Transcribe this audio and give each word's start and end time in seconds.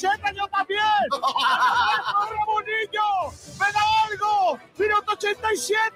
87 0.00 0.36
yo 0.36 0.48
también. 0.48 0.80
Ramonillo! 2.30 3.30
¡Me 3.58 3.72
da 3.72 3.82
algo! 4.06 4.58
¡Minuto 4.78 5.12
87! 5.12 5.94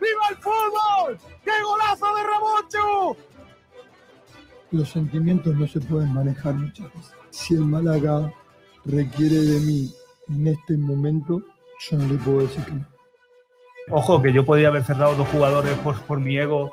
¡Viva 0.00 0.28
el 0.30 0.36
fútbol! 0.36 1.18
¡Qué 1.44 1.50
golazo 1.62 2.14
de 2.14 2.22
Ramoncho! 2.22 3.16
Los 4.70 4.88
sentimientos 4.88 5.54
no 5.54 5.66
se 5.66 5.80
pueden 5.80 6.12
manejar 6.14 6.54
muchas 6.54 6.92
veces. 6.94 7.14
Si 7.30 7.54
el 7.54 7.60
Málaga 7.60 8.32
requiere 8.84 9.36
de 9.36 9.60
mí 9.60 9.94
en 10.28 10.46
este 10.46 10.76
momento, 10.76 11.42
yo 11.78 11.98
no 11.98 12.12
le 12.12 12.18
puedo 12.18 12.40
decir 12.40 12.64
que 12.64 12.72
no. 12.72 12.86
Ojo, 13.90 14.20
que 14.20 14.32
yo 14.32 14.44
podía 14.44 14.68
haber 14.68 14.82
cerrado 14.82 15.14
dos 15.14 15.28
jugadores 15.28 15.78
por, 15.78 16.00
por 16.02 16.18
mi 16.18 16.36
ego 16.36 16.72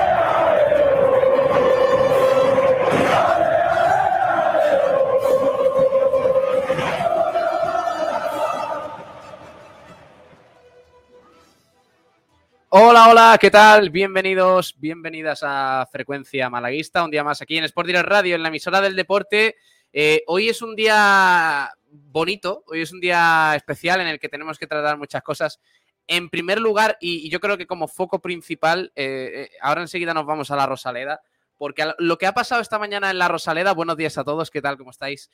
Hola, 12.73 13.09
hola, 13.09 13.37
¿qué 13.37 13.51
tal? 13.51 13.89
Bienvenidos, 13.89 14.75
bienvenidas 14.79 15.41
a 15.43 15.85
Frecuencia 15.91 16.49
Malaguista, 16.49 17.03
un 17.03 17.11
día 17.11 17.21
más 17.21 17.41
aquí 17.41 17.57
en 17.57 17.65
Sport 17.65 17.85
Direct 17.85 18.07
Radio, 18.07 18.33
en 18.33 18.43
la 18.43 18.47
emisora 18.47 18.79
del 18.79 18.95
deporte. 18.95 19.57
Eh, 19.91 20.23
hoy 20.27 20.47
es 20.47 20.61
un 20.61 20.73
día 20.77 21.69
bonito, 21.89 22.63
hoy 22.67 22.79
es 22.79 22.93
un 22.93 23.01
día 23.01 23.51
especial 23.57 23.99
en 23.99 24.07
el 24.07 24.19
que 24.19 24.29
tenemos 24.29 24.57
que 24.57 24.67
tratar 24.67 24.97
muchas 24.97 25.21
cosas. 25.21 25.59
En 26.07 26.29
primer 26.29 26.61
lugar, 26.61 26.97
y, 27.01 27.29
yo 27.29 27.41
creo 27.41 27.57
que 27.57 27.67
como 27.67 27.89
foco 27.89 28.21
principal, 28.21 28.93
eh, 28.95 29.31
eh, 29.33 29.49
ahora 29.59 29.81
enseguida 29.81 30.13
nos 30.13 30.25
vamos 30.25 30.49
a 30.49 30.55
la 30.55 30.65
Rosaleda, 30.65 31.19
porque 31.57 31.91
lo 31.97 32.17
que 32.17 32.25
ha 32.25 32.33
pasado 32.33 32.61
esta 32.61 32.79
mañana 32.79 33.11
en 33.11 33.17
la 33.17 33.27
Rosaleda, 33.27 33.73
buenos 33.73 33.97
días 33.97 34.17
a 34.17 34.23
todos, 34.23 34.49
¿qué 34.49 34.61
tal? 34.61 34.77
¿Cómo 34.77 34.91
estáis? 34.91 35.29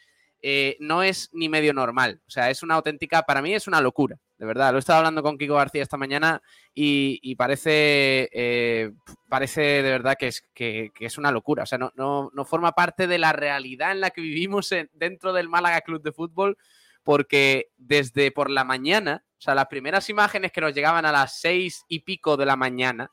No 0.80 1.04
es 1.04 1.30
ni 1.34 1.50
medio 1.50 1.72
normal, 1.72 2.20
o 2.26 2.32
sea, 2.32 2.50
es 2.50 2.64
una 2.64 2.74
auténtica, 2.74 3.22
para 3.22 3.44
mí 3.44 3.54
es 3.54 3.68
una 3.68 3.80
locura, 3.80 4.18
de 4.38 4.46
verdad. 4.46 4.72
Lo 4.72 4.78
he 4.78 4.80
estado 4.80 5.00
hablando 5.00 5.24
con 5.24 5.38
Kiko 5.38 5.56
García 5.56 5.82
esta 5.82 5.98
mañana 5.98 6.42
y, 6.74 7.36
parece, 7.36 8.30
eh, 8.32 8.92
parece 9.30 9.62
de 9.62 9.90
verdad 9.90 10.16
que 10.18 10.28
es, 10.28 10.44
que, 10.54 10.92
es 11.00 11.18
una 11.18 11.32
locura. 11.32 11.64
O 11.64 11.66
sea, 11.66 11.78
no, 11.78 11.92
no, 11.96 12.30
no 12.34 12.46
forma 12.46 12.72
parte 12.74 13.08
de 13.08 13.18
la 13.18 13.34
realidad 13.34 13.92
en 13.92 14.02
la 14.02 14.12
que 14.12 14.22
vivimos 14.22 14.72
en- 14.72 14.90
dentro 14.94 15.34
del 15.34 15.50
Málaga 15.50 15.82
Club 15.82 16.04
de 16.04 16.12
Fútbol, 16.12 16.58
porque 17.04 17.70
desde 17.78 18.32
por 18.32 18.50
la 18.52 18.64
mañana, 18.64 19.24
o 19.38 19.42
sea, 19.42 19.56
las 19.56 19.68
primeras 19.68 20.10
imágenes 20.10 20.52
que 20.52 20.62
nos 20.62 20.74
llegaban 20.74 21.06
a 21.06 21.12
las 21.12 21.40
seis 21.40 21.84
y 21.88 22.00
pico 22.00 22.38
de 22.38 22.46
la 22.46 22.56
mañana, 22.56 23.12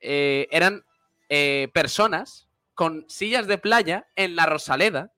eh, 0.00 0.48
eran 0.50 0.84
eh, 1.28 1.68
personas 1.72 2.48
con 2.74 3.06
sillas 3.08 3.46
de 3.46 3.58
playa 3.58 4.06
en 4.16 4.34
la 4.36 4.46
Rosaleda, 4.46 5.12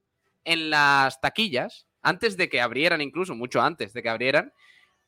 en 0.45 0.71
las 0.71 1.21
taquillas, 1.21 1.87
antes 2.03 2.37
de 2.37 2.49
que 2.49 2.61
abrieran, 2.61 3.01
incluso 3.01 3.35
mucho 3.35 3.63
antes 3.63 3.95
de 3.95 4.03
que 4.03 4.11
abrieran, 4.11 4.53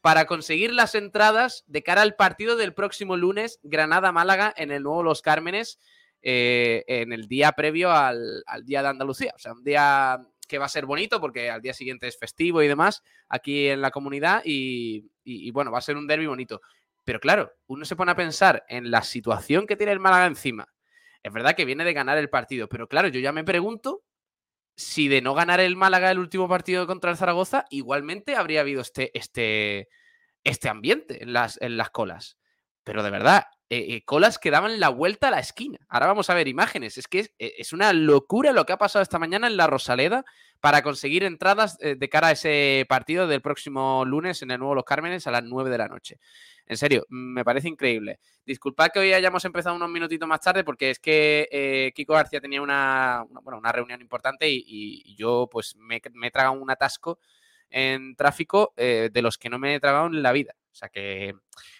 para 0.00 0.26
conseguir 0.26 0.72
las 0.72 0.94
entradas 0.94 1.64
de 1.66 1.82
cara 1.82 2.02
al 2.02 2.14
partido 2.14 2.56
del 2.56 2.74
próximo 2.74 3.16
lunes, 3.16 3.58
Granada-Málaga, 3.62 4.54
en 4.56 4.70
el 4.70 4.82
nuevo 4.82 5.02
Los 5.02 5.22
Cármenes, 5.22 5.78
eh, 6.22 6.84
en 6.86 7.12
el 7.12 7.28
día 7.28 7.52
previo 7.52 7.90
al, 7.92 8.42
al 8.46 8.64
Día 8.64 8.82
de 8.82 8.88
Andalucía. 8.88 9.32
O 9.34 9.38
sea, 9.38 9.52
un 9.52 9.64
día 9.64 10.18
que 10.48 10.58
va 10.58 10.66
a 10.66 10.68
ser 10.68 10.86
bonito 10.86 11.20
porque 11.20 11.50
al 11.50 11.60
día 11.60 11.74
siguiente 11.74 12.06
es 12.06 12.16
festivo 12.18 12.62
y 12.62 12.68
demás 12.68 13.02
aquí 13.28 13.68
en 13.68 13.80
la 13.80 13.90
comunidad 13.90 14.42
y, 14.44 15.10
y- 15.24 15.48
y, 15.48 15.50
bueno, 15.50 15.72
va 15.72 15.78
a 15.78 15.82
ser 15.82 15.96
un 15.96 16.06
derby 16.06 16.26
bonito. 16.26 16.60
Pero 17.04 17.18
claro, 17.20 17.52
uno 17.66 17.84
se 17.84 17.96
pone 17.96 18.12
a 18.12 18.16
pensar 18.16 18.64
en 18.68 18.90
la 18.90 19.02
situación 19.02 19.66
que 19.66 19.76
tiene 19.76 19.92
el 19.92 20.00
Málaga 20.00 20.26
encima. 20.26 20.68
Es 21.22 21.32
verdad 21.32 21.54
que 21.56 21.64
viene 21.64 21.84
de 21.84 21.92
ganar 21.92 22.18
el 22.18 22.30
partido, 22.30 22.68
pero 22.68 22.86
claro, 22.88 23.08
yo 23.08 23.18
ya 23.20 23.32
me 23.32 23.42
pregunto 23.44 24.02
si 24.76 25.08
de 25.08 25.22
no 25.22 25.34
ganar 25.34 25.60
el 25.60 25.76
Málaga 25.76 26.10
el 26.10 26.18
último 26.18 26.48
partido 26.48 26.86
contra 26.86 27.10
el 27.10 27.16
Zaragoza, 27.16 27.64
igualmente 27.70 28.36
habría 28.36 28.60
habido 28.60 28.82
este, 28.82 29.16
este, 29.18 29.88
este 30.44 30.68
ambiente 30.68 31.22
en 31.22 31.32
las, 31.32 31.58
en 31.60 31.76
las 31.76 31.90
colas. 31.90 32.36
Pero 32.84 33.02
de 33.02 33.10
verdad, 33.10 33.44
eh, 33.68 33.96
eh, 33.96 34.04
colas 34.04 34.38
que 34.38 34.52
daban 34.52 34.78
la 34.78 34.90
vuelta 34.90 35.26
a 35.26 35.30
la 35.32 35.40
esquina. 35.40 35.78
Ahora 35.88 36.06
vamos 36.06 36.30
a 36.30 36.34
ver 36.34 36.46
imágenes. 36.46 36.98
Es 36.98 37.08
que 37.08 37.18
es, 37.20 37.32
eh, 37.40 37.62
una 37.72 37.92
locura 37.92 38.52
lo 38.52 38.64
que 38.64 38.72
ha 38.72 38.78
pasado 38.78 39.02
esta 39.02 39.18
mañana 39.18 39.48
en 39.48 39.56
la 39.56 39.66
Rosaleda 39.66 40.24
para 40.60 40.82
conseguir 40.82 41.24
entradas 41.24 41.76
de 41.78 42.08
cara 42.08 42.28
a 42.28 42.32
ese 42.32 42.86
partido 42.88 43.26
del 43.26 43.42
próximo 43.42 44.04
lunes 44.06 44.40
en 44.42 44.50
el 44.52 44.58
Nuevo 44.58 44.74
Los 44.74 44.84
Cármenes 44.84 45.26
a 45.26 45.30
las 45.30 45.42
9 45.42 45.68
de 45.68 45.78
la 45.78 45.88
noche. 45.88 46.18
En 46.66 46.76
serio, 46.76 47.04
me 47.08 47.44
parece 47.44 47.68
increíble. 47.68 48.20
Disculpad 48.46 48.90
que 48.92 49.00
hoy 49.00 49.12
hayamos 49.12 49.44
empezado 49.44 49.76
unos 49.76 49.90
minutitos 49.90 50.26
más 50.26 50.40
tarde 50.40 50.64
porque 50.64 50.90
es 50.90 50.98
que 50.98 51.92
Kiko 51.94 52.14
García 52.14 52.40
tenía 52.40 52.62
una, 52.62 53.24
bueno, 53.42 53.58
una 53.58 53.70
reunión 53.70 54.00
importante 54.00 54.48
y, 54.48 55.14
yo 55.16 55.48
pues 55.50 55.76
me, 55.76 56.00
me 56.14 56.28
he 56.28 56.30
tragado 56.30 56.54
un 56.54 56.70
atasco 56.70 57.18
en 57.68 58.16
tráfico 58.16 58.72
de 58.76 59.22
los 59.22 59.36
que 59.36 59.50
no 59.50 59.58
me 59.58 59.74
he 59.74 59.80
tragado 59.80 60.06
en 60.06 60.22
la 60.22 60.32
vida. 60.32 60.54
O 60.76 60.78
sea 60.78 60.90
que 60.90 61.34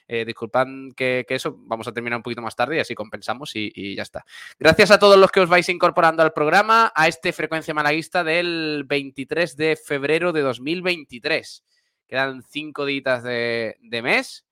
eh, 0.09 0.25
disculpad 0.25 0.67
que, 0.97 1.27
eso, 1.29 1.55
vamos 1.59 1.87
a 1.87 1.93
terminar 1.93 2.17
un 2.17 2.23
poquito 2.23 2.41
más 2.41 2.57
tarde 2.57 2.77
y 2.77 2.81
así 2.81 2.95
compensamos 2.95 3.53
y, 3.55 3.95
ya 3.95 4.03
está. 4.03 4.25
Gracias 4.59 4.91
a 4.91 4.99
todos 4.99 5.19
los 5.19 5.31
que 5.31 5.41
os 5.41 5.51
vais 5.51 5.69
incorporando 5.69 6.23
al 6.23 6.33
programa, 6.33 6.91
a 6.95 7.07
este 7.07 7.35
Frecuencia 7.35 7.75
Malaguista 7.75 8.25
del 8.25 8.85
23 8.87 9.55
de 9.59 9.77
febrero 9.77 10.33
de 10.33 10.41
2023. 10.41 11.63
Quedan 12.09 12.43
cinco 12.43 12.87
días 12.87 13.23
de, 13.23 13.77
de 13.83 14.01
mes 14.01 14.47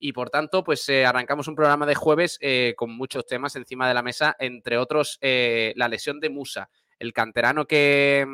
y 0.00 0.12
por 0.12 0.30
tanto, 0.30 0.64
pues 0.64 0.88
eh, 0.88 1.06
arrancamos 1.06 1.46
un 1.46 1.54
programa 1.54 1.86
de 1.86 1.94
jueves 1.94 2.38
eh, 2.40 2.74
con 2.76 2.90
muchos 2.90 3.24
temas 3.24 3.54
encima 3.54 3.86
de 3.86 3.94
la 3.94 4.02
mesa, 4.02 4.34
entre 4.40 4.78
otros 4.78 5.18
eh, 5.20 5.72
la 5.76 5.86
lesión 5.86 6.18
de 6.18 6.28
Musa, 6.28 6.70
el 6.98 7.12
canterano 7.12 7.66
que, 7.66 8.26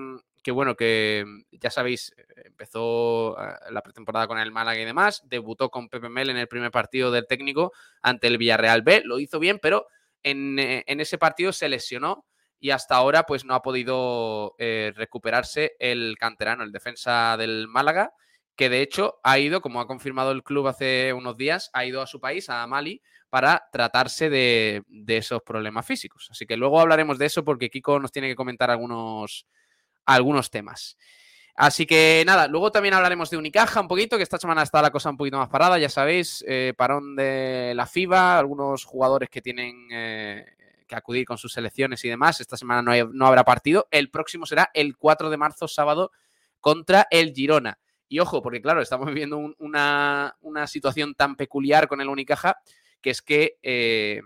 que 0.43 0.51
bueno, 0.51 0.75
que 0.77 1.25
mm, 1.27 1.57
ya 1.61 1.71
sabéis, 1.71 2.15
eh, 2.17 2.43
empezó 2.47 3.37
eh, 3.39 3.55
la 3.71 3.83
pretemporada 3.83 4.27
con 4.27 4.39
el 4.39 4.53
Málaga 4.53 4.81
y 4.81 4.85
demás, 4.85 5.23
debutó 5.25 5.71
con 5.71 5.89
Pepe 5.89 6.09
Mel 6.09 6.31
en 6.31 6.37
el 6.37 6.49
primer 6.49 6.71
partido 6.71 7.11
del 7.11 7.27
técnico 7.27 7.73
ante 8.03 8.27
el 8.27 8.39
Villarreal 8.39 8.83
B, 8.83 9.03
lo 9.05 9.19
hizo 9.19 9.39
bien, 9.39 9.59
pero 9.61 9.87
en, 10.23 10.59
eh, 10.59 10.85
en 10.87 11.01
ese 11.01 11.19
partido 11.19 11.53
se 11.53 11.69
lesionó 11.69 12.27
y 12.63 12.71
hasta 12.71 12.95
ahora 12.95 13.25
pues 13.25 13.45
no 13.45 13.55
ha 13.55 13.63
podido 13.63 14.55
eh, 14.59 14.93
recuperarse 14.95 15.73
el 15.81 16.17
canterano, 16.19 16.63
el 16.63 16.71
defensa 16.71 17.37
del 17.37 17.67
Málaga, 17.67 18.13
que 18.55 18.69
de 18.69 18.83
hecho 18.83 19.19
ha 19.25 19.39
ido, 19.41 19.61
como 19.61 19.81
ha 19.81 19.89
confirmado 19.89 20.31
el 20.31 20.45
club 20.45 20.69
hace 20.69 21.13
unos 21.13 21.37
días, 21.37 21.71
ha 21.73 21.85
ido 21.85 22.01
a 22.01 22.07
su 22.07 22.21
país, 22.21 22.49
a 22.49 22.65
Mali, 22.69 23.03
para 23.31 23.65
tratarse 23.73 24.31
de, 24.31 24.85
de 24.87 25.17
esos 25.17 25.43
problemas 25.43 25.87
físicos. 25.87 26.29
Así 26.31 26.47
que 26.47 26.57
luego 26.57 26.79
hablaremos 26.79 27.19
de 27.19 27.27
eso 27.27 27.43
porque 27.43 27.69
Kiko 27.69 27.99
nos 27.99 28.13
tiene 28.13 28.29
que 28.29 28.37
comentar 28.37 28.71
algunos, 28.71 29.49
algunos 30.07 30.51
temas. 30.51 30.97
Así 31.55 31.85
que 31.85 32.23
nada, 32.27 32.49
luego 32.49 32.73
también 32.73 32.95
hablaremos 32.95 33.29
de 33.29 33.37
Unicaja 33.37 33.81
un 33.81 33.89
poquito, 33.89 34.17
que 34.17 34.23
esta 34.23 34.39
semana 34.39 34.63
está 34.63 34.81
la 34.81 34.91
cosa 34.91 35.11
un 35.11 35.19
poquito 35.19 35.37
más 35.37 35.49
parada, 35.51 35.79
ya 35.79 35.91
sabéis, 35.91 36.43
eh, 36.49 36.73
parón 36.77 37.15
de 37.15 37.73
la 37.77 37.87
FIBA, 37.87 38.39
algunos 38.39 38.85
jugadores 38.85 39.29
que 39.29 39.43
tienen 39.43 39.87
eh, 39.93 40.47
que 40.89 40.97
acudir 40.97 41.27
con 41.27 41.37
sus 41.37 41.53
selecciones 41.53 42.03
y 42.05 42.09
demás. 42.09 42.41
Esta 42.41 42.57
semana 42.57 42.81
no, 42.83 43.11
no 43.13 43.27
habrá 43.27 43.45
partido. 43.45 43.87
El 43.91 44.11
próximo 44.11 44.47
será 44.47 44.71
el 44.73 44.97
4 44.97 45.29
de 45.29 45.37
marzo, 45.37 45.69
sábado, 45.69 46.11
contra 46.59 47.07
el 47.11 47.33
Girona. 47.35 47.79
Y 48.09 48.19
ojo, 48.19 48.41
porque 48.43 48.63
claro, 48.63 48.81
estamos 48.81 49.07
viviendo 49.09 49.37
un- 49.37 49.55
una, 49.59 50.35
una 50.41 50.67
situación 50.67 51.15
tan 51.15 51.37
peculiar 51.37 51.87
con 51.87 52.01
el 52.01 52.09
Unicaja, 52.09 52.57
que 53.03 53.11
es 53.11 53.21
que 53.21 53.59
eh, 53.63 54.23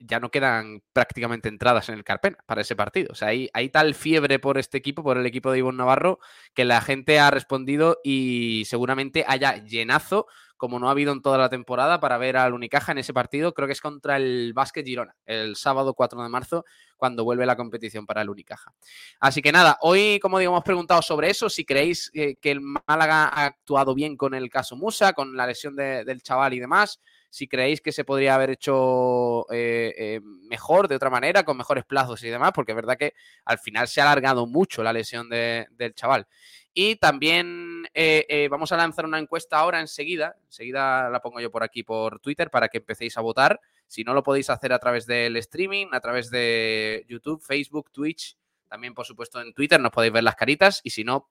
ya 0.00 0.18
no 0.18 0.30
quedan 0.30 0.82
prácticamente 0.92 1.48
entradas 1.48 1.88
en 1.90 1.94
el 1.94 2.04
Carpena 2.04 2.38
para 2.46 2.62
ese 2.62 2.74
partido. 2.74 3.08
O 3.12 3.14
sea, 3.14 3.28
hay, 3.28 3.48
hay 3.52 3.68
tal 3.68 3.94
fiebre 3.94 4.38
por 4.38 4.58
este 4.58 4.78
equipo, 4.78 5.02
por 5.02 5.18
el 5.18 5.26
equipo 5.26 5.52
de 5.52 5.58
Ivonne 5.58 5.78
Navarro, 5.78 6.18
que 6.54 6.64
la 6.64 6.80
gente 6.80 7.18
ha 7.20 7.30
respondido 7.30 7.98
y 8.02 8.64
seguramente 8.66 9.24
haya 9.28 9.62
llenazo, 9.64 10.26
como 10.56 10.78
no 10.78 10.88
ha 10.88 10.90
habido 10.90 11.12
en 11.12 11.22
toda 11.22 11.38
la 11.38 11.48
temporada, 11.48 12.00
para 12.00 12.18
ver 12.18 12.36
al 12.36 12.52
Unicaja 12.54 12.92
en 12.92 12.98
ese 12.98 13.14
partido. 13.14 13.54
Creo 13.54 13.66
que 13.66 13.72
es 13.72 13.80
contra 13.80 14.16
el 14.16 14.52
Básquet 14.54 14.84
Girona, 14.86 15.14
el 15.24 15.56
sábado 15.56 15.94
4 15.94 16.22
de 16.22 16.28
marzo, 16.28 16.64
cuando 16.96 17.24
vuelve 17.24 17.46
la 17.46 17.56
competición 17.56 18.04
para 18.06 18.20
el 18.22 18.28
Unicaja. 18.30 18.72
Así 19.20 19.40
que 19.42 19.52
nada, 19.52 19.78
hoy, 19.80 20.18
como 20.20 20.38
digo, 20.38 20.52
hemos 20.52 20.64
preguntado 20.64 21.00
sobre 21.02 21.30
eso, 21.30 21.48
si 21.48 21.64
creéis 21.64 22.10
eh, 22.14 22.36
que 22.36 22.50
el 22.50 22.60
Málaga 22.60 23.28
ha 23.28 23.44
actuado 23.46 23.94
bien 23.94 24.16
con 24.16 24.34
el 24.34 24.50
caso 24.50 24.76
Musa, 24.76 25.12
con 25.14 25.34
la 25.36 25.46
lesión 25.46 25.74
de- 25.76 26.04
del 26.04 26.22
chaval 26.22 26.52
y 26.52 26.60
demás, 26.60 27.00
si 27.30 27.48
creéis 27.48 27.80
que 27.80 27.92
se 27.92 28.04
podría 28.04 28.34
haber 28.34 28.50
hecho 28.50 29.46
eh, 29.52 29.94
eh, 29.96 30.20
mejor, 30.24 30.88
de 30.88 30.96
otra 30.96 31.10
manera, 31.10 31.44
con 31.44 31.56
mejores 31.56 31.84
plazos 31.84 32.22
y 32.24 32.28
demás, 32.28 32.52
porque 32.54 32.72
es 32.72 32.76
verdad 32.76 32.98
que 32.98 33.14
al 33.44 33.58
final 33.58 33.88
se 33.88 34.00
ha 34.00 34.04
alargado 34.04 34.46
mucho 34.46 34.82
la 34.82 34.92
lesión 34.92 35.28
de- 35.30 35.66
del 35.70 35.94
chaval. 35.94 36.26
Y 36.74 36.96
también 36.96 37.84
eh, 37.94 38.48
vamos 38.50 38.70
a 38.72 38.76
lanzar 38.76 39.04
una 39.04 39.18
encuesta 39.18 39.58
ahora 39.58 39.80
enseguida, 39.80 40.36
enseguida 40.46 41.08
la 41.10 41.20
pongo 41.20 41.40
yo 41.40 41.50
por 41.50 41.62
aquí 41.64 41.82
por 41.82 42.20
Twitter 42.20 42.50
para 42.50 42.68
que 42.68 42.78
empecéis 42.78 43.16
a 43.16 43.20
votar 43.22 43.60
Si 43.86 44.04
no 44.04 44.14
lo 44.14 44.22
podéis 44.22 44.50
hacer 44.50 44.72
a 44.72 44.78
través 44.78 45.04
del 45.06 45.36
streaming, 45.36 45.86
a 45.92 46.00
través 46.00 46.30
de 46.30 47.04
YouTube, 47.08 47.42
Facebook, 47.42 47.90
Twitch, 47.90 48.36
también 48.68 48.94
por 48.94 49.04
supuesto 49.04 49.40
en 49.40 49.52
Twitter 49.52 49.80
nos 49.80 49.90
podéis 49.90 50.12
ver 50.12 50.22
las 50.22 50.36
caritas 50.36 50.80
y 50.84 50.90
si 50.90 51.02
no, 51.02 51.28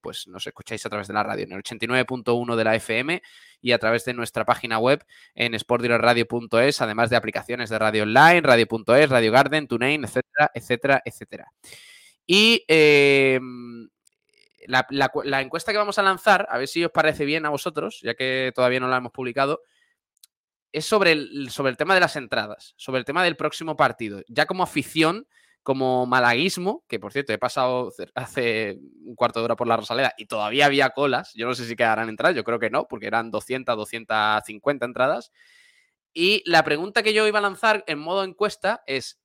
pues 0.00 0.26
nos 0.28 0.46
escucháis 0.46 0.84
a 0.86 0.88
través 0.88 1.08
de 1.08 1.14
la 1.14 1.22
radio 1.22 1.44
en 1.44 1.52
el 1.52 1.62
89.1 1.62 2.56
de 2.56 2.64
la 2.64 2.74
FM 2.76 3.22
y 3.60 3.72
a 3.72 3.78
través 3.78 4.04
de 4.04 4.14
nuestra 4.14 4.44
página 4.44 4.78
web 4.78 5.04
en 5.34 5.58
sportdirectradio.es, 5.58 6.80
además 6.80 7.10
de 7.10 7.16
aplicaciones 7.16 7.70
de 7.70 7.78
radio 7.78 8.02
online, 8.04 8.40
radio.es, 8.42 9.10
Radio 9.10 9.32
Garden, 9.32 9.66
TuneIn, 9.68 10.04
etcétera, 10.04 10.50
etcétera, 10.54 11.02
etcétera. 11.04 11.52
Y 12.26 12.64
la, 14.66 14.86
la- 14.90 15.10
la 15.24 15.40
encuesta 15.40 15.72
que 15.72 15.78
vamos 15.78 15.98
a 15.98 16.02
lanzar, 16.02 16.46
a 16.50 16.58
ver 16.58 16.68
si 16.68 16.84
os 16.84 16.90
parece 16.92 17.24
bien 17.24 17.46
a 17.46 17.50
vosotros, 17.50 18.00
ya 18.02 18.14
que 18.14 18.52
todavía 18.54 18.80
no 18.80 18.88
la 18.88 18.98
hemos 18.98 19.12
publicado, 19.12 19.62
es 20.72 20.84
sobre 20.84 21.12
el, 21.12 21.48
sobre 21.50 21.70
el 21.70 21.76
tema 21.78 21.94
de 21.94 22.00
las 22.00 22.16
entradas, 22.16 22.74
sobre 22.76 22.98
el 22.98 23.04
tema 23.06 23.24
del 23.24 23.36
próximo 23.36 23.76
partido. 23.76 24.22
Ya 24.28 24.44
como 24.46 24.62
afición, 24.62 25.26
como 25.68 26.06
malaguismo, 26.06 26.82
que 26.88 26.98
por 26.98 27.12
cierto 27.12 27.34
he 27.34 27.36
pasado 27.36 27.92
hace 28.14 28.78
un 29.04 29.14
cuarto 29.14 29.38
de 29.38 29.44
hora 29.44 29.54
por 29.54 29.66
la 29.66 29.76
Rosaleda 29.76 30.14
y 30.16 30.24
todavía 30.24 30.64
había 30.64 30.88
colas, 30.88 31.34
yo 31.34 31.46
no 31.46 31.54
sé 31.54 31.66
si 31.66 31.76
quedarán 31.76 32.08
entradas, 32.08 32.34
yo 32.34 32.42
creo 32.42 32.58
que 32.58 32.70
no, 32.70 32.88
porque 32.88 33.06
eran 33.06 33.30
200, 33.30 33.76
250 33.76 34.86
entradas. 34.86 35.30
Y 36.14 36.42
la 36.46 36.64
pregunta 36.64 37.02
que 37.02 37.12
yo 37.12 37.26
iba 37.26 37.38
a 37.38 37.42
lanzar 37.42 37.84
en 37.86 37.98
modo 37.98 38.24
encuesta 38.24 38.82
es, 38.86 39.20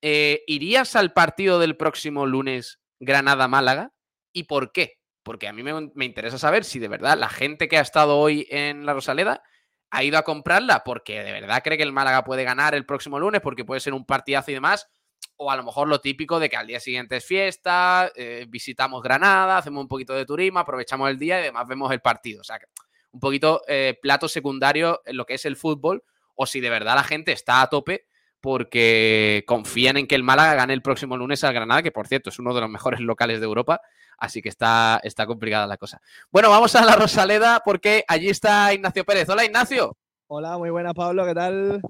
eh, 0.00 0.44
¿irías 0.46 0.94
al 0.94 1.12
partido 1.12 1.58
del 1.58 1.76
próximo 1.76 2.24
lunes 2.24 2.78
Granada-Málaga? 3.00 3.92
¿Y 4.32 4.44
por 4.44 4.70
qué? 4.70 5.00
Porque 5.24 5.48
a 5.48 5.52
mí 5.52 5.64
me, 5.64 5.90
me 5.92 6.04
interesa 6.04 6.38
saber 6.38 6.62
si 6.62 6.78
de 6.78 6.86
verdad 6.86 7.18
la 7.18 7.28
gente 7.28 7.66
que 7.66 7.78
ha 7.78 7.82
estado 7.82 8.16
hoy 8.16 8.46
en 8.48 8.86
la 8.86 8.94
Rosaleda 8.94 9.42
ha 9.90 10.04
ido 10.04 10.18
a 10.18 10.22
comprarla 10.22 10.84
porque 10.84 11.24
de 11.24 11.32
verdad 11.32 11.62
cree 11.64 11.76
que 11.76 11.82
el 11.82 11.92
Málaga 11.92 12.22
puede 12.22 12.44
ganar 12.44 12.76
el 12.76 12.86
próximo 12.86 13.18
lunes 13.18 13.40
porque 13.40 13.64
puede 13.64 13.80
ser 13.80 13.92
un 13.92 14.06
partidazo 14.06 14.52
y 14.52 14.54
demás. 14.54 14.88
O 15.36 15.50
a 15.50 15.56
lo 15.56 15.62
mejor 15.62 15.86
lo 15.88 16.00
típico 16.00 16.40
de 16.40 16.48
que 16.50 16.56
al 16.56 16.66
día 16.66 16.80
siguiente 16.80 17.16
es 17.16 17.24
fiesta, 17.24 18.10
eh, 18.16 18.44
visitamos 18.48 19.02
Granada, 19.02 19.58
hacemos 19.58 19.82
un 19.82 19.88
poquito 19.88 20.12
de 20.14 20.26
turismo, 20.26 20.58
aprovechamos 20.58 21.08
el 21.10 21.18
día 21.18 21.38
y 21.38 21.42
además 21.42 21.66
vemos 21.68 21.92
el 21.92 22.00
partido. 22.00 22.40
O 22.40 22.44
sea, 22.44 22.58
que 22.58 22.66
un 23.12 23.20
poquito 23.20 23.62
eh, 23.68 23.96
plato 24.02 24.28
secundario 24.28 25.00
en 25.06 25.16
lo 25.16 25.24
que 25.26 25.34
es 25.34 25.44
el 25.44 25.56
fútbol. 25.56 26.02
O 26.34 26.46
si 26.46 26.60
de 26.60 26.70
verdad 26.70 26.94
la 26.96 27.04
gente 27.04 27.32
está 27.32 27.62
a 27.62 27.68
tope 27.68 28.06
porque 28.40 29.44
confían 29.46 29.96
en 29.96 30.06
que 30.06 30.14
el 30.14 30.22
Málaga 30.22 30.54
gane 30.54 30.72
el 30.72 30.82
próximo 30.82 31.16
lunes 31.16 31.42
al 31.44 31.52
Granada, 31.54 31.82
que 31.82 31.92
por 31.92 32.06
cierto 32.06 32.30
es 32.30 32.38
uno 32.38 32.54
de 32.54 32.60
los 32.60 32.70
mejores 32.70 33.00
locales 33.00 33.40
de 33.40 33.46
Europa. 33.46 33.80
Así 34.18 34.42
que 34.42 34.48
está, 34.48 35.00
está 35.04 35.26
complicada 35.26 35.66
la 35.66 35.76
cosa. 35.76 36.00
Bueno, 36.30 36.50
vamos 36.50 36.74
a 36.74 36.84
la 36.84 36.96
Rosaleda 36.96 37.62
porque 37.64 38.04
allí 38.08 38.28
está 38.28 38.72
Ignacio 38.74 39.04
Pérez. 39.04 39.28
Hola 39.28 39.44
Ignacio, 39.44 39.96
Hola, 40.26 40.58
muy 40.58 40.70
buenas, 40.70 40.94
Pablo, 40.94 41.24
¿qué 41.24 41.34
tal? 41.34 41.80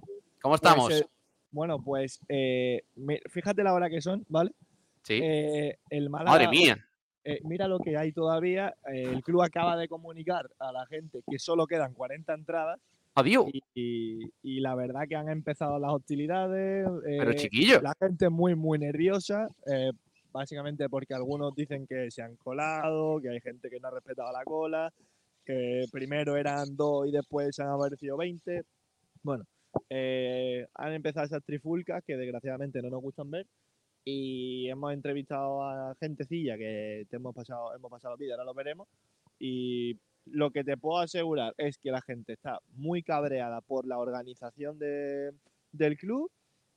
¿cómo 0.41 0.57
Pues, 0.57 0.63
estamos? 0.63 0.93
eh, 0.93 1.07
bueno, 1.51 1.83
pues 1.83 2.21
eh, 2.29 2.83
fíjate 3.31 3.63
la 3.63 3.73
hora 3.75 3.89
que 3.91 4.01
son, 4.01 4.25
¿vale? 4.29 4.53
Sí. 5.03 5.21
Eh, 5.23 5.79
el 5.91 6.11
Málaga, 6.11 6.31
Madre 6.39 6.49
mía. 6.49 6.85
eh, 7.25 7.41
mira 7.45 7.67
lo 7.69 7.79
que 7.79 7.97
hay 7.97 8.13
todavía. 8.13 8.75
eh, 8.93 9.05
el 9.05 9.23
club 9.23 9.43
acaba 9.43 9.77
de 9.77 9.89
comunicar 9.89 10.51
a 10.59 10.73
la 10.73 10.87
gente 10.87 11.23
que 11.29 11.39
solo 11.39 11.67
quedan 11.67 11.95
40 11.95 12.35
entradas 12.35 12.79
Adiós. 13.15 13.47
y, 13.53 13.63
y- 13.75 14.33
y 14.43 14.61
la 14.61 14.75
verdad 14.75 15.09
que 15.09 15.17
han 15.17 15.29
empezado 15.29 15.79
las 15.79 15.93
hostilidades. 15.93 16.87
Pero 17.05 17.31
eh, 17.31 17.37
chiquillo. 17.37 17.81
la 17.81 17.95
gente 17.99 18.29
muy, 18.29 18.55
muy 18.55 18.79
nerviosa, 18.79 19.47
eh, 19.67 19.93
básicamente 20.31 20.89
porque 20.89 21.15
algunos 21.15 21.55
dicen 21.55 21.87
que 21.87 22.11
se 22.11 22.23
han 22.23 22.37
colado, 22.37 23.21
que 23.21 23.31
hay 23.31 23.41
gente 23.41 23.71
que 23.71 23.81
no 23.81 23.89
ha 23.89 23.93
respetado 23.93 24.31
la 24.33 24.45
cola, 24.45 24.93
que 25.45 25.85
primero 25.91 26.37
eran 26.37 26.77
dos 26.77 27.09
y 27.09 27.13
después 27.13 27.57
se 27.57 27.63
han 27.63 27.71
aparecido 27.71 28.17
20. 28.19 28.63
Bueno, 29.23 29.45
eh, 29.91 30.67
han 30.75 30.93
empezado 30.93 31.27
esas 31.27 31.45
trifulcas 31.45 32.03
que 32.05 32.17
desgraciadamente 32.17 32.81
no 32.83 32.91
nos 32.91 33.03
gustan 33.03 33.31
ver 33.31 33.47
y 34.05 34.69
hemos 34.69 34.93
entrevistado 34.93 35.63
a 35.63 35.95
gentecilla 36.01 36.57
que 36.57 37.07
te 37.11 37.17
hemos 37.17 37.35
pasado, 37.35 37.75
hemos 37.75 37.91
pasado 37.91 38.17
vida, 38.17 38.35
ahora 38.35 38.45
lo 38.45 38.55
veremos. 38.55 38.89
Y 39.39 39.99
lo 40.25 40.51
que 40.51 40.65
te 40.65 40.77
puedo 40.77 40.99
asegurar 40.99 41.55
es 41.59 41.79
que 41.79 41.91
la 41.91 42.01
gente 42.03 42.33
está 42.35 42.61
muy 42.73 43.03
cabreada 43.03 43.61
por 43.61 43.87
la 43.87 43.99
organización 43.99 44.79
de- 44.79 45.33
del 45.73 45.97
club 45.97 46.31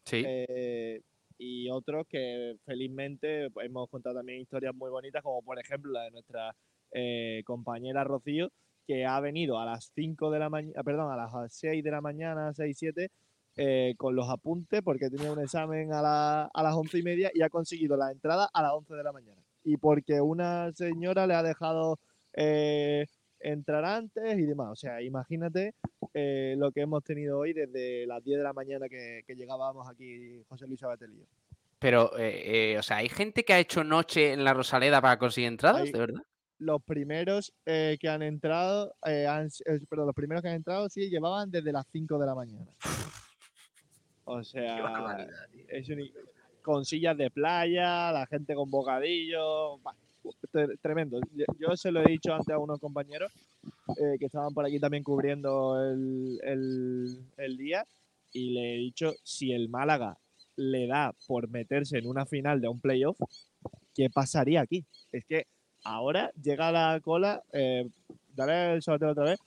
Sí. 0.05 0.23
eh, 0.25 1.01
y 1.37 1.69
otros 1.69 2.05
que 2.07 2.57
felizmente 2.65 3.49
pues, 3.51 3.65
hemos 3.65 3.89
contado 3.89 4.15
también 4.17 4.41
historias 4.41 4.75
muy 4.75 4.89
bonitas, 4.89 5.21
como 5.23 5.41
por 5.41 5.57
ejemplo 5.59 5.91
la 5.91 6.03
de 6.03 6.11
nuestra 6.11 6.55
eh, 6.93 7.41
compañera 7.45 8.03
Rocío, 8.03 8.51
que 8.87 9.05
ha 9.05 9.19
venido 9.19 9.59
a 9.59 9.65
las 9.65 9.91
5 9.95 10.31
de 10.31 10.39
la 10.39 10.49
mañana, 10.49 10.83
perdón, 10.83 11.11
a 11.11 11.15
las 11.17 11.53
6 11.53 11.83
de 11.83 11.91
la 11.91 12.01
mañana, 12.01 12.53
6, 12.53 12.75
7, 12.77 13.09
eh, 13.57 13.93
con 13.97 14.15
los 14.15 14.29
apuntes, 14.29 14.81
porque 14.81 15.09
tenía 15.09 15.31
un 15.31 15.39
examen 15.41 15.91
a, 15.93 16.01
la- 16.01 16.49
a 16.53 16.63
las 16.63 16.73
11 16.73 16.97
y 16.99 17.03
media 17.03 17.31
y 17.33 17.41
ha 17.41 17.49
conseguido 17.49 17.97
la 17.97 18.11
entrada 18.11 18.49
a 18.53 18.61
las 18.61 18.71
11 18.73 18.93
de 18.95 19.03
la 19.03 19.11
mañana. 19.11 19.41
Y 19.63 19.77
porque 19.77 20.19
una 20.21 20.71
señora 20.73 21.27
le 21.27 21.35
ha 21.35 21.43
dejado 21.43 21.99
eh, 22.33 23.05
entrar 23.39 23.83
antes 23.85 24.37
y 24.39 24.43
demás. 24.43 24.69
O 24.71 24.75
sea, 24.75 25.01
imagínate 25.01 25.73
eh, 26.13 26.55
lo 26.57 26.71
que 26.71 26.81
hemos 26.81 27.03
tenido 27.03 27.39
hoy 27.39 27.53
desde 27.53 28.05
las 28.07 28.23
10 28.23 28.37
de 28.37 28.43
la 28.43 28.53
mañana 28.53 28.87
que, 28.89 29.21
que 29.27 29.35
llegábamos 29.35 29.87
aquí 29.89 30.41
José 30.47 30.65
Luis 30.67 30.81
Abatelillo. 30.83 31.25
Pero, 31.79 32.17
eh, 32.17 32.73
eh, 32.73 32.77
o 32.77 32.83
sea, 32.83 32.97
¿hay 32.97 33.09
gente 33.09 33.43
que 33.43 33.53
ha 33.53 33.59
hecho 33.59 33.83
noche 33.83 34.33
en 34.33 34.43
la 34.43 34.53
Rosaleda 34.53 35.01
para 35.01 35.17
conseguir 35.17 35.49
entradas? 35.49 35.81
Hay- 35.81 35.91
¿De 35.91 35.99
verdad? 35.99 36.21
Los 36.61 36.83
primeros 36.83 37.51
eh, 37.65 37.97
que 37.99 38.07
han 38.07 38.21
entrado, 38.21 38.93
eh, 39.07 39.25
han 39.25 39.47
eh, 39.65 39.79
perdón, 39.89 40.05
los 40.05 40.15
primeros 40.15 40.43
que 40.43 40.49
han 40.49 40.55
entrado 40.57 40.87
sí 40.89 41.09
llevaban 41.09 41.49
desde 41.49 41.71
las 41.71 41.87
5 41.91 42.19
de 42.19 42.25
la 42.27 42.35
mañana. 42.35 42.67
O 44.25 44.43
sea, 44.43 45.27
es 45.69 45.89
un- 45.89 46.11
con 46.61 46.85
sillas 46.85 47.17
de 47.17 47.31
playa, 47.31 48.11
la 48.11 48.27
gente 48.27 48.53
con 48.53 48.69
bah, 48.69 49.95
tre- 50.53 50.77
tremendo. 50.83 51.19
Yo, 51.33 51.45
yo 51.57 51.75
se 51.75 51.91
lo 51.91 52.01
he 52.01 52.11
dicho 52.11 52.31
antes 52.31 52.53
a 52.53 52.59
unos 52.59 52.79
compañeros 52.79 53.31
eh, 53.97 54.17
que 54.19 54.27
estaban 54.27 54.53
por 54.53 54.63
aquí 54.63 54.79
también 54.79 55.03
cubriendo 55.03 55.83
el, 55.83 56.39
el- 56.43 57.17
el 57.37 57.57
día 57.57 57.83
y 58.33 58.51
le 58.51 58.75
he 58.75 58.77
dicho 58.77 59.13
si 59.23 59.51
el 59.51 59.67
Málaga 59.69 60.15
le 60.57 60.85
da 60.85 61.15
por 61.25 61.49
meterse 61.49 61.97
en 61.97 62.05
una 62.05 62.27
final 62.27 62.61
de 62.61 62.67
un 62.67 62.79
playoff, 62.79 63.17
¿qué 63.95 64.11
pasaría 64.11 64.61
aquí? 64.61 64.85
Es 65.11 65.25
que 65.25 65.47
ahora 65.83 66.31
llega 66.41 66.71
la 66.71 66.99
cola, 67.01 67.41
eh, 67.53 67.87
dale 68.35 68.73
el 68.75 68.81
sorteo 68.81 69.11
otra 69.11 69.25
vez, 69.25 69.39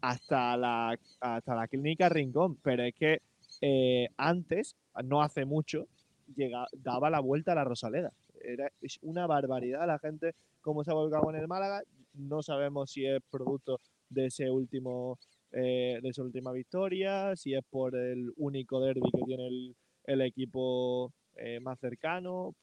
hasta 0.00 0.56
la, 0.56 0.98
hasta 1.20 1.54
la 1.54 1.68
clínica 1.68 2.08
Rincón, 2.08 2.56
pero 2.56 2.82
es 2.82 2.94
que 2.94 3.20
eh, 3.60 4.08
antes, 4.16 4.76
no 5.04 5.22
hace 5.22 5.44
mucho, 5.44 5.86
llega, 6.34 6.66
daba 6.72 7.10
la 7.10 7.20
vuelta 7.20 7.52
a 7.52 7.56
la 7.56 7.64
Rosaleda. 7.64 8.12
Era, 8.40 8.70
es 8.80 8.98
una 9.02 9.26
barbaridad 9.26 9.86
la 9.86 10.00
gente 10.00 10.34
cómo 10.60 10.82
se 10.82 10.90
ha 10.90 10.94
volcado 10.94 11.30
en 11.30 11.36
el 11.36 11.48
Málaga. 11.48 11.82
No 12.14 12.42
sabemos 12.42 12.90
si 12.90 13.06
es 13.06 13.20
producto 13.30 13.80
de 14.10 14.26
ese 14.26 14.50
último 14.50 15.18
eh, 15.52 16.00
de 16.02 16.08
esa 16.08 16.22
última 16.22 16.50
victoria, 16.52 17.36
si 17.36 17.54
es 17.54 17.62
por 17.68 17.94
el 17.94 18.32
único 18.36 18.80
derby 18.80 19.02
que 19.12 19.22
tiene 19.26 19.46
el, 19.46 19.76
el 20.04 20.22
equipo 20.22 21.12
eh, 21.36 21.60
más 21.60 21.78
cercano. 21.78 22.54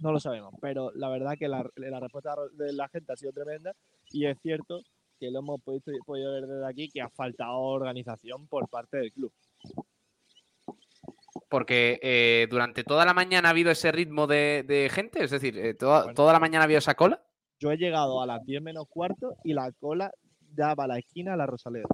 No 0.00 0.12
lo 0.12 0.20
sabemos, 0.20 0.54
pero 0.60 0.92
la 0.94 1.08
verdad 1.08 1.34
que 1.38 1.48
la, 1.48 1.68
la 1.76 2.00
respuesta 2.00 2.34
de 2.52 2.72
la 2.72 2.88
gente 2.88 3.12
ha 3.12 3.16
sido 3.16 3.32
tremenda 3.32 3.72
y 4.12 4.26
es 4.26 4.38
cierto 4.40 4.80
que 5.18 5.30
lo 5.30 5.40
hemos 5.40 5.60
podido, 5.60 5.82
podido 6.06 6.32
ver 6.32 6.46
desde 6.46 6.66
aquí 6.68 6.88
que 6.88 7.00
ha 7.00 7.08
faltado 7.08 7.58
organización 7.58 8.46
por 8.46 8.68
parte 8.68 8.98
del 8.98 9.12
club. 9.12 9.32
Porque 11.48 11.98
eh, 12.02 12.46
durante 12.50 12.84
toda 12.84 13.04
la 13.04 13.14
mañana 13.14 13.48
ha 13.48 13.50
habido 13.52 13.70
ese 13.70 13.90
ritmo 13.90 14.26
de, 14.26 14.64
de 14.66 14.88
gente, 14.90 15.24
es 15.24 15.30
decir, 15.30 15.56
eh, 15.58 15.74
toda, 15.74 16.00
Bueno. 16.02 16.14
toda 16.14 16.32
la 16.32 16.40
mañana 16.40 16.62
ha 16.62 16.64
habido 16.64 16.78
esa 16.78 16.94
cola. 16.94 17.22
Yo 17.58 17.72
he 17.72 17.76
llegado 17.76 18.20
a 18.22 18.26
las 18.26 18.44
10 18.44 18.62
menos 18.62 18.86
cuarto 18.88 19.36
y 19.42 19.54
la 19.54 19.72
cola 19.72 20.12
daba 20.40 20.86
la 20.86 20.98
esquina 20.98 21.34
a 21.34 21.36
la 21.36 21.46
Rosaleda. 21.46 21.88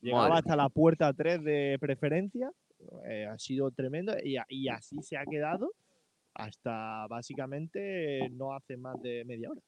Llegaba 0.00 0.28
Madre 0.28 0.38
hasta 0.38 0.56
la 0.56 0.68
puerta 0.68 1.12
3 1.12 1.42
de 1.44 1.76
preferencia. 1.80 2.50
eh, 3.04 3.26
ha 3.26 3.38
sido 3.38 3.70
tremendo 3.72 4.14
y, 4.22 4.36
y 4.48 4.68
así 4.68 5.02
se 5.02 5.16
ha 5.16 5.26
quedado 5.26 5.72
hasta 6.38 7.06
básicamente 7.08 8.28
no 8.30 8.54
hace 8.54 8.76
más 8.76 9.00
de 9.02 9.24
media 9.24 9.50
hora. 9.50 9.60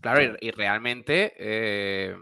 Claro, 0.00 0.36
y, 0.40 0.48
y 0.48 0.50
realmente 0.50 1.32
eh, 1.38 2.16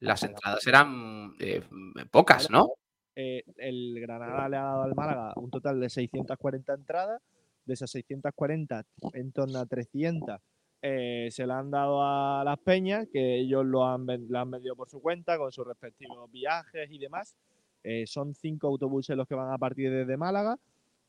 las 0.00 0.22
entradas 0.22 0.66
eran 0.66 1.34
eh, 1.40 1.62
pocas, 2.10 2.50
¿no? 2.50 2.70
Eh, 3.14 3.42
el 3.56 3.98
Granada 4.00 4.48
le 4.48 4.56
ha 4.56 4.62
dado 4.62 4.82
al 4.82 4.94
Málaga 4.94 5.32
un 5.36 5.50
total 5.50 5.80
de 5.80 5.90
640 5.90 6.74
entradas. 6.74 7.22
De 7.64 7.74
esas 7.74 7.90
640, 7.90 8.84
en 9.14 9.32
torno 9.32 9.58
a 9.58 9.66
300 9.66 10.40
eh, 10.82 11.28
se 11.32 11.46
la 11.46 11.58
han 11.58 11.70
dado 11.72 12.00
a 12.00 12.44
las 12.44 12.58
peñas, 12.60 13.08
que 13.12 13.38
ellos 13.40 13.66
lo 13.66 13.84
han, 13.84 14.06
la 14.28 14.42
han 14.42 14.50
vendido 14.52 14.76
por 14.76 14.88
su 14.88 15.00
cuenta, 15.00 15.36
con 15.36 15.50
sus 15.50 15.66
respectivos 15.66 16.30
viajes 16.30 16.88
y 16.90 16.98
demás. 16.98 17.34
Eh, 17.82 18.06
son 18.06 18.34
cinco 18.34 18.68
autobuses 18.68 19.16
los 19.16 19.26
que 19.26 19.34
van 19.34 19.52
a 19.52 19.58
partir 19.58 19.90
desde 19.90 20.16
Málaga. 20.16 20.56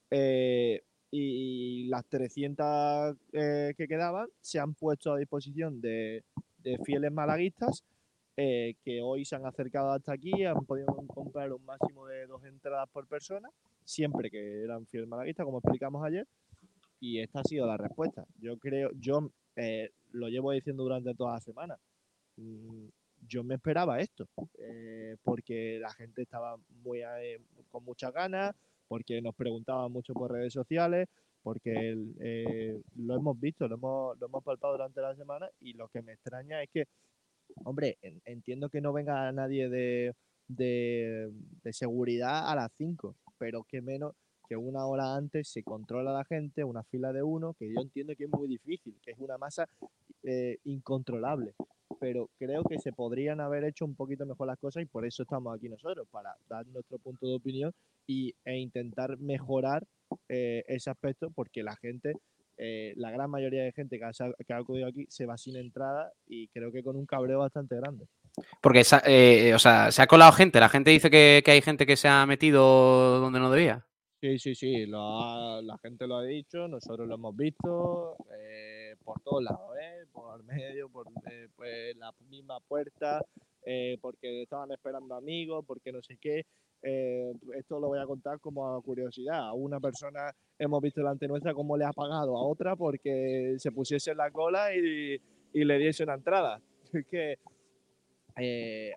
eh, 0.10 0.82
y 1.12 1.88
las 1.88 2.06
300 2.06 3.16
eh, 3.34 3.74
que 3.78 3.88
quedaban 3.88 4.28
se 4.42 4.60
han 4.60 4.74
puesto 4.74 5.14
a 5.14 5.18
disposición 5.18 5.80
de, 5.80 6.24
de 6.58 6.78
fieles 6.80 7.12
malaguistas 7.12 7.84
eh, 8.40 8.76
que 8.84 9.02
hoy 9.02 9.26
se 9.26 9.36
han 9.36 9.46
acercado 9.46 9.92
hasta 9.92 10.14
aquí, 10.14 10.46
han 10.46 10.64
podido 10.66 10.88
comprar 11.08 11.52
un 11.52 11.66
máximo 11.66 12.06
de 12.06 12.28
dos 12.28 12.44
entradas 12.44 12.88
por 12.90 13.08
persona, 13.08 13.50
siempre 13.84 14.30
que 14.30 14.64
eran 14.64 14.86
fieles 14.86 15.10
malaguistas, 15.10 15.44
como 15.44 15.58
explicamos 15.58 16.06
ayer, 16.06 16.28
y 17.00 17.20
esta 17.20 17.40
ha 17.40 17.44
sido 17.44 17.66
la 17.66 17.78
respuesta. 17.78 18.26
Yo 18.40 18.58
creo, 18.58 18.92
yo 18.94 19.32
eh, 19.56 19.90
lo 20.12 20.30
llevo 20.30 20.52
diciendo 20.52 20.84
durante 20.84 21.16
toda 21.16 21.34
la 21.34 21.40
semana. 21.40 21.80
Mm, 22.36 22.90
yo 23.28 23.44
me 23.44 23.56
esperaba 23.56 24.00
esto, 24.00 24.28
eh, 24.60 25.18
porque 25.24 25.80
la 25.80 25.92
gente 25.92 26.22
estaba 26.22 26.58
muy 26.84 27.02
eh, 27.02 27.42
con 27.70 27.84
muchas 27.84 28.14
ganas, 28.14 28.56
porque 28.88 29.22
nos 29.22 29.36
preguntaban 29.36 29.92
mucho 29.92 30.14
por 30.14 30.32
redes 30.32 30.54
sociales, 30.54 31.08
porque 31.42 31.98
eh, 32.20 32.82
lo 32.96 33.16
hemos 33.16 33.40
visto, 33.40 33.68
lo 33.68 33.76
hemos, 33.76 34.20
lo 34.20 34.28
hemos 34.28 34.44
palpado 34.44 34.74
durante 34.74 35.02
la 35.02 35.16
semana 35.16 35.50
y 35.60 35.74
lo 35.74 35.88
que 35.88 36.02
me 36.02 36.14
extraña 36.14 36.62
es 36.62 36.70
que, 36.70 36.86
hombre, 37.64 37.98
entiendo 38.26 38.70
que 38.70 38.82
no 38.82 38.94
venga 38.94 39.32
nadie 39.32 39.70
de, 39.70 40.14
de, 40.48 41.32
de 41.64 41.74
seguridad 41.74 42.50
a 42.50 42.56
las 42.56 42.72
5, 42.78 43.16
pero 43.38 43.64
que 43.64 43.82
menos 43.82 44.14
que 44.50 44.56
una 44.56 44.86
hora 44.86 45.16
antes 45.16 45.50
se 45.50 45.64
controla 45.64 46.14
la 46.14 46.24
gente, 46.24 46.64
una 46.64 46.84
fila 46.84 47.12
de 47.12 47.22
uno, 47.22 47.54
que 47.54 47.68
yo 47.68 47.82
entiendo 47.82 48.16
que 48.16 48.26
es 48.26 48.30
muy 48.30 48.48
difícil, 48.48 48.96
que 49.02 49.12
es 49.12 49.20
una 49.20 49.38
masa 49.38 49.70
incontrolable 50.64 51.54
pero 52.00 52.30
creo 52.38 52.64
que 52.64 52.80
se 52.80 52.92
podrían 52.94 53.40
haber 53.40 53.64
hecho 53.64 53.86
un 53.86 53.96
poquito 53.96 54.26
mejor 54.26 54.48
las 54.48 54.60
cosas 54.60 54.84
y 54.84 54.86
por 54.86 55.06
eso 55.06 55.24
estamos 55.24 55.56
aquí 55.56 55.70
nosotros, 55.70 56.08
para 56.10 56.36
dar 56.48 56.66
nuestro 56.68 57.00
punto 57.00 57.28
de 57.28 57.36
opinión 57.36 57.74
y, 58.06 58.34
e 58.46 58.58
intentar 58.58 59.18
mejorar 59.18 59.86
eh, 60.30 60.64
ese 60.68 60.90
aspecto, 60.90 61.32
porque 61.32 61.64
la 61.64 61.76
gente, 61.76 62.14
eh, 62.58 62.94
la 62.98 63.12
gran 63.12 63.30
mayoría 63.30 63.64
de 63.64 63.72
gente 63.72 63.98
que 63.98 64.06
ha, 64.06 64.12
que 64.12 64.54
ha, 64.54 64.58
acudido 64.58 64.88
aquí 64.88 65.06
se 65.10 65.26
va 65.26 65.38
sin 65.38 65.56
entrada 65.58 66.12
y 66.28 66.48
creo 66.50 66.72
que 66.72 66.84
con 66.84 66.96
un 66.96 67.06
cabreo 67.06 67.40
bastante 67.40 67.76
grande. 67.76 68.08
Porque, 68.62 68.84
eh, 69.06 69.54
o 69.54 69.60
sea, 69.60 69.92
se 69.92 70.02
ha 70.02 70.08
colado 70.08 70.32
gente, 70.32 70.60
la 70.60 70.70
gente 70.70 70.92
dice 70.92 71.10
que, 71.10 71.42
que, 71.44 71.52
hay 71.52 71.62
gente 71.62 71.86
que 71.86 71.98
se 71.98 72.08
ha 72.08 72.26
metido 72.26 73.20
donde 73.20 73.40
no 73.40 73.50
debía. 73.50 73.86
Sí, 74.22 74.40
sí, 74.40 74.56
sí, 74.56 74.86
lo 74.86 75.62
la 75.62 75.78
gente 75.78 76.08
lo 76.08 76.18
ha 76.18 76.24
dicho, 76.24 76.68
nosotros 76.68 77.08
lo 77.08 77.16
hemos 77.16 77.36
visto 77.36 78.18
por 79.04 79.22
todos 79.22 79.44
lados, 79.44 79.72
¿eh? 79.80 80.07
Por 80.18 80.44
medio, 80.44 80.90
por 80.90 81.08
eh, 81.32 81.48
pues, 81.56 81.96
la 81.98 82.12
misma 82.30 82.60
puerta, 82.60 83.24
eh, 83.64 83.98
porque 84.02 84.42
estaban 84.42 84.72
esperando 84.72 85.16
amigos, 85.16 85.64
porque 85.66 85.92
no 85.92 86.02
sé 86.02 86.18
qué. 86.18 86.46
Eh, 86.82 87.34
esto 87.56 87.80
lo 87.80 87.88
voy 87.88 88.00
a 88.00 88.06
contar 88.06 88.40
como 88.40 88.82
curiosidad. 88.82 89.48
A 89.48 89.54
una 89.54 89.80
persona 89.80 90.32
hemos 90.58 90.82
visto 90.82 91.02
delante 91.02 91.28
nuestra 91.28 91.54
cómo 91.54 91.78
le 91.78 91.86
ha 91.86 91.94
pagado 91.94 92.36
a 92.38 92.44
otra 92.44 92.76
porque 92.76 93.56
se 93.58 93.72
pusiese 93.72 94.12
en 94.12 94.18
la 94.18 94.32
cola 94.32 94.76
y, 94.76 95.20
le 95.54 95.80
diese 95.80 96.04
una 96.04 96.16
entrada. 96.16 96.62
Es 96.94 97.06
que 97.06 97.38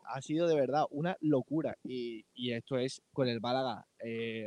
ha 0.05 0.21
sido 0.21 0.47
de 0.47 0.55
verdad 0.55 0.85
una 0.91 1.17
locura. 1.21 1.75
Y, 1.83 2.25
y 2.35 2.53
esto 2.53 2.77
es 2.77 3.03
con 3.12 3.27
el 3.27 3.41
Málaga 3.41 3.87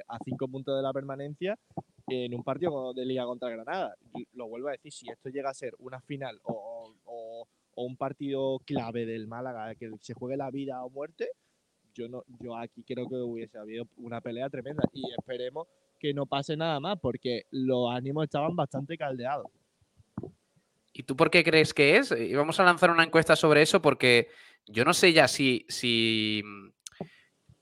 a 0.08 0.18
cinco 0.24 0.48
puntos 0.48 0.76
de 0.76 0.84
la 0.84 0.94
permanencia 0.94 1.58
en 2.08 2.34
un 2.34 2.44
partido 2.44 2.94
de 2.94 3.06
liga 3.06 3.26
contra 3.26 3.50
Granada. 3.50 3.96
Lo 4.34 4.48
vuelvo 4.48 4.70
a 4.70 4.72
decir, 4.72 4.92
si 4.92 5.10
esto 5.10 5.30
llega 5.30 5.50
a 5.50 5.54
ser 5.54 5.74
una 5.80 6.02
final 6.02 6.40
o, 6.44 6.94
un 7.76 7.98
partido 7.98 8.60
clave 8.66 9.06
del 9.06 9.28
Málaga, 9.28 9.74
que 9.74 9.92
se 10.00 10.14
juegue 10.14 10.38
la 10.38 10.52
vida 10.52 10.84
o 10.84 10.90
muerte, 10.92 11.30
yo 11.96 12.08
no, 12.08 12.24
yo 12.40 12.56
aquí 12.56 12.84
creo 12.84 13.08
que 13.08 13.16
hubiese 13.16 13.58
habido 13.58 13.88
una 13.98 14.22
pelea 14.22 14.48
tremenda 14.50 14.84
y 14.94 15.04
esperemos 15.18 15.68
que 16.00 16.14
no 16.14 16.28
pase 16.28 16.56
nada 16.56 16.80
más 16.80 17.00
porque 17.00 17.46
los 17.50 17.92
ánimos 17.92 18.26
estaban 18.26 18.56
bastante 18.56 18.96
caldeados. 18.96 19.48
¿Y 20.94 21.04
tú 21.04 21.16
por 21.16 21.32
qué 21.32 21.44
crees 21.44 21.74
que 21.74 21.98
es? 21.98 22.12
Y 22.12 22.36
vamos 22.36 22.60
a 22.60 22.64
lanzar 22.64 22.92
una 22.92 23.04
encuesta 23.04 23.36
sobre 23.36 23.64
eso 23.64 23.82
porque 23.82 24.28
yo 24.68 24.86
no 24.86 24.94
sé 24.94 25.12
ya 25.14 25.28
si, 25.28 25.66
si 25.68 26.44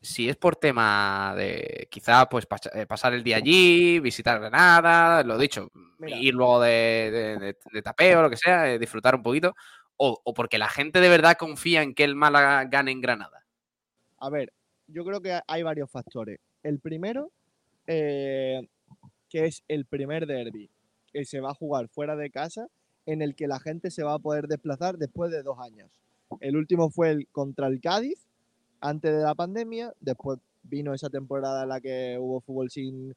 si 0.01 0.27
es 0.27 0.36
por 0.36 0.55
tema 0.55 1.36
de 1.38 1.88
quizá 1.91 2.27
pues 2.27 2.48
eh, 2.74 2.86
pasar 2.88 3.13
el 3.13 3.24
día 3.24 3.38
allí, 3.38 4.00
visitar 4.00 4.39
Granada, 4.39 5.24
lo 5.24 5.38
dicho, 5.38 5.72
ir 6.08 6.34
luego 6.34 6.60
de, 6.62 7.55
tapeo, 7.84 8.24
lo 8.24 8.29
que 8.29 8.38
sea, 8.38 8.72
eh, 8.72 8.79
disfrutar 8.79 9.15
un 9.15 9.22
poquito, 9.22 9.55
o, 9.98 10.20
porque 10.34 10.58
la 10.58 10.67
gente 10.67 11.00
de 11.00 11.10
verdad 11.10 11.38
confía 11.38 11.84
en 11.84 11.93
que 11.93 12.03
el 12.03 12.15
Málaga 12.15 12.65
gane 12.65 12.91
en 12.91 13.01
Granada. 13.01 13.46
A 14.17 14.29
ver, 14.29 14.51
yo 14.88 15.05
creo 15.05 15.22
que 15.22 15.39
hay 15.48 15.62
varios 15.62 15.91
factores. 15.91 16.39
El 16.63 16.79
primero, 16.79 17.31
eh, 17.86 18.67
que 19.29 19.46
es 19.46 19.63
el 19.67 19.86
primer 19.86 20.25
derby 20.25 20.70
que 21.13 21.25
se 21.25 21.41
va 21.41 21.51
a 21.51 21.55
jugar 21.55 21.89
fuera 21.89 22.15
de 22.15 22.31
casa, 22.31 22.67
en 23.05 23.22
el 23.22 23.36
que 23.36 23.48
la 23.48 23.60
gente 23.60 23.91
se 23.91 24.03
va 24.03 24.13
a 24.13 24.20
poder 24.20 24.48
desplazar 24.48 24.98
después 24.98 25.31
de 25.31 25.43
dos 25.43 25.60
años. 25.60 25.89
El 26.39 26.55
último 26.55 26.89
fue 26.89 27.12
el 27.12 27.27
contra 27.27 27.67
el 27.67 27.81
Cádiz, 27.81 28.27
antes 28.82 29.16
de 29.16 29.24
la 29.24 29.36
pandemia, 29.36 29.94
después 30.00 30.40
vino 30.64 30.94
esa 30.94 31.10
temporada 31.10 31.64
en 31.64 31.70
la 31.70 31.80
que 31.80 32.18
hubo 32.20 32.42
fútbol 32.42 32.70
sin, 32.70 33.16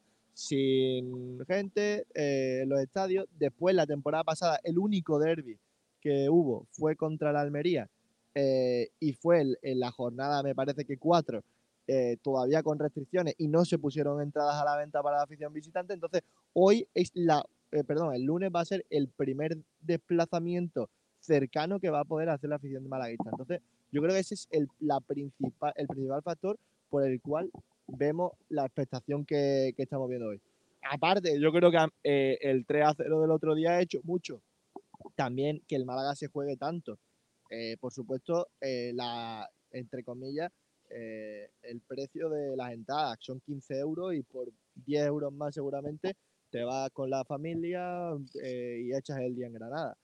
gente 1.47 2.05
eh, 2.13 2.63
los 2.67 2.79
estadios, 2.79 3.27
después 3.37 3.75
la 3.75 3.87
temporada 3.87 4.23
pasada 4.23 4.59
el 4.63 4.77
único 4.77 5.17
derby 5.17 5.57
que 6.01 6.29
hubo 6.29 6.67
fue 6.71 6.95
contra 6.95 7.31
la 7.31 7.41
Almería 7.41 7.89
eh, 8.33 8.89
y 8.99 9.13
fue 9.13 9.57
en 9.61 9.79
la 9.79 9.91
jornada, 9.91 10.43
me 10.43 10.53
parece 10.53 10.85
que 10.85 10.97
cuatro, 10.97 11.43
eh, 11.87 12.17
todavía 12.21 12.63
con 12.63 12.79
restricciones 12.79 13.35
y 13.37 13.47
no 13.47 13.63
se 13.63 13.77
pusieron 13.77 14.21
entradas 14.21 14.55
a 14.61 14.65
la 14.65 14.75
venta 14.75 15.01
para 15.01 15.17
la 15.17 15.23
afición 15.23 15.53
visitante. 15.53 15.93
Entonces, 15.93 16.21
hoy 16.53 16.87
es 16.93 17.11
la, 17.13 17.45
perdón, 17.87 18.13
el 18.13 18.23
lunes 18.23 18.51
va 18.53 18.61
a 18.61 18.65
ser 18.65 18.85
el 18.89 19.07
primer 19.07 19.57
desplazamiento 19.81 20.89
cercano 21.19 21.79
que 21.79 21.89
va 21.89 22.01
a 22.01 22.05
poder 22.05 22.29
hacer 22.29 22.49
la 22.49 22.57
afición 22.57 22.83
de 22.83 22.89
Malaguista. 22.89 23.29
Entonces, 23.31 23.61
yo 23.95 24.01
creo 24.01 24.13
que 24.13 24.19
ese 24.19 24.33
es 24.33 24.47
el, 24.51 24.67
la 24.79 24.99
principal, 24.99 25.71
el 25.77 25.87
principal 25.87 26.21
factor 26.21 26.59
por 26.89 27.07
el 27.07 27.21
cual 27.21 27.49
vemos 27.87 28.33
la 28.49 28.65
expectación 28.65 29.25
que, 29.25 29.73
estamos 29.77 30.09
viendo 30.09 30.27
hoy. 30.27 30.41
Aparte, 30.81 31.39
yo 31.39 31.49
creo 31.53 31.71
que 31.71 31.77
eh, 32.03 32.37
el 32.41 32.65
3 32.65 32.85
a 32.87 32.93
0 32.93 33.21
del 33.21 33.31
otro 33.31 33.55
día 33.55 33.71
ha 33.71 33.81
hecho 33.81 34.01
mucho. 34.03 34.41
También 35.15 35.63
que 35.65 35.77
el 35.77 35.85
Málaga 35.85 36.13
se 36.13 36.27
juegue 36.27 36.57
tanto. 36.57 36.99
Eh, 37.49 37.77
por 37.79 37.93
supuesto, 37.93 38.49
eh, 38.59 38.91
la, 38.93 39.49
entre 39.71 40.03
comillas, 40.03 40.51
el 40.89 41.81
precio 41.87 42.29
de 42.29 42.55
las 42.57 42.73
entradas 42.73 43.17
son 43.21 43.39
15 43.39 43.79
euros 43.79 44.13
y 44.13 44.23
por 44.23 44.49
10 44.75 45.05
euros 45.05 45.33
más 45.33 45.53
seguramente 45.53 46.15
te 46.49 46.63
vas 46.63 46.91
con 46.91 47.09
la 47.09 47.23
familia 47.23 48.11
y 48.33 48.93
echas 48.93 49.19
el 49.19 49.35
día 49.35 49.47
en 49.47 49.53
Granada. 49.53 49.97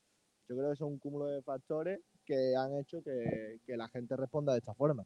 Yo 0.48 0.58
creo 0.58 0.70
que 0.72 0.76
son 0.78 0.94
un 0.94 0.98
cúmulo 0.98 1.28
de 1.28 1.42
factores 1.44 2.00
que 2.32 2.56
han 2.56 2.80
hecho 2.80 3.04
que, 3.04 3.76
la 3.76 3.90
gente 3.90 4.16
responda 4.16 4.54
de 4.54 4.60
esta 4.60 4.74
forma. 4.74 5.04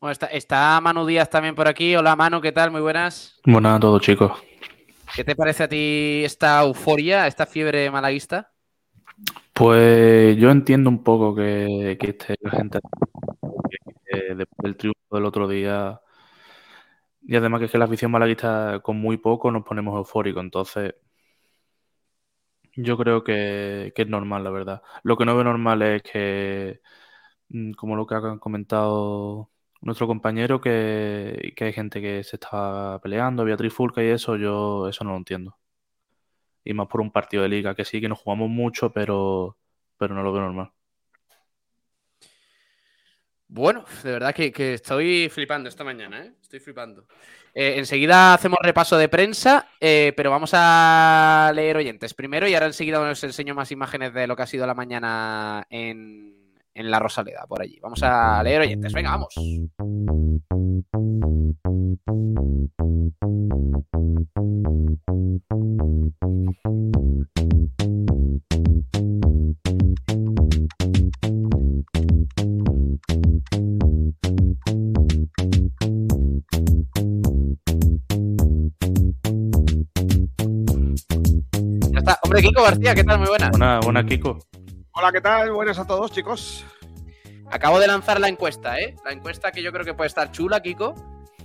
Bueno, 0.00 0.10
está, 0.10 0.26
está, 0.26 0.80
Manu 0.80 1.06
Díaz 1.06 1.30
también 1.30 1.54
por 1.54 1.68
aquí. 1.68 1.94
Hola 1.94 2.16
Manu, 2.16 2.40
¿qué 2.40 2.50
tal? 2.50 2.72
Muy 2.72 2.80
buenas. 2.80 3.38
Buenas 3.44 3.76
a 3.76 3.80
todos, 3.80 4.02
chicos. 4.02 4.32
¿Qué 5.14 5.22
te 5.22 5.36
parece 5.36 5.62
a 5.62 5.68
ti 5.68 6.22
esta 6.24 6.60
euforia, 6.62 7.28
esta 7.28 7.46
fiebre 7.46 7.88
malaguista? 7.88 8.50
Pues 9.52 10.36
yo 10.38 10.50
entiendo 10.50 10.90
un 10.90 11.04
poco 11.04 11.36
que, 11.36 11.96
que 12.00 12.10
esté 12.10 12.34
la 12.40 12.50
gente 12.50 12.80
después 14.10 14.64
del 14.64 14.76
triunfo 14.76 14.98
del 15.12 15.24
otro 15.24 15.46
día 15.46 16.00
y 17.22 17.36
además 17.36 17.60
que 17.60 17.66
es 17.66 17.70
que 17.70 17.78
la 17.78 17.84
afición 17.84 18.10
malaguista 18.10 18.80
con 18.82 18.96
muy 18.96 19.18
poco 19.18 19.52
nos 19.52 19.64
ponemos 19.64 19.96
eufóricos, 19.96 20.42
entonces 20.42 20.94
yo 22.76 22.96
creo 22.98 23.24
que, 23.24 23.92
es 23.94 24.08
normal, 24.08 24.44
la 24.44 24.50
verdad. 24.50 24.82
Lo 25.02 25.16
que 25.16 25.24
no 25.24 25.34
veo 25.34 25.44
normal 25.44 25.82
es 25.82 26.02
que, 26.02 26.80
mm, 27.48 27.72
como 27.72 27.96
lo 27.96 28.06
que 28.06 28.14
ha 28.16 28.38
comentado 28.38 29.50
nuestro 29.80 30.06
compañero, 30.06 30.60
que, 30.60 31.54
hay 31.60 31.72
gente 31.72 32.00
que 32.00 32.24
se 32.24 32.36
está 32.36 33.00
peleando, 33.02 33.44
Beatriz 33.44 33.72
Fulca 33.74 34.02
y 34.02 34.08
eso, 34.08 34.36
yo 34.36 34.88
eso 34.88 35.04
no 35.04 35.12
lo 35.12 35.18
entiendo. 35.18 35.58
Y 36.64 36.72
más 36.74 36.86
por 36.88 37.00
un 37.02 37.10
partido 37.10 37.42
de 37.42 37.48
liga, 37.50 37.74
que 37.74 37.84
sí, 37.84 38.00
que 38.00 38.08
nos 38.08 38.18
jugamos 38.20 38.48
mucho, 38.50 38.92
pero, 38.92 39.56
pero 39.98 40.14
no 40.14 40.22
lo 40.22 40.32
veo 40.32 40.42
normal. 40.42 40.72
Bueno, 43.52 43.84
de 44.04 44.12
verdad 44.12 44.32
que, 44.32 44.74
estoy 44.74 45.28
flipando 45.28 45.68
esta 45.68 45.82
mañana, 45.82 46.24
¿eh? 46.24 46.32
Estoy 46.40 46.60
flipando. 46.60 47.08
Eh, 47.52 47.74
enseguida 47.78 48.32
hacemos 48.32 48.60
repaso 48.62 48.96
de 48.96 49.08
prensa, 49.08 49.66
eh, 49.80 50.12
pero 50.16 50.30
vamos 50.30 50.52
a 50.54 51.50
leer 51.52 51.76
oyentes 51.76 52.14
primero 52.14 52.46
y 52.46 52.54
ahora 52.54 52.66
enseguida 52.66 53.00
os 53.00 53.24
enseño 53.24 53.56
más 53.56 53.72
imágenes 53.72 54.14
de 54.14 54.28
lo 54.28 54.36
que 54.36 54.42
ha 54.42 54.46
sido 54.46 54.68
la 54.68 54.74
mañana 54.74 55.66
en, 55.68 56.39
en 56.80 56.90
la 56.90 56.98
Rosaleda, 56.98 57.44
por 57.46 57.62
allí. 57.62 57.78
Vamos 57.80 58.02
a 58.02 58.42
leer 58.42 58.62
oyentes. 58.62 58.92
Venga, 58.92 59.10
vamos. 59.10 59.34
Hombre, 82.22 82.42
Kiko 82.42 82.62
García, 82.62 82.94
¿qué 82.94 83.02
tal? 83.02 83.18
Muy 83.18 83.28
buenas. 83.28 83.50
Buena, 83.50 83.80
buena, 83.80 84.06
Kiko. 84.06 84.38
Hola, 84.92 85.12
¿qué 85.12 85.20
tal? 85.20 85.52
Buenas 85.52 85.78
a 85.78 85.86
todos, 85.86 86.10
chicos. 86.10 86.64
acabo 87.50 87.78
de 87.78 87.86
lanzar 87.86 88.20
la 88.20 88.28
encuesta, 88.28 88.78
¿eh? 88.80 88.96
La 89.04 89.12
encuesta 89.12 89.52
que 89.52 89.62
yo 89.62 89.72
creo 89.72 89.84
que 89.84 89.94
puede 89.94 90.08
estar 90.08 90.32
chula, 90.32 90.60
Kiko. 90.60 90.94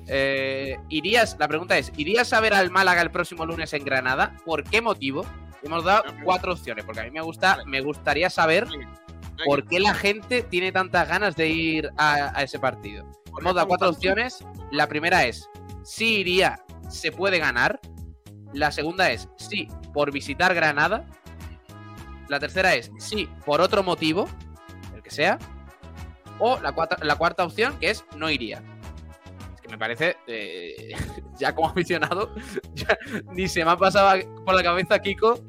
Eh, 0.08 0.78
¿irías, 0.90 1.38
la 1.40 1.48
pregunta 1.48 1.78
es, 1.78 1.92
¿irías 1.96 2.34
a 2.34 2.40
ver 2.40 2.56
al 2.56 2.72
Málaga 2.72 3.02
el 3.02 3.12
próximo 3.12 3.46
lunes 3.46 3.72
en 3.74 3.86
Granada? 3.86 4.36
¿Por 4.46 4.64
qué 4.64 4.82
motivo? 4.82 5.26
Hemos 5.62 5.84
dado 5.84 6.04
cuatro 6.24 6.54
opciones, 6.54 6.86
porque 6.86 7.02
a 7.02 7.04
mí 7.04 7.12
me 7.12 7.22
gusta, 7.22 7.60
me 7.66 7.82
gustaría 7.82 8.30
saber 8.30 8.68
por 9.46 9.66
qué 9.68 9.80
la 9.80 9.94
gente 9.94 10.42
tiene 10.42 10.72
tantas 10.72 11.08
ganas 11.08 11.36
de 11.36 11.50
ir 11.50 11.90
a, 11.98 12.38
a 12.38 12.44
ese 12.44 12.60
partido. 12.60 13.06
Hemos 13.40 13.54
dado 13.54 13.68
cuatro 13.68 13.90
opciones. 13.90 14.44
La 14.72 14.88
primera 14.88 15.26
es, 15.26 15.48
sí 15.84 16.18
iría, 16.20 16.64
se 16.90 17.12
puede 17.12 17.38
ganar. 17.38 17.80
La 18.54 18.72
segunda 18.72 19.12
es, 19.12 19.30
sí, 19.38 19.68
por 19.94 20.12
visitar 20.12 20.54
Granada. 20.56 21.06
La 22.28 22.40
tercera 22.40 22.74
es, 22.76 22.92
sí, 22.98 23.30
por 23.46 23.62
otro 23.62 23.84
motivo, 23.84 24.28
el 24.96 25.02
que 25.02 25.12
sea. 25.12 25.38
O 26.40 26.60
la, 26.60 26.74
cuarta, 26.74 26.98
la 27.02 27.16
cuarta 27.16 27.46
opción, 27.46 27.78
que 27.80 27.90
es, 27.90 28.04
no 28.16 28.30
iría. 28.30 28.62
Es 29.54 29.62
que 29.62 29.70
me 29.70 29.78
parece, 29.78 30.18
eh, 30.28 30.96
ya 31.40 31.54
como 31.54 31.70
aficionado, 31.70 32.34
ya 32.74 32.98
ni 33.32 33.48
se 33.48 33.64
me 33.64 33.72
ha 33.72 33.78
pasado 33.78 34.20
por 34.44 34.56
la 34.56 34.64
cabeza, 34.64 35.00
Kiko, 35.00 35.40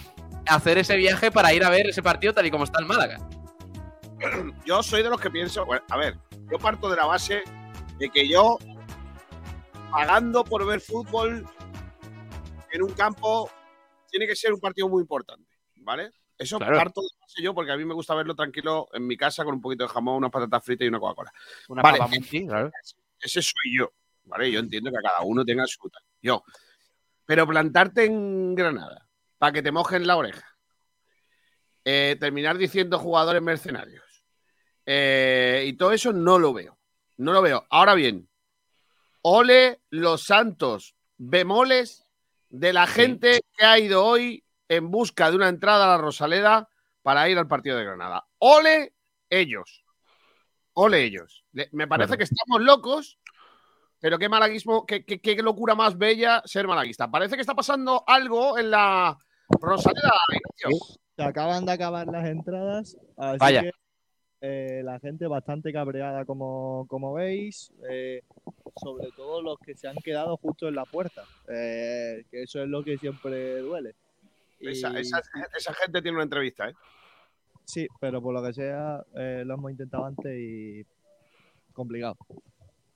hacer 0.46 0.78
ese 0.78 0.96
viaje 0.96 1.30
para 1.30 1.52
ir 1.52 1.64
a 1.64 1.70
ver 1.70 1.88
ese 1.88 2.02
partido 2.02 2.32
tal 2.32 2.46
y 2.46 2.50
como 2.50 2.64
está 2.64 2.80
el 2.80 2.86
Málaga. 2.86 3.18
Yo 4.64 4.82
soy 4.82 5.02
de 5.02 5.10
los 5.10 5.20
que 5.20 5.30
pienso, 5.30 5.66
bueno, 5.66 5.84
a 5.90 5.96
ver, 5.96 6.18
yo 6.50 6.58
parto 6.58 6.88
de 6.88 6.96
la 6.96 7.06
base 7.06 7.42
de 7.98 8.08
que 8.10 8.28
yo, 8.28 8.58
pagando 9.90 10.42
por 10.42 10.64
ver 10.64 10.80
fútbol 10.80 11.46
en 12.72 12.82
un 12.82 12.92
campo, 12.92 13.50
tiene 14.10 14.26
que 14.26 14.36
ser 14.36 14.52
un 14.52 14.60
partido 14.60 14.88
muy 14.88 15.02
importante, 15.02 15.50
¿vale? 15.76 16.10
Eso 16.38 16.58
Claro. 16.58 16.76
parto 16.76 17.00
de 17.00 17.08
base 17.20 17.42
yo 17.42 17.54
porque 17.54 17.72
a 17.72 17.76
mí 17.76 17.84
me 17.84 17.94
gusta 17.94 18.14
verlo 18.14 18.34
tranquilo 18.34 18.88
en 18.92 19.06
mi 19.06 19.16
casa 19.16 19.44
con 19.44 19.54
un 19.54 19.60
poquito 19.60 19.84
de 19.84 19.88
jamón, 19.88 20.16
unas 20.16 20.30
patatas 20.30 20.62
fritas 20.64 20.84
y 20.84 20.88
una 20.88 20.98
Coca-Cola. 21.00 21.32
Una 21.68 21.82
Vale. 21.82 21.98
papa 21.98 22.10
Monty, 22.14 22.46
claro. 22.46 22.70
Ese 23.18 23.40
soy 23.42 23.76
yo, 23.78 23.90
¿vale? 24.24 24.50
Yo 24.50 24.60
entiendo 24.60 24.90
que 24.90 24.98
cada 25.02 25.22
uno 25.22 25.44
tenga 25.44 25.66
su 25.66 25.88
tal. 25.88 26.02
Yo. 26.20 26.44
Pero 27.24 27.46
plantarte 27.46 28.04
en 28.04 28.54
Granada 28.54 29.08
para 29.38 29.52
que 29.52 29.62
te 29.62 29.72
mojen 29.72 30.06
la 30.06 30.16
oreja. 30.16 30.46
eh, 31.88 32.16
terminar 32.18 32.58
diciendo 32.58 32.98
jugadores 32.98 33.40
mercenarios. 33.42 34.02
eh, 34.86 35.64
y 35.68 35.72
todo 35.74 35.92
eso 35.92 36.12
no 36.12 36.38
lo 36.38 36.52
veo. 36.52 36.76
No 37.16 37.32
lo 37.32 37.40
veo. 37.42 37.64
Ahora 37.70 37.94
bien, 37.94 38.28
ole 39.22 39.80
los 39.90 40.24
santos 40.24 40.94
bemoles 41.16 42.04
de 42.48 42.72
la 42.72 42.86
gente 42.86 43.40
que 43.56 43.64
ha 43.64 43.78
ido 43.78 44.04
hoy 44.04 44.44
en 44.68 44.90
busca 44.90 45.30
de 45.30 45.36
una 45.36 45.48
entrada 45.48 45.84
a 45.84 45.96
la 45.96 46.02
Rosaleda 46.02 46.68
para 47.02 47.28
ir 47.28 47.38
al 47.38 47.48
partido 47.48 47.76
de 47.76 47.84
Granada. 47.84 48.24
Ole 48.38 48.94
ellos. 49.30 49.84
Ole 50.74 51.04
ellos. 51.04 51.44
Me 51.72 51.86
parece 51.86 52.08
Claro. 52.08 52.18
que 52.18 52.24
estamos 52.24 52.60
locos, 52.60 53.18
pero 54.00 54.18
qué 54.18 54.28
malaguismo, 54.28 54.84
qué, 54.86 55.04
qué- 55.04 55.20
qué 55.20 55.36
locura 55.42 55.74
más 55.74 55.96
bella 55.96 56.42
ser 56.44 56.66
malaguista. 56.66 57.10
Parece 57.10 57.34
que 57.36 57.40
está 57.40 57.54
pasando 57.54 58.04
algo 58.06 58.58
en 58.58 58.70
la 58.70 59.16
Rosaleda. 59.60 60.10
Se 61.16 61.22
acaban 61.22 61.64
de 61.64 61.72
acabar 61.72 62.06
las 62.08 62.26
entradas, 62.28 62.96
así 63.16 63.38
Vaya. 63.38 63.62
que 63.62 63.70
eh, 64.42 64.82
la 64.84 65.00
gente 65.00 65.26
bastante 65.26 65.72
cabreada 65.72 66.26
como, 66.26 66.86
como 66.88 67.14
veis, 67.14 67.72
eh, 67.88 68.20
sobre 68.82 69.08
todo 69.16 69.40
los 69.40 69.58
que 69.60 69.74
se 69.74 69.88
han 69.88 69.96
quedado 69.96 70.36
justo 70.36 70.68
en 70.68 70.74
la 70.74 70.84
puerta, 70.84 71.24
eh, 71.48 72.24
que 72.30 72.42
eso 72.42 72.62
es 72.62 72.68
lo 72.68 72.84
que 72.84 72.98
siempre 72.98 73.60
duele. 73.60 73.94
Y- 74.60 74.68
Esa, 74.68 74.98
esa- 74.98 75.20
esa 75.56 75.74
gente 75.74 76.00
tiene 76.02 76.16
una 76.16 76.24
entrevista, 76.24 76.68
¿eh? 76.68 76.74
Sí, 77.64 77.86
pero 78.00 78.22
por 78.22 78.32
lo 78.32 78.42
que 78.42 78.52
sea, 78.52 79.04
eh, 79.14 79.42
lo 79.44 79.54
hemos 79.54 79.70
intentado 79.72 80.04
antes 80.06 80.32
y 80.38 80.84
complicado. 81.72 82.16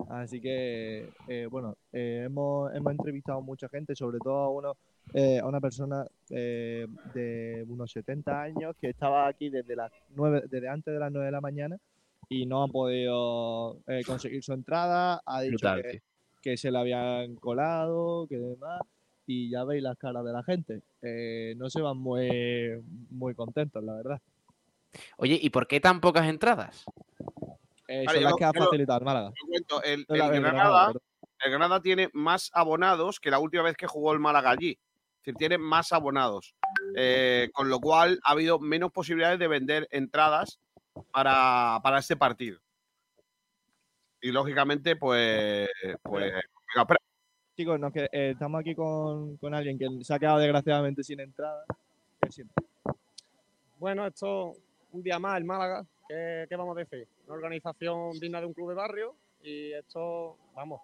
Así 0.08 0.40
que, 0.40 1.11
eh, 1.28 1.46
bueno, 1.50 1.76
eh, 1.92 2.22
hemos, 2.26 2.74
hemos 2.74 2.92
entrevistado 2.92 3.38
a 3.38 3.42
mucha 3.42 3.68
gente, 3.68 3.94
sobre 3.94 4.18
todo 4.18 4.37
a, 4.37 4.48
uno, 4.50 4.76
eh, 5.12 5.38
a 5.40 5.46
una 5.46 5.61
persona 5.61 6.06
eh, 6.30 6.87
de 7.14 7.64
unos 7.68 7.90
70 7.92 8.42
años 8.42 8.74
que 8.80 8.88
estaba 8.90 9.26
aquí 9.28 9.50
desde, 9.50 9.76
las 9.76 9.92
9, 10.16 10.44
desde 10.48 10.68
antes 10.68 10.94
de 10.94 11.00
las 11.00 11.12
9 11.12 11.26
de 11.26 11.32
la 11.32 11.40
mañana 11.40 11.76
y 12.28 12.46
no 12.46 12.62
ha 12.62 12.68
podido 12.68 13.80
eh, 13.88 14.02
conseguir 14.06 14.42
su 14.42 14.52
entrada. 14.52 15.20
Ha 15.26 15.42
dicho 15.42 15.52
Brutal, 15.58 15.82
que, 15.82 16.02
que 16.40 16.56
se 16.56 16.70
le 16.70 16.78
habían 16.78 17.34
colado, 17.37 18.26
que 18.28 18.38
demás. 18.38 18.80
Y 19.32 19.48
ya 19.48 19.62
veis 19.62 19.80
las 19.80 19.96
caras 19.96 20.24
de 20.24 20.32
la 20.32 20.42
gente. 20.42 20.82
Eh, 21.02 21.54
no 21.56 21.70
se 21.70 21.80
van 21.80 21.96
muy, 21.96 22.82
muy 23.10 23.32
contentos, 23.32 23.80
la 23.84 23.94
verdad. 23.94 24.20
Oye, 25.18 25.38
¿y 25.40 25.50
por 25.50 25.68
qué 25.68 25.78
tan 25.78 26.00
pocas 26.00 26.26
entradas? 26.26 26.84
Eh, 27.86 28.06
Vale, 28.06 28.18
son 28.18 28.24
las 28.24 28.34
que 28.34 28.44
ha 28.44 28.52
facilitado 28.52 28.98
el 28.98 29.04
Málaga. 29.04 29.32
Cuento, 29.46 29.84
el, 29.84 30.04
Granada, 30.08 30.92
el 31.44 31.50
Granada 31.52 31.80
tiene 31.80 32.10
más 32.12 32.50
abonados 32.52 33.20
que 33.20 33.30
la 33.30 33.38
última 33.38 33.62
vez 33.62 33.76
que 33.76 33.86
jugó 33.86 34.12
el 34.12 34.18
Málaga 34.18 34.50
allí. 34.50 34.72
Es 34.72 35.18
decir, 35.18 35.36
tiene 35.36 35.58
más 35.58 35.92
abonados. 35.92 36.56
Eh, 36.96 37.50
con 37.52 37.68
lo 37.68 37.78
cual 37.78 38.18
ha 38.24 38.32
habido 38.32 38.58
menos 38.58 38.90
posibilidades 38.90 39.38
de 39.38 39.46
vender 39.46 39.86
entradas 39.92 40.58
para, 41.12 41.78
para 41.84 42.00
este 42.00 42.16
partido. 42.16 42.58
Y 44.20 44.32
lógicamente, 44.32 44.96
pues. 44.96 45.68
pues 46.02 46.32
complicado. 46.52 47.09
Chicos, 47.60 47.78
nos 47.78 47.92
que- 47.92 48.08
eh, 48.10 48.30
estamos 48.30 48.58
aquí 48.58 48.74
con, 48.74 49.36
con 49.36 49.52
alguien 49.52 49.78
que 49.78 49.86
se 50.02 50.14
ha 50.14 50.18
quedado 50.18 50.38
desgraciadamente 50.38 51.04
sin 51.04 51.20
entrada. 51.20 51.62
Bueno, 53.78 54.06
esto 54.06 54.54
un 54.92 55.02
día 55.02 55.18
más 55.18 55.36
el 55.36 55.44
Málaga. 55.44 55.84
¿Qué, 56.08 56.46
qué 56.48 56.56
vamos 56.56 56.74
a 56.74 56.80
decir? 56.80 57.06
Una 57.26 57.34
organización 57.34 58.12
digna 58.18 58.40
de 58.40 58.46
un 58.46 58.54
club 58.54 58.70
de 58.70 58.76
barrio 58.76 59.14
y 59.42 59.72
esto, 59.74 60.38
vamos, 60.54 60.80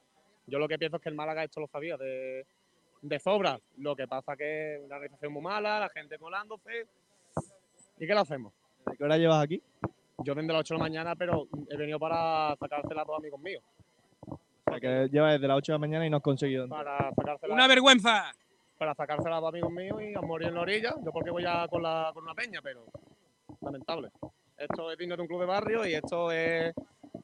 yo 0.46 0.58
lo 0.58 0.68
que 0.68 0.78
pienso 0.78 0.96
es 0.98 1.02
que 1.02 1.08
el 1.08 1.14
Málaga 1.14 1.44
esto 1.44 1.60
lo 1.60 1.66
sabía 1.66 1.96
de, 1.96 2.44
de 3.00 3.18
sobra. 3.20 3.58
Lo 3.78 3.96
que 3.96 4.06
pasa 4.06 4.36
que 4.36 4.74
es 4.74 4.84
una 4.84 4.96
organización 4.96 5.32
muy 5.32 5.40
mala, 5.44 5.80
la 5.80 5.88
gente 5.88 6.18
colándose. 6.18 6.86
¿Y 7.98 8.06
qué 8.06 8.12
lo 8.12 8.20
hacemos? 8.20 8.52
¿De 8.84 8.98
qué 8.98 9.02
hora 9.04 9.16
llevas 9.16 9.42
aquí? 9.42 9.62
Yo 10.18 10.34
desde 10.34 10.48
las 10.52 10.60
8 10.60 10.74
de 10.74 10.78
la 10.78 10.84
mañana, 10.84 11.16
pero 11.16 11.48
he 11.70 11.76
venido 11.78 11.98
para 11.98 12.54
sacársela 12.60 13.00
a 13.00 13.04
dos 13.06 13.16
amigos 13.18 13.40
míos. 13.40 13.62
O 14.66 14.70
sea, 14.70 14.80
que 14.80 15.08
llevas 15.12 15.34
desde 15.34 15.48
las 15.48 15.56
8 15.58 15.72
de 15.72 15.74
la 15.74 15.78
mañana 15.78 16.06
y 16.06 16.10
no 16.10 16.16
has 16.18 16.22
conseguido 16.22 16.64
entrar. 16.64 16.84
Para 16.84 17.14
sacársela, 17.14 17.54
Una 17.54 17.68
vergüenza. 17.68 18.32
para 18.78 18.94
sacársela 18.94 19.36
a 19.36 19.40
dos 19.40 19.48
amigos 19.50 19.70
míos 19.72 20.02
y 20.02 20.14
a 20.14 20.20
morir 20.20 20.48
en 20.48 20.54
la 20.54 20.60
orilla. 20.62 20.94
Yo 21.04 21.12
porque 21.12 21.30
voy 21.30 21.44
a 21.46 21.66
con, 21.68 21.82
la, 21.82 22.10
con 22.12 22.24
una 22.24 22.34
peña, 22.34 22.60
pero 22.62 22.84
lamentable. 23.60 24.08
Esto 24.58 24.90
es 24.90 24.98
digno 24.98 25.16
de 25.16 25.22
un 25.22 25.28
club 25.28 25.40
de 25.40 25.46
barrio 25.46 25.86
y 25.86 25.94
esto 25.94 26.30
es 26.32 26.74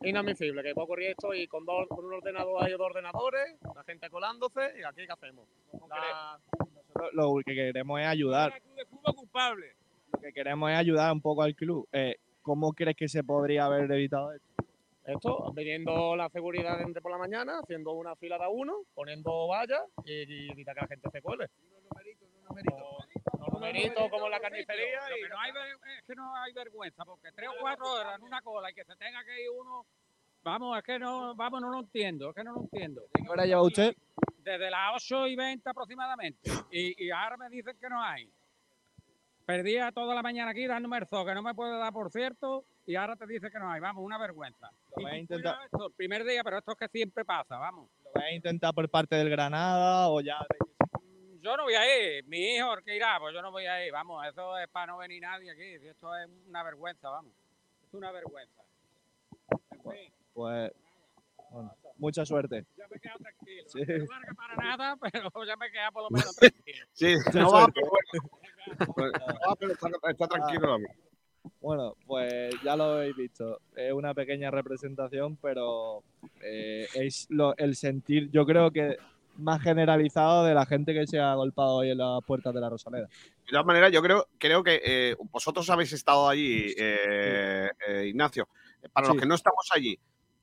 inadmisible. 0.02 0.62
Que 0.62 0.72
pueda 0.74 0.84
ocurrir 0.84 1.10
esto 1.10 1.34
y 1.34 1.46
con, 1.48 1.64
dos, 1.64 1.86
con 1.88 2.04
un 2.04 2.14
ordenador 2.14 2.62
hay 2.62 2.72
dos 2.72 2.80
ordenadores, 2.80 3.56
la 3.74 3.82
gente 3.84 4.08
colándose 4.10 4.72
y 4.78 4.84
aquí 4.84 5.06
qué 5.06 5.12
hacemos. 5.12 5.46
La- 5.88 6.38
Nosotros 6.58 7.10
lo 7.12 7.34
que 7.44 7.54
queremos 7.54 8.00
es 8.00 8.06
ayudar. 8.06 8.52
Club 8.60 8.74
de 8.76 8.84
fútbol 8.86 9.14
culpable. 9.16 9.66
Lo 10.12 10.20
que 10.20 10.32
queremos 10.32 10.70
es 10.70 10.76
ayudar 10.76 11.12
un 11.12 11.20
poco 11.20 11.42
al 11.42 11.54
club. 11.56 11.88
Eh, 11.92 12.16
¿Cómo 12.42 12.72
crees 12.72 12.96
que 12.96 13.08
se 13.08 13.24
podría 13.24 13.64
haber 13.66 13.90
evitado 13.90 14.32
esto? 14.32 14.46
Esto, 15.04 15.52
pidiendo 15.54 16.14
la 16.14 16.28
seguridad 16.28 16.78
de 16.78 17.00
por 17.00 17.10
la 17.10 17.18
mañana, 17.18 17.58
haciendo 17.60 17.92
una 17.92 18.14
fila 18.16 18.38
de 18.38 18.46
uno, 18.48 18.82
poniendo 18.94 19.48
vallas 19.48 19.82
y, 20.04 20.50
evitar 20.50 20.74
que 20.74 20.80
la 20.82 20.86
gente 20.86 21.10
se 21.10 21.20
cuele. 21.20 21.48
Los 23.38 23.52
numeritos 23.52 24.10
como 24.10 24.26
en 24.26 24.30
la 24.30 24.40
carnicería 24.40 25.00
Lo 25.08 25.16
que 25.16 25.28
no 25.28 25.40
hay 25.40 25.50
es 25.96 26.04
que 26.06 26.14
no 26.14 26.36
hay 26.36 26.52
vergüenza, 26.52 27.04
porque 27.04 27.32
tres 27.32 27.48
o 27.48 27.54
cuatro 27.60 27.92
horas 27.92 28.18
en 28.18 28.24
una 28.24 28.42
cola 28.42 28.70
y 28.70 28.74
que 28.74 28.84
se 28.84 28.94
tenga 28.96 29.24
que 29.24 29.42
ir 29.42 29.50
uno. 29.50 29.86
Vamos, 30.44 30.76
es 30.76 30.84
que 30.84 30.98
no, 30.98 31.34
vamos, 31.34 31.60
no 31.60 31.70
lo 31.70 31.80
entiendo, 31.80 32.30
es 32.30 32.34
que 32.34 32.44
no 32.44 32.52
lo 32.52 32.60
entiendo. 32.60 33.02
¿De 33.14 33.22
qué 33.22 33.28
hora 33.28 33.46
lleva 33.46 33.62
usted? 33.62 33.94
Desde 34.38 34.70
las 34.70 34.92
8 34.96 35.28
y 35.28 35.36
20 35.36 35.70
aproximadamente. 35.70 36.50
Y, 36.70 37.06
y 37.06 37.10
ahora 37.10 37.36
me 37.36 37.48
dicen 37.48 37.76
que 37.80 37.88
no 37.88 38.02
hay. 38.02 38.28
Perdía 39.46 39.92
toda 39.92 40.14
la 40.14 40.22
mañana 40.22 40.50
aquí 40.50 40.66
dándome 40.66 40.98
el 40.98 41.06
zoo, 41.06 41.24
que 41.24 41.34
no 41.34 41.42
me 41.42 41.54
puede 41.54 41.76
dar 41.78 41.92
por 41.92 42.10
cierto, 42.10 42.64
y 42.86 42.96
ahora 42.96 43.16
te 43.16 43.26
dice 43.26 43.50
que 43.50 43.58
no 43.58 43.70
hay. 43.70 43.80
Vamos, 43.80 44.04
una 44.04 44.18
vergüenza. 44.18 44.70
Lo 44.96 45.02
voy 45.02 45.10
a 45.12 45.16
intentar- 45.18 45.64
esto, 45.64 45.86
el 45.86 45.92
primer 45.94 46.24
día, 46.24 46.42
pero 46.44 46.58
esto 46.58 46.72
es 46.72 46.78
que 46.78 46.88
siempre 46.88 47.24
pasa, 47.24 47.56
vamos. 47.58 47.88
¿Lo 48.04 48.10
vais 48.20 48.32
a 48.32 48.34
intentar 48.34 48.74
por 48.74 48.88
parte 48.88 49.16
del 49.16 49.30
Granada 49.30 50.08
o 50.08 50.20
ya? 50.20 50.38
Yo 51.40 51.56
no 51.56 51.64
voy 51.64 51.74
a 51.74 52.18
ir, 52.18 52.24
mi 52.26 52.54
hijo, 52.56 52.72
¿el 52.74 52.84
que 52.84 52.94
irá? 52.96 53.18
Pues 53.18 53.34
yo 53.34 53.42
no 53.42 53.50
voy 53.50 53.66
a 53.66 53.84
ir, 53.84 53.92
vamos, 53.92 54.24
eso 54.26 54.56
es 54.58 54.68
para 54.68 54.86
no 54.86 54.98
venir 54.98 55.22
nadie 55.22 55.50
aquí, 55.50 55.86
esto 55.88 56.14
es 56.16 56.28
una 56.46 56.62
vergüenza, 56.62 57.08
vamos, 57.10 57.32
es 57.84 57.94
una 57.94 58.12
vergüenza. 58.12 58.62
En 59.72 59.80
fin, 59.90 60.12
Pues 60.32 60.70
bueno, 61.50 61.74
mucha 61.96 62.24
suerte. 62.24 62.64
ya 62.76 62.86
me 62.88 62.96
he 62.96 63.00
quedado 63.00 63.18
tranquilo, 63.18 63.68
Sí. 63.68 63.80
no 63.86 64.06
valga 64.06 64.34
para 64.34 64.54
nada, 64.56 64.96
pero 65.32 65.44
ya 65.44 65.56
me 65.56 65.66
he 65.66 65.72
quedado 65.72 65.92
por 65.92 66.02
lo 66.04 66.10
menos 66.10 66.36
tranquilo. 66.36 66.86
Sí, 66.92 67.14
no 67.34 67.50
va, 67.50 67.66
pero 67.74 67.88
bueno. 67.90 68.92
Pues, 68.94 69.12
no 69.12 69.26
va, 69.50 69.56
pero 69.58 69.72
está, 69.72 69.88
está 70.10 70.28
tranquilo. 70.28 70.68
también. 70.68 70.96
Bueno, 71.60 71.96
pues 72.06 72.54
ya 72.64 72.76
lo 72.76 72.84
habéis 72.84 73.16
visto. 73.16 73.60
Es 73.76 73.92
una 73.92 74.14
pequeña 74.14 74.50
representación, 74.50 75.36
pero 75.36 76.02
eh, 76.40 76.86
es 76.94 77.26
lo- 77.30 77.56
el 77.56 77.76
sentir, 77.76 78.30
yo 78.30 78.44
creo 78.46 78.70
que 78.70 78.96
más 79.36 79.62
generalizado 79.62 80.44
de 80.44 80.54
la 80.54 80.66
gente 80.66 80.92
que 80.92 81.06
se 81.06 81.18
ha 81.18 81.34
golpeado 81.34 81.76
hoy 81.76 81.90
en 81.90 81.98
las 81.98 82.22
puertas 82.24 82.52
de 82.54 82.60
la 82.60 82.68
Rosaleda. 82.68 83.06
De 83.06 83.50
todas 83.50 83.64
maneras, 83.66 83.90
yo 83.90 84.02
creo, 84.02 84.26
creo 84.38 84.62
que 84.62 84.80
eh, 84.84 85.16
vosotros 85.30 85.68
habéis 85.70 85.92
estado 85.92 86.28
allí, 86.28 86.66
eh, 86.76 87.70
eh, 87.88 88.06
Ignacio. 88.06 88.46
para 88.92 89.08
los 89.08 89.16
que 89.16 89.26
no 89.26 89.34
estamos 89.34 89.68
allí, 89.74 89.98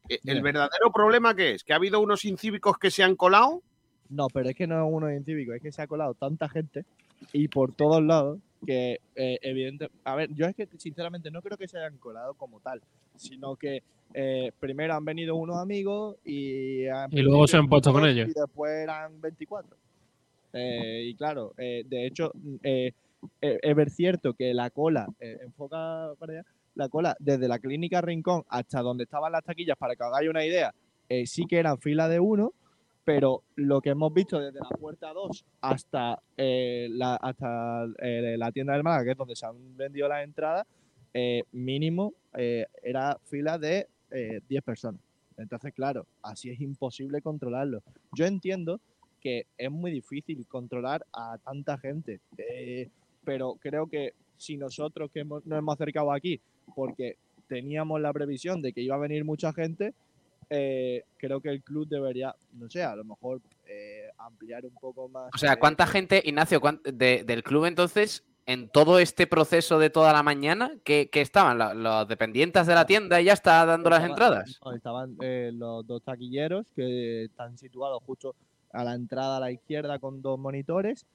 ¿el 0.08 0.42
verdadero 0.42 0.92
problema 0.92 1.36
qué 1.36 1.52
es? 1.52 1.64
¿Que 1.64 1.74
ha 1.74 1.76
habido 1.76 2.00
unos 2.00 2.26
incívicos 2.26 2.78
que 2.78 2.90
se 2.92 3.04
han 3.04 3.16
colado? 3.16 3.62
No, 4.10 4.28
pero 4.34 4.50
es 4.50 4.56
que 4.56 4.66
no 4.66 4.84
es 4.84 4.92
uno 4.92 5.14
incívico, 5.14 5.54
es 5.54 5.62
que 5.62 5.72
se 5.72 5.82
ha 5.84 5.88
colado 5.88 6.16
tanta 6.16 6.50
gente 6.50 6.84
y 7.32 7.48
por 7.48 7.74
todos 7.74 8.02
lados 8.02 8.40
que 8.66 9.00
eh, 9.16 9.40
evidente. 9.42 9.90
A 10.04 10.16
ver, 10.16 10.34
yo 10.34 10.46
es 10.46 10.56
que 10.56 10.68
sinceramente 10.78 11.32
no 11.32 11.42
creo 11.42 11.58
que 11.58 11.68
se 11.68 11.78
hayan 11.78 11.98
colado 11.98 12.34
como 12.34 12.60
tal, 12.60 12.82
sino 13.16 13.56
que 13.56 13.84
eh, 14.14 14.52
primero 14.60 14.96
han 14.96 15.06
venido 15.06 15.36
unos 15.36 15.58
amigos 15.58 16.18
y, 16.26 16.88
han 16.88 17.14
Y 17.14 17.22
luego 17.22 17.48
se 17.48 17.58
han 17.58 17.68
puesto 17.68 17.94
con 17.94 18.06
ellos. 18.06 18.30
Y 18.30 18.40
después 18.40 18.72
eran 18.72 19.20
24. 19.22 19.78
Eh, 20.54 21.04
y 21.06 21.16
claro, 21.16 21.54
eh, 21.58 21.84
de 21.88 22.08
hecho, 22.08 22.32
es 22.64 23.76
ver 23.76 23.90
cierto 23.90 24.34
que 24.34 24.54
la 24.54 24.70
cola, 24.72 25.08
enfoca 25.20 26.14
para 26.18 26.34
allá, 26.34 26.46
la 26.76 26.90
cola 26.90 27.16
desde 27.20 27.48
la 27.48 27.60
clínica 27.60 28.02
Rincón 28.02 28.44
hasta 28.50 28.82
donde 28.82 29.04
estaban 29.04 29.32
las 29.32 29.44
taquillas, 29.44 29.78
para 29.78 29.96
que 29.96 30.04
hagáis 30.04 30.30
una 30.30 30.46
idea, 30.46 30.74
sí 31.26 31.46
que 31.46 31.58
eran 31.58 31.78
fila 31.78 32.08
de 32.08 32.20
uno, 32.20 32.54
pero 33.04 33.44
lo 33.56 33.82
que 33.82 33.90
hemos 33.90 34.14
visto 34.14 34.40
desde 34.40 34.60
la 34.60 34.70
puerta 34.70 35.12
2 35.14 35.46
hasta, 35.62 36.22
eh, 36.38 36.88
la, 36.92 37.16
hasta 37.16 37.86
eh, 38.00 38.36
la 38.38 38.52
tienda 38.52 38.74
del 38.74 38.84
Málaga, 38.84 39.04
que 39.06 39.12
es 39.12 39.18
donde 39.18 39.36
se 39.36 39.46
han 39.46 39.76
vendido 39.76 40.08
las 40.08 40.24
entradas, 40.24 40.68
eh, 41.14 41.44
mínimo 41.52 42.14
era 42.34 43.18
fila 43.26 43.58
de 43.58 43.88
eh, 44.12 44.42
10 44.48 44.64
personas. 44.64 45.02
Entonces, 45.38 45.74
claro, 45.74 46.06
así 46.22 46.50
es 46.50 46.60
imposible 46.62 47.22
controlarlo. 47.22 47.82
Yo 48.14 48.26
entiendo 48.26 48.80
que 49.20 49.48
es 49.58 49.72
muy 49.72 49.92
difícil 49.92 50.46
controlar 50.48 51.06
a 51.14 51.38
tanta 51.40 51.78
gente, 51.78 52.20
pero 53.24 53.56
creo 53.60 53.88
que 53.88 54.14
si 54.38 54.58
nosotros 54.58 55.12
que 55.12 55.22
hemos- 55.22 55.46
nos 55.46 55.60
hemos 55.60 55.74
acercado 55.76 56.12
aquí, 56.12 56.40
porque 56.76 57.18
teníamos 57.48 58.00
la 58.00 58.14
previsión 58.14 58.62
de 58.62 58.72
que 58.74 58.82
iba 58.82 58.96
a 58.96 59.00
venir 59.00 59.26
mucha 59.26 59.52
gente, 59.54 59.94
eh, 60.50 61.04
creo 61.18 61.42
que 61.42 61.50
el 61.50 61.62
club 61.64 61.88
debería, 61.88 62.36
no 62.54 62.70
sé, 62.70 62.84
a 62.84 62.96
lo 62.96 63.04
mejor 63.04 63.42
eh, 63.68 64.10
ampliar 64.18 64.66
un 64.66 64.74
poco 64.76 65.08
más. 65.08 65.30
O 65.34 65.38
sea, 65.38 65.58
¿cuánta 65.60 65.86
gente, 65.86 66.22
Ignacio, 66.26 66.60
de- 66.84 67.24
del 67.24 67.44
club 67.44 67.66
entonces, 67.66 68.24
en 68.46 68.68
todo 68.70 68.98
este 69.00 69.28
proceso 69.28 69.78
de 69.78 69.92
toda 69.92 70.12
la 70.12 70.24
mañana, 70.24 70.72
que, 70.84 71.10
que 71.12 71.22
estaban 71.22 71.60
¿La- 71.60 71.74
los 71.76 72.08
dependientes 72.08 72.66
de 72.66 72.74
la 72.74 72.86
tienda 72.88 73.22
y 73.22 73.26
ya 73.26 73.34
está 73.34 73.64
dando 73.66 73.90
las 73.92 74.04
entradas? 74.04 74.60
no, 74.66 74.74
estaban 74.74 75.16
eh, 75.22 75.52
los 75.54 75.86
dos 75.86 76.02
taquilleros 76.04 76.72
que 76.76 77.26
están 77.26 77.58
situados 77.60 78.02
justo 78.06 78.36
a 78.74 78.84
la 78.84 78.96
entrada 78.96 79.38
a 79.38 79.40
la 79.40 79.52
izquierda 79.52 80.00
con 80.00 80.22
dos 80.22 80.40
monitores 80.40 81.06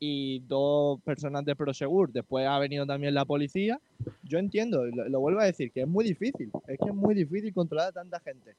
y 0.00 0.40
dos 0.40 1.00
personas 1.02 1.44
de 1.44 1.56
Prosegur. 1.56 2.12
Después 2.12 2.46
ha 2.46 2.58
venido 2.58 2.86
también 2.86 3.14
la 3.14 3.24
policía. 3.24 3.80
Yo 4.22 4.38
entiendo, 4.38 4.84
lo, 4.86 5.08
lo 5.08 5.20
vuelvo 5.20 5.40
a 5.40 5.44
decir, 5.44 5.72
que 5.72 5.80
es 5.82 5.88
muy 5.88 6.04
difícil. 6.04 6.50
Es 6.66 6.78
que 6.78 6.88
es 6.88 6.94
muy 6.94 7.14
difícil 7.14 7.52
controlar 7.52 7.88
a 7.88 7.92
tanta 7.92 8.20
gente. 8.20 8.54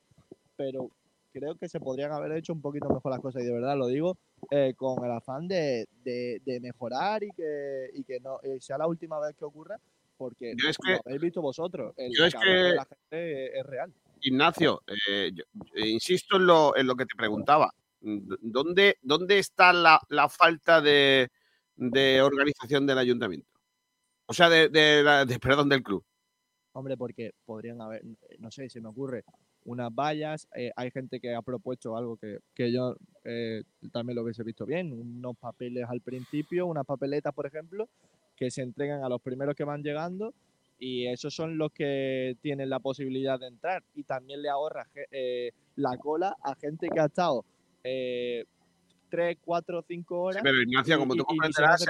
Pero 0.58 0.89
creo 1.32 1.56
que 1.56 1.69
se 1.69 1.80
podrían 1.80 2.12
haber 2.12 2.34
hecho 2.34 2.52
un 2.54 2.62
poquito 2.62 2.89
mejor 2.89 3.12
las 3.12 3.21
cosas. 3.21 3.41
Y 3.43 3.45
de 3.45 3.54
verdad 3.54 3.78
lo 3.78 3.88
digo 3.88 4.17
eh, 4.52 4.73
con 4.75 5.04
el 5.06 5.12
afán 5.12 5.47
de, 5.47 5.88
de- 6.04 6.41
de 6.45 6.60
mejorar 6.60 7.23
y 7.23 7.32
que, 7.32 7.89
y 7.93 8.04
que 8.04 8.19
no 8.19 8.39
eh, 8.43 8.58
sea 8.60 8.78
la 8.78 8.88
última 8.88 9.19
vez 9.19 9.36
que 9.38 9.45
ocurra. 9.45 9.78
Porque 10.17 10.54
Yo 10.62 10.67
es 10.69 10.75
lo 10.84 10.99
habéis 11.06 11.21
visto 11.21 11.41
vosotros. 11.41 11.93
El 11.95 12.12
yo 12.13 12.25
es 12.25 12.34
de 12.34 12.39
que- 12.41 12.75
la 12.75 12.86
gente 12.86 13.45
es- 13.45 13.56
es 13.56 13.65
real. 13.65 13.93
Ignacio, 14.21 14.82
eh, 14.88 15.32
yo- 15.34 15.45
eh, 15.75 15.88
insisto 15.88 16.36
en 16.36 16.45
lo, 16.45 16.75
en 16.75 16.86
lo 16.88 16.95
que 16.97 17.06
te 17.06 17.15
preguntaba. 17.15 17.73
¿Dónde, 18.02 18.98
dónde 19.02 19.40
está 19.40 19.74
la, 19.74 20.00
la 20.10 20.30
falta 20.30 20.82
de, 20.82 21.30
de 21.76 22.22
organización 22.22 22.86
del 22.88 22.98
ayuntamiento? 22.98 23.48
O 24.26 24.34
sea, 24.34 24.50
de, 24.50 24.70
de 24.70 25.04
de- 25.26 25.40
perdón, 25.40 25.70
del 25.70 25.84
club. 25.84 26.04
Hombre, 26.74 26.96
porque 26.96 27.32
podrían 27.46 27.82
haber, 27.82 28.04
no 28.38 28.52
sé, 28.52 28.70
se 28.70 28.80
me 28.80 28.90
ocurre, 28.90 29.24
unas 29.66 29.94
vallas. 29.94 30.48
eh, 30.56 30.72
hay 30.76 30.92
gente 30.92 31.20
que 31.20 31.34
ha 31.36 31.42
propuesto 31.42 31.98
algo 31.98 32.16
que, 32.16 32.40
que 32.54 32.72
yo 32.72 32.96
eh, 33.24 33.64
también 33.92 34.16
lo 34.16 34.24
hubiese 34.24 34.44
visto 34.44 34.66
bien, 34.66 34.94
unos 34.94 35.36
papeles 35.38 35.86
al 35.90 36.02
principio, 36.02 36.68
unas 36.68 36.86
papeletas, 36.86 37.34
por 37.34 37.46
ejemplo, 37.48 37.90
que 38.36 38.52
se 38.52 38.62
entregan 38.62 39.04
a 39.04 39.10
los 39.10 39.22
primeros 39.22 39.56
que 39.56 39.64
van 39.64 39.84
llegando 39.84 40.34
y 40.78 41.08
esos 41.08 41.34
son 41.36 41.58
los 41.58 41.72
que 41.74 42.38
tienen 42.42 42.70
la 42.70 42.80
posibilidad 42.80 43.38
de 43.40 43.48
entrar 43.48 43.84
y 43.96 44.04
también 44.04 44.42
le 44.42 44.48
ahorra 44.50 44.88
eh, 45.12 45.52
la 45.76 45.98
cola 45.98 46.38
a 46.42 46.56
gente 46.56 46.88
que 46.88 47.00
ha 47.02 47.06
estado 47.08 47.44
eh, 47.84 48.46
3, 49.10 49.38
4, 49.44 49.84
5 49.88 50.22
horas. 50.22 50.42
Pero 50.44 50.62
Ignacio, 50.62 50.98
como 51.00 51.15
tú 51.15 51.22
y- 51.22 51.26
comprenderás, 51.26 51.86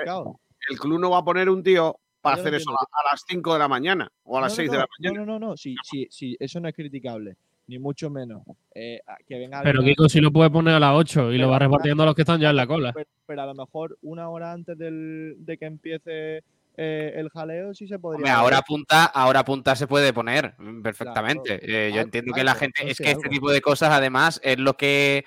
el 0.69 0.77
club 0.79 0.99
no 0.99 1.09
va 1.11 1.19
a 1.19 1.23
poner 1.23 1.49
un 1.49 1.63
tío 1.63 1.97
para 2.21 2.35
hacer 2.35 2.53
eso 2.53 2.71
a, 2.71 2.73
a 2.73 3.11
las 3.11 3.23
5 3.27 3.53
de 3.53 3.59
la 3.59 3.67
mañana 3.67 4.11
o 4.23 4.37
a 4.37 4.41
las 4.41 4.51
No, 4.51 4.53
no, 4.53 4.55
6 4.57 4.71
de 4.71 4.77
no, 4.77 4.83
la 4.83 4.87
mañana. 4.99 5.19
No, 5.19 5.25
no, 5.25 5.39
no, 5.39 5.47
no, 5.51 5.57
sí, 5.57 5.75
sí, 5.83 6.07
sí, 6.09 6.35
eso 6.39 6.59
no 6.59 6.67
es 6.67 6.75
criticable, 6.75 7.35
ni 7.67 7.79
mucho 7.79 8.09
menos. 8.09 8.43
Eh, 8.75 8.99
a- 9.07 9.17
que 9.27 9.37
venga 9.39 9.61
Pero 9.63 9.81
Kiko 9.81 10.09
sí 10.09 10.19
lo 10.19 10.31
puede 10.31 10.49
poner 10.49 10.73
a 10.75 10.79
las 10.79 10.93
8 10.95 11.31
y 11.31 11.37
lo 11.37 11.49
va 11.49 11.59
repartiendo 11.59 12.03
a 12.03 12.05
los 12.07 12.15
que 12.15 12.21
están 12.23 12.39
ya 12.39 12.49
en 12.49 12.55
la 12.57 12.67
cola. 12.67 12.91
pero, 12.93 13.09
pero 13.25 13.41
a 13.41 13.45
lo 13.45 13.55
mejor 13.55 13.97
una 14.01 14.29
hora 14.29 14.51
antes 14.51 14.77
del, 14.77 15.35
de 15.39 15.57
que 15.57 15.65
empiece 15.65 16.43
eh, 16.81 17.13
el 17.15 17.29
jaleo 17.29 17.73
sí 17.73 17.87
se 17.87 17.99
podría. 17.99 18.17
Hombre, 18.17 18.31
ahora 18.31 18.61
punta, 18.61 19.05
ahora 19.05 19.43
punta 19.43 19.75
se 19.75 19.87
puede 19.87 20.13
poner 20.13 20.55
perfectamente. 20.83 21.59
Eh, 21.61 21.91
yo 21.93 22.01
entiendo 22.01 22.33
que 22.33 22.43
la 22.43 22.55
gente, 22.55 22.89
es 22.89 22.97
que 22.97 23.11
este 23.11 23.29
tipo 23.29 23.49
de 23.51 23.61
cosas 23.61 23.91
además 23.91 24.39
es 24.43 24.59
lo 24.59 24.75
que, 24.75 25.25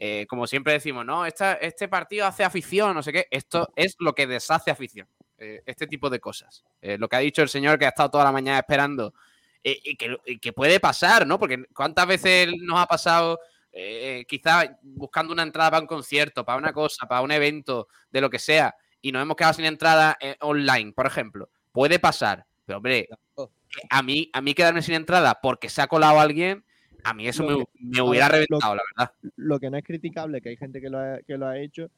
eh, 0.00 0.26
como 0.28 0.46
siempre 0.46 0.72
decimos, 0.72 1.04
no, 1.04 1.24
Esta- 1.26 1.54
este 1.54 1.88
partido 1.88 2.26
hace 2.26 2.44
afición, 2.44 2.94
no 2.94 3.02
sé 3.02 3.12
qué, 3.12 3.26
esto 3.30 3.72
es 3.76 3.96
lo 3.98 4.14
que 4.14 4.26
deshace 4.26 4.70
afición, 4.70 5.08
eh, 5.38 5.62
este 5.66 5.86
tipo 5.86 6.10
de 6.10 6.20
cosas. 6.20 6.64
Eh, 6.80 6.98
lo 6.98 7.08
que 7.08 7.16
ha 7.16 7.20
dicho 7.20 7.42
el 7.42 7.48
señor 7.48 7.78
que 7.78 7.86
ha 7.86 7.90
estado 7.90 8.10
toda 8.10 8.24
la 8.24 8.32
mañana 8.32 8.58
esperando 8.58 9.14
y, 9.62 9.96
que, 9.96 10.16
y 10.26 10.38
que 10.38 10.52
puede 10.52 10.78
pasar, 10.78 11.26
¿no? 11.26 11.38
Porque 11.38 11.64
cuántas 11.74 12.06
veces 12.06 12.48
nos 12.60 12.78
ha 12.78 12.86
pasado, 12.86 13.40
quizás 14.28 14.70
buscando 14.82 15.32
una 15.32 15.42
entrada 15.42 15.70
para 15.70 15.80
un 15.80 15.86
concierto, 15.86 16.44
para 16.44 16.58
una 16.58 16.72
cosa, 16.72 17.06
para 17.06 17.22
un 17.22 17.32
evento, 17.32 17.88
de 18.10 18.20
lo 18.20 18.28
que 18.28 18.38
sea, 18.38 18.74
y 19.00 19.10
nos 19.10 19.22
hemos 19.22 19.36
quedado 19.36 19.54
sin 19.54 19.64
entrada 19.64 20.18
online, 20.40 20.92
por 20.92 21.06
ejemplo. 21.06 21.48
Puede 21.72 21.98
pasar, 21.98 22.44
pero 22.66 22.76
hombre, 22.76 23.08
a 23.90 24.02
mí, 24.02 24.30
a 24.34 24.40
mí 24.42 24.52
quedarme 24.54 24.82
sin 24.82 24.94
entrada 24.94 25.40
porque 25.42 25.68
se 25.70 25.80
ha 25.80 25.86
colado 25.86 26.20
alguien, 26.20 26.64
a 27.04 27.14
mí 27.14 27.28
eso 27.28 27.44
me, 27.44 27.56
que- 27.58 27.64
me 27.80 28.00
hubiera 28.02 28.28
ver, 28.28 28.46
lo- 28.48 28.58
reventado, 28.58 28.74
la 28.76 28.82
verdad. 28.96 29.14
Lo 29.36 29.60
que 29.60 29.70
no 29.70 29.76
es 29.76 29.84
criticable, 29.84 30.40
que 30.40 30.48
hay 30.50 30.56
gente 30.56 30.80
que 30.80 30.88
lo 30.90 30.98
ha, 30.98 31.18
que 31.26 31.36
lo 31.38 31.46
ha 31.46 31.58
hecho, 31.58 31.88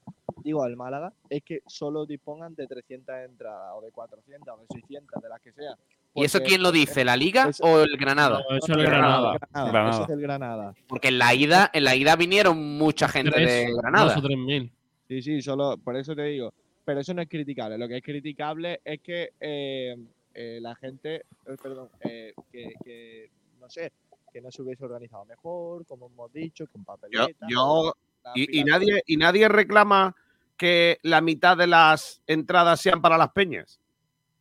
digo, 0.43 0.63
al 0.63 0.77
Málaga, 0.77 1.13
es 1.31 1.43
que 1.43 1.61
solo 1.67 2.05
dispongan 2.07 2.55
de 2.55 2.67
300 2.67 3.15
entradas, 3.25 3.73
o 3.75 3.81
de 3.83 3.91
400, 3.93 4.55
o 4.55 4.61
de 4.61 4.67
600, 4.81 5.23
de 5.23 5.29
las 5.29 5.41
que 5.41 5.53
sea. 5.53 5.75
¿Y 6.15 6.25
eso 6.25 6.41
quién 6.41 6.63
lo 6.63 6.73
dice? 6.73 7.05
¿La 7.05 7.15
Liga 7.17 7.51
o 7.61 7.81
el 7.81 7.97
Granada? 7.99 8.43
No, 8.49 8.57
eso 8.57 8.73
es 8.73 8.79
el 8.79 8.83
Granada. 8.85 9.33
Granada, 9.39 9.71
Granada. 9.71 9.91
Eso 9.91 10.03
es 10.05 10.09
el 10.11 10.21
Granada. 10.21 10.75
Porque 10.89 11.09
en 11.09 11.19
la 11.19 11.35
ida, 11.35 11.71
en 11.75 11.85
la 11.85 11.95
ida 11.95 12.17
vinieron 12.17 12.59
mucha 12.79 13.07
gente 13.07 13.33
Tres, 13.33 13.47
de 13.67 13.71
dos 13.71 13.81
Granada. 13.83 14.19
o 14.19 14.23
tres 14.23 14.39
mil. 14.39 14.71
Sí, 15.09 15.21
sí, 15.23 15.43
solo 15.43 15.77
por 15.77 15.95
eso 15.97 16.17
te 16.17 16.23
digo. 16.25 16.53
Pero 16.87 17.01
eso 17.01 17.13
no 17.13 17.21
es 17.21 17.29
criticable. 17.29 17.77
Lo 17.77 17.87
que 17.87 17.99
es 17.99 18.03
criticable 18.03 18.81
es 18.85 19.01
que 19.03 19.33
eh, 19.39 19.95
eh, 20.35 20.59
la 20.63 20.75
gente, 20.77 21.17
eh, 21.17 21.57
perdón, 21.63 21.91
eh, 22.01 22.33
que, 22.51 22.73
que, 22.83 23.31
no 23.61 23.69
sé, 23.69 23.93
que 24.37 24.43
no 24.43 24.51
se 24.51 24.61
hubiese 24.61 24.85
organizado 24.85 25.25
mejor, 25.25 25.87
como 25.87 26.09
hemos 26.09 26.31
dicho, 26.31 26.67
con 26.67 26.85
papeletas. 26.85 27.49
yo- 27.49 27.95
y, 28.35 28.65
nadie, 28.65 29.03
y 29.07 29.17
nadie 29.17 29.49
reclama 29.49 30.15
que 30.59 30.99
la 31.03 31.23
mitad 31.23 31.57
de 31.57 31.67
las 31.67 32.21
entradas 32.27 32.83
sean 32.83 33.01
para 33.01 33.17
las 33.17 33.31
peñas. 33.33 33.81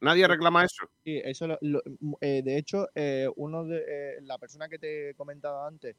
Nadie 0.01 0.27
reclama 0.27 0.65
eso. 0.65 0.85
Sí, 1.05 1.21
eso 1.23 1.47
lo- 1.47 1.57
lo- 1.61 1.81
mm, 2.01 2.13
eh, 2.19 2.41
de 2.43 2.57
hecho, 2.57 2.89
eh, 2.93 3.29
uno 3.37 3.63
de 3.63 3.85
eh, 3.87 4.21
la 4.23 4.37
persona 4.37 4.67
que 4.67 4.79
te 4.79 5.11
he 5.11 5.13
comentado 5.13 5.63
antes, 5.63 5.95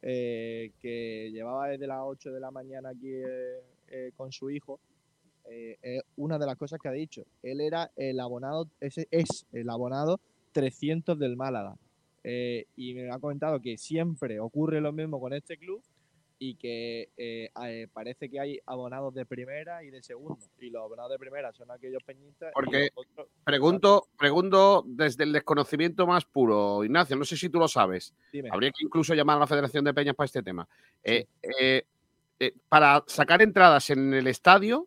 que 0.00 1.30
llevaba 1.32 1.66
desde 1.70 1.88
las 1.88 1.98
8 2.02 2.30
de 2.30 2.38
la 2.38 2.52
mañana 2.52 2.90
aquí 2.90 3.20
con 4.16 4.30
su 4.30 4.48
hijo, 4.50 4.78
es 5.44 6.02
una 6.16 6.38
de 6.38 6.46
las 6.46 6.56
cosas 6.56 6.78
que 6.80 6.86
ha 6.88 6.92
dicho. 6.92 7.24
Él 7.42 7.60
era 7.60 7.90
el 7.96 8.20
abonado, 8.20 8.68
ese 8.78 9.08
es 9.10 9.44
el 9.52 9.68
abonado 9.68 10.20
300 10.52 11.18
del 11.18 11.36
Málaga. 11.36 11.74
Eh, 12.22 12.66
y 12.76 12.94
me 12.94 13.10
ha 13.10 13.18
comentado 13.18 13.60
que 13.60 13.76
siempre 13.78 14.40
ocurre 14.40 14.80
lo 14.80 14.92
mismo 14.92 15.18
con 15.20 15.32
este 15.32 15.56
club 15.56 15.82
y 16.42 16.54
que 16.54 17.10
eh, 17.18 17.50
eh, 17.66 17.86
parece 17.92 18.30
que 18.30 18.40
hay 18.40 18.58
abonados 18.64 19.12
de 19.14 19.26
primera 19.26 19.84
y 19.84 19.90
de 19.90 20.02
segunda. 20.02 20.44
Y 20.58 20.70
los 20.70 20.82
abonados 20.82 21.12
de 21.12 21.18
primera 21.18 21.52
son 21.52 21.70
aquellos 21.70 22.02
peñistas. 22.02 22.50
Porque 22.54 22.90
otros- 22.94 23.28
Pregunto, 23.44 24.06
pregunto 24.18 24.82
desde 24.86 25.24
el 25.24 25.32
desconocimiento 25.32 26.06
más 26.06 26.24
puro, 26.24 26.82
Ignacio, 26.84 27.14
no 27.16 27.24
sé 27.26 27.36
si 27.36 27.50
tú 27.50 27.58
lo 27.58 27.68
sabes. 27.68 28.14
Dime. 28.32 28.48
Habría 28.52 28.70
que 28.70 28.84
incluso 28.84 29.14
llamar 29.14 29.36
a 29.36 29.40
la 29.40 29.46
Federación 29.46 29.84
de 29.84 29.92
Peñas 29.94 30.14
para 30.14 30.26
este 30.26 30.42
tema. 30.42 30.66
Eh, 31.04 31.26
para 32.70 33.04
sacar 33.06 33.42
entradas 33.42 33.90
en 33.90 34.14
el 34.14 34.26
estadio, 34.26 34.86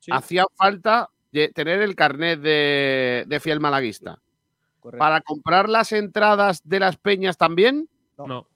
Sí, 0.00 0.10
hacía 0.12 0.44
falta 0.56 1.10
tener 1.54 1.82
el 1.82 1.94
carnet 1.94 2.40
de, 2.40 3.24
de 3.26 3.40
fiel 3.40 3.60
malaguista. 3.60 4.20
Correcto. 4.80 4.98
Para 4.98 5.20
comprar 5.20 5.68
las 5.68 5.92
entradas 5.92 6.60
de 6.64 6.80
las 6.80 6.96
peñas 6.96 7.36
también, 7.36 7.88
No. 8.16 8.46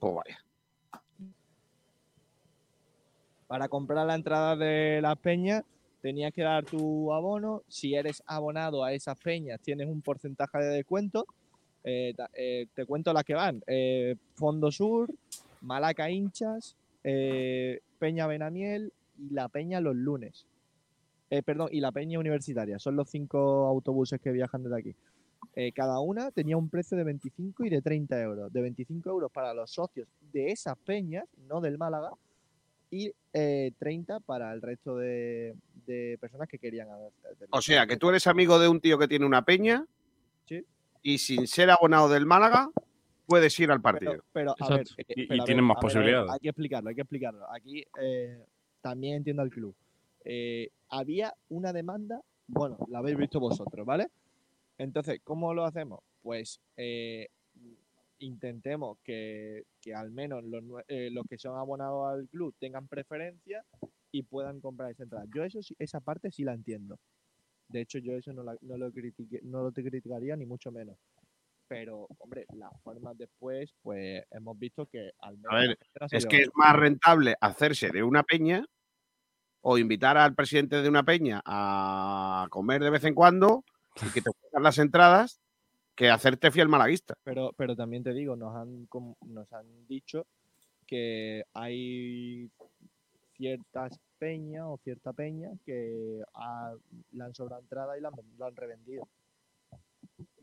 pues 0.00 0.14
vaya. 0.14 0.38
Para 3.46 3.68
comprar 3.68 4.06
la 4.06 4.14
entrada 4.14 4.56
de 4.56 5.00
las 5.00 5.16
peñas 5.18 5.64
tenías 6.02 6.32
que 6.32 6.42
dar 6.42 6.64
tu 6.64 7.12
abono. 7.12 7.62
Si 7.68 7.94
eres 7.94 8.22
abonado 8.26 8.84
a 8.84 8.92
esas 8.92 9.18
peñas 9.18 9.60
tienes 9.60 9.88
un 9.88 10.02
porcentaje 10.02 10.58
de 10.58 10.66
descuento 10.76 11.26
Eh, 11.84 12.12
eh, 12.34 12.66
te 12.74 12.84
cuento 12.84 13.12
las 13.14 13.24
que 13.24 13.34
van. 13.34 13.62
Eh, 13.66 14.16
Fondo 14.34 14.70
Sur, 14.70 15.10
Malaca 15.62 16.10
Hinchas, 16.10 16.76
eh, 17.04 17.80
Peña 17.98 18.26
Benamiel 18.26 18.92
y 19.16 19.32
la 19.32 19.48
Peña 19.48 19.80
los 19.80 19.94
lunes. 19.96 20.44
Eh, 21.30 21.42
perdón, 21.42 21.68
y 21.72 21.80
la 21.80 21.92
Peña 21.92 22.18
Universitaria. 22.18 22.78
Son 22.78 22.94
los 22.96 23.08
cinco 23.08 23.66
autobuses 23.68 24.20
que 24.20 24.32
viajan 24.32 24.64
desde 24.64 24.76
aquí. 24.78 24.94
Eh, 25.54 25.72
cada 25.72 26.00
una 26.00 26.30
tenía 26.30 26.56
un 26.56 26.68
precio 26.68 26.96
de 26.96 27.04
25 27.04 27.64
y 27.64 27.68
de 27.70 27.82
30 27.82 28.20
euros. 28.22 28.52
De 28.52 28.60
25 28.60 29.10
euros 29.10 29.30
para 29.32 29.54
los 29.54 29.70
socios 29.70 30.06
de 30.32 30.50
esas 30.52 30.76
peñas, 30.78 31.24
no 31.48 31.60
del 31.60 31.78
Málaga, 31.78 32.10
y 32.90 33.12
eh, 33.32 33.72
30 33.78 34.20
para 34.20 34.52
el 34.52 34.62
resto 34.62 34.96
de, 34.96 35.54
de 35.86 36.16
personas 36.20 36.48
que 36.48 36.58
querían 36.58 36.88
haber. 36.90 37.12
O 37.50 37.60
sea, 37.60 37.86
que 37.86 37.96
tú 37.96 38.08
eres 38.08 38.26
amigo 38.26 38.58
de 38.58 38.68
un 38.68 38.80
tío 38.80 38.98
que 38.98 39.08
tiene 39.08 39.26
una 39.26 39.44
peña 39.44 39.84
Sí. 40.46 40.64
y 41.02 41.18
sin 41.18 41.46
ser 41.46 41.70
abonado 41.70 42.08
del 42.08 42.24
Málaga 42.24 42.70
puedes 43.26 43.58
ir 43.60 43.70
al 43.70 43.82
partido. 43.82 44.12
Pero, 44.12 44.24
pero, 44.32 44.54
a 44.58 44.76
ver, 44.76 44.86
eh, 44.96 45.04
Y- 45.16 45.44
tienen 45.44 45.64
más 45.64 45.76
posibilidades. 45.80 46.30
hay 46.30 46.38
que 46.38 46.48
explicarlo, 46.48 46.88
hay 46.88 46.94
que 46.94 47.02
explicarlo. 47.02 47.52
Aquí 47.52 47.84
eh, 48.00 48.42
también 48.80 49.16
entiendo 49.16 49.42
al 49.42 49.50
club. 49.50 49.74
Eh, 50.24 50.70
había 50.88 51.34
una 51.50 51.72
demanda, 51.74 52.22
bueno, 52.46 52.78
la 52.88 52.98
habéis 53.00 53.18
visto 53.18 53.38
vosotros, 53.38 53.84
¿vale? 53.84 54.08
Entonces, 54.78 55.20
¿cómo 55.24 55.54
lo 55.54 55.64
hacemos? 55.64 56.00
Pues 56.22 56.60
eh, 56.76 57.28
intentemos 58.18 58.98
que, 59.04 59.64
que 59.80 59.94
al 59.94 60.10
menos 60.10 60.44
los, 60.44 60.62
eh, 60.88 61.10
los 61.10 61.24
que 61.26 61.38
son 61.38 61.56
abonados 61.56 62.06
al 62.08 62.28
club 62.28 62.54
tengan 62.58 62.88
preferencia 62.88 63.64
y 64.10 64.22
puedan 64.22 64.60
comprar 64.60 64.90
esa 64.90 65.02
entrada. 65.04 65.26
Yo 65.34 65.44
eso 65.44 65.60
esa 65.78 66.00
parte 66.00 66.30
sí 66.30 66.44
la 66.44 66.54
entiendo. 66.54 66.98
De 67.68 67.82
hecho, 67.82 67.98
yo 67.98 68.14
eso 68.14 68.32
no, 68.32 68.42
la- 68.42 68.56
no 68.62 68.78
lo, 68.78 68.90
critique- 68.92 69.42
no 69.42 69.62
lo 69.62 69.72
te 69.72 69.82
criticaría 69.84 70.36
ni 70.36 70.46
mucho 70.46 70.72
menos. 70.72 70.96
Pero, 71.68 72.08
hombre, 72.18 72.46
las 72.54 72.70
formas 72.82 73.16
después, 73.18 73.74
pues 73.82 74.24
hemos 74.30 74.58
visto 74.58 74.86
que 74.86 75.10
al 75.18 75.36
menos. 75.36 75.52
A 75.52 75.56
ver, 75.56 75.78
Es 76.10 76.24
que 76.24 76.38
es 76.38 76.50
más 76.54 76.74
rentable 76.74 77.34
hacerse 77.40 77.90
de 77.90 78.02
una 78.02 78.22
peña 78.22 78.64
o 79.60 79.76
invitar 79.76 80.16
al 80.16 80.34
presidente 80.34 80.80
de 80.80 80.88
una 80.88 81.02
peña 81.02 81.42
a 81.44 82.46
comer 82.50 82.82
de 82.82 82.90
vez 82.90 83.04
en 83.04 83.14
cuando 83.14 83.64
y 84.06 84.10
que 84.12 84.22
te 84.22 84.30
las 84.52 84.78
entradas 84.78 85.40
que 85.94 86.10
hacerte 86.10 86.50
fiel 86.50 86.68
malaguista. 86.68 87.14
Pero, 87.24 87.52
pero 87.56 87.74
también 87.74 88.02
te 88.04 88.12
digo, 88.12 88.36
nos 88.36 88.54
han, 88.54 88.88
nos 89.26 89.52
han 89.52 89.86
dicho 89.88 90.26
que 90.86 91.44
hay 91.54 92.48
ciertas 93.36 93.98
peñas 94.18 94.64
o 94.66 94.78
cierta 94.82 95.12
peña 95.12 95.50
que 95.64 96.22
ha- 96.34 96.74
le 97.12 97.24
han 97.24 97.34
sobrado 97.34 97.62
entrada 97.62 97.96
y 97.98 98.00
la 98.00 98.08
han, 98.08 98.14
lo 98.38 98.46
han 98.46 98.56
revendido. 98.56 99.06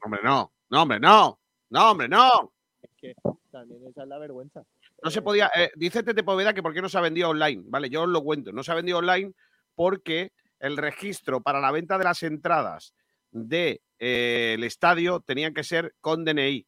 Hombre, 0.03 0.19
no, 0.23 0.51
no, 0.69 0.81
hombre, 0.83 0.99
no, 0.99 1.39
no, 1.69 1.91
hombre, 1.91 2.07
no. 2.07 2.51
Es 2.81 2.89
que 2.97 3.15
también 3.51 3.85
esa 3.87 4.03
es 4.03 4.07
la 4.07 4.17
vergüenza. 4.19 4.63
No 5.03 5.09
se 5.09 5.19
Eh, 5.19 5.21
podía. 5.21 5.51
eh, 5.55 5.71
dice 5.75 6.03
Tete 6.03 6.23
Poveda 6.23 6.53
que 6.53 6.61
por 6.63 6.73
qué 6.73 6.81
no 6.81 6.89
se 6.89 6.97
ha 6.97 7.01
vendido 7.01 7.29
online. 7.29 7.63
Vale, 7.67 7.89
yo 7.89 8.03
os 8.03 8.09
lo 8.09 8.21
cuento. 8.23 8.51
No 8.51 8.63
se 8.63 8.71
ha 8.71 8.75
vendido 8.75 8.99
online 8.99 9.33
porque 9.73 10.31
el 10.59 10.77
registro 10.77 11.41
para 11.41 11.59
la 11.59 11.71
venta 11.71 11.97
de 11.97 12.03
las 12.03 12.21
entradas 12.23 12.93
del 13.35 14.63
estadio 14.63 15.19
tenían 15.19 15.53
que 15.53 15.63
ser 15.63 15.93
con 16.01 16.23
DNI. 16.25 16.65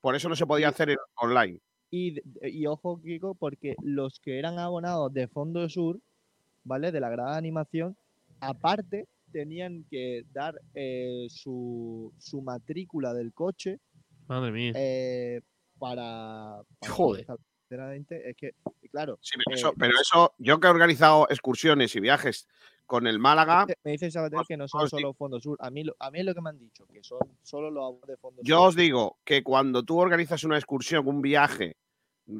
Por 0.00 0.14
eso 0.16 0.28
no 0.28 0.36
se 0.36 0.46
podía 0.46 0.68
hacer 0.68 0.96
online. 1.16 1.60
Y, 1.90 2.12
de- 2.20 2.50
y 2.50 2.66
ojo, 2.66 3.00
Kiko, 3.02 3.34
porque 3.34 3.74
los 3.82 4.18
que 4.20 4.38
eran 4.38 4.58
abonados 4.58 5.12
de 5.12 5.28
Fondo 5.28 5.68
Sur, 5.68 6.00
¿vale? 6.64 6.90
De 6.92 7.00
la 7.00 7.10
grada 7.10 7.32
de 7.32 7.38
animación, 7.38 7.96
aparte 8.40 9.06
tenían 9.32 9.84
que 9.90 10.22
dar 10.32 10.54
eh, 10.74 11.26
su, 11.30 12.12
su 12.18 12.42
matrícula 12.42 13.14
del 13.14 13.32
coche 13.32 13.78
Madre 14.26 14.52
mía. 14.52 14.72
eh, 14.74 15.40
para, 15.78 16.60
para 16.78 16.92
Joder. 16.92 17.26
es 17.70 18.36
que, 18.36 18.52
claro, 18.90 19.18
Sí, 19.22 19.34
pero, 19.44 19.56
eh, 19.56 19.58
eso, 19.58 19.74
pero 19.78 19.92
eso, 20.00 20.34
yo 20.38 20.60
que 20.60 20.66
he 20.66 20.70
organizado 20.70 21.26
excursiones 21.30 21.96
y 21.96 22.00
viajes 22.00 22.46
con 22.86 23.06
el 23.06 23.18
Málaga, 23.18 23.66
me- 23.66 23.74
me 23.84 23.90
dice 23.92 24.10
Sabater 24.10 24.40
os- 24.40 24.46
que 24.48 24.56
no 24.56 24.68
son 24.68 24.88
solo 24.88 25.12
Fondo 25.14 25.40
Sur. 25.40 25.56
A 25.60 25.70
mí, 25.70 25.84
a 25.98 26.10
mí 26.10 26.18
es 26.20 26.24
lo 26.26 26.34
que 26.34 26.40
me 26.42 26.50
han 26.50 26.58
dicho, 26.58 26.86
que 26.86 27.02
son 27.02 27.20
solo 27.42 27.70
los 27.70 27.82
abonados 27.84 28.08
de 28.08 28.16
Fondo 28.16 28.42
yo 28.44 28.58
Sur. 28.58 28.68
os 28.68 28.76
digo 28.76 29.18
que 29.24 29.42
cuando 29.42 29.82
tú 29.82 29.98
organizas 29.98 30.44
una 30.44 30.56
excursión, 30.56 31.06
un 31.08 31.22
viaje 31.22 31.76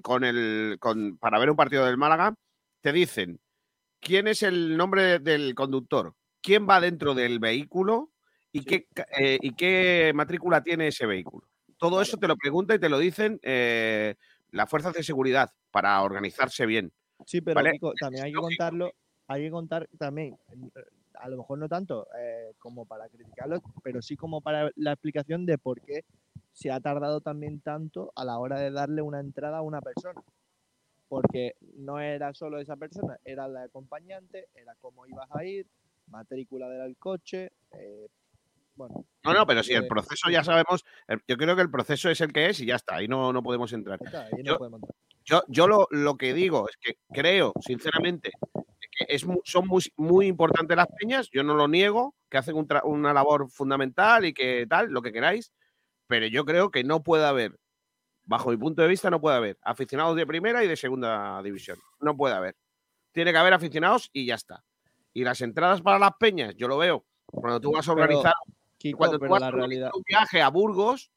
con 0.02 0.24
el, 0.24 0.76
con, 0.81 1.16
para 1.18 1.38
ver 1.38 1.50
un 1.50 1.57
partido 1.57 1.85
del 1.87 1.96
Málaga, 1.96 2.35
te 2.81 2.92
dicen 2.92 3.40
quién 4.00 4.26
es 4.28 4.42
el 4.42 4.76
nombre 4.76 5.18
del 5.18 5.55
conductor, 5.55 6.14
quién 6.40 6.68
va 6.68 6.81
dentro 6.81 7.14
del 7.14 7.38
vehículo 7.38 8.11
y, 8.52 8.64
qué, 8.64 8.87
eh, 9.18 9.38
y 9.40 9.55
qué 9.55 10.12
matrícula 10.14 10.62
tiene 10.62 10.88
ese 10.88 11.07
vehículo. 11.07 11.46
Todo 11.78 12.00
eso 12.02 12.16
te 12.16 12.28
lo 12.28 12.37
pregunta 12.37 12.74
y 12.74 12.78
te 12.78 12.88
lo 12.88 12.98
dicen 12.98 13.40
eh, 13.42 14.16
las 14.50 14.68
fuerzas 14.68 14.92
de 14.92 15.02
seguridad 15.02 15.50
para 15.70 16.00
organizarse 16.02 16.66
bien. 16.66 16.92
Sí, 17.26 17.40
pero 17.40 17.55
¿vale? 17.55 17.72
Kiko, 17.72 17.92
también 17.98 18.24
hay 18.24 18.33
que 18.33 18.38
contarlo, 18.38 18.92
hay 19.28 19.42
que 19.42 19.50
contar 19.50 19.88
también, 19.98 20.37
eh, 20.52 20.82
a 21.14 21.28
lo 21.28 21.37
mejor 21.38 21.58
no 21.58 21.68
tanto 21.68 22.06
eh, 22.18 22.52
como 22.58 22.85
para 22.87 23.08
criticarlo, 23.08 23.62
pero 23.82 24.02
sí 24.02 24.16
como 24.16 24.40
para 24.40 24.70
la 24.76 24.92
explicación 24.92 25.46
de 25.46 25.58
por 25.58 25.80
qué 25.80 26.04
se 26.52 26.70
ha 26.70 26.80
tardado 26.80 27.20
también 27.20 27.61
tanto 27.61 28.12
a 28.14 28.24
la 28.24 28.38
hora 28.38 28.58
de 28.61 28.70
darle 28.70 29.02
una 29.02 29.20
entrada 29.20 29.58
a 29.58 29.62
una 29.62 29.80
persona. 29.80 30.20
Porque 31.08 31.54
no 31.76 32.00
era 32.00 32.32
solo 32.32 32.58
esa 32.58 32.76
persona, 32.76 33.18
era 33.24 33.46
la 33.46 33.64
acompañante, 33.64 34.48
era 34.54 34.74
cómo 34.80 35.06
ibas 35.06 35.28
a 35.30 35.44
ir, 35.44 35.66
matrícula 36.06 36.68
del 36.68 36.96
coche, 36.96 37.52
eh, 37.72 38.08
bueno. 38.74 39.04
No, 39.24 39.35
no, 39.35 39.46
pero 39.46 39.62
si 39.62 39.74
el 39.74 39.87
proceso 39.87 40.30
ya 40.30 40.42
sabemos, 40.42 40.85
yo 41.28 41.37
creo 41.37 41.54
que 41.54 41.62
el 41.62 41.70
proceso 41.70 42.08
es 42.08 42.20
el 42.22 42.32
que 42.32 42.46
es 42.48 42.61
y 42.61 42.66
ya 42.66 42.76
está, 42.76 42.96
ahí 42.96 43.08
no, 43.08 43.32
no 43.32 43.42
podemos 43.42 43.72
entrar. 43.74 43.98
está, 44.02 44.24
ahí 44.24 44.42
no 44.42 44.52
Yo- 44.52 44.58
podemos 44.58 44.80
entrar. 44.82 44.96
Yo, 45.24 45.42
yo 45.46 45.68
lo, 45.68 45.87
lo 45.92 46.16
que 46.16 46.35
digo 46.35 46.68
es 46.68 46.76
que 46.78 46.98
creo, 47.12 47.52
sinceramente, 47.61 48.32
es, 49.09 49.26
son 49.44 49.66
muy, 49.68 49.83
muy 49.96 50.26
importantes 50.26 50.76
las 50.76 50.87
peñas, 50.98 51.28
yo 51.33 51.42
no 51.42 51.55
lo 51.55 51.68
niego, 51.68 52.14
que 52.28 52.38
hacen 52.38 52.57
un 52.57 52.66
una 52.85 53.12
labor 53.12 53.50
fundamental 53.50 54.24
y 54.24 54.33
que 54.35 54.66
tal, 54.68 54.88
lo 54.90 55.02
que 55.02 55.12
queráis, 55.12 55.52
pero 56.07 56.26
yo 56.26 56.44
creo 56.44 56.70
que 56.70 56.85
no 56.85 57.02
puede 57.02 57.24
haber, 57.24 57.59
bajo 58.24 58.50
mi 58.50 58.57
punto 58.57 58.83
de 58.83 58.88
vista, 58.88 59.11
no 59.11 59.20
puede 59.20 59.37
haber 59.37 59.59
aficionados 59.62 60.16
de 60.16 60.26
primera 60.26 60.62
y 60.64 60.68
de 60.68 60.76
segunda 60.76 61.42
división. 61.42 61.78
No 62.00 62.16
puede 62.16 62.35
haber. 62.35 62.57
Tiene 63.12 63.33
que 63.33 63.38
haber 63.38 63.52
aficionados 63.55 64.11
y 64.12 64.26
ya 64.26 64.35
está. 64.37 64.64
Y 65.12 65.24
las 65.24 65.40
entradas 65.40 65.83
para 65.83 65.98
las 65.98 66.12
peñas, 66.18 66.55
yo 66.57 66.68
lo 66.68 66.78
veo. 66.78 67.05
Cuando 67.26 67.61
tú 67.61 67.72
vas 67.72 67.87
a 67.88 67.92
organizar 67.92 68.35
Kiko, 68.78 68.98
cuando 68.98 69.16
tú 69.16 69.20
pero 69.20 69.33
vas 69.33 69.40
la 69.40 69.46
a 69.46 69.50
organizar 69.50 69.68
realidad, 69.68 69.90
un 69.94 70.02
viaje 70.07 70.42
a 70.42 70.48
Burgos, 70.48 71.11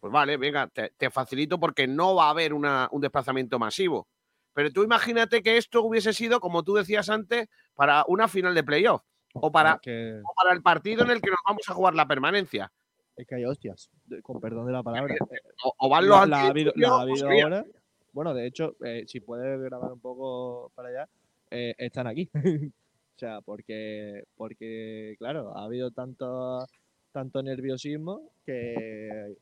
pues 0.00 0.12
vale, 0.12 0.36
venga, 0.36 0.66
te, 0.68 0.90
te 0.96 1.10
facilito 1.10 1.60
porque 1.60 1.86
no 1.86 2.14
va 2.14 2.26
a 2.26 2.30
haber 2.30 2.52
una- 2.54 2.88
un 2.90 3.00
desplazamiento 3.00 3.58
masivo. 3.58 4.08
Pero 4.54 4.70
tú 4.70 4.82
imagínate 4.82 5.42
que 5.42 5.56
esto 5.56 5.82
hubiese 5.82 6.12
sido, 6.12 6.40
como 6.40 6.62
tú 6.62 6.74
decías 6.74 7.08
antes, 7.08 7.48
para 7.74 8.04
una 8.06 8.28
final 8.28 8.54
de 8.54 8.62
playoff 8.62 9.02
o 9.34 9.50
para, 9.50 9.74
es 9.74 9.80
que, 9.80 10.20
o 10.22 10.34
para 10.34 10.54
el 10.54 10.62
partido 10.62 11.04
en 11.04 11.10
el 11.10 11.20
que 11.20 11.30
nos 11.30 11.40
vamos 11.46 11.68
a 11.68 11.74
jugar 11.74 11.94
la 11.94 12.06
permanencia. 12.06 12.70
es 13.16 13.26
que 13.26 13.36
hay 13.36 13.44
hostias, 13.44 13.90
con 14.22 14.40
perdón 14.40 14.66
de 14.66 14.72
la 14.72 14.82
palabra. 14.82 15.14
O, 15.64 15.74
o 15.78 15.88
van 15.88 16.08
los 16.08 16.28
la, 16.28 16.42
ha 16.42 16.48
habido, 16.48 16.72
la 16.74 16.88
ha 16.88 17.44
ahora. 17.44 17.64
Bueno, 18.12 18.34
de 18.34 18.46
hecho, 18.46 18.74
eh, 18.84 19.04
si 19.06 19.20
puedes 19.20 19.60
grabar 19.60 19.92
un 19.92 20.00
poco 20.00 20.72
para 20.74 20.88
allá, 20.88 21.08
eh, 21.50 21.74
están 21.78 22.08
aquí. 22.08 22.28
o 22.74 23.18
sea, 23.18 23.40
porque, 23.42 24.24
porque, 24.34 25.14
claro, 25.18 25.56
ha 25.56 25.64
habido 25.64 25.92
tanto, 25.92 26.66
tanto 27.12 27.42
nerviosismo 27.42 28.32
que 28.44 29.36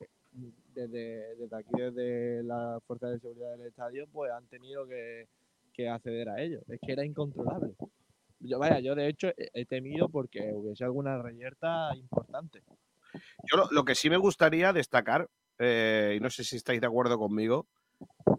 desde, 0.75 1.37
desde 1.37 1.57
aquí, 1.57 1.71
desde 1.77 2.43
la 2.43 2.81
fuerza 2.87 3.09
de 3.09 3.21
seguridad 3.21 3.57
del 3.57 3.67
estadio, 3.67 4.07
pues 4.13 4.31
han 4.33 4.47
tenido 4.47 4.87
que, 4.87 5.29
que 5.73 5.89
acceder 5.89 6.29
a 6.29 6.41
ello. 6.41 6.61
Es 6.69 6.81
que 6.81 6.93
era 6.93 7.05
incontrolable. 7.05 7.75
Yo, 8.41 8.59
vaya, 8.59 8.81
yo 8.81 8.95
de 8.95 9.09
hecho 9.09 9.29
he, 9.37 9.67
temido 9.67 10.09
porque 10.09 10.53
hubiese 10.55 10.85
alguna 10.85 11.21
reyerta 11.21 11.95
importante. 11.95 12.63
Yo 13.51 13.59
lo, 13.59 13.71
lo 13.71 13.85
que 13.85 13.95
sí 13.95 14.09
me 14.09 14.17
gustaría 14.17 14.73
destacar, 14.73 15.29
eh, 15.59 16.15
y 16.17 16.21
no 16.21 16.31
sé 16.31 16.45
si 16.45 16.57
estáis 16.57 16.81
de 16.81 16.87
acuerdo 16.87 17.19
conmigo, 17.19 17.67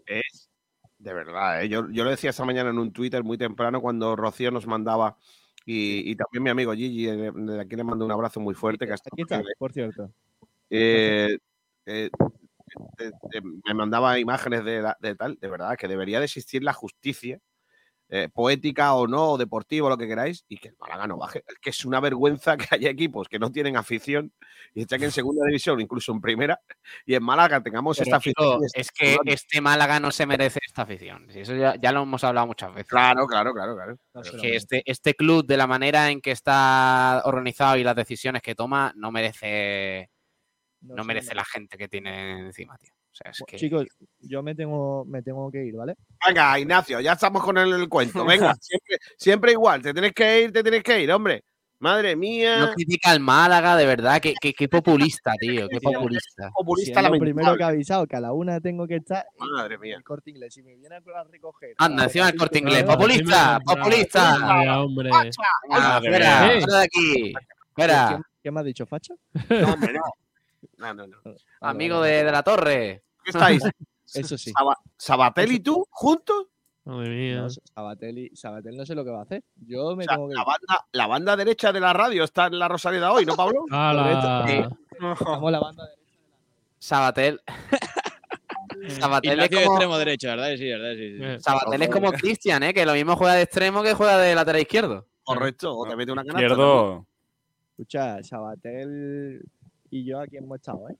es, 0.06 0.50
de 0.98 1.14
verdad, 1.14 1.62
eh, 1.62 1.68
yo, 1.68 1.88
yo 1.90 2.04
lo 2.04 2.10
decía 2.10 2.30
esta 2.30 2.44
mañana 2.44 2.70
en 2.70 2.78
un 2.78 2.92
Twitter 2.92 3.22
muy 3.22 3.38
temprano 3.38 3.80
cuando 3.80 4.16
Rocío 4.16 4.50
nos 4.50 4.66
mandaba, 4.66 5.16
y, 5.64 6.10
y 6.10 6.16
también 6.16 6.42
mi 6.42 6.50
amigo 6.50 6.72
Gigi, 6.72 7.08
eh, 7.08 7.30
de 7.32 7.60
aquí 7.60 7.76
le 7.76 7.84
mando 7.84 8.04
un 8.04 8.12
abrazo 8.12 8.40
muy 8.40 8.54
fuerte. 8.54 8.86
Que 8.86 8.94
Aquí 8.94 9.22
está, 9.22 9.42
por 9.58 9.72
cierto. 9.72 10.10
Eh, 10.70 11.38
eh, 11.86 12.10
de- 12.98 13.10
de- 13.30 13.42
me 13.64 13.74
mandaba 13.74 14.18
imágenes 14.18 14.64
de, 14.64 14.82
la- 14.82 14.96
de 15.00 15.14
tal, 15.14 15.38
de 15.40 15.48
verdad, 15.48 15.76
que 15.76 15.88
debería 15.88 16.18
de 16.20 16.24
existir 16.26 16.62
la 16.62 16.72
justicia, 16.72 17.38
eh, 18.14 18.28
poética 18.32 18.92
o 18.94 19.06
no, 19.06 19.30
o 19.32 19.38
deportiva, 19.38 19.88
lo 19.88 19.96
que 19.96 20.06
queráis, 20.06 20.44
y 20.46 20.58
que 20.58 20.68
el 20.68 20.76
Málaga 20.78 21.06
no 21.06 21.16
baje. 21.16 21.42
Es 21.48 21.54
que 21.58 21.70
es 21.70 21.82
una 21.86 21.98
vergüenza 21.98 22.58
que 22.58 22.66
haya 22.70 22.90
equipos 22.90 23.26
que 23.26 23.38
no 23.38 23.50
tienen 23.50 23.74
afición 23.76 24.32
y 24.74 24.82
estén 24.82 25.02
en 25.02 25.10
segunda 25.12 25.46
división, 25.46 25.80
incluso 25.80 26.12
en 26.12 26.20
primera, 26.20 26.60
y 27.06 27.14
en 27.14 27.22
Málaga 27.22 27.62
tengamos 27.62 27.96
Pero, 27.96 28.04
esta 28.04 28.16
afición. 28.18 28.60
es 28.74 28.90
que 28.90 29.16
este 29.24 29.62
Málaga 29.62 29.98
no 29.98 30.10
se 30.10 30.26
merece 30.26 30.60
esta 30.66 30.82
afición. 30.82 31.26
Eso 31.30 31.54
ya, 31.56 31.74
ya 31.80 31.90
lo 31.92 32.02
hemos 32.02 32.22
hablado 32.22 32.46
muchas 32.46 32.74
veces. 32.74 32.88
Claro, 32.90 33.26
claro, 33.26 33.54
claro, 33.54 33.74
claro. 33.76 33.96
Lo 34.12 34.22
que 34.42 34.56
este, 34.56 34.82
este 34.84 35.14
club, 35.14 35.46
de 35.46 35.56
la 35.56 35.66
manera 35.66 36.10
en 36.10 36.20
que 36.20 36.32
está 36.32 37.22
organizado 37.24 37.78
y 37.78 37.84
las 37.84 37.96
decisiones 37.96 38.42
que 38.42 38.54
toma, 38.54 38.92
no 38.94 39.10
merece 39.10 40.10
no, 40.82 41.04
merece 41.04 41.34
la 41.34 41.44
gente 41.44 41.76
que 41.78 41.88
tiene 41.88 42.38
encima, 42.40 42.76
tío. 42.78 42.92
O 42.94 43.14
sea, 43.14 43.30
es 43.30 43.38
Bueno, 43.40 43.46
que... 43.50 43.56
Chicos, 43.58 43.86
yo 44.20 44.42
me 44.42 44.54
tengo, 44.54 45.04
me 45.04 45.22
tengo 45.22 45.50
que 45.50 45.64
ir, 45.64 45.74
¿vale? 45.74 45.94
Venga, 46.26 46.58
Ignacio, 46.58 46.98
ya 47.00 47.12
estamos 47.12 47.42
con 47.44 47.58
el, 47.58 47.72
el 47.72 47.88
cuento. 47.88 48.24
Venga, 48.26 48.54
siempre, 48.60 48.96
siempre 49.18 49.52
igual. 49.52 49.82
Te 49.82 49.92
tienes 49.92 50.12
que 50.12 50.42
ir, 50.42 50.52
te 50.52 50.62
tienes 50.62 50.82
que 50.82 51.02
ir, 51.02 51.12
hombre. 51.12 51.44
Madre 51.78 52.14
mía. 52.14 52.60
No 52.60 52.72
critica 52.74 53.10
al 53.10 53.18
Málaga, 53.18 53.76
de 53.76 53.84
verdad. 53.86 54.20
Qué, 54.20 54.34
qué- 54.40 54.54
qué 54.54 54.68
populista, 54.68 55.32
tío. 55.40 55.68
Qué 55.68 55.80
Sí, 55.80 55.84
populista. 55.84 56.50
Populista 56.54 57.02
lo 57.02 57.08
primero 57.10 57.28
lamentable. 57.32 57.58
que 57.58 57.64
ha 57.64 57.66
avisado, 57.68 58.06
que 58.06 58.16
a 58.16 58.20
la 58.20 58.32
una 58.32 58.60
tengo 58.60 58.86
que 58.86 58.96
estar 58.96 59.26
Madre 59.36 59.78
mía. 59.78 59.96
el 59.96 60.04
corte 60.04 60.30
inglés. 60.30 60.54
Si 60.54 60.62
me 60.62 60.76
viene 60.76 60.94
a 60.94 61.24
recoger. 61.24 61.74
Anda, 61.78 62.04
encima 62.04 62.26
del 62.26 62.34
las 62.36 62.40
corte 62.40 62.58
inglés. 62.60 62.86
la 62.86 62.94
Populista, 62.96 63.60
populista. 63.64 64.38
Vaya, 64.38 64.80
hombre. 64.80 65.10
Venga, 65.10 65.30
Madre 65.68 66.08
fuera, 66.08 66.40
mía. 66.46 66.60
fuera 66.60 66.78
de 66.78 66.84
aquí. 66.84 67.32
Fuera. 67.74 68.06
¿Quién, 68.08 68.22
quién 68.42 68.54
me 68.54 68.60
ha 68.60 68.62
dicho 68.62 68.86
facha? 68.86 69.14
No, 69.50 69.74
hombre, 69.74 69.92
no. 69.92 70.00
No, 70.78 70.94
no, 70.94 71.06
no. 71.06 71.16
Vale, 71.24 71.36
Amigo 71.60 72.00
vale. 72.00 72.12
de, 72.12 72.24
de 72.24 72.32
la 72.32 72.42
torre. 72.42 73.02
¿Qué 73.24 73.30
estáis? 73.30 73.62
Eso 74.14 74.36
sí. 74.36 74.52
Saba- 74.56 74.78
¿Sabatel 74.96 75.52
y 75.52 75.60
tú 75.60 75.86
juntos? 75.90 76.46
Madre 76.84 77.08
mía. 77.10 77.42
No, 77.42 77.48
Sabatelli, 77.50 78.30
Sabatel 78.34 78.76
no 78.76 78.84
sé 78.84 78.94
lo 78.94 79.04
que 79.04 79.10
va 79.10 79.20
a 79.20 79.22
hacer. 79.22 79.42
Yo 79.66 79.94
me 79.96 80.04
O 80.04 80.06
sea, 80.06 80.16
tengo 80.16 80.28
que 80.28 80.34
la, 80.34 80.44
banda, 80.44 80.86
la 80.92 81.06
banda 81.06 81.36
derecha 81.36 81.72
de 81.72 81.80
la 81.80 81.92
radio 81.92 82.24
está 82.24 82.46
en 82.48 82.58
la 82.58 82.66
Rosaleda 82.68 83.12
hoy, 83.12 83.24
¿no, 83.24 83.36
Pablo? 83.36 83.64
¡Hala! 83.70 84.68
Estamos 85.00 85.52
la 85.52 85.60
banda 85.60 85.84
de... 85.86 85.92
Sabatel. 86.78 87.40
Sabatel 88.88 89.38
es 89.40 89.48
como, 89.50 89.60
extremo 89.60 89.98
derecho, 89.98 90.28
¿verdad? 90.28 90.56
Sí, 90.56 90.68
¿verdad? 90.68 90.92
Sí, 90.94 91.16
sí. 91.16 91.24
Eh, 91.24 91.38
Sabatel 91.40 91.82
es 91.82 91.88
como 91.88 92.12
Cristian, 92.12 92.62
¿eh? 92.64 92.74
Que 92.74 92.84
lo 92.84 92.94
mismo 92.94 93.16
juega 93.16 93.34
de 93.34 93.42
extremo 93.42 93.82
que 93.82 93.94
juega 93.94 94.18
de 94.18 94.34
lateral 94.34 94.60
izquierdo. 94.60 95.06
Correcto, 95.22 95.76
o 95.76 95.86
te 95.86 95.94
mete 95.94 96.10
una 96.10 96.22
canasta. 96.24 96.42
Izquierdo. 96.42 97.06
Escucha, 97.70 98.22
Sabatel 98.24 99.42
y 99.92 100.04
yo 100.04 100.18
aquí 100.20 100.38
hemos 100.38 100.56
estado, 100.56 100.88
¿eh? 100.90 100.96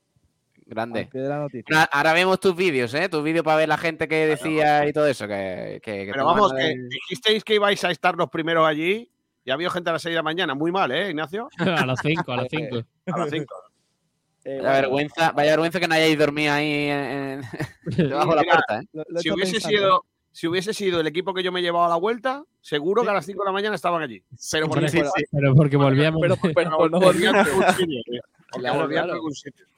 Grande. 0.64 1.08
Ahora, 1.70 1.84
ahora 1.92 2.12
vemos 2.12 2.38
tus 2.38 2.54
vídeos, 2.54 2.94
¿eh? 2.94 3.08
Tus 3.08 3.22
vídeos 3.24 3.44
para 3.44 3.56
ver 3.56 3.68
la 3.68 3.76
gente 3.76 4.06
que 4.06 4.26
decía 4.28 4.86
y 4.86 4.92
todo 4.92 5.06
eso. 5.06 5.26
Que, 5.26 5.80
que- 5.82 6.06
que 6.06 6.12
Pero 6.12 6.24
vamos, 6.24 6.52
que 6.52 6.74
dijisteis 6.88 7.42
que 7.42 7.56
ibais 7.56 7.82
a 7.84 7.90
estar 7.90 8.14
los 8.14 8.30
primeros 8.30 8.64
allí 8.66 9.10
y 9.44 9.50
ha 9.50 9.54
habido 9.54 9.70
gente 9.70 9.90
a 9.90 9.94
las 9.94 10.02
6 10.02 10.12
de 10.12 10.16
la 10.16 10.22
mañana. 10.22 10.54
Muy 10.54 10.70
mal, 10.70 10.92
¿eh, 10.92 11.10
Ignacio? 11.10 11.48
A 11.58 11.84
las 11.84 11.98
5, 12.00 12.32
a 12.32 12.36
las 12.36 12.46
5. 12.48 12.76
A 13.06 13.18
las 13.18 13.30
5. 13.30 13.54
Eh, 14.44 14.56
Vaya 14.56 14.62
bueno, 14.62 14.74
vergüenza, 14.80 15.30
vaya 15.30 15.50
vergüenza 15.52 15.78
que 15.78 15.86
no 15.86 15.94
hayáis 15.94 16.18
dormido 16.18 16.52
ahí 16.52 16.72
en- 16.88 16.98
en- 17.04 17.42
debajo 18.08 18.30
de 18.30 18.36
la 18.36 18.42
puerta, 18.42 18.80
¿eh? 18.80 18.86
lo- 18.92 19.04
lo 19.08 19.18
he 19.20 19.22
Si 19.22 19.30
hubiese, 19.30 19.52
pensando. 19.52 19.78
sido, 19.78 20.04
si 20.32 20.48
hubiese 20.48 20.74
sido 20.74 21.00
el 21.00 21.06
equipo 21.06 21.34
que 21.34 21.42
yo 21.42 21.52
me 21.52 21.60
he 21.60 21.62
llevado 21.62 21.84
a 21.84 21.90
la 21.90 21.96
vuelta, 21.96 22.44
seguro 22.60 23.02
que 23.02 23.10
a 23.10 23.14
las 23.14 23.26
5 23.26 23.42
de 23.42 23.46
la 23.46 23.52
mañana 23.52 23.74
estaban 23.74 24.02
allí. 24.02 24.22
Pero 24.50 24.68
porque, 24.68 25.04
Pero 25.30 25.54
volvíamos. 25.78 26.20
Pero, 26.20 26.36
pero, 26.42 26.54
pero 26.54 26.88
no 26.88 27.00
tío. 27.12 27.32
Porque 27.56 28.00
Claro, 28.52 28.88
claro. 28.88 29.20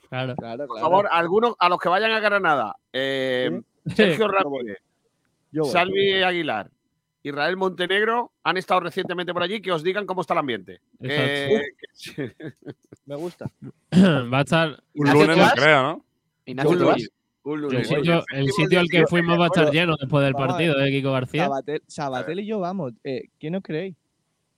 Claro. 0.08 0.34
Claro, 0.36 0.66
Por 0.66 0.80
favor, 0.80 1.08
algunos, 1.10 1.54
a 1.58 1.68
los 1.68 1.78
que 1.78 1.88
vayan 1.88 2.12
a 2.12 2.20
Granada, 2.20 2.76
eh, 2.92 3.60
Sergio 3.94 4.28
Ramírez, 4.28 4.78
Yo 5.50 5.62
voy. 5.62 5.72
Salvi 5.72 6.22
Aguilar, 6.22 6.70
Israel 7.24 7.56
Montenegro 7.56 8.30
han 8.44 8.56
estado 8.56 8.80
recientemente 8.80 9.32
por 9.32 9.42
allí, 9.42 9.60
que 9.60 9.72
os 9.72 9.82
digan 9.82 10.06
cómo 10.06 10.20
está 10.20 10.34
el 10.34 10.40
ambiente. 10.40 10.80
Me 11.00 11.72
gusta. 13.16 13.50
Va 13.92 14.38
a 14.38 14.42
estar. 14.42 14.82
Un 14.94 15.10
lunes 15.10 15.36
¿tú 15.36 15.42
no 15.42 15.50
creo, 15.54 15.82
¿no? 15.82 16.04
Ignacio, 16.46 16.70
un 16.70 16.78
¿tú 16.78 16.86
vas? 16.86 17.10
Lunes, 17.44 17.90
El 17.90 17.96
sitio, 17.96 18.24
el 18.32 18.50
sitio 18.50 18.80
al 18.80 18.88
que 18.88 19.06
fuimos 19.06 19.38
va 19.38 19.44
a 19.44 19.46
estar 19.48 19.70
lleno 19.70 19.94
después 20.00 20.24
del 20.24 20.34
partido 20.34 20.78
de 20.78 20.90
Kiko 20.90 21.12
García. 21.12 21.44
Sabatel, 21.44 21.82
Sabatel 21.86 22.40
y 22.40 22.46
yo 22.46 22.58
vamos. 22.60 22.92
Eh, 23.04 23.24
¿Quién 23.38 23.54
os 23.56 23.62
creéis? 23.62 23.94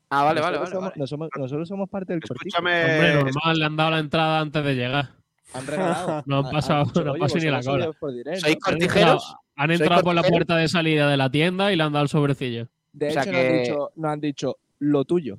Ah, 0.08 0.22
vale, 0.22 0.40
vale, 0.40 0.58
nosotros, 0.58 0.82
vale. 0.82 0.82
somos, 0.82 0.90
vale. 0.90 1.00
no 1.00 1.06
somos- 1.06 1.28
nosotros 1.36 1.68
somos 1.68 1.88
parte 1.90 2.12
del 2.12 2.22
cortijo. 2.22 2.58
Hombre, 2.58 2.80
Escúchame, 3.08 3.24
normal, 3.32 3.58
le 3.58 3.64
han 3.64 3.76
dado 3.76 3.90
la 3.90 3.98
entrada 3.98 4.40
antes 4.40 4.64
de 4.64 4.74
llegar. 4.76 5.08
Han 5.52 5.66
regalado. 5.66 6.22
No 6.26 6.38
han 6.38 6.50
pasado- 6.52 6.80
han 6.82 6.86
dicho, 6.88 7.04
no 7.04 7.12
"Oye, 7.12 7.20
pasado 7.20 7.40
ni 7.44 7.50
la 7.50 7.62
cola". 7.62 7.90
dinero, 8.12 8.40
¿Sois. 8.40 8.54
Han 8.54 8.60
cortijeros? 8.60 8.92
entrado, 8.92 9.20
han 9.56 9.70
entrado 9.72 10.02
por 10.02 10.14
la 10.14 10.22
puerta 10.22 10.56
de 10.56 10.68
salida 10.68 11.08
de 11.10 11.16
la 11.16 11.28
tienda 11.30 11.72
y 11.72 11.76
le 11.76 11.82
han 11.82 11.92
dado 11.92 12.04
el 12.04 12.08
sobrecillo. 12.08 12.68
De 12.92 13.08
O 13.08 13.10
sea 13.10 13.22
hecho, 13.22 13.32
nos, 13.32 13.40
han 13.40 13.52
dicho, 13.62 13.90
nos 13.96 14.10
han 14.12 14.20
dicho 14.20 14.56
lo 14.78 15.04
tuyo. 15.04 15.38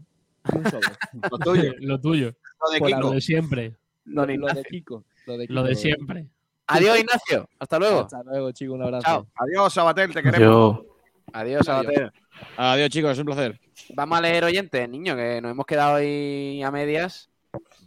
y 0.54 0.58
un 0.58 0.64
sobre. 0.66 0.88
lo 1.32 1.38
tuyo, 1.40 1.74
Lo 1.80 2.00
tuyo. 2.02 2.34
lo 2.62 2.72
de 2.72 2.80
Kiko. 2.82 3.00
Lo 3.00 3.12
de 3.12 3.22
siempre. 3.22 3.76
lo, 4.06 4.26
de. 4.26 4.64
Kiko. 4.70 5.04
Lo 5.26 5.38
de, 5.38 5.48
Lo 5.48 5.64
de 5.64 5.70
Kiko, 5.70 5.82
siempre. 5.82 6.26
Adiós, 6.68 7.00
Ignacio. 7.00 7.50
Hasta 7.60 7.80
luego. 7.80 8.02
Hasta 8.02 8.24
luego, 8.24 8.52
chico. 8.52 8.74
Un 8.74 8.84
abrazo. 8.84 9.04
Chao. 9.06 9.28
Adiós, 9.36 9.74
Sabatel, 9.74 10.14
te 10.14 10.22
queremos. 10.22 10.40
Yo. 10.40 10.86
Adiós, 11.34 11.66
Sabater. 11.66 12.12
Adiós, 12.58 12.90
chicos, 12.90 13.12
es 13.12 13.20
un 13.20 13.26
placer. 13.26 13.60
Vamos 13.94 14.18
a 14.18 14.22
leer 14.22 14.44
oyentes, 14.44 14.90
niño, 14.90 15.16
que 15.16 15.42
nos 15.42 15.52
hemos 15.52 15.66
quedado 15.66 15.96
ahí 15.96 16.62
a 16.62 16.72
medias. 16.72 17.30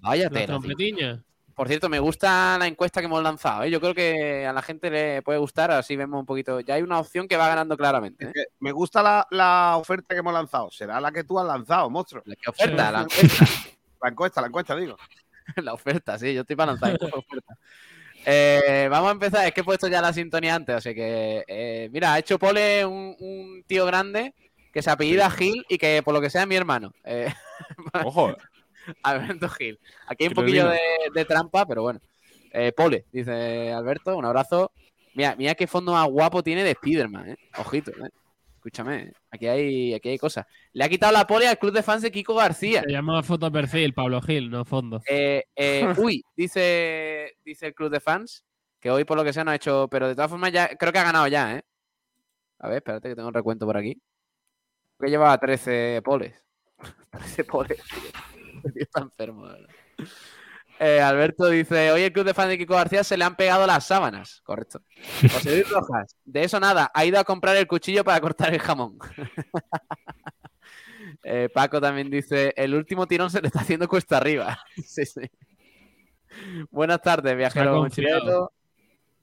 Vaya 0.00 0.30
La 0.30 0.30
tela. 0.30 0.58
Por 1.54 1.68
cierto, 1.68 1.90
me 1.90 1.98
gusta 1.98 2.56
la 2.58 2.66
encuesta 2.66 3.00
que 3.00 3.04
hemos 3.04 3.22
lanzado. 3.22 3.64
¿eh? 3.64 3.70
Yo 3.70 3.82
creo 3.82 3.94
que 3.94 4.46
a 4.46 4.52
la 4.54 4.62
gente 4.62 4.88
le 4.90 5.20
puede 5.20 5.38
gustar, 5.38 5.70
así 5.70 5.94
vemos 5.94 6.18
un 6.18 6.24
poquito. 6.24 6.60
Ya 6.60 6.76
hay 6.76 6.82
una 6.82 6.98
opción 6.98 7.28
que 7.28 7.36
va 7.36 7.48
ganando 7.48 7.76
claramente. 7.76 8.28
¿eh? 8.28 8.32
Que 8.32 8.44
Me 8.60 8.72
gusta 8.72 9.02
la, 9.02 9.26
la 9.30 9.76
oferta 9.76 10.14
que 10.14 10.20
hemos 10.20 10.32
lanzado. 10.32 10.70
Será 10.70 10.98
la 11.02 11.12
que 11.12 11.22
tú 11.22 11.38
has 11.38 11.46
lanzado, 11.46 11.90
monstruo. 11.90 12.22
¿La 12.24 12.34
¿Qué 12.34 12.48
oferta? 12.48 12.90
La 12.90 13.02
encuesta. 13.02 13.46
La 14.02 14.08
encuesta, 14.08 14.40
la 14.40 14.46
encuesta, 14.46 14.74
digo. 14.74 14.96
la 15.56 15.74
oferta, 15.74 16.18
sí, 16.18 16.32
yo 16.32 16.40
estoy 16.40 16.56
para 16.56 16.72
lanzar 16.72 16.92
esta 16.98 17.06
oferta. 17.06 17.58
Eh, 18.26 18.88
vamos 18.90 19.08
a 19.08 19.12
empezar, 19.12 19.46
es 19.46 19.52
que 19.52 19.62
he 19.62 19.64
puesto 19.64 19.88
ya 19.88 20.02
la 20.02 20.12
sintonía 20.12 20.54
antes, 20.54 20.76
así 20.76 20.94
que, 20.94 21.44
eh, 21.46 21.88
mira, 21.92 22.14
ha 22.14 22.18
hecho 22.18 22.38
pole 22.38 22.84
un, 22.84 23.16
un 23.18 23.64
tío 23.66 23.86
grande 23.86 24.34
que 24.72 24.82
se 24.82 24.90
apellida 24.90 25.30
Gil 25.30 25.64
y 25.68 25.78
que 25.78 26.02
por 26.04 26.14
lo 26.14 26.20
que 26.20 26.30
sea 26.30 26.42
es 26.42 26.48
mi 26.48 26.56
hermano. 26.56 26.92
Eh, 27.04 27.32
Ojo. 28.04 28.36
Alberto 29.02 29.48
Gil. 29.48 29.78
Aquí 30.06 30.24
hay 30.24 30.28
un 30.28 30.34
poquillo 30.34 30.68
de 31.14 31.24
trampa, 31.24 31.66
pero 31.66 31.82
bueno. 31.82 32.00
Eh, 32.52 32.72
pole, 32.72 33.06
dice 33.12 33.72
Alberto, 33.72 34.16
un 34.16 34.24
abrazo. 34.24 34.72
Mira, 35.14 35.34
mira 35.36 35.54
qué 35.54 35.66
fondo 35.66 35.92
más 35.92 36.08
guapo 36.08 36.42
tiene 36.42 36.64
de 36.64 36.74
Spiderman, 36.74 37.30
¿eh? 37.30 37.36
Ojito, 37.58 37.90
¿eh? 37.92 38.10
Escúchame, 38.60 39.14
aquí 39.30 39.46
hay, 39.46 39.94
aquí 39.94 40.10
hay 40.10 40.18
cosas. 40.18 40.44
Le 40.74 40.84
ha 40.84 40.88
quitado 40.90 41.14
la 41.14 41.26
pole 41.26 41.48
al 41.48 41.58
club 41.58 41.72
de 41.72 41.82
fans 41.82 42.02
de 42.02 42.10
Kiko 42.10 42.34
García. 42.34 42.82
Se 42.82 42.92
llama 42.92 43.22
foto 43.22 43.50
perfil, 43.50 43.94
Pablo 43.94 44.20
Gil, 44.20 44.50
no 44.50 44.66
fondo. 44.66 45.00
Eh, 45.08 45.44
eh, 45.56 45.86
uy, 45.96 46.22
dice, 46.36 47.38
dice 47.42 47.68
el 47.68 47.74
club 47.74 47.90
de 47.90 48.00
fans 48.00 48.44
que 48.78 48.90
hoy 48.90 49.04
por 49.04 49.16
lo 49.16 49.24
que 49.24 49.32
sea 49.32 49.44
no 49.44 49.50
ha 49.50 49.54
hecho, 49.54 49.88
pero 49.90 50.08
de 50.08 50.14
todas 50.14 50.30
formas 50.30 50.52
ya 50.52 50.76
creo 50.76 50.92
que 50.92 50.98
ha 50.98 51.04
ganado 51.04 51.26
ya, 51.26 51.56
¿eh? 51.56 51.62
A 52.58 52.68
ver, 52.68 52.76
espérate 52.76 53.08
que 53.08 53.14
tengo 53.14 53.28
un 53.28 53.34
recuento 53.34 53.64
por 53.64 53.78
aquí. 53.78 53.98
Que 54.98 55.08
llevaba 55.08 55.38
13 55.38 56.02
poles. 56.04 56.34
13 57.12 57.44
poles. 57.44 57.82
tío. 57.82 58.72
Tío 58.74 58.82
está 58.82 59.00
enfermo, 59.00 59.48
de 59.48 59.52
verdad. 59.54 59.74
Eh, 60.82 60.98
Alberto 60.98 61.46
dice, 61.50 61.90
hoy 61.92 62.00
el 62.02 62.12
club 62.12 62.24
de 62.24 62.32
fans 62.32 62.48
de 62.48 62.56
Kiko 62.56 62.74
García 62.74 63.04
se 63.04 63.14
le 63.18 63.24
han 63.24 63.36
pegado 63.36 63.66
las 63.66 63.86
sábanas. 63.86 64.40
Correcto. 64.44 64.80
José 65.30 65.56
Luis 65.56 65.68
Rojas, 65.68 66.16
de 66.24 66.42
eso 66.42 66.58
nada, 66.58 66.90
ha 66.94 67.04
ido 67.04 67.18
a 67.20 67.24
comprar 67.24 67.54
el 67.56 67.66
cuchillo 67.66 68.02
para 68.02 68.18
cortar 68.20 68.52
el 68.54 68.60
jamón. 68.60 68.98
Eh, 71.22 71.50
Paco 71.52 71.80
también 71.82 72.08
dice, 72.08 72.54
el 72.56 72.74
último 72.74 73.06
tirón 73.06 73.30
se 73.30 73.42
le 73.42 73.48
está 73.48 73.60
haciendo 73.60 73.88
cuesta 73.88 74.16
arriba. 74.16 74.58
sí, 74.86 75.04
sí. 75.04 75.20
Buenas 76.70 77.02
tardes, 77.02 77.36
viajero 77.36 77.82
mochilero. 77.82 78.52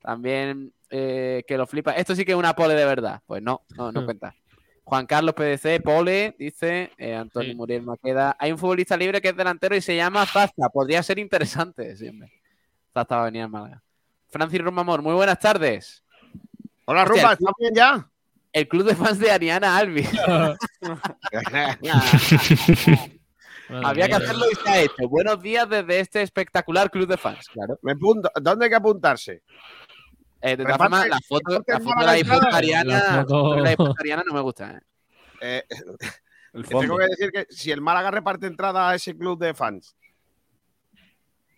También 0.02 0.74
eh, 0.92 1.44
que 1.48 1.58
lo 1.58 1.66
flipa. 1.66 1.94
Esto 1.94 2.14
sí 2.16 2.24
que 2.24 2.34
es 2.34 2.38
una 2.38 2.54
pole 2.56 2.76
de 2.76 2.86
verdad. 2.86 3.22
Pues 3.26 3.42
no, 3.42 3.64
no, 3.76 3.92
no 3.92 4.02
Hmm. 4.02 4.06
cuenta. 4.06 4.36
Juan 4.88 5.06
Carlos 5.06 5.36
PDC, 5.36 5.84
pole, 5.84 6.34
dice 6.40 6.94
eh, 6.98 7.14
Antonio 7.14 7.50
Sí. 7.50 7.56
Muriel 7.56 7.82
Maqueda. 7.82 8.38
Hay 8.40 8.54
un 8.54 8.58
futbolista 8.58 8.96
libre 8.96 9.20
que 9.20 9.28
es 9.28 9.36
delantero 9.36 9.76
y 9.76 9.82
se 9.82 9.94
llama 9.98 10.26
Zasta. 10.26 10.70
Podría 10.70 11.04
ser 11.04 11.20
interesante, 11.20 11.94
siempre. 11.98 12.32
Zasta 12.94 13.18
va 13.18 13.24
a 13.24 13.26
venir 13.26 13.42
a 13.42 13.50
Málaga. 13.50 13.84
Francis 14.30 14.62
Romamor, 14.62 15.02
muy 15.02 15.14
buenas 15.14 15.38
tardes. 15.40 16.06
Hola, 16.86 17.04
Rumba, 17.04 17.34
¿estás 17.34 17.52
bien 17.60 17.76
ya? 17.76 18.10
El 18.54 18.66
club 18.70 18.86
de 18.86 18.96
fans 18.96 19.20
de 19.20 19.30
Ariana 19.30 19.76
Albi. 19.76 20.08
Había 23.70 24.08
que 24.08 24.14
hacerlo 24.16 24.46
y 24.50 24.56
se 24.56 24.70
ha 24.70 24.80
hecho. 24.80 25.10
Buenos 25.10 25.42
días 25.42 25.68
desde 25.70 26.00
este 26.00 26.22
espectacular 26.22 26.90
club 26.90 27.10
de 27.10 27.18
fans. 27.18 27.46
Claro. 27.52 27.78
Me. 27.82 27.94
¿Dónde 28.42 28.66
hay 28.66 28.70
que 28.70 28.76
apuntarse? 28.78 29.44
Eh, 30.42 30.56
de 30.56 30.64
todas 30.64 30.78
formas, 30.78 31.08
la 31.08 31.20
foto, 31.28 31.64
la 31.66 31.80
foto 31.80 32.00
de 32.00 32.06
la 32.06 32.18
entrada. 32.18 32.40
disputa 32.42 32.58
Ariana, 32.58 33.26
La 34.18 34.24
no 34.24 34.34
me 34.34 34.42
gusta. 34.42 34.72
¿eh? 34.72 34.82
Eh, 35.42 35.64
El 36.54 36.64
que 36.66 36.76
tengo 36.76 36.98
que 36.98 37.06
decir 37.06 37.32
que 37.32 37.46
si 37.50 37.72
el 37.72 37.82
Málaga 37.82 38.10
reparte 38.10 38.48
entrada 38.48 38.90
a 38.90 38.96
ese 38.96 39.16
club 39.16 39.38
de 39.40 39.54
fans, 39.54 39.96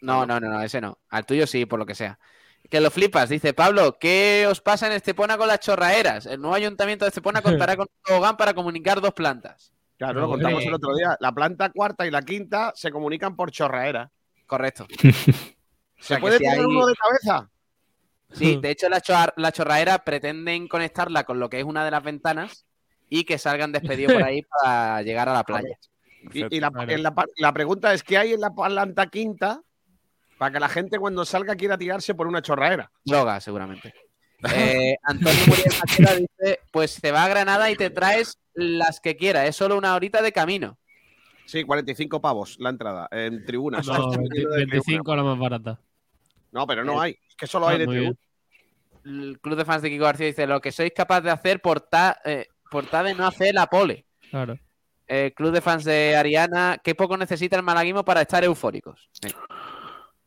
No, 0.01 0.25
no, 0.25 0.39
no, 0.39 0.49
no, 0.49 0.61
ese 0.61 0.82
no. 0.82 0.97
Al 1.09 1.25
tuyo 1.25 1.45
sí, 1.47 1.65
por 1.65 1.80
lo 1.80 1.86
que 1.86 1.95
sea. 1.95 2.19
Que 2.69 2.82
lo 2.82 2.91
flipas, 2.91 3.30
dice 3.30 3.53
Pablo. 3.53 3.97
¿Qué 3.99 4.45
os 4.49 4.61
pasa 4.61 4.88
en 4.88 4.93
Estepona 4.93 5.38
con 5.38 5.47
las 5.47 5.59
chorraeras? 5.59 6.25
El 6.25 6.41
nuevo 6.41 6.55
ayuntamiento 6.55 7.05
de 7.05 7.09
Estepona 7.09 7.41
contará 7.41 7.75
con 7.77 7.88
un 7.89 8.01
tobogán 8.03 8.36
para 8.38 8.53
comunicar 8.53 8.99
dos 9.01 9.13
plantas. 9.13 9.73
claro, 9.97 10.21
lo 10.21 10.27
contamos 10.27 10.63
el 10.65 10.73
otro 10.73 10.95
día. 10.95 11.15
La 11.19 11.32
planta 11.34 11.69
cuarta 11.69 12.05
y 12.05 12.11
la 12.11 12.21
quinta 12.21 12.73
se 12.75 12.91
comunican 12.91 13.36
por 13.36 13.51
chorraera. 13.51 14.11
Correcto. 14.45 14.88
¿Se 14.99 15.34
sea, 15.99 16.19
puede 16.19 16.38
si 16.38 16.43
tener 16.43 16.59
hay- 16.59 16.65
uno 16.65 16.86
de 16.86 16.93
cabeza? 16.95 17.49
Sí, 18.32 18.57
de 18.61 18.71
hecho, 18.71 18.89
la, 18.89 19.01
chorra- 19.01 19.34
la 19.38 19.51
chorraera 19.51 19.99
pretenden 19.99 20.67
conectarla 20.67 21.23
con 21.23 21.39
lo 21.39 21.49
que 21.49 21.59
es 21.59 21.63
una 21.65 21.84
de 21.84 21.91
las 21.91 22.03
ventanas 22.03 22.65
y 23.09 23.23
que 23.23 23.38
salgan 23.38 23.71
despedidos 23.71 24.13
por 24.13 24.23
ahí 24.27 24.41
para 24.43 25.01
llegar 25.01 25.27
a 25.30 25.34
la 25.34 25.43
playa. 25.43 25.77
Y, 26.34 26.55
y 26.55 26.59
la, 26.59 26.69
Vale. 26.69 26.97
la 27.38 27.53
pregunta 27.53 27.93
es: 27.93 28.03
¿qué 28.03 28.17
hay 28.17 28.34
en 28.34 28.41
la 28.41 28.51
planta 28.51 29.07
quinta 29.07 29.61
Para 30.38 30.51
que 30.53 30.59
la 30.59 30.69
gente 30.69 30.99
cuando 30.99 31.23
salga 31.25 31.55
quiera 31.55 31.77
tirarse 31.77 32.13
por 32.13 32.27
una 32.27 32.41
chorraera. 32.41 32.91
Droga, 33.05 33.39
seguramente. 33.39 33.93
Eh, 34.53 34.95
Antonio 35.03 35.39
Muriel 35.47 35.73
Maqueda 35.80 36.15
dice: 36.15 36.59
Pues 36.71 36.99
te 37.01 37.11
va 37.11 37.23
a 37.23 37.30
Granada 37.30 37.71
y 37.71 37.75
te 37.75 37.89
traes 37.89 38.38
las 38.53 38.99
que 38.99 39.15
quieras. 39.17 39.47
Es 39.47 39.55
solo 39.55 39.77
una 39.77 39.95
horita 39.95 40.21
de 40.21 40.32
camino. 40.32 40.77
Sí, 41.45 41.63
45 41.63 42.21
pavos 42.21 42.57
la 42.59 42.69
entrada 42.69 43.07
en 43.11 43.43
tribunas. 43.43 43.88
No, 43.88 43.93
Estoy 43.93 44.17
20 44.17 44.19
metiendo 44.30 44.49
de 44.51 44.57
25 44.65 45.15
la 45.15 45.23
más 45.23 45.39
barata. 45.39 45.80
No, 46.51 46.65
pero 46.67 46.83
no 46.83 46.99
hay. 46.99 47.11
Es 47.27 47.35
que 47.35 47.47
solo 47.47 47.67
hay 47.67 47.75
Ah, 47.75 47.79
de 47.79 47.87
tribuna. 47.87 48.15
El 49.05 49.39
club 49.41 49.55
de 49.57 49.65
fans 49.65 49.81
de 49.81 49.89
Kiko 49.89 50.03
García 50.05 50.27
dice: 50.27 50.45
Lo 50.47 50.59
que 50.61 50.71
sois 50.71 50.91
capaz 50.95 51.21
de 51.21 51.31
hacer 51.31 51.61
por 51.61 51.81
ta, 51.81 52.19
eh, 52.25 52.47
por 52.69 52.85
ta 52.85 53.03
de 53.03 53.13
no 53.13 53.25
hacer 53.25 53.53
la 53.55 53.67
pole. 53.67 54.05
Claro. 54.29 54.57
Eh, 55.07 55.33
club 55.35 55.51
de 55.51 55.61
fans 55.61 55.83
de 55.85 56.15
Ariana, 56.15 56.77
qué 56.83 56.93
poco 56.93 57.17
necesita 57.17 57.55
el 57.55 57.63
malaguismo 57.63 58.03
para 58.05 58.21
estar 58.21 58.43
eufóricos. 58.43 59.09
Sí. 59.21 59.29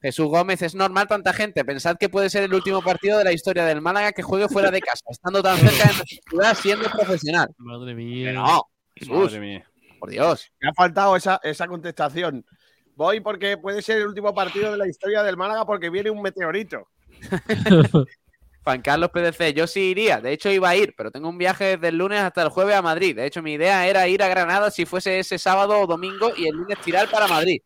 Jesús 0.01 0.27
Gómez, 0.27 0.61
es 0.63 0.75
normal 0.75 1.07
tanta 1.07 1.33
gente. 1.33 1.65
Pensad 1.65 1.97
que 1.97 2.09
puede 2.09 2.29
ser 2.29 2.43
el 2.43 2.53
último 2.55 2.83
partido 2.83 3.19
de 3.19 3.25
la 3.25 3.33
historia 3.33 3.65
del 3.65 3.81
Málaga 3.81 4.11
que 4.11 4.23
juegue 4.23 4.49
fuera 4.49 4.73
de 4.73 4.81
casa, 4.81 5.05
estando 5.09 5.41
tan 5.41 5.57
cerca 5.59 5.89
de 5.89 5.95
nuestra 5.97 6.07
ciudad, 6.29 6.55
siendo 6.57 6.91
profesional. 6.91 7.49
Madre 7.59 7.95
mía. 7.95 8.31
Que 8.31 8.33
no, 8.33 8.63
Jesús, 8.97 9.15
Madre 9.17 9.39
mía. 9.41 9.71
por 10.01 10.11
Dios. 10.11 10.51
Me 10.61 10.71
ha 10.71 10.73
faltado 10.75 11.15
esa, 11.15 11.39
esa 11.45 11.69
contestación. 11.69 12.45
Voy 12.97 13.21
porque 13.21 13.57
puede 13.57 13.83
ser 13.83 13.99
el 13.99 14.09
último 14.09 14.35
partido 14.35 14.71
de 14.71 14.79
la 14.79 14.89
historia 14.89 15.23
del 15.23 15.37
Málaga 15.37 15.65
porque 15.65 15.91
viene 15.91 16.11
un 16.11 16.23
meteorito. 16.23 16.89
Juan 18.65 18.81
Carlos 18.81 19.11
PDC, 19.11 19.55
yo 19.55 19.67
sí 19.67 19.91
iría. 19.91 20.21
De 20.21 20.33
hecho, 20.33 20.51
iba 20.51 20.69
a 20.69 20.77
ir, 20.77 20.95
pero 20.97 21.11
tengo 21.11 21.29
un 21.29 21.39
viaje 21.39 21.77
desde 21.77 21.89
el 21.89 21.99
lunes 21.99 22.21
hasta 22.21 22.43
el 22.43 22.49
jueves 22.49 22.77
a 22.77 22.83
Madrid. 22.83 23.17
De 23.17 23.27
hecho, 23.27 23.43
mi 23.43 23.55
idea 23.55 23.87
era 23.89 24.07
ir 24.07 24.23
a 24.23 24.29
Granada 24.29 24.71
si 24.71 24.87
fuese 24.87 25.19
ese 25.19 25.39
sábado 25.39 25.81
o 25.81 25.87
domingo 25.87 26.33
y 26.37 26.47
el 26.47 26.55
lunes 26.55 26.79
tirar 26.81 27.11
para 27.11 27.27
Madrid. 27.27 27.61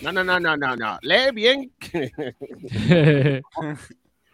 No, 0.00 0.12
no, 0.12 0.22
no, 0.22 0.38
no, 0.38 0.56
no, 0.56 0.76
no. 0.76 0.98
Lee 1.02 1.32
bien. 1.32 1.72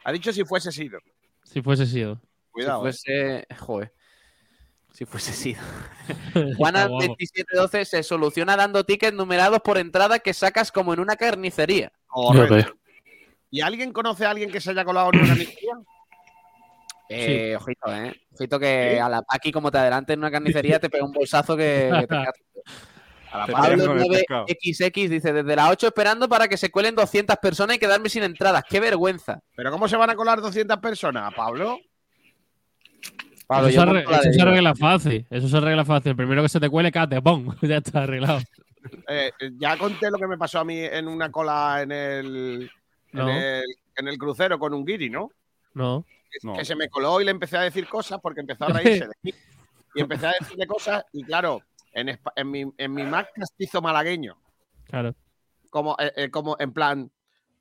ha 0.04 0.12
dicho 0.12 0.32
si 0.32 0.44
fuese 0.44 0.72
sido. 0.72 0.98
si 1.44 1.62
fuese 1.62 1.86
sido. 1.86 2.20
Cuidado. 2.50 2.78
Si 2.78 2.82
fuese. 2.82 3.46
Joder. 3.58 3.92
Si 4.98 5.04
fuese 5.04 5.32
sido. 5.32 5.60
Juana 6.56 6.80
Está 6.80 6.88
guapo. 6.88 7.06
2712 7.06 7.84
se 7.84 8.02
soluciona 8.02 8.56
dando 8.56 8.82
tickets 8.82 9.14
numerados 9.16 9.60
por 9.60 9.78
entrada 9.78 10.18
que 10.18 10.34
sacas 10.34 10.72
como 10.72 10.92
en 10.92 10.98
una 10.98 11.14
carnicería. 11.14 11.92
Correcto. 12.08 12.74
¿Y 13.48 13.60
alguien 13.60 13.92
conoce 13.92 14.26
a 14.26 14.30
alguien 14.30 14.50
que 14.50 14.60
se 14.60 14.72
haya 14.72 14.84
colado 14.84 15.10
en 15.12 15.20
una 15.20 15.28
carnicería? 15.28 15.74
Eh, 17.10 17.54
Ojito, 17.54 17.94
¿eh? 17.94 18.12
Ojito 18.34 18.58
que 18.58 18.98
a 19.00 19.08
la 19.08 19.22
Paqui, 19.22 19.52
como 19.52 19.70
te 19.70 19.78
adelantes 19.78 20.14
en 20.14 20.18
una 20.18 20.32
carnicería, 20.32 20.80
te 20.80 20.90
pega 20.90 21.04
un 21.04 21.12
bolsazo 21.12 21.56
que, 21.56 21.92
que 22.00 22.06
te 22.08 22.16
A 23.30 23.38
la 23.38 23.46
Pablo, 23.46 23.68
tiras 23.68 23.86
con 23.86 23.98
el 24.00 24.24
9XX 24.24 25.08
dice, 25.08 25.32
desde 25.32 25.54
las 25.54 25.70
8 25.70 25.86
esperando 25.86 26.28
para 26.28 26.48
que 26.48 26.56
se 26.56 26.72
cuelen 26.72 26.96
200 26.96 27.36
personas 27.36 27.76
y 27.76 27.78
quedarme 27.78 28.08
sin 28.08 28.24
entradas. 28.24 28.64
¡Qué 28.68 28.80
vergüenza! 28.80 29.38
¿Pero 29.54 29.70
cómo 29.70 29.86
se 29.86 29.96
van 29.96 30.10
a 30.10 30.16
colar 30.16 30.40
200 30.40 30.78
personas, 30.78 31.32
Pablo? 31.34 31.78
Pablo, 33.48 33.68
eso 33.68 33.80
se, 33.80 33.86
arre- 33.88 33.94
monto 33.94 34.10
la 34.10 34.16
eso 34.18 34.26
de 34.28 34.32
se 34.32 34.36
Dios. 34.36 34.46
arregla 34.46 34.74
fácil. 34.76 35.26
Eso 35.30 35.48
se 35.48 35.56
arregla 35.56 35.84
fácil. 35.84 36.10
El 36.10 36.16
primero 36.16 36.42
que 36.42 36.48
se 36.48 36.60
te 36.60 36.68
cuele, 36.70 36.92
cate, 36.92 37.20
¡pum! 37.20 37.52
ya 37.62 37.78
está 37.78 38.04
arreglado. 38.04 38.40
Eh, 39.08 39.32
ya 39.58 39.76
conté 39.76 40.10
lo 40.10 40.18
que 40.18 40.26
me 40.28 40.38
pasó 40.38 40.60
a 40.60 40.64
mí 40.64 40.78
en 40.78 41.08
una 41.08 41.30
cola 41.32 41.80
en 41.82 41.90
el, 41.92 42.70
No. 43.12 43.28
en 43.28 43.36
el, 43.36 43.64
en 43.96 44.08
el 44.08 44.16
crucero 44.18 44.58
con 44.58 44.72
un 44.74 44.84
guiri, 44.84 45.10
¿no? 45.10 45.30
No. 45.74 46.04
No. 46.42 46.52
Que 46.54 46.64
se 46.64 46.76
me 46.76 46.88
coló 46.88 47.20
y 47.20 47.24
le 47.24 47.30
empecé 47.30 47.56
a 47.56 47.62
decir 47.62 47.88
cosas 47.88 48.20
porque 48.22 48.40
empezó 48.40 48.66
a 48.66 48.68
reírse 48.72 49.06
de 49.06 49.12
mí. 49.22 49.34
Y 49.94 50.00
empecé 50.02 50.26
a 50.26 50.34
decirle 50.38 50.66
cosas 50.66 51.04
y 51.12 51.24
claro, 51.24 51.62
en, 51.94 52.16
mi, 52.50 52.64
en 52.76 52.94
mi 52.94 53.02
más 53.04 53.26
castizo 53.34 53.80
malagueño, 53.80 54.36
Claro. 54.84 55.14
como, 55.70 55.96
eh, 55.98 56.12
eh, 56.16 56.30
como 56.30 56.54
en 56.60 56.72
plan, 56.72 57.10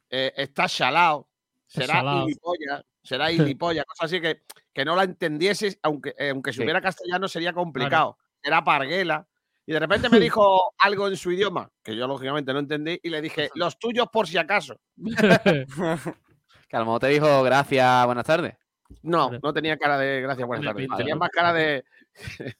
eh, 0.10 0.34
está 0.36 0.68
chalao, 0.68 1.28
será 1.66 2.02
gilipollas, 2.22 2.84
será 3.02 3.30
gilipollas, 3.30 3.86
cosas 3.86 4.06
así 4.12 4.22
que, 4.22 4.42
que 4.78 4.86
no 4.86 4.96
la 4.96 5.06
entendieses, 5.06 5.80
aunque, 5.82 6.14
eh, 6.20 6.30
aunque 6.30 6.54
Sí. 6.54 6.58
supiera 6.60 6.80
castellano 6.80 7.28
sería 7.28 7.52
complicado. 7.52 8.16
Era 8.44 8.64
parguela. 8.64 9.28
Y 9.66 9.74
de 9.74 9.80
repente 9.80 10.08
me 10.08 10.20
dijo 10.30 10.76
algo 10.78 11.08
en 11.08 11.18
su 11.18 11.32
idioma, 11.32 11.72
que 11.84 11.96
yo 11.96 12.06
lógicamente 12.06 12.54
no 12.54 12.60
entendí, 12.60 13.00
y 13.02 13.10
le 13.10 13.20
dije, 13.20 13.50
los 13.56 13.80
tuyos 13.80 14.08
por 14.14 14.28
si 14.28 14.38
acaso. 14.38 14.80
Que 16.70 16.76
a 16.76 16.80
lo 16.80 16.86
mejor 16.86 17.00
te 17.00 17.08
dijo 17.08 17.42
gracias, 17.44 18.06
buenas 18.06 18.26
tardes. 18.26 18.54
No, 19.02 19.32
no 19.42 19.52
tenía 19.54 19.78
cara 19.78 19.98
de 19.98 20.22
gracias, 20.22 20.46
buenas 20.46 20.66
tardes. 20.66 20.88
Tenía 20.98 21.16
más 21.16 21.30
cara 21.30 21.54
de. 21.54 21.84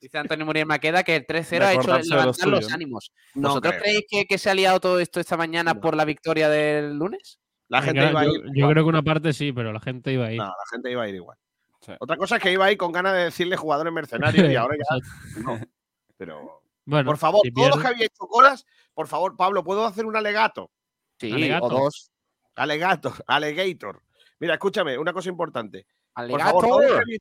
Dice 0.00 0.18
Antonio 0.18 0.44
Muriel 0.46 0.66
Maqueda 0.66 1.02
que 1.02 1.16
el 1.16 1.26
3-0 1.26 1.62
ha 1.62 1.72
hecho 1.72 1.88
los 1.88 2.06
levantar 2.06 2.48
los 2.48 2.72
ánimos. 2.72 3.12
¿Vosotros 3.34 3.74
creéis 3.80 4.04
que, 4.08 4.26
que 4.26 4.38
se 4.38 4.50
ha 4.50 4.54
liado 4.54 4.78
todo 4.78 5.00
esto 5.00 5.18
esta 5.18 5.36
mañana 5.36 5.74
No. 5.74 5.80
por 5.80 5.96
la 5.96 6.04
victoria 6.04 6.48
del 6.48 6.96
lunes? 6.96 7.40
La 7.68 7.82
gente 7.82 8.00
Venga, 8.00 8.10
iba 8.12 8.20
a 8.20 8.24
yo, 8.24 8.30
ir. 8.30 8.42
yo 8.44 8.50
igual. 8.54 8.72
creo 8.72 8.84
que 8.84 8.88
una 8.88 9.02
parte 9.02 9.32
sí, 9.32 9.52
pero 9.52 9.72
la 9.72 9.80
gente 9.80 10.12
iba 10.12 10.26
ahí. 10.26 10.36
No, 10.38 10.44
la 10.44 10.54
gente 10.70 10.90
iba 10.90 11.02
a 11.02 11.08
ir 11.08 11.14
igual. 11.16 11.36
Sí. 11.80 11.92
Otra 11.98 12.16
cosa 12.16 12.36
es 12.36 12.42
que 12.42 12.52
iba 12.52 12.64
ahí 12.64 12.76
con 12.76 12.92
ganas 12.92 13.12
de 13.14 13.24
decirle 13.24 13.56
jugadores 13.56 13.92
mercenarios 13.92 14.48
y 14.50 14.54
ahora 14.56 14.76
ya. 14.76 15.40
No. 15.42 15.60
Pero. 16.16 16.62
Bueno, 16.84 17.10
Por 17.10 17.18
favor, 17.18 17.40
si 17.42 17.50
todos 17.52 17.70
los 17.70 17.80
que 17.80 17.86
habéis 17.88 18.02
hecho 18.04 18.26
colas, 18.28 18.64
por 18.94 19.08
favor, 19.08 19.36
Pablo, 19.36 19.64
¿puedo 19.64 19.84
hacer 19.84 20.06
un 20.06 20.14
alegato? 20.16 20.70
Sí, 21.18 21.32
Alegato. 21.32 21.66
o 21.66 21.70
dos. 21.70 22.12
Alegato, 22.54 23.12
alligator. 23.26 24.00
Mira, 24.38 24.54
escúchame, 24.54 24.96
una 24.96 25.12
cosa 25.12 25.28
importante. 25.28 25.84
Por 26.14 26.22
Alegato. 26.24 26.44
favor, 26.44 26.64
todos 26.64 26.82
los, 26.84 26.92
que 26.92 26.98
habéis, 27.02 27.18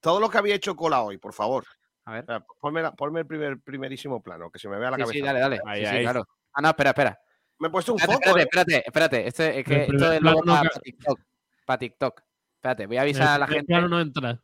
todos 0.00 0.20
los 0.20 0.30
que 0.30 0.38
habéis 0.38 0.54
hecho 0.56 0.74
cola 0.74 1.02
hoy, 1.02 1.18
por 1.18 1.32
favor. 1.32 1.64
A 2.06 2.12
ver. 2.14 2.26
Ponme, 2.60 2.82
la- 2.82 2.92
ponme 2.92 3.20
el 3.20 3.26
primer, 3.26 3.60
primerísimo 3.60 4.20
plano, 4.20 4.50
que 4.50 4.58
se 4.58 4.68
me 4.68 4.76
vea 4.78 4.90
la 4.90 4.96
Sí, 4.96 5.02
cabeza. 5.02 5.12
sí, 5.18 5.22
dale, 5.22 5.40
dale. 5.40 5.60
Ahí, 5.66 5.86
Sí, 5.86 6.02
claro. 6.02 6.26
Ah, 6.52 6.60
no, 6.60 6.68
espera, 6.70 6.90
espera. 6.90 7.18
Me 7.58 7.68
he 7.68 7.70
puesto 7.70 7.92
un 7.94 8.00
Espérate, 8.00 8.26
foco. 8.28 8.38
espérate, 8.38 8.74
¿eh? 8.76 8.82
espérate, 8.86 9.26
espérate. 9.26 9.28
Este, 9.28 9.58
es 9.60 9.64
que 9.66 9.84
El 9.84 9.94
esto 9.94 10.12
es 10.12 10.20
luego 10.22 10.40
plano 10.42 10.58
para 10.58 10.70
que- 10.70 10.80
TikTok. 10.80 11.20
Para 11.64 11.78
TikTok. 11.78 12.22
Espérate, 12.56 12.86
voy 12.86 12.96
a 12.96 13.00
el 13.00 13.04
avisar 13.08 13.28
a 13.28 13.38
la 13.38 13.46
gente. 13.46 13.64
plano 13.66 13.88
no 13.88 14.00
entra. 14.00 14.40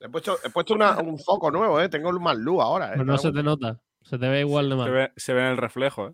He 0.00 0.08
puesto, 0.08 0.38
he 0.44 0.50
puesto 0.50 0.74
una- 0.74 0.98
un 0.98 1.18
foco 1.18 1.50
nuevo, 1.50 1.80
¿eh? 1.80 1.88
Tengo 1.88 2.12
más 2.20 2.36
luz 2.36 2.60
ahora. 2.62 2.88
¿eh? 2.92 2.96
Pues 2.96 3.06
no 3.06 3.18
se 3.18 3.32
te 3.32 3.42
nota. 3.42 3.80
Se 4.02 4.18
te 4.18 4.28
ve 4.28 4.40
igual 4.40 4.66
de 4.68 4.74
Se 4.74 4.76
mal. 4.76 4.90
ve, 4.92 5.12
se 5.16 5.32
ve 5.32 5.40
en 5.40 5.46
el 5.48 5.56
reflejo, 5.56 6.08
¿eh? 6.08 6.12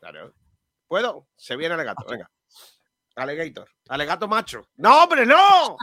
Claro. 0.00 0.34
¿Puedo? 0.88 1.26
Se 1.36 1.56
viene 1.56 1.74
alegato, 1.74 2.04
venga. 2.08 2.28
Alligator. 3.16 3.68
Alegato 3.88 4.26
macho. 4.28 4.66
¡No, 4.76 5.04
hombre, 5.04 5.24
no! 5.26 5.76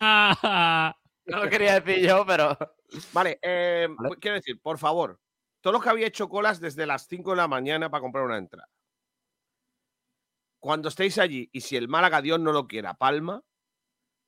No 1.26 1.42
lo 1.42 1.48
quería 1.48 1.80
decir 1.80 2.06
yo, 2.06 2.24
pero. 2.26 2.56
Vale, 3.12 3.38
eh, 3.42 3.88
Vale. 3.90 4.16
quiero 4.20 4.34
decir, 4.36 4.60
por 4.60 4.76
favor, 4.78 5.18
todos 5.62 5.72
los 5.72 5.82
que 5.82 5.88
habéis 5.88 6.08
hecho 6.08 6.28
colas 6.28 6.60
desde 6.60 6.84
las 6.86 7.06
5 7.06 7.30
de 7.30 7.38
la 7.38 7.48
mañana 7.48 7.90
para 7.90 8.02
comprar 8.02 8.24
una 8.24 8.36
entrada. 8.36 8.68
Cuando 10.64 10.88
estéis 10.88 11.18
allí 11.18 11.50
y 11.52 11.60
si 11.60 11.76
el 11.76 11.88
Málaga 11.88 12.22
Dios 12.22 12.40
no 12.40 12.50
lo 12.50 12.66
quiera, 12.66 12.94
palma, 12.94 13.42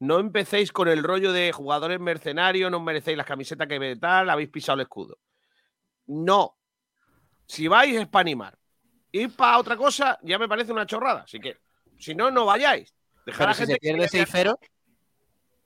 no 0.00 0.18
empecéis 0.18 0.70
con 0.70 0.86
el 0.86 1.02
rollo 1.02 1.32
de 1.32 1.50
jugadores 1.50 1.98
mercenarios, 1.98 2.70
no 2.70 2.76
os 2.76 2.82
merecéis 2.82 3.16
las 3.16 3.24
camisetas 3.24 3.66
que 3.66 3.78
ve 3.78 3.96
tal, 3.96 4.28
habéis 4.28 4.50
pisado 4.50 4.74
el 4.74 4.82
escudo. 4.82 5.16
No. 6.08 6.58
Si 7.46 7.68
vais 7.68 7.96
es 7.96 8.06
para 8.06 8.20
animar. 8.20 8.58
Ir 9.12 9.34
para 9.34 9.56
otra 9.56 9.78
cosa 9.78 10.18
ya 10.24 10.38
me 10.38 10.46
parece 10.46 10.72
una 10.72 10.84
chorrada. 10.84 11.22
Así 11.22 11.40
que, 11.40 11.56
si 11.98 12.14
no, 12.14 12.30
no 12.30 12.44
vayáis. 12.44 12.94
Dejar 13.24 13.48
a 13.48 13.54
si 13.54 13.60
gente 13.60 13.72
se 13.72 13.78
pierde 13.80 14.06
quiera- 14.06 14.26
6-0, 14.26 14.58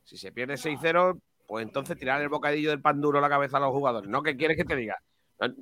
si 0.05 0.17
se 0.19 0.31
pierde 0.31 0.57
6-0, 0.57 1.21
pues 1.49 1.67
entonces 1.67 1.99
tirar 1.99 2.23
el 2.23 2.29
bocadillo 2.29 2.71
del 2.71 2.81
pan 2.81 3.01
duro 3.01 3.19
a 3.19 3.23
la 3.23 3.29
cabeza 3.29 3.57
a 3.57 3.61
los 3.61 3.71
jugadores. 3.73 4.09
¿No? 4.09 4.23
¿Qué 4.23 4.37
quieres 4.37 4.57
que 4.57 4.65
te 4.65 4.77
diga? 4.77 5.03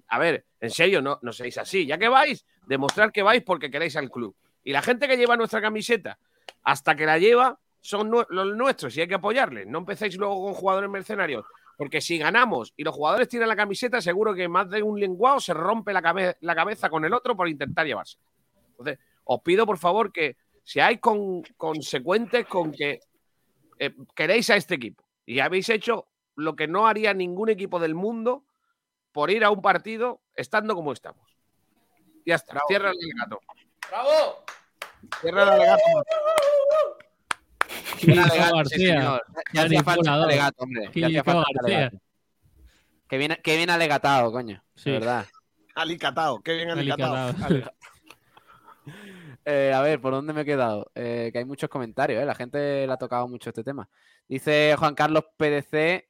A 0.08 0.18
ver, 0.18 0.44
en 0.60 0.68
serio, 0.70 1.00
no, 1.00 1.18
no 1.22 1.32
seáis 1.32 1.56
así. 1.56 1.86
Ya 1.86 1.96
que 1.96 2.10
vais, 2.10 2.44
demostrar 2.66 3.10
que 3.10 3.22
vais 3.22 3.42
porque 3.42 3.70
queréis 3.70 3.96
al 3.96 4.10
club. 4.10 4.36
Y 4.68 4.72
la 4.72 4.82
gente 4.82 5.08
que 5.08 5.16
lleva 5.16 5.34
nuestra 5.34 5.62
camiseta, 5.62 6.18
hasta 6.62 6.94
que 6.94 7.06
la 7.06 7.16
lleva, 7.16 7.58
son 7.80 8.10
los 8.10 8.54
nuestros 8.54 8.94
y 8.98 9.00
hay 9.00 9.08
que 9.08 9.14
apoyarles. 9.14 9.66
No 9.66 9.78
empecéis 9.78 10.18
luego 10.18 10.42
con 10.44 10.52
jugadores 10.52 10.90
mercenarios. 10.90 11.46
Porque 11.78 12.02
si 12.02 12.18
ganamos 12.18 12.74
y 12.76 12.84
los 12.84 12.94
jugadores 12.94 13.28
tiran 13.30 13.48
la 13.48 13.56
camiseta, 13.56 14.02
seguro 14.02 14.34
que 14.34 14.46
más 14.46 14.68
de 14.68 14.82
un 14.82 15.00
lenguado 15.00 15.40
se 15.40 15.54
rompe 15.54 15.94
la, 15.94 16.02
cabe- 16.02 16.36
la 16.40 16.54
cabeza 16.54 16.90
con 16.90 17.02
el 17.06 17.14
otro 17.14 17.34
por 17.34 17.48
intentar 17.48 17.86
llevarse. 17.86 18.18
Entonces, 18.72 18.98
os 19.24 19.40
pido 19.40 19.64
por 19.64 19.78
favor 19.78 20.12
que 20.12 20.36
seáis 20.64 21.00
con- 21.00 21.42
consecuentes 21.56 22.44
con 22.44 22.70
que 22.70 23.00
eh, 23.78 23.94
queréis 24.14 24.50
a 24.50 24.56
este 24.56 24.74
equipo. 24.74 25.02
Y 25.24 25.40
habéis 25.40 25.70
hecho 25.70 26.08
lo 26.36 26.54
que 26.56 26.68
no 26.68 26.86
haría 26.86 27.14
ningún 27.14 27.48
equipo 27.48 27.78
del 27.80 27.94
mundo 27.94 28.44
por 29.12 29.30
ir 29.30 29.44
a 29.44 29.50
un 29.50 29.62
partido 29.62 30.20
estando 30.34 30.74
como 30.74 30.92
estamos. 30.92 31.26
Ya 32.26 32.34
está. 32.34 32.60
Cierra 32.68 32.90
el 32.90 32.96
alegato. 33.02 33.40
¡Bravo! 33.88 34.44
Cierra 35.20 35.42
el 35.44 35.48
alegato. 35.48 35.82
Sí, 37.98 38.14
García. 38.14 39.20
Ya 39.52 39.62
hacía 39.62 39.82
falta 39.82 40.14
alegato, 40.14 40.64
hombre. 40.64 40.90
Ya 40.94 41.06
hacía 41.06 41.22
Kiko 41.22 41.24
falta 41.24 41.50
García. 41.54 41.76
alegato. 41.76 41.98
Que 43.08 43.18
bien, 43.18 43.36
que 43.42 43.56
bien 43.56 43.70
alegatado, 43.70 44.30
coño. 44.32 44.62
Sí. 44.74 44.90
De 44.90 44.98
verdad. 44.98 45.26
Alicatao. 45.74 46.40
Qué 46.42 46.54
bien. 46.54 46.70
Alicatao. 46.70 47.34
Eh, 49.50 49.72
a 49.74 49.80
ver, 49.80 49.98
¿por 49.98 50.12
dónde 50.12 50.34
me 50.34 50.42
he 50.42 50.44
quedado? 50.44 50.90
Eh, 50.94 51.30
que 51.32 51.38
hay 51.38 51.44
muchos 51.46 51.70
comentarios, 51.70 52.22
¿eh? 52.22 52.26
La 52.26 52.34
gente 52.34 52.86
le 52.86 52.92
ha 52.92 52.98
tocado 52.98 53.26
mucho 53.28 53.48
este 53.48 53.64
tema. 53.64 53.88
Dice 54.28 54.74
Juan 54.78 54.94
Carlos 54.94 55.24
PDC. 55.38 56.04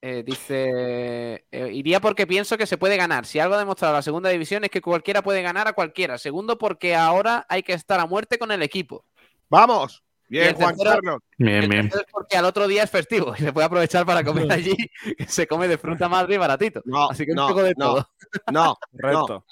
Eh, 0.00 0.22
dice, 0.24 1.46
eh, 1.50 1.70
iría 1.72 2.00
porque 2.00 2.26
pienso 2.26 2.56
que 2.56 2.66
se 2.66 2.78
puede 2.78 2.96
ganar. 2.96 3.26
Si 3.26 3.38
algo 3.38 3.54
ha 3.54 3.58
demostrado 3.58 3.94
la 3.94 4.02
segunda 4.02 4.30
división 4.30 4.64
es 4.64 4.70
que 4.70 4.80
cualquiera 4.80 5.22
puede 5.22 5.42
ganar 5.42 5.66
a 5.68 5.72
cualquiera. 5.72 6.18
Segundo, 6.18 6.56
porque 6.58 6.94
ahora 6.94 7.44
hay 7.48 7.62
que 7.62 7.72
estar 7.72 7.98
a 8.00 8.06
muerte 8.06 8.38
con 8.38 8.50
el 8.52 8.62
equipo. 8.62 9.04
¡Vamos! 9.48 10.02
Bien, 10.30 10.54
Juan 10.54 10.76
tercero- 10.76 10.90
Carlos. 10.92 11.20
Bien, 11.38 11.68
bien. 11.70 11.86
es 11.86 12.04
porque 12.12 12.36
al 12.36 12.44
otro 12.44 12.68
día 12.68 12.82
es 12.82 12.90
festivo 12.90 13.34
y 13.36 13.40
se 13.40 13.52
puede 13.52 13.66
aprovechar 13.66 14.04
para 14.04 14.22
comer 14.22 14.52
allí, 14.52 14.76
que 15.16 15.26
se 15.26 15.46
come 15.46 15.66
de 15.68 15.78
fruta 15.78 16.06
madre 16.08 16.34
y 16.34 16.38
baratito. 16.38 16.82
No, 16.84 17.08
Así 17.10 17.24
que 17.24 17.30
un 17.32 17.36
no, 17.36 17.48
poco 17.48 17.62
de 17.62 17.74
no, 17.78 17.84
todo. 17.86 18.10
No, 18.52 18.76
Correcto. 18.92 19.44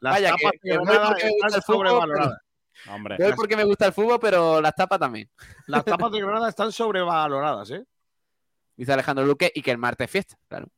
Las 0.00 0.14
Vaya, 0.14 0.28
tapas 0.30 0.52
que- 0.52 0.58
que 0.70 0.78
voy 0.78 0.86
Granada 0.86 1.08
porque 1.08 1.24
me 1.24 1.30
gusta 1.32 1.46
están 1.46 1.58
el 1.58 1.62
fútbol, 1.64 1.86
sobrevaloradas. 1.88 2.38
Hombre. 2.88 3.16
Yo 3.18 3.34
porque 3.34 3.56
me 3.56 3.64
gusta 3.64 3.86
el 3.86 3.92
fútbol, 3.92 4.18
pero 4.20 4.60
las 4.60 4.74
tapas 4.76 5.00
también. 5.00 5.28
Las 5.66 5.84
tapas 5.84 6.12
de 6.12 6.20
Granada 6.20 6.48
están 6.48 6.70
sobrevaloradas, 6.70 7.70
¿eh? 7.72 7.84
Dice 8.78 8.92
Alejandro 8.92 9.26
Luque 9.26 9.50
y 9.52 9.60
que 9.60 9.72
el 9.72 9.78
martes 9.78 10.04
es 10.04 10.10
fiesta, 10.10 10.38
claro. 10.48 10.68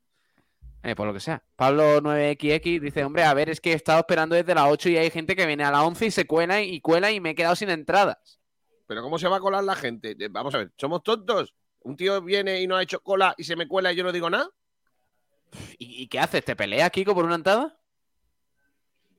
Eh, 0.83 0.97
por 0.97 1.07
lo 1.07 1.13
que 1.13 1.21
sea. 1.21 1.45
Pablo 1.55 2.01
9XX 2.01 2.81
dice, 2.81 3.05
hombre, 3.05 3.25
a 3.25 3.35
ver, 3.35 3.51
es 3.51 3.61
que 3.61 3.73
he 3.73 3.75
estado 3.75 3.99
esperando 4.01 4.35
desde 4.35 4.55
las 4.55 4.65
8 4.67 4.89
y 4.89 4.97
hay 4.97 5.11
gente 5.11 5.37
que 5.37 5.45
viene 5.45 5.65
a 5.65 5.71
las 5.71 5.83
11 5.83 6.07
y 6.07 6.11
se 6.11 6.27
cuela 6.27 6.63
y 6.63 6.81
cuela 6.81 7.13
y 7.13 7.21
me 7.21 7.31
he 7.31 7.35
quedado 7.35 7.55
sin 7.55 7.69
entradas. 7.69 8.41
Pero 8.87 9.03
¿cómo 9.03 9.19
se 9.19 9.29
va 9.29 9.37
a 9.37 9.41
colar 9.41 9.63
la 9.63 9.77
gente? 9.77 10.17
Eh, 10.19 10.29
Vamos 10.31 10.55
a 10.55 10.59
ver, 10.59 10.73
¿somos 10.79 11.03
tontos? 11.03 11.55
Un 11.81 11.97
tío 11.97 12.23
viene 12.23 12.63
y 12.63 12.67
no 12.67 12.77
ha 12.77 12.83
hecho 12.83 13.01
cola 13.01 13.35
y 13.37 13.45
se 13.45 13.55
me 13.55 13.69
cuela 13.69 13.93
y 13.93 13.97
yo 13.97 14.03
no 14.03 14.13
digo 14.13 14.31
nada. 14.31 14.49
¿Y, 15.79 16.03
y 16.03 16.09
qué 16.09 16.21
haces? 16.21 16.43
¿Te 16.43 16.57
peleas, 16.57 16.91
Kiko, 16.91 17.15
por 17.15 17.27
una 17.27 17.35
entrada? 17.35 17.79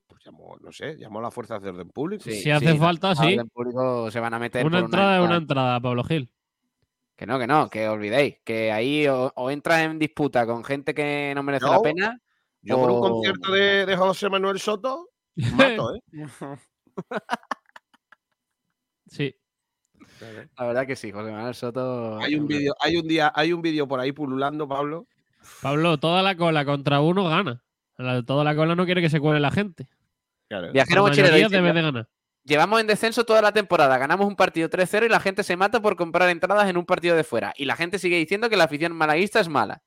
Pues 0.07 0.25
llamo, 0.25 0.57
no 0.59 0.71
sé, 0.71 0.95
llamo 0.95 1.19
a 1.19 1.21
las 1.21 1.33
fuerzas 1.33 1.61
de 1.61 1.69
orden 1.69 1.89
público. 1.89 2.23
Si 2.23 2.49
hace 2.49 2.75
falta, 2.75 3.09
las 3.09 3.19
sí. 3.19 3.33
orden 3.33 3.49
público 3.49 4.09
se 4.09 4.19
van 4.19 4.33
a 4.33 4.39
meter 4.39 4.65
Una 4.65 4.79
por 4.79 4.85
entrada 4.85 5.19
es 5.19 5.25
una 5.25 5.37
entrada, 5.37 5.79
Pablo 5.79 6.03
Gil. 6.03 6.31
Que 7.21 7.27
no, 7.27 7.37
que 7.37 7.45
no, 7.45 7.69
que 7.69 7.87
olvidéis. 7.87 8.37
Que 8.43 8.71
ahí 8.71 9.07
o, 9.07 9.31
o 9.35 9.51
entras 9.51 9.81
en 9.81 9.99
disputa 9.99 10.43
con 10.47 10.63
gente 10.63 10.95
que 10.95 11.33
no 11.35 11.43
merece 11.43 11.67
la 11.67 11.79
pena. 11.79 12.17
Yo 12.63 12.77
por 12.77 12.89
un 12.89 12.99
concierto 12.99 13.51
de, 13.51 13.85
de 13.85 13.95
José 13.95 14.27
Manuel 14.27 14.59
Soto, 14.59 15.07
mato, 15.55 15.93
¿eh? 15.93 16.01
Sí. 19.05 19.35
La 20.57 20.65
verdad 20.65 20.87
que 20.87 20.95
sí, 20.95 21.11
José 21.11 21.31
Manuel 21.31 21.53
Soto. 21.53 22.17
Hay 22.17 22.33
un 22.33 22.47
vídeo, 22.47 22.73
hay 22.79 22.97
un 22.97 23.07
día, 23.07 23.31
hay 23.35 23.53
un 23.53 23.61
vídeo 23.61 23.87
por 23.87 23.99
ahí 23.99 24.11
pululando, 24.13 24.67
Pablo. 24.67 25.05
Pablo, 25.61 25.99
toda 25.99 26.23
la 26.23 26.35
cola 26.35 26.65
contra 26.65 27.01
uno 27.01 27.25
gana. 27.29 27.63
La- 27.97 28.23
Toda 28.23 28.43
la 28.43 28.55
cola 28.55 28.73
no 28.73 28.85
quiere 28.85 28.99
que 29.03 29.11
se 29.11 29.19
cuele 29.19 29.39
la 29.39 29.51
gente. 29.51 29.87
Viajero 30.49 31.03
La 31.03 31.09
mochilero 31.09 31.33
mayoría 31.33 31.47
dice, 31.49 31.55
debe 31.55 31.67
de 31.73 31.81
ganar. 31.83 32.09
Llevamos 32.43 32.81
en 32.81 32.87
descenso 32.87 33.23
toda 33.23 33.41
la 33.41 33.51
temporada, 33.51 33.97
ganamos 33.97 34.27
un 34.27 34.35
partido 34.35 34.67
3-0 34.69 35.05
y 35.05 35.09
la 35.09 35.19
gente 35.19 35.43
se 35.43 35.55
mata 35.55 35.79
por 35.81 35.95
comprar 35.95 36.29
entradas 36.29 36.67
en 36.69 36.77
un 36.77 36.85
partido 36.85 37.15
de 37.15 37.23
fuera. 37.23 37.53
Y 37.55 37.65
la 37.65 37.75
gente 37.75 37.99
sigue 37.99 38.17
diciendo 38.17 38.49
que 38.49 38.57
la 38.57 38.63
afición 38.63 38.93
malaguista 38.95 39.39
es 39.39 39.47
mala. 39.47 39.83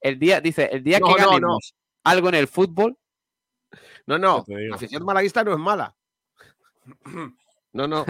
El 0.00 0.18
día, 0.18 0.40
dice, 0.40 0.68
el 0.72 0.82
día 0.82 0.98
No, 1.00 1.06
que 1.06 1.12
no, 1.12 1.18
no. 1.18 1.30
ganemos 1.32 1.74
algo 2.04 2.28
en 2.28 2.34
el 2.36 2.48
fútbol, 2.48 2.96
No, 4.06 4.18
no, 4.18 4.44
la 4.46 4.74
afición 4.76 5.04
malaguista 5.04 5.42
no 5.44 5.52
es 5.52 5.58
mala. 5.58 5.94
No, 7.74 7.88
no. 7.88 8.04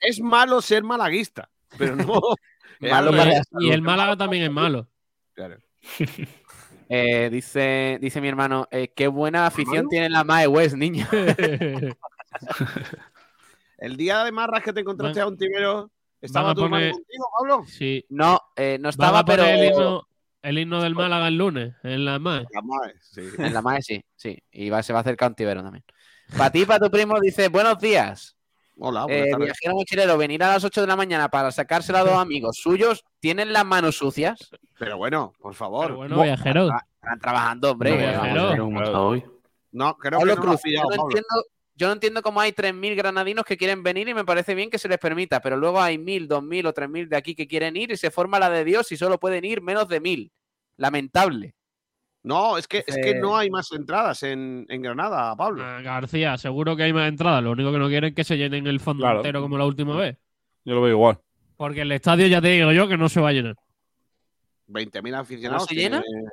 es 0.00 0.20
malo 0.20 0.60
ser 0.60 0.84
malaguista, 0.84 1.48
pero 1.78 1.96
no. 1.96 2.20
Malo 2.80 3.10
para-. 3.10 3.40
Y 3.58 3.70
el 3.70 3.80
Málaga 3.80 4.16
también 4.18 4.42
es 4.44 4.50
malo. 4.50 4.86
Claro. 5.32 5.56
eh, 6.90 7.28
dice, 7.32 7.98
dice 8.02 8.20
mi 8.20 8.28
hermano, 8.28 8.68
eh, 8.70 8.92
qué 8.94 9.08
buena 9.08 9.46
afición 9.46 9.76
¿Hermano? 9.76 9.88
tiene 9.88 10.10
la 10.10 10.24
Mae 10.24 10.46
West, 10.46 10.76
niño. 10.76 11.06
El 13.78 13.96
día 13.96 14.24
de 14.24 14.32
marras 14.32 14.62
que 14.62 14.72
te 14.72 14.80
encontraste 14.80 15.20
a 15.20 15.26
un 15.26 15.36
timero, 15.36 15.90
¿estaba 16.20 16.54
tu 16.54 16.64
hermano 16.64 16.82
poner- 16.86 16.92
contigo, 16.92 17.26
Pablo? 17.38 17.64
sí. 17.66 18.04
No, 18.08 18.40
eh, 18.56 18.76
no 18.80 18.88
estaba, 18.88 19.24
pero 19.24 19.44
el 19.44 19.64
himno, 19.64 20.08
el 20.42 20.58
himno 20.58 20.82
del 20.82 20.94
Málaga 20.96 21.28
el 21.28 21.36
lunes, 21.38 21.74
en 21.84 22.04
la 22.04 22.18
MAE. 22.18 22.46
La 22.52 22.62
madre, 22.62 22.94
sí. 23.00 23.22
en 23.38 23.54
la 23.54 23.62
Mae 23.62 23.80
sí, 23.82 24.04
sí. 24.16 24.36
Y 24.50 24.68
va, 24.68 24.82
se 24.82 24.92
va 24.92 24.98
a 24.98 25.02
acercar 25.02 25.28
un 25.30 25.34
tibero 25.36 25.62
también. 25.62 25.84
Para 26.36 26.50
ti, 26.50 26.64
para 26.66 26.80
tu 26.84 26.90
primo, 26.90 27.20
dice, 27.20 27.48
buenos 27.48 27.78
días. 27.78 28.34
Hola, 28.80 29.06
Eh, 29.08 29.30
viajero 29.36 29.74
mochilero, 29.74 30.16
venir 30.18 30.42
a 30.42 30.48
las 30.54 30.62
8 30.64 30.80
de 30.82 30.86
la 30.86 30.94
mañana 30.96 31.28
para 31.28 31.50
sacársela 31.52 32.00
a 32.00 32.04
dos 32.04 32.12
amigos 32.18 32.56
suyos, 32.60 33.04
¿tienen 33.20 33.52
las 33.52 33.64
manos 33.64 33.96
sucias? 33.96 34.50
Pero 34.78 34.96
bueno, 34.96 35.32
por 35.40 35.54
favor. 35.54 35.86
Pero 35.86 35.96
bueno, 35.98 36.22
viajero. 36.22 36.68
Están 37.00 37.18
trabajando, 37.20 37.70
hombre. 37.72 37.90
No, 37.92 37.96
viajero. 37.96 38.18
vamos 38.24 38.38
a 38.40 38.50
ver. 38.50 38.58
¿Cómo 38.60 38.82
está 38.82 39.00
hoy? 39.00 39.24
No, 39.70 39.96
creo 39.96 40.18
Pablo 40.18 40.34
que 40.34 40.40
no 40.40 40.44
lo 40.46 40.50
Cruz, 40.52 40.62
pillado, 40.62 40.84
yo, 40.90 40.90
no 40.90 40.96
Pablo. 41.02 41.10
entiendo, 41.16 41.44
yo 41.78 41.86
no 41.86 41.92
entiendo 41.92 42.22
cómo 42.22 42.40
hay 42.40 42.50
3.000 42.52 42.96
granadinos 42.96 43.44
que 43.44 43.56
quieren 43.56 43.84
venir 43.84 44.08
y 44.08 44.14
me 44.14 44.24
parece 44.24 44.54
bien 44.56 44.68
que 44.68 44.78
se 44.78 44.88
les 44.88 44.98
permita, 44.98 45.40
pero 45.40 45.56
luego 45.56 45.80
hay 45.80 45.96
1.000, 45.96 46.26
2.000 46.26 46.66
o 46.66 46.74
3.000 46.74 47.08
de 47.08 47.16
aquí 47.16 47.34
que 47.36 47.46
quieren 47.46 47.76
ir 47.76 47.92
y 47.92 47.96
se 47.96 48.10
forma 48.10 48.40
la 48.40 48.50
de 48.50 48.64
Dios 48.64 48.90
y 48.90 48.96
solo 48.96 49.18
pueden 49.20 49.44
ir 49.44 49.62
menos 49.62 49.86
de 49.88 50.02
1.000. 50.02 50.30
Lamentable. 50.76 51.54
No, 52.24 52.58
es 52.58 52.66
que, 52.66 52.82
es 52.86 52.96
que 52.96 53.14
no 53.14 53.36
hay 53.36 53.48
más 53.48 53.70
entradas 53.72 54.24
en, 54.24 54.66
en 54.68 54.82
Granada, 54.82 55.34
Pablo. 55.36 55.62
Ah, 55.64 55.80
García, 55.80 56.36
seguro 56.36 56.74
que 56.76 56.82
hay 56.82 56.92
más 56.92 57.08
entradas. 57.08 57.42
Lo 57.44 57.52
único 57.52 57.70
que 57.72 57.78
no 57.78 57.86
quieren 57.88 58.08
es 58.10 58.14
que 58.16 58.24
se 58.24 58.36
llenen 58.36 58.66
el 58.66 58.80
fondo 58.80 59.02
Claro. 59.04 59.18
entero 59.20 59.40
como 59.40 59.56
la 59.56 59.64
última 59.64 59.96
vez. 59.96 60.18
Yo 60.64 60.74
lo 60.74 60.82
veo 60.82 60.92
igual. 60.94 61.18
Porque 61.56 61.82
el 61.82 61.92
estadio 61.92 62.26
ya 62.26 62.40
te 62.42 62.48
digo 62.48 62.72
yo 62.72 62.88
que 62.88 62.96
no 62.96 63.08
se 63.08 63.20
va 63.20 63.28
a 63.28 63.32
llenar. 63.32 63.54
20.000 64.68 65.14
aficionados. 65.14 65.66
se 65.66 65.74
llena? 65.76 66.02
tiene- 66.02 66.28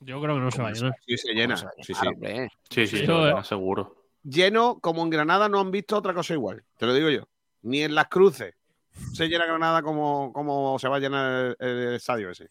Yo 0.00 0.20
creo 0.20 0.34
que 0.36 0.40
no 0.40 0.50
se 0.50 0.62
va 0.62 0.68
a 0.68 0.72
llenar. 0.72 0.94
Sí, 1.06 1.16
se 1.16 1.32
llena. 1.34 1.56
Sí, 1.56 1.64
sí. 1.82 1.94
Sí, 1.94 2.86
sí, 2.86 2.86
Sí, 2.86 2.96
eh. 3.02 3.06
llena, 3.06 3.42
seguro. 3.44 3.95
Lleno, 4.28 4.80
como 4.80 5.02
en 5.02 5.10
Granada 5.10 5.48
no 5.48 5.60
han 5.60 5.70
visto 5.70 5.96
otra 5.96 6.14
cosa 6.14 6.34
igual. 6.34 6.64
Te 6.76 6.86
lo 6.86 6.94
digo 6.94 7.10
yo. 7.10 7.28
Ni 7.62 7.82
en 7.82 7.94
las 7.94 8.08
cruces 8.08 8.54
se 9.12 9.28
llena 9.28 9.46
Granada 9.46 9.82
como, 9.82 10.32
como 10.32 10.78
se 10.78 10.88
va 10.88 10.96
a 10.96 11.00
llenar 11.00 11.56
el, 11.58 11.68
el 11.68 11.94
estadio 11.94 12.30
ese. 12.30 12.50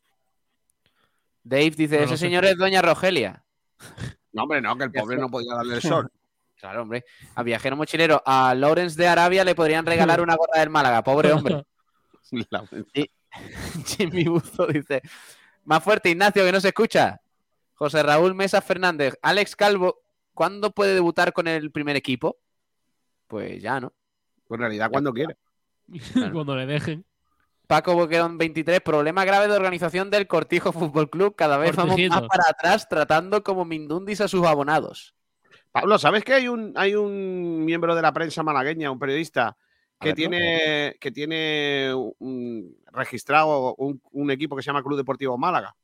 Dave 1.43 1.71
dice, 1.71 1.97
No 1.97 2.03
ese 2.03 2.17
señor 2.17 2.45
es 2.45 2.57
Doña 2.57 2.81
Rogelia. 2.81 3.43
No, 4.33 4.43
hombre, 4.43 4.61
no, 4.61 4.75
que 4.77 4.85
el 4.85 4.91
pobre 4.91 5.17
no 5.17 5.29
podía 5.29 5.55
darle 5.55 5.75
el 5.75 5.81
sol. 5.81 6.09
Claro, 6.57 6.83
hombre. 6.83 7.03
A 7.35 7.43
viajero 7.43 7.75
mochilero, 7.75 8.23
a 8.25 8.55
Lawrence 8.55 8.99
de 8.99 9.07
Arabia 9.07 9.43
le 9.43 9.53
podrían 9.53 9.85
regalar 9.85 10.21
una 10.21 10.35
gorra 10.35 10.61
del 10.61 10.69
Málaga, 10.69 11.03
pobre 11.03 11.31
hombre. 11.31 11.63
Jimmy 13.85 14.23
Buzo 14.23 14.65
dice, 14.67 15.01
más 15.65 15.83
fuerte, 15.83 16.09
Ignacio, 16.09 16.43
que 16.43 16.51
no 16.51 16.61
se 16.61 16.69
escucha. 16.69 17.21
José 17.75 18.01
Raúl 18.01 18.33
Mesa 18.33 18.61
Fernández, 18.61 19.15
Alex 19.21 19.55
Calvo, 19.55 20.01
¿cuándo 20.35 20.69
puede 20.71 20.93
debutar 20.93 21.33
con 21.33 21.47
el 21.47 21.71
primer 21.71 21.95
equipo? 21.95 22.37
Pues 23.27 23.61
ya, 23.61 23.79
¿no? 23.79 23.91
En 24.49 24.59
realidad, 24.59 24.91
cuando 24.91 25.11
quiera. 25.11 25.35
Cuando 26.33 26.55
le 26.55 26.65
dejen. 26.65 27.05
Paco 27.67 27.95
Boquerón 27.95 28.37
23, 28.37 28.81
problema 28.81 29.25
grave 29.25 29.47
de 29.47 29.55
organización 29.55 30.11
del 30.11 30.27
Cortijo 30.27 30.71
Fútbol 30.71 31.09
Club. 31.09 31.35
Cada 31.35 31.57
vez 31.57 31.75
vamos 31.75 31.95
más 32.09 32.21
para 32.27 32.43
atrás 32.49 32.87
tratando 32.87 33.43
como 33.43 33.65
Mindundis 33.65 34.21
a 34.21 34.27
sus 34.27 34.45
abonados. 34.45 35.15
Pablo, 35.71 35.97
¿sabes 35.97 36.23
que 36.23 36.33
hay 36.33 36.47
un, 36.47 36.73
hay 36.75 36.93
un 36.95 37.65
miembro 37.65 37.95
de 37.95 38.01
la 38.03 38.13
prensa 38.13 38.43
malagueña, 38.43 38.91
un 38.91 38.99
periodista, 38.99 39.57
que 39.99 40.13
tiene, 40.13 40.95
que 40.99 41.11
tiene 41.11 41.91
un- 42.19 42.77
registrado 42.91 43.75
un, 43.75 43.99
un 44.11 44.31
equipo 44.31 44.55
que 44.55 44.61
se 44.61 44.67
llama 44.67 44.83
Club 44.83 44.97
Deportivo 44.97 45.37
Málaga? 45.37 45.75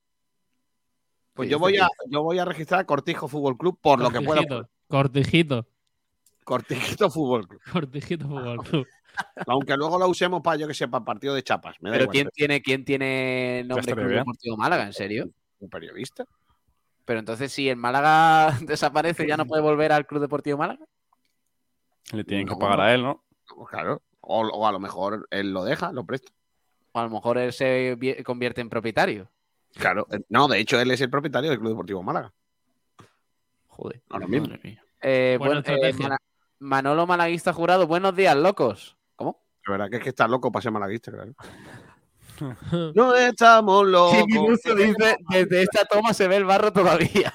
Pues 1.33 1.47
Sí, 1.47 1.51
yo 1.51 1.59
voy, 1.59 1.77
a, 1.77 1.87
yo 2.07 2.23
voy 2.23 2.39
a 2.39 2.45
registrar 2.45 2.85
Cortijo 2.85 3.27
Fútbol 3.27 3.57
Club 3.57 3.77
por 3.81 3.99
lo 3.99 4.09
que 4.11 4.21
pueda. 4.21 4.41
Cortijito. 4.41 4.69
Cortijito. 4.87 5.67
Cortijito 6.43 7.09
Fútbol 7.09 7.47
Club. 7.47 7.61
Cortijito 7.71 8.27
Fútbol 8.27 8.57
Club. 8.63 8.87
Aunque 9.47 9.75
luego 9.77 9.97
lo 9.99 10.07
usemos 10.07 10.41
para, 10.41 10.57
yo 10.57 10.67
que 10.67 10.73
sé, 10.73 10.87
para 10.87 11.05
partido 11.05 11.33
de 11.33 11.43
chapas. 11.43 11.75
Me 11.81 11.89
da 11.89 11.93
Pero 11.93 12.03
igual. 12.05 12.13
¿quién 12.13 12.29
tiene, 12.33 12.61
quién 12.61 12.85
tiene 12.85 13.63
nombre 13.65 13.93
Club. 13.93 14.07
Deportivo 14.07 14.57
Málaga? 14.57 14.83
¿En 14.85 14.93
serio? 14.93 15.29
¿Un 15.59 15.69
periodista? 15.69 16.25
Pero 17.05 17.19
entonces 17.19 17.51
si 17.51 17.69
el 17.69 17.77
Málaga 17.77 18.57
desaparece 18.61 19.27
ya 19.27 19.37
no 19.37 19.45
puede 19.45 19.61
volver 19.61 19.91
al 19.91 20.05
Club 20.05 20.21
Deportivo 20.21 20.57
Málaga. 20.57 20.85
Le 22.13 22.23
tienen 22.23 22.47
que 22.47 22.55
pagar 22.55 22.81
a 22.81 22.93
él, 22.93 23.03
¿no? 23.03 23.23
Pues 23.55 23.69
claro. 23.69 24.01
O, 24.21 24.41
o 24.41 24.67
a 24.67 24.71
lo 24.71 24.79
mejor 24.79 25.27
él 25.31 25.51
lo 25.53 25.63
deja, 25.63 25.91
lo 25.93 26.05
presta. 26.05 26.31
O 26.91 26.99
a 26.99 27.03
lo 27.03 27.09
mejor 27.09 27.37
él 27.37 27.53
se 27.53 27.95
vi- 27.95 28.21
convierte 28.23 28.59
en 28.61 28.69
propietario. 28.69 29.29
Claro. 29.77 30.07
eh, 30.11 30.19
No, 30.29 30.47
de 30.47 30.59
hecho, 30.59 30.79
él 30.79 30.91
es 30.91 31.01
el 31.01 31.09
propietario 31.09 31.49
del 31.49 31.59
Club 31.59 31.69
Deportivo 31.71 32.03
Málaga. 32.03 32.31
Joder. 33.67 34.01
Ahora 34.09 34.27
mismo. 34.27 34.49
Eh, 35.01 35.37
Buena 35.39 35.61
buen- 35.61 35.83
eh, 35.83 35.93
Manolo 36.59 37.07
Malaguista 37.07 37.53
jurado, 37.53 37.87
buenos 37.87 38.15
días, 38.15 38.35
locos. 38.35 38.95
¿Cómo? 39.15 39.41
La 39.65 39.71
verdad 39.73 39.89
que 39.89 39.97
es 39.97 40.03
que 40.03 40.09
está 40.09 40.27
loco 40.27 40.51
para 40.51 40.61
ser 40.61 40.71
malaguista, 40.71 41.11
claro. 41.11 41.33
No 42.95 43.15
estamos 43.15 43.85
locos. 43.87 44.23
Buzo 44.29 44.75
dice, 44.75 45.15
desde 45.29 45.61
esta 45.63 45.85
toma 45.85 46.13
se 46.13 46.27
ve 46.27 46.37
el 46.37 46.45
barro 46.45 46.71
todavía. 46.73 47.31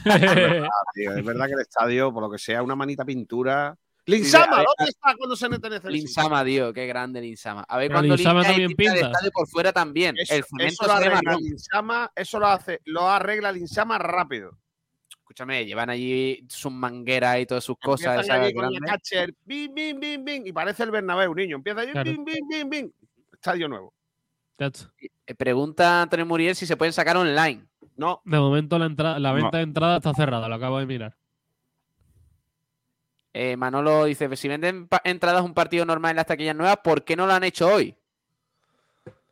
Tío, 0.95 1.13
es 1.17 1.25
verdad 1.25 1.47
que 1.47 1.53
el 1.53 1.61
estadio, 1.61 2.13
por 2.13 2.23
lo 2.23 2.31
que 2.31 2.39
sea, 2.39 2.63
una 2.63 2.75
manita 2.77 3.05
pintura. 3.05 3.77
Linsama, 4.07 4.57
¿dónde 4.59 4.89
está 4.91 5.15
cuando 5.17 5.35
se 5.37 5.49
necesita? 5.49 5.91
Linsama, 5.91 6.45
tío, 6.45 6.73
qué 6.73 6.87
grande 6.87 7.21
Linsama. 7.21 7.65
A 7.69 7.77
ver 7.77 7.89
Pero 7.89 7.99
cuando 8.01 8.17
Linsama 8.17 8.43
también 8.45 8.73
pinta 8.77 8.95
estadio 8.95 9.31
por 9.33 9.49
fuera 9.49 9.73
también. 9.73 10.15
Eso, 10.19 10.35
el 10.35 10.45
cemento 10.45 10.73
eso 10.73 10.87
lo 10.87 10.93
arregla. 10.93 11.37
Linsama, 11.41 12.13
eso 12.15 12.39
lo 12.39 12.47
hace, 12.47 12.81
lo 12.85 13.09
arregla 13.09 13.51
Linsama 13.53 13.99
rápido. 13.99 14.57
Escúchame, 15.11 15.67
llevan 15.67 15.91
allí 15.91 16.47
sus 16.49 16.71
mangueras 16.71 17.41
y 17.41 17.47
todas 17.47 17.65
sus 17.65 17.77
cosas. 17.79 18.15
Empiezan 18.15 18.41
allí 18.43 18.55
con 18.55 18.65
el 18.67 18.71
grandes. 18.81 18.91
catcher, 18.93 19.35
y 19.49 20.53
parece 20.53 20.85
el 20.85 20.93
Bernabéu, 20.93 21.35
niño. 21.35 21.57
Empieza 21.57 21.81
allí, 21.81 21.91
Claro. 21.91 22.11
bim, 22.13 22.25
bim, 22.25 22.49
bim, 22.49 22.71
bim. 22.71 22.93
Estadio 23.33 23.69
nuevo. 23.69 23.93
Chacho. 24.57 24.91
Eh, 25.27 25.35
Pregunta 25.35 26.03
Antonio 26.03 26.25
Muriel 26.25 26.55
si 26.55 26.65
se 26.65 26.77
pueden 26.77 26.93
sacar 26.93 27.17
online. 27.17 27.67
No, 27.97 28.23
De 28.25 28.39
momento 28.39 28.79
la, 28.79 28.87
entrada, 28.87 29.19
la 29.19 29.31
No. 29.31 29.35
venta 29.35 29.57
de 29.57 29.63
entrada 29.65 29.97
está 29.97 30.15
cerrada, 30.15 30.49
lo 30.49 30.55
acabo 30.55 30.79
de 30.79 30.87
mirar. 30.87 31.17
Eh, 33.39 33.55
Manolo 33.55 34.07
dice, 34.07 34.35
si 34.35 34.49
venden 34.49 34.89
entradas 35.05 35.43
a 35.43 35.45
un 35.45 35.53
partido 35.53 35.85
normal 35.85 36.13
en 36.13 36.17
las 36.17 36.25
taquillas 36.25 36.57
nuevas, 36.57 36.79
¿por 36.79 37.05
qué 37.05 37.17
no 37.17 37.27
lo 37.27 37.35
han 37.35 37.45
hecho 37.45 37.69
hoy? 37.69 37.95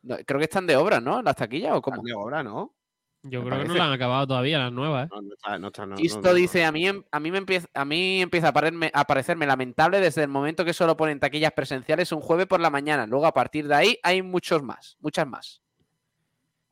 No, 0.02 0.18
creo 0.26 0.38
que 0.38 0.44
están 0.44 0.66
de 0.66 0.76
obra, 0.76 1.00
¿no? 1.00 1.22
¿Las 1.22 1.36
taquillas 1.36 1.72
o 1.72 1.80
cómo? 1.80 2.02
de 2.02 2.12
obra, 2.12 2.42
¿no? 2.42 2.74
Yo 3.22 3.40
creo 3.40 3.44
que 3.44 3.50
no 3.50 3.56
parece. 3.56 3.78
la 3.78 3.86
han 3.86 3.92
acabado 3.94 4.26
todavía, 4.26 4.58
las 4.58 4.72
nuevas, 4.72 5.06
¿eh? 5.06 5.08
No, 5.10 5.22
no 5.22 5.32
está, 5.32 5.58
no 5.58 5.68
está. 5.68 5.86
No, 5.86 5.96
Esto 5.96 6.20
no. 6.20 6.34
dice, 6.34 6.66
a 6.66 6.70
mí, 6.70 6.86
em- 6.86 7.02
a 7.10 7.18
mí 7.18 7.30
me 7.30 7.38
empieza, 7.38 7.66
a 7.72 7.86
mí 7.86 8.20
empieza 8.20 8.48
a, 8.48 8.52
parecerme, 8.52 8.90
a 8.92 9.04
parecerme 9.06 9.46
lamentable 9.46 10.00
desde 10.00 10.22
el 10.22 10.28
momento 10.28 10.66
que 10.66 10.74
solo 10.74 10.98
ponen 10.98 11.18
taquillas 11.18 11.52
presenciales 11.52 12.12
un 12.12 12.20
jueves 12.20 12.46
por 12.46 12.60
la 12.60 12.68
mañana. 12.68 13.06
Luego, 13.06 13.24
a 13.24 13.32
partir 13.32 13.66
de 13.66 13.74
ahí, 13.74 13.98
hay 14.02 14.20
muchos 14.20 14.62
más, 14.62 14.98
muchas 15.00 15.26
más. 15.26 15.62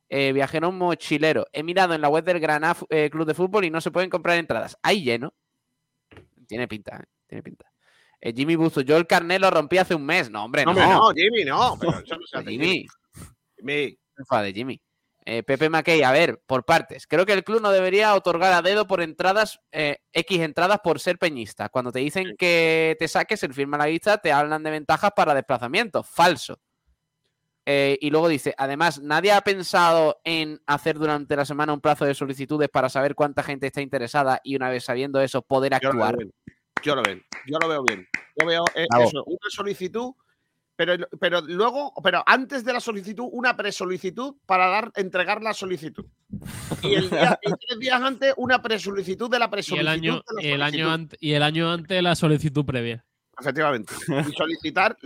Eh, 0.07 0.33
viajero 0.33 0.71
mochilero. 0.71 1.47
He 1.51 1.63
mirado 1.63 1.95
en 1.95 2.01
la 2.01 2.09
web 2.09 2.23
del 2.25 2.39
Granada 2.39 2.77
eh, 2.91 3.09
Club 3.09 3.25
de 3.25 3.33
Fútbol 3.33 3.65
y 3.65 3.71
no 3.71 3.81
se 3.81 3.89
pueden 3.89 4.11
comprar 4.11 4.37
entradas. 4.37 4.77
Hay 4.83 5.01
lleno. 5.01 5.33
Tiene 6.45 6.67
pinta, 6.67 6.97
¿eh? 6.97 7.12
Tiene 7.33 7.41
pinta. 7.41 7.65
Eh, 8.21 8.31
Jimmy 8.35 8.55
Buzo, 8.55 8.81
yo 8.81 8.95
el 8.95 9.07
carnet 9.07 9.41
lo 9.41 9.49
rompí 9.49 9.79
hace 9.79 9.95
un 9.95 10.05
mes. 10.05 10.29
No, 10.29 10.45
hombre, 10.45 10.65
No, 10.65 10.73
no. 10.73 10.81
hombre, 10.81 10.93
no, 10.93 11.11
Jimmy, 11.35 11.45
no. 11.45 11.77
Pero 11.79 11.97
eso 11.97 12.15
no 12.15 12.21
se 12.27 12.37
hace. 12.37 12.51
Jimmy. 12.51 12.85
Jimmy. 13.57 13.97
de 14.43 14.53
Jimmy. 14.53 14.81
Eh, 15.25 15.41
Pepe 15.41 15.67
McKay, 15.67 16.03
a 16.03 16.11
ver, 16.11 16.39
por 16.45 16.63
partes. 16.63 17.07
Creo 17.07 17.25
que 17.25 17.33
el 17.33 17.43
club 17.43 17.59
no 17.59 17.71
debería 17.71 18.13
otorgar 18.13 18.53
a 18.53 18.61
dedo 18.61 18.85
por 18.85 19.01
entradas, 19.01 19.59
eh, 19.71 19.97
X 20.11 20.41
entradas 20.41 20.77
por 20.83 20.99
ser 20.99 21.17
peñista. 21.17 21.69
Cuando 21.69 21.91
te 21.91 21.99
dicen 21.99 22.35
que 22.37 22.95
te 22.99 23.07
saques 23.07 23.41
el 23.41 23.53
firma 23.55 23.79
la 23.79 23.87
lista, 23.87 24.19
te 24.19 24.31
hablan 24.31 24.61
de 24.61 24.69
ventajas 24.69 25.11
para 25.15 25.33
desplazamiento. 25.33 26.03
Falso. 26.03 26.59
Eh, 27.65 27.97
y 27.99 28.11
luego 28.11 28.27
dice, 28.27 28.53
además, 28.59 29.01
nadie 29.01 29.31
ha 29.31 29.41
pensado 29.41 30.19
en 30.23 30.61
hacer 30.67 30.99
durante 30.99 31.35
la 31.35 31.45
semana 31.45 31.73
un 31.73 31.81
plazo 31.81 32.05
de 32.05 32.13
solicitudes 32.13 32.69
para 32.69 32.89
saber 32.89 33.15
cuánta 33.15 33.41
gente 33.41 33.65
está 33.67 33.81
interesada 33.81 34.39
y 34.43 34.55
una 34.55 34.69
vez 34.69 34.83
sabiendo 34.83 35.19
eso, 35.19 35.41
poder 35.41 35.73
actuar. 35.73 36.15
Yo 36.83 36.95
lo 36.95 37.01
veo. 37.03 37.19
Yo 37.47 37.57
lo 37.59 37.67
veo 37.67 37.83
bien. 37.83 38.07
Yo 38.39 38.45
veo 38.47 38.65
eh, 38.75 38.85
eso, 39.01 39.23
una 39.25 39.49
solicitud, 39.49 40.11
pero, 40.75 40.95
pero 41.19 41.41
luego, 41.41 41.93
pero 42.03 42.23
antes 42.25 42.63
de 42.65 42.73
la 42.73 42.79
solicitud, 42.79 43.25
una 43.31 43.55
presolicitud 43.55 44.35
para 44.45 44.67
dar, 44.67 44.91
entregar 44.95 45.41
la 45.41 45.53
solicitud. 45.53 46.05
Y, 46.81 46.95
el 46.95 47.09
día, 47.09 47.39
y 47.41 47.49
tres 47.67 47.79
días 47.79 48.01
antes, 48.01 48.33
una 48.37 48.61
presolicitud 48.61 49.29
de 49.29 49.39
la 49.39 49.45
Y 49.45 49.49
presolicitud. 49.49 49.81
el 49.81 49.87
año, 49.87 50.15
de 50.15 50.33
la 50.35 50.41
y 50.41 50.51
el 50.51 50.61
año, 50.61 50.91
ante- 50.91 51.17
y 51.19 51.33
el 51.33 51.43
año 51.43 51.71
antes 51.71 52.01
la 52.03 52.15
solicitud 52.15 52.65
previa. 52.65 53.05
Efectivamente. 53.39 53.93
Y 54.07 54.31
solicitar, 54.33 54.97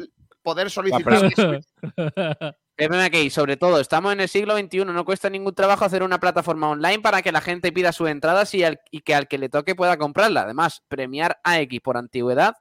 poder 0.41 0.69
solicitar. 0.69 1.59
Pepe 2.77 2.95
McKay, 2.95 3.29
sobre 3.31 3.57
todo, 3.57 3.79
estamos 3.79 4.13
en 4.13 4.19
el 4.19 4.29
siglo 4.29 4.55
XXI, 4.55 4.85
no 4.85 5.03
cuesta 5.03 5.31
ningún 5.31 5.55
trabajo 5.55 5.83
hacer 5.83 6.03
una 6.03 6.19
plataforma 6.19 6.69
online 6.69 6.99
para 6.99 7.23
que 7.23 7.31
la 7.31 7.41
gente 7.41 7.71
pida 7.71 7.91
sus 7.91 8.07
entradas 8.07 8.53
y, 8.53 8.63
al- 8.63 8.79
y 8.91 9.01
que 9.01 9.15
al 9.15 9.27
que 9.27 9.39
le 9.39 9.49
toque 9.49 9.73
pueda 9.73 9.97
comprarla. 9.97 10.41
Además, 10.41 10.83
premiar 10.87 11.39
a 11.43 11.59
X 11.61 11.81
por 11.81 11.97
antigüedad. 11.97 12.53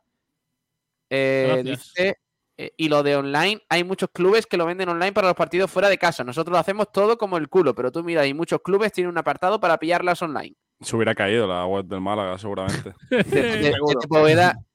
Eh, 1.11 1.63
dice, 1.63 2.19
eh, 2.57 2.73
y 2.79 2.89
lo 2.89 3.03
de 3.03 3.17
online, 3.17 3.63
hay 3.69 3.85
muchos 3.85 4.09
clubes 4.11 4.47
que 4.47 4.57
lo 4.57 4.65
venden 4.65 4.89
online 4.89 5.13
para 5.13 5.29
los 5.29 5.37
partidos 5.37 5.71
fuera 5.71 5.91
de 5.91 5.99
casa. 5.99 6.25
Nosotros 6.25 6.53
lo 6.53 6.59
hacemos 6.59 6.91
todo 6.91 7.19
como 7.19 7.37
el 7.37 7.51
culo, 7.51 7.75
pero 7.75 7.93
tú 7.93 8.03
mira, 8.03 8.23
hay 8.23 8.33
muchos 8.33 8.61
clubes 8.63 8.93
tienen 8.93 9.11
un 9.11 9.19
apartado 9.19 9.61
para 9.61 9.77
pillarlas 9.79 10.23
online. 10.23 10.57
Se 10.81 10.97
hubiera 10.97 11.15
caído 11.15 11.47
la 11.47 11.67
web 11.67 11.85
del 11.85 12.01
Málaga, 12.01 12.39
seguramente. 12.39 12.95
De, 13.11 13.75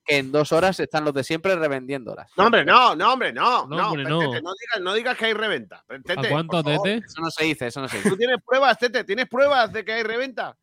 que 0.03 0.17
en 0.17 0.31
dos 0.31 0.51
horas 0.51 0.79
están 0.79 1.05
los 1.05 1.13
de 1.13 1.23
siempre 1.23 1.55
revendiéndolas. 1.55 2.31
No, 2.35 2.45
hombre, 2.45 2.65
no, 2.65 2.95
no, 2.95 3.13
hombre, 3.13 3.31
no. 3.33 3.67
No, 3.67 3.77
No, 3.77 3.87
hombre, 3.89 4.03
no. 4.03 4.19
Tete, 4.19 4.41
no 4.41 4.51
digas, 4.59 4.81
no 4.81 4.93
digas 4.93 5.17
que 5.17 5.25
hay 5.25 5.33
reventa. 5.33 5.83
Tete, 5.87 6.27
¿A 6.27 6.29
cuánto, 6.29 6.63
Tete? 6.63 6.95
Eso 7.05 7.21
no 7.21 7.29
se 7.29 7.43
dice, 7.45 7.67
eso 7.67 7.81
no 7.81 7.87
se 7.87 7.97
dice. 7.97 8.09
¿Tú 8.09 8.17
tienes 8.17 8.37
pruebas, 8.45 8.77
Tete? 8.79 9.03
¿Tienes 9.03 9.27
pruebas 9.27 9.71
de 9.71 9.85
que 9.85 9.93
hay 9.93 10.03
reventa? 10.03 10.57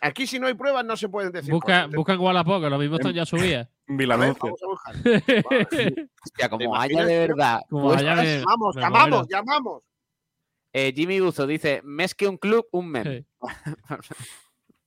Aquí, 0.00 0.26
si 0.26 0.38
no 0.40 0.46
hay 0.48 0.54
pruebas, 0.54 0.84
no 0.84 0.96
se 0.96 1.08
pueden 1.08 1.30
decir. 1.32 1.50
Busca, 1.52 1.66
cosas, 1.66 1.84
Tete. 1.86 1.96
busca 1.96 2.12
en 2.14 2.20
Wallapop, 2.20 2.62
que 2.62 2.70
lo 2.70 2.78
mismo 2.78 2.96
están 2.96 3.12
ya 3.14 3.24
subidas. 3.24 3.68
Buscar. 3.86 4.94
Hostia, 6.24 6.48
como 6.50 6.72
¿Te 6.74 6.78
haya 6.80 7.04
de 7.04 7.18
verdad. 7.28 7.60
Como 7.70 7.88
pues, 7.88 8.00
haya 8.00 8.16
de- 8.16 8.38
Llamamos, 8.40 8.74
me 8.76 8.82
llamamos, 8.82 9.28
llamamos. 9.28 9.82
eh, 10.72 10.92
Jimmy 10.94 11.20
Buzo 11.20 11.46
dice, 11.46 11.80
mes 11.84 12.14
que 12.14 12.26
un 12.28 12.36
club, 12.36 12.66
un 12.72 12.88
meme. 12.90 13.26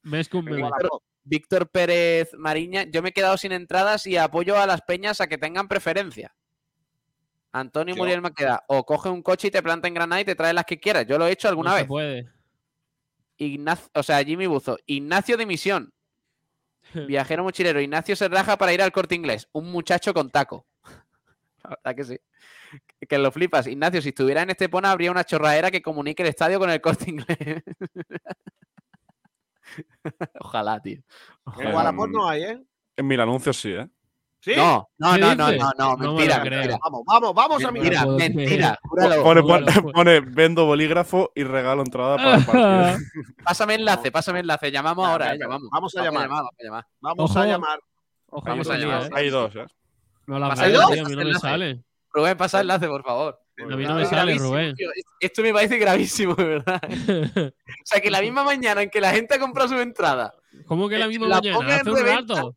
Mes 0.02 0.28
con 0.28 0.44
meme. 0.44 0.62
Víctor, 0.62 1.00
Víctor 1.28 1.68
Pérez 1.68 2.32
Mariña, 2.38 2.84
yo 2.84 3.02
me 3.02 3.08
he 3.08 3.12
quedado 3.12 3.36
sin 3.36 3.50
entradas 3.50 4.06
y 4.06 4.16
apoyo 4.16 4.56
a 4.58 4.64
las 4.66 4.80
peñas 4.82 5.20
a 5.20 5.26
que 5.26 5.36
tengan 5.38 5.66
preferencia. 5.66 6.34
Antonio 7.52 7.94
Yo- 7.94 7.98
Muriel 8.02 8.22
me 8.22 8.30
queda, 8.32 8.62
o 8.68 8.84
coge 8.86 9.08
un 9.08 9.22
coche 9.22 9.48
y 9.48 9.50
te 9.50 9.62
planta 9.62 9.88
en 9.88 9.94
Granada 9.94 10.20
y 10.20 10.24
te 10.24 10.36
trae 10.36 10.52
las 10.54 10.64
que 10.64 10.78
quieras. 10.78 11.04
Yo 11.06 11.18
lo 11.18 11.26
he 11.26 11.32
hecho 11.32 11.48
alguna 11.48 11.70
no 11.70 11.76
se 11.76 11.82
vez. 11.82 11.88
puede. 11.88 12.28
Ignacio, 13.38 13.90
o 13.94 14.02
sea, 14.02 14.22
Jimmy 14.24 14.46
Buzo, 14.46 14.78
Ignacio 14.86 15.36
de 15.36 15.46
Misión, 15.46 15.92
viajero 17.08 17.42
mochilero, 17.42 17.80
Ignacio 17.80 18.14
se 18.14 18.28
raja 18.28 18.56
para 18.56 18.72
ir 18.72 18.80
al 18.80 18.92
corte 18.92 19.14
inglés, 19.16 19.48
un 19.52 19.70
muchacho 19.72 20.14
con 20.14 20.30
taco. 20.30 20.66
La 21.64 21.70
verdad 21.70 21.96
que 21.96 22.04
sí. 22.04 22.18
Que 23.08 23.18
lo 23.18 23.32
flipas. 23.32 23.66
Ignacio, 23.66 24.00
si 24.00 24.10
estuviera 24.10 24.42
en 24.42 24.50
Estepona 24.50 24.90
habría 24.92 25.10
una 25.10 25.24
chorraera 25.24 25.70
que 25.70 25.82
comunique 25.82 26.22
el 26.22 26.28
estadio 26.28 26.58
con 26.60 26.70
el 26.70 26.80
corte 26.80 27.10
inglés. 27.10 27.64
Ojalá, 30.40 30.80
tío. 30.80 30.96
En 30.98 31.04
Ojalá. 31.44 31.74
Wallapop 31.76 32.08
no 32.10 32.28
hay, 32.28 32.42
¿eh? 32.44 32.62
En 32.96 33.06
Milanuncio 33.06 33.52
sí, 33.52 33.72
¿eh? 33.72 33.88
¿Sí? 34.40 34.52
No, 34.54 34.86
no, 34.98 35.14
¿Qué 35.14 35.20
no, 35.20 35.34
no, 35.34 35.50
no, 35.52 35.72
no, 35.76 35.96
No 35.96 35.96
me 35.96 36.06
mentira, 36.08 36.38
mentira. 36.44 36.78
Vamos, 36.82 37.02
vamos, 37.04 37.34
vamos 37.34 37.64
a 37.64 37.72
Mentira, 37.72 38.04
mirar. 38.06 38.30
mentira, 38.30 38.78
júralo. 38.82 39.22
Pone, 39.24 39.42
pone- 39.42 39.92
pone, 39.92 40.20
vendo 40.20 40.66
bolígrafo 40.66 41.32
y 41.34 41.42
regalo 41.42 41.82
entrada 41.82 42.16
para 42.16 42.36
el 42.36 42.44
partido. 42.44 42.96
Pásame 43.44 43.74
enlace, 43.74 44.12
pásame 44.12 44.40
enlace. 44.40 44.70
Llamamos 44.70 45.04
Ya, 45.04 45.12
ahora, 45.12 45.34
eh, 45.34 45.38
llamamos. 45.38 45.68
vamos 45.72 45.96
a 45.96 46.02
llamar. 46.04 46.28
vamos 46.28 46.50
a 46.60 46.62
llamar. 46.64 46.84
Vamos 47.00 47.30
Ojo. 47.30 47.38
a 47.40 47.46
llamar. 47.46 47.78
Ojo, 48.28 48.46
Vamos 48.46 48.70
a 48.70 48.76
llamar. 48.76 49.02
¿eh? 49.06 49.10
Hay 49.14 49.30
dos, 49.30 49.56
¿eh? 49.56 49.66
No 50.26 50.38
la 50.38 50.48
¿Pasa 50.50 50.68
dos? 50.68 50.90
tío, 50.92 51.04
a 51.06 51.08
mí 51.08 51.16
no 51.16 51.24
me 51.24 51.34
sale. 51.34 51.84
Rubén, 52.12 52.36
pasa 52.36 52.60
enlace, 52.60 52.86
por 52.86 53.02
favor. 53.02 53.40
A 53.58 53.64
mí 53.64 53.68
no 53.68 53.80
Esto 53.80 53.94
me 53.94 54.02
es 54.02 54.08
sale, 54.08 54.22
gravísimo, 54.22 54.50
Rubén. 54.50 54.74
tío. 54.74 54.90
Esto 55.20 55.42
me 55.42 55.52
parece 55.52 55.78
gravísimo, 55.78 56.34
de 56.34 56.44
verdad. 56.44 56.80
O 57.66 57.84
sea, 57.88 58.00
que 58.00 58.10
la 58.10 58.20
misma 58.20 58.42
mañana 58.44 58.82
en 58.82 58.90
que 58.90 59.00
la 59.00 59.12
gente 59.12 59.34
ha 59.34 59.38
comprado 59.38 59.68
su 59.68 59.78
entrada, 59.80 60.34
¿Cómo 60.66 60.88
que 60.88 60.98
la 60.98 61.04
Eh, 61.06 61.08
misma 61.08 61.28
la 61.28 61.36
mañana? 61.36 61.76
Hace 61.76 61.90
un 61.90 61.96
reventa. 61.96 62.34
rato. 62.34 62.56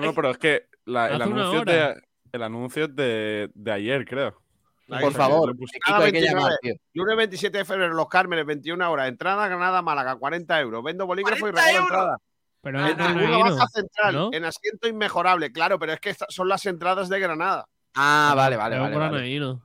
No, 0.00 0.14
pero 0.14 0.30
es 0.30 0.38
que 0.38 0.66
la- 0.84 1.08
el, 1.08 1.22
anuncio 1.22 1.64
de, 1.64 1.94
el 2.32 2.42
anuncio 2.42 2.84
es 2.84 2.94
de, 2.96 3.50
de 3.54 3.72
ayer, 3.72 4.04
creo. 4.06 4.40
Por 4.88 5.12
favor, 5.14 5.50
hay 5.86 6.12
que 6.12 6.18
29. 6.20 6.22
llamar, 6.34 6.52
tío. 6.60 6.74
Lunes 6.92 7.16
27 7.16 7.58
de 7.58 7.64
febrero, 7.64 7.94
Los 7.94 8.08
Cármenes, 8.08 8.44
21 8.44 8.90
horas. 8.90 9.08
Entrada, 9.08 9.48
Granada, 9.48 9.80
Málaga, 9.80 10.16
40 10.16 10.60
euros. 10.60 10.82
Vendo 10.84 11.06
bolígrafo 11.06 11.48
y 11.48 11.52
40 11.52 11.62
regalo 11.62 11.78
euros. 11.78 11.90
entrada. 11.90 12.18
Pero 12.60 12.86
es 12.86 12.92
En 12.92 13.18
Reino. 13.18 13.40
baja 13.40 13.66
central, 13.68 14.14
¿no? 14.14 14.30
en 14.32 14.44
asiento 14.44 14.86
inmejorable. 14.88 15.50
Claro, 15.50 15.78
pero 15.78 15.94
es 15.94 16.00
que 16.00 16.14
son 16.28 16.46
las 16.48 16.64
entradas 16.66 17.08
de 17.08 17.18
Granada. 17.18 17.66
Ah, 17.94 18.34
vale, 18.36 18.56
vale, 18.56 18.78
vale. 18.78 18.96
Vale. 18.96 19.58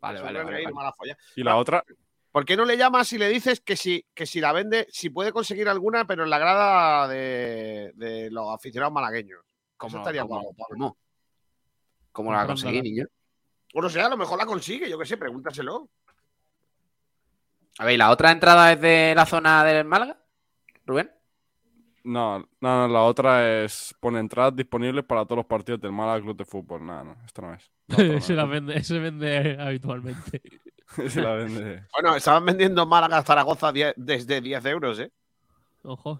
Vale, 0.00 0.20
vale, 0.20 0.42
vale, 0.44 0.62
vale. 0.62 0.72
mala 0.74 0.92
folla. 0.92 1.16
Y 1.36 1.42
la 1.42 1.56
otra, 1.56 1.84
¿Por 2.30 2.44
qué 2.44 2.56
no 2.56 2.64
le 2.66 2.76
llamas 2.76 3.12
y 3.14 3.18
le 3.18 3.28
dices 3.28 3.60
que 3.60 3.74
si, 3.74 4.04
que 4.14 4.26
si 4.26 4.40
la 4.40 4.52
vende, 4.52 4.86
si 4.90 5.10
puede 5.10 5.32
conseguir 5.32 5.68
alguna, 5.68 6.06
pero 6.06 6.24
en 6.24 6.30
la 6.30 6.38
grada 6.38 7.08
de, 7.08 7.92
de 7.94 8.30
los 8.30 8.54
aficionados 8.54 8.92
malagueños? 8.92 9.40
¿Cómo, 9.76 9.88
Eso 9.88 9.98
estaría 9.98 10.22
cómo- 10.22 10.42
guapo, 10.42 10.54
Pablo. 10.56 10.76
cómo? 10.76 10.96
¿Cómo 12.12 12.32
la 12.32 12.46
conseguí, 12.46 12.82
niño? 12.82 13.06
O 13.74 13.80
no 13.82 13.88
sé, 13.88 14.00
a 14.00 14.08
lo 14.08 14.16
mejor 14.16 14.38
la 14.38 14.46
consigue, 14.46 14.88
yo 14.90 14.98
qué 14.98 15.06
sé, 15.06 15.16
pregúntaselo. 15.16 15.88
A 17.78 17.84
ver, 17.84 17.94
¿y 17.94 17.96
¿la 17.96 18.10
otra 18.10 18.30
entrada 18.32 18.72
es 18.72 18.80
de 18.80 19.14
la 19.16 19.24
zona 19.24 19.64
del 19.64 19.84
Málaga? 19.84 20.20
Rubén. 20.84 21.10
No, 22.08 22.38
no, 22.38 22.48
no, 22.60 22.88
la 22.88 23.02
otra 23.02 23.62
es 23.62 23.94
pone 24.00 24.18
entradas 24.18 24.56
disponibles 24.56 25.04
para 25.04 25.24
todos 25.24 25.38
los 25.38 25.46
partidos 25.46 25.80
del 25.80 25.92
Málaga 25.92 26.22
Club 26.22 26.36
de 26.36 26.44
Fútbol. 26.44 26.84
No, 26.84 27.04
no, 27.04 27.16
esto 27.24 27.42
no 27.42 27.54
es. 27.54 27.70
La 27.88 27.94
otra 27.94 28.14
no 28.14 28.20
se, 28.20 28.34
la 28.34 28.44
vende, 28.46 28.82
se 28.82 28.98
vende 28.98 29.56
habitualmente. 29.60 30.42
Se 31.08 31.20
la 31.20 31.34
vende. 31.34 31.84
Bueno, 31.92 32.16
estaban 32.16 32.46
vendiendo 32.46 32.86
Málaga 32.86 33.22
Zaragoza 33.22 33.70
10 33.70 33.92
desde 33.98 34.40
10 34.40 34.64
euros, 34.64 34.98
¿eh? 34.98 35.12
Ojo. 35.82 36.18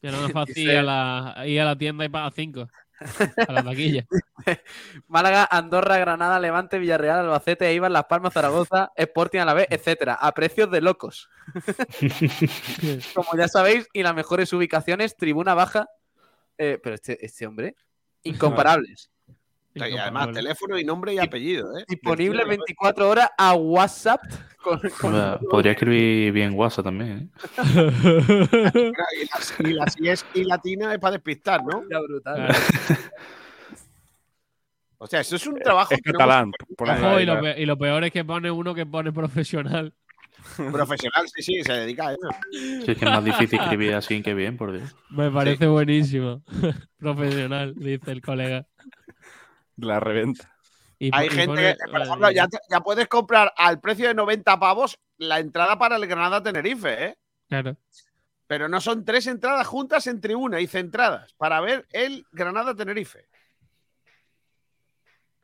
Ya 0.00 0.12
no 0.12 0.24
es 0.24 0.32
fácil 0.32 0.70
ir 0.70 0.78
a, 0.78 0.82
la, 0.82 1.46
ir 1.46 1.60
a 1.60 1.66
la 1.66 1.76
tienda 1.76 2.06
y 2.06 2.08
pagar 2.08 2.32
5. 2.32 2.68
A 3.48 3.52
la 3.52 3.62
taquilla. 3.62 4.06
Málaga, 5.08 5.48
Andorra, 5.50 5.98
Granada, 5.98 6.38
Levante, 6.38 6.78
Villarreal, 6.78 7.20
Albacete, 7.20 7.68
Eibar, 7.68 7.90
Las 7.90 8.04
Palmas, 8.04 8.34
Zaragoza, 8.34 8.92
Sporting 8.96 9.40
a 9.40 9.44
la 9.44 9.54
vez, 9.54 9.66
etcétera, 9.70 10.14
a 10.14 10.32
precios 10.32 10.70
de 10.70 10.80
locos. 10.80 11.28
Como 13.14 13.28
ya 13.36 13.48
sabéis, 13.48 13.88
y 13.92 14.02
las 14.02 14.14
mejores 14.14 14.52
ubicaciones, 14.52 15.16
tribuna 15.16 15.54
baja. 15.54 15.88
eh, 16.58 16.78
pero 16.82 16.94
este, 16.94 17.24
este 17.24 17.46
hombre, 17.46 17.74
incomparables. 18.22 19.10
Y 19.74 19.96
además, 19.96 20.32
teléfono 20.32 20.78
y 20.78 20.84
nombre 20.84 21.14
y 21.14 21.18
apellido, 21.18 21.78
¿eh? 21.78 21.84
Disponible 21.88 22.44
24 22.44 23.08
horas 23.08 23.30
a 23.38 23.54
WhatsApp. 23.54 24.20
Con, 24.62 24.80
Podría 25.48 25.72
escribir 25.72 26.32
bien 26.32 26.52
WhatsApp 26.54 26.86
también, 26.86 27.10
¿eh? 27.10 27.28
Y 29.62 29.68
la, 29.68 29.70
y 29.70 29.72
la 29.72 29.86
si 29.86 30.08
es 30.08 30.26
y 30.34 30.44
latina 30.44 30.92
es 30.92 30.98
para 30.98 31.12
despistar, 31.12 31.64
¿no? 31.64 31.84
Ya 31.88 31.98
brutal. 32.00 32.48
O 35.02 35.06
sea, 35.06 35.20
eso 35.20 35.36
es 35.36 35.46
un 35.46 35.58
trabajo 35.58 35.94
Es 35.94 36.02
que 36.02 36.12
no 36.12 36.18
catalán. 36.18 36.52
Ojo, 36.76 37.16
ahí 37.16 37.22
y, 37.22 37.64
lo, 37.64 37.74
y 37.74 37.78
peor 37.78 38.04
es 38.04 38.12
que 38.12 38.22
pone 38.22 38.50
uno 38.50 38.74
que 38.74 38.84
pone 38.84 39.10
profesional. 39.12 39.94
profesional, 40.56 41.26
sí, 41.34 41.42
sí, 41.42 41.62
se 41.62 41.72
dedica 41.72 42.08
a 42.08 42.12
eso. 42.12 42.28
Si 42.50 42.90
es 42.90 42.98
que 42.98 43.04
es 43.06 43.10
más 43.10 43.24
difícil 43.24 43.58
escribir 43.60 43.94
así 43.94 44.20
que 44.20 44.34
bien, 44.34 44.58
por 44.58 44.72
Dios. 44.72 44.94
Me 45.08 45.30
parece 45.30 45.66
buenísimo. 45.68 46.42
profesional, 46.98 47.74
dice 47.76 48.12
el 48.12 48.20
colega. 48.20 48.66
La 49.80 50.00
reventa. 50.00 50.54
Y 50.98 51.10
Hay 51.14 51.28
y 51.28 51.30
gente 51.30 51.46
pone- 51.46 51.76
que, 51.76 51.90
por 51.90 52.02
ejemplo, 52.02 52.30
ya, 52.30 52.46
puedes 52.80 53.08
comprar 53.08 53.52
al 53.56 53.80
precio 53.80 54.08
de 54.08 54.14
90 54.14 54.58
pavos 54.60 54.98
la 55.16 55.38
entrada 55.38 55.78
para 55.78 55.96
el 55.96 56.06
Granada 56.06 56.42
Tenerife, 56.42 57.04
¿eh? 57.06 57.18
Claro. 57.48 57.76
Pero 58.46 58.68
no 58.68 58.80
son 58.80 59.04
tres 59.04 59.26
entradas 59.26 59.66
juntas 59.66 60.06
en 60.08 60.20
tribuna 60.20 60.60
y 60.60 60.66
centradas 60.66 61.32
para 61.34 61.60
ver 61.60 61.86
el 61.92 62.26
Granada 62.32 62.74
Tenerife. 62.74 63.26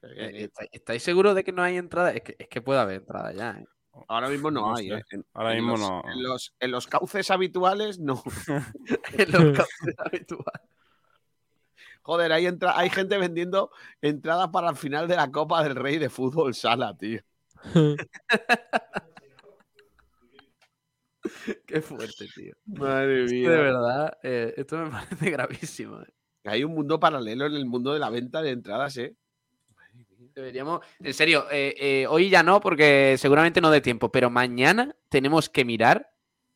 Eh, 0.02 0.44
¿estáis- 0.50 0.68
¿Estáis 0.72 1.02
seguros 1.02 1.34
de 1.34 1.42
que 1.42 1.52
no 1.52 1.62
hay 1.62 1.76
entrada? 1.76 2.12
Es 2.12 2.22
que, 2.22 2.36
es 2.38 2.48
que 2.48 2.60
puede 2.60 2.80
haber 2.80 2.96
entrada 2.96 3.32
ya. 3.32 3.52
¿eh? 3.58 3.64
Ahora 4.08 4.28
mismo 4.28 4.50
no, 4.50 4.60
No 4.60 4.76
hay. 4.76 4.92
¿eh? 4.92 5.02
En- 5.10 5.24
Ahora 5.32 5.52
en 5.52 5.56
mismo 5.64 5.72
los- 5.72 5.80
no. 5.88 6.02
En 6.12 6.22
los, 6.22 6.54
en 6.60 6.70
los 6.70 6.86
cauces 6.86 7.30
habituales, 7.30 7.98
no. 7.98 8.22
En 9.18 9.32
los 9.32 9.56
cauces 9.56 9.94
habituales. 9.98 10.62
Joder, 12.06 12.30
hay, 12.32 12.46
entra- 12.46 12.78
hay 12.78 12.88
gente 12.88 13.18
vendiendo 13.18 13.72
entradas 14.00 14.48
para 14.50 14.70
el 14.70 14.76
final 14.76 15.08
de 15.08 15.16
la 15.16 15.30
Copa 15.32 15.64
del 15.64 15.74
Rey 15.74 15.98
de 15.98 16.08
Fútbol 16.08 16.54
Sala, 16.54 16.96
tío. 16.96 17.20
Qué 21.66 21.80
fuerte, 21.82 22.26
tío. 22.34 22.54
Madre 22.66 23.24
mía. 23.24 23.50
de 23.50 23.56
verdad, 23.56 24.18
eh, 24.22 24.54
esto 24.56 24.78
me 24.78 24.90
parece 24.90 25.30
gravísimo. 25.30 26.00
eh. 26.00 26.06
Hay 26.44 26.62
un 26.62 26.72
mundo 26.74 27.00
paralelo 27.00 27.46
en 27.46 27.54
el 27.54 27.66
mundo 27.66 27.92
de 27.92 27.98
la 27.98 28.08
venta 28.10 28.40
de 28.40 28.50
entradas, 28.50 28.96
¿eh? 28.98 29.16
Deberíamos, 30.34 30.80
en 31.00 31.14
serio, 31.14 31.46
eh, 31.50 31.74
eh, 31.78 32.06
hoy 32.08 32.28
ya 32.30 32.42
no, 32.44 32.60
porque 32.60 33.16
seguramente 33.18 33.60
no 33.60 33.70
dé 33.70 33.80
tiempo, 33.80 34.12
pero 34.12 34.30
mañana 34.30 34.94
tenemos 35.08 35.48
que 35.48 35.64
mirar 35.64 36.12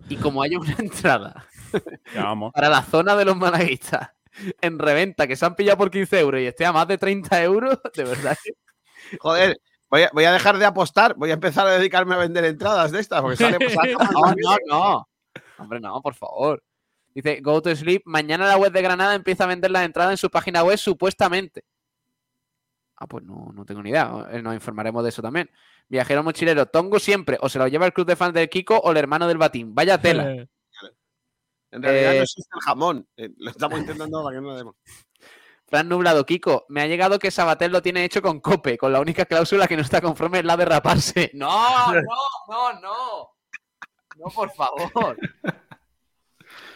y 0.09 0.17
como 0.17 0.43
haya 0.43 0.59
una 0.61 0.75
entrada 0.79 1.47
Ya 2.15 2.25
vamos. 2.25 2.53
para 2.53 2.69
la 2.69 2.83
zona 2.83 3.17
de 3.17 3.25
los 3.25 3.37
malaguistas 3.37 4.11
en 4.61 4.78
reventa 4.78 5.26
que 5.26 5.37
se 5.37 5.45
han 5.45 5.55
pillado 5.55 5.78
por 5.78 5.91
15 5.91 6.20
euros 6.20 6.41
y 6.41 6.47
esté 6.47 6.66
a 6.66 6.72
más 6.72 6.89
de 6.89 6.99
30 6.99 7.43
euros, 7.43 7.78
de 7.95 8.05
verdad. 8.05 8.37
Joder, 9.18 9.61
voy 9.89 10.03
a, 10.03 10.11
voy 10.12 10.24
a 10.24 10.33
dejar 10.33 10.59
de 10.59 10.66
apostar, 10.66 11.14
voy 11.16 11.31
a 11.31 11.35
empezar 11.35 11.66
a 11.66 11.72
dedicarme 11.72 12.14
a 12.14 12.18
vender 12.18 12.45
entradas 12.45 12.93
de 12.93 13.01
estas, 13.01 13.20
porque 13.20 13.37
sale 13.37 13.59
No, 14.12 14.35
no, 14.37 14.57
no. 14.66 15.09
Hombre, 15.59 15.81
no, 15.81 16.01
por 16.01 16.14
favor. 16.14 16.62
Dice, 17.14 17.41
go 17.41 17.61
to 17.61 17.74
sleep. 17.74 18.03
Mañana 18.05 18.47
la 18.47 18.57
web 18.57 18.72
de 18.72 18.83
Granada 18.83 19.14
empieza 19.14 19.45
a 19.45 19.49
vender 19.49 19.70
las 19.70 19.85
entradas 19.85 20.12
en 20.12 20.16
su 20.16 20.31
página 20.31 20.62
web, 20.62 20.78
supuestamente. 20.78 21.64
Ah, 22.97 23.07
pues 23.07 23.24
no, 23.24 23.51
no 23.53 23.64
tengo 23.64 23.83
ni 23.83 23.91
idea. 23.91 24.28
Eh, 24.31 24.43
Nos 24.43 24.55
informaremos 24.55 25.03
de 25.03 25.09
eso 25.09 25.22
también. 25.22 25.51
Viajero 25.89 26.22
mochilero, 26.22 26.66
Tongo 26.66 26.99
siempre. 26.99 27.39
O 27.41 27.49
se 27.49 27.59
lo 27.59 27.66
lleva 27.66 27.87
el 27.87 27.93
club 27.93 28.07
de 28.07 28.14
fans 28.14 28.35
del 28.35 28.49
Kiko 28.49 28.76
o 28.76 28.91
el 28.91 28.97
hermano 28.99 29.26
del 29.26 29.39
Batín. 29.39 29.74
Vaya 29.74 30.01
tela. 30.01 30.47
Eh, 31.73 31.77
En 31.77 31.83
realidad 31.83 32.12
Eh, 32.14 32.16
no 32.18 32.23
existe 32.23 32.51
el 32.55 32.61
jamón. 32.62 33.09
eh, 33.16 33.31
lo 33.39 33.51
estamos 33.51 33.79
intentando 33.79 34.23
para 34.23 34.37
que 34.37 34.41
no 34.43 34.49
lo 34.49 34.57
demos. 34.57 34.75
Fran 35.68 35.89
Nublado, 35.89 36.27
Kiko, 36.27 36.66
me 36.68 36.83
ha 36.83 36.87
llegado 36.89 37.18
que 37.21 37.31
Sabater 37.31 37.71
lo 37.71 37.81
tiene 37.81 38.05
hecho 38.05 38.21
con 38.23 38.41
Cope, 38.41 38.77
con 38.77 38.93
la 38.93 39.01
única 39.01 39.25
cláusula 39.25 39.68
que 39.68 39.77
no 39.77 39.83
está 39.83 40.01
conforme 40.01 40.41
es 40.41 40.45
la 40.45 40.57
de 40.57 40.64
raparse. 40.64 41.31
No, 41.35 41.93
no, 41.93 42.03
no, 42.49 42.81
no. 42.81 43.31
No, 44.16 44.25
por 44.35 44.51
favor. 44.53 45.16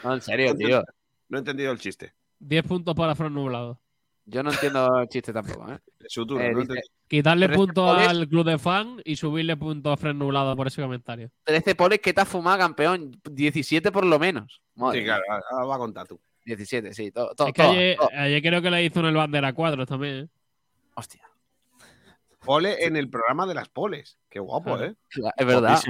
No, 0.04 0.14
en 0.14 0.20
serio, 0.20 0.54
tío. 0.54 0.84
No 1.28 1.38
he 1.38 1.40
entendido 1.40 1.72
el 1.72 1.78
chiste. 1.78 2.14
10 2.38 2.62
puntos 2.66 2.94
para 2.94 3.14
Fran 3.14 3.32
Nublado. 3.32 3.80
Yo 4.26 4.42
no 4.42 4.50
entiendo 4.52 5.00
el 5.00 5.08
chiste 5.08 5.32
tampoco, 5.32 5.70
¿eh? 5.72 5.78
Es 6.00 6.12
su 6.12 6.26
turno. 6.26 6.42
Eh, 6.44 6.52
no 6.52 6.60
dice. 6.60 6.80
Quitarle 7.08 7.48
puntos 7.50 7.98
al 7.98 8.26
club 8.28 8.44
de 8.46 8.58
fan 8.58 9.00
y 9.04 9.16
subirle 9.16 9.56
puntos 9.56 9.92
a 9.92 9.96
Fran 9.96 10.18
Nublado 10.18 10.56
por 10.56 10.66
ese 10.66 10.80
comentario. 10.82 11.30
13 11.44 11.74
poles 11.74 12.00
que 12.00 12.12
te 12.14 12.20
has 12.22 12.28
fumado, 12.28 12.58
campeón. 12.58 13.10
17 13.30 13.92
por 13.92 14.06
lo 14.06 14.18
menos. 14.18 14.62
Madre 14.74 15.00
Sí, 15.00 15.04
claro, 15.04 15.22
ahora 15.50 15.66
va 15.66 15.74
a 15.74 15.78
contar 15.78 16.06
tú. 16.08 16.18
17, 16.46 16.92
sí. 16.94 17.10
Todo, 17.10 17.34
todo, 17.34 17.48
es 17.48 17.54
que 17.54 17.96
todo, 17.98 18.08
ayer, 18.12 18.42
creo 18.42 18.60
que 18.62 18.70
le 18.70 18.84
hizo 18.84 19.00
en 19.00 19.06
el 19.06 19.14
bandera 19.14 19.52
4 19.52 19.86
también. 19.86 20.14
¿eh? 20.24 20.28
Hostia. 20.94 21.22
Pole 22.40 22.84
en 22.84 22.96
el 22.96 23.08
programa 23.08 23.46
de 23.46 23.54
las 23.54 23.68
poles. 23.68 24.18
Qué 24.28 24.38
guapo, 24.40 24.76
Claro. 24.76 24.84
¿eh? 24.86 24.94
Es 25.36 25.46
verdad. 25.46 25.80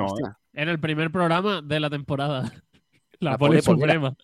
Era 0.53 0.71
el 0.71 0.79
primer 0.79 1.11
programa 1.11 1.63
de 1.63 1.81
la 1.81 1.91
temporada. 1.91 2.53
La, 3.21 3.33
La 3.33 3.39
pole 3.39 3.63
pole 3.63 3.79
polera. 3.79 3.95
suprema. 3.95 4.17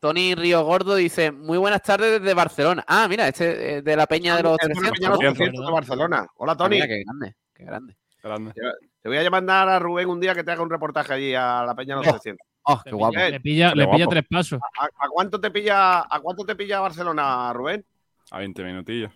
Tony 0.00 0.34
Río 0.34 0.62
Gordo 0.64 0.94
dice: 0.94 1.30
Muy 1.32 1.58
buenas 1.58 1.82
tardes 1.82 2.20
desde 2.20 2.34
Barcelona. 2.34 2.84
Ah, 2.86 3.06
mira, 3.08 3.28
este 3.28 3.78
eh, 3.78 3.82
de 3.82 3.96
la 3.96 4.06
Peña 4.06 4.36
de 4.36 4.42
los 4.44 4.56
Es 4.60 4.66
una 4.78 4.90
300. 4.90 4.98
peña 4.98 5.08
¿no? 5.10 5.18
de 5.18 5.24
los 5.24 5.34
300 5.34 5.66
de 5.66 5.72
Barcelona. 5.72 6.26
Hola, 6.36 6.52
Ah, 6.52 6.56
Tony. 6.56 6.76
mira, 6.76 6.86
qué 6.86 7.02
grande, 7.04 7.36
qué 7.54 7.64
grande. 7.64 7.96
Grande. 8.22 8.52
Te 9.00 9.08
voy 9.08 9.16
a 9.18 9.30
mandar 9.30 9.68
a 9.68 9.78
Rubén 9.78 10.08
un 10.08 10.20
día 10.20 10.34
que 10.34 10.42
te 10.44 10.50
haga 10.50 10.62
un 10.62 10.70
reportaje 10.70 11.14
allí 11.14 11.34
a 11.34 11.64
la 11.64 11.74
peña 11.74 11.94
de 11.96 12.00
los 12.02 12.08
Oh. 12.08 12.12
300. 12.12 12.46
Oh, 12.70 12.82
Le 12.84 12.90
qué 12.90 12.96
guapo. 12.96 13.14
Le 13.18 13.40
pilla, 13.40 13.70
Qué 13.70 13.76
le 13.76 13.84
pilla 13.86 13.96
guapo. 14.04 14.10
tres 14.10 14.24
pasos. 14.28 14.60
¿A, 14.78 14.84
a 14.84 15.08
cuánto 15.08 15.40
te 15.40 15.50
pilla, 15.50 16.00
¿A 16.00 16.20
cuánto 16.20 16.44
te 16.44 16.54
pilla 16.54 16.80
Barcelona, 16.80 17.52
Rubén? 17.54 17.84
A 18.30 18.38
20 18.38 18.62
minutillos. 18.64 19.10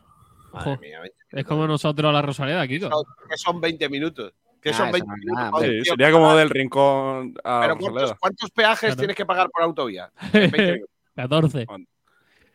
Madre 0.52 0.78
mía, 0.78 1.00
20 1.00 1.16
Es 1.30 1.44
como 1.44 1.66
nosotros 1.66 2.08
a 2.08 2.12
la 2.12 2.22
Rosaleda, 2.22 2.66
Kiko. 2.66 2.88
Son- 2.88 3.04
que 3.28 3.36
son 3.36 3.60
20 3.60 3.88
minutos. 3.88 4.32
Que 4.62 4.70
Ah, 4.70 4.74
son 4.74 4.86
eso 4.88 4.92
20 4.92 5.08
no 5.08 5.16
minutos. 5.16 5.50
nada, 5.52 5.66
Sí, 5.66 5.84
sería 5.84 6.12
como 6.12 6.36
del 6.36 6.48
rincón 6.48 7.34
a 7.42 7.60
Pero 7.62 7.76
¿cuántos, 8.20 8.50
peajes 8.52 8.80
Claro. 8.90 8.96
tienes 8.96 9.16
que 9.16 9.26
pagar 9.26 9.50
por 9.50 9.62
autovía? 9.64 10.10
20 10.32 10.72
minutos. 10.74 10.90
14. 11.16 11.66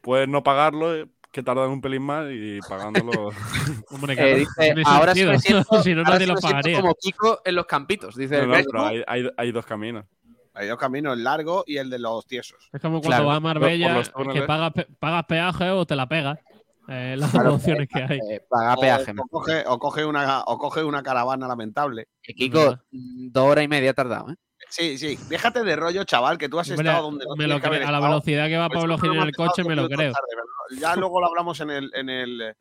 Puedes 0.01 0.29
no 0.29 0.41
pagarlo, 0.41 0.95
eh, 0.95 1.05
que 1.33 1.43
tardan 1.43 1.69
un 1.69 1.81
pelín 1.81 2.03
más 2.03 2.25
y 2.31 2.59
pagándolo. 2.67 3.29
Hombre, 3.91 4.13
Eh, 4.17 4.35
dice, 4.37 4.73
ahora 4.85 5.13
sí 5.13 5.25
me 5.25 5.37
siento, 5.37 5.83
si 5.83 5.93
no, 5.93 5.99
ahora 5.99 6.11
nadie 6.11 6.25
sí 6.25 6.27
lo 6.29 6.35
me 6.35 6.41
siento 6.41 6.55
pagaría. 6.57 6.81
como 6.81 6.95
Kiko 6.95 7.41
en 7.43 7.55
los 7.55 7.65
campitos. 7.65 8.15
Dice 8.15 8.37
no, 8.37 8.47
no, 8.47 8.53
pero 8.71 8.85
hay, 8.85 9.03
hay- 9.05 9.29
hay 9.35 9.51
dos 9.51 9.65
caminos. 9.65 10.05
Hay 10.53 10.67
dos 10.69 10.77
caminos, 10.79 11.13
el 11.15 11.23
largo 11.23 11.63
y 11.67 11.77
el 11.77 11.89
de 11.89 11.99
los 11.99 12.25
tiesos. 12.25 12.57
Es 12.73 12.81
como 12.81 12.99
cuando 13.01 13.09
Claro, 13.09 13.25
vas 13.27 13.37
a 13.37 13.39
Marbella, 13.41 14.01
que 14.33 14.41
pagas, 14.43 14.71
pagas 14.97 15.25
peaje 15.25 15.69
o 15.69 15.85
te 15.85 15.95
la 15.95 16.07
pegas. 16.07 16.39
Eh, 16.87 17.15
las 17.17 17.31
Claro, 17.31 17.55
opciones 17.55 17.87
que 17.87 18.01
hay. 18.01 18.19
Eh, 18.29 18.41
paga 18.49 18.75
O, 18.75 18.79
peaje. 18.81 19.11
o 19.17 19.27
coge, 19.27 19.63
o, 19.67 19.77
coge 19.79 20.05
una, 20.05 20.41
o 20.43 20.57
coge 20.57 20.83
una 20.83 21.03
caravana 21.03 21.47
lamentable. 21.47 22.07
Eh, 22.23 22.33
Kiko, 22.33 22.77
mm, 22.91 23.31
dos 23.31 23.43
horas 23.45 23.65
y 23.65 23.67
media 23.67 23.93
tardado, 23.93 24.31
¿eh? 24.31 24.35
Sí, 24.69 24.97
sí. 24.97 25.17
Déjate 25.29 25.63
de 25.63 25.75
rollo, 25.75 26.03
chaval, 26.03 26.37
que 26.37 26.49
tú 26.49 26.59
has 26.59 26.69
Hombre, 26.69 26.87
estado 26.89 27.03
donde 27.11 27.25
no 27.25 27.35
me 27.35 27.47
lo 27.47 27.61
que 27.61 27.67
a 27.67 27.91
la 27.91 27.99
velocidad 27.99 28.47
que 28.47 28.57
va 28.57 28.67
Pablo 28.69 28.97
Gil 28.97 29.13
en 29.13 29.21
el 29.21 29.35
coche, 29.35 29.63
me 29.63 29.75
lo 29.75 29.87
creo. 29.87 30.11
tarde, 30.11 30.79
Ya 30.79 30.95
luego 30.95 31.21
lo 31.21 31.27
hablamos 31.27 31.59
en 31.61 31.69
el, 31.69 31.91
en 31.93 32.09
el, 32.09 32.41
en 32.41 32.55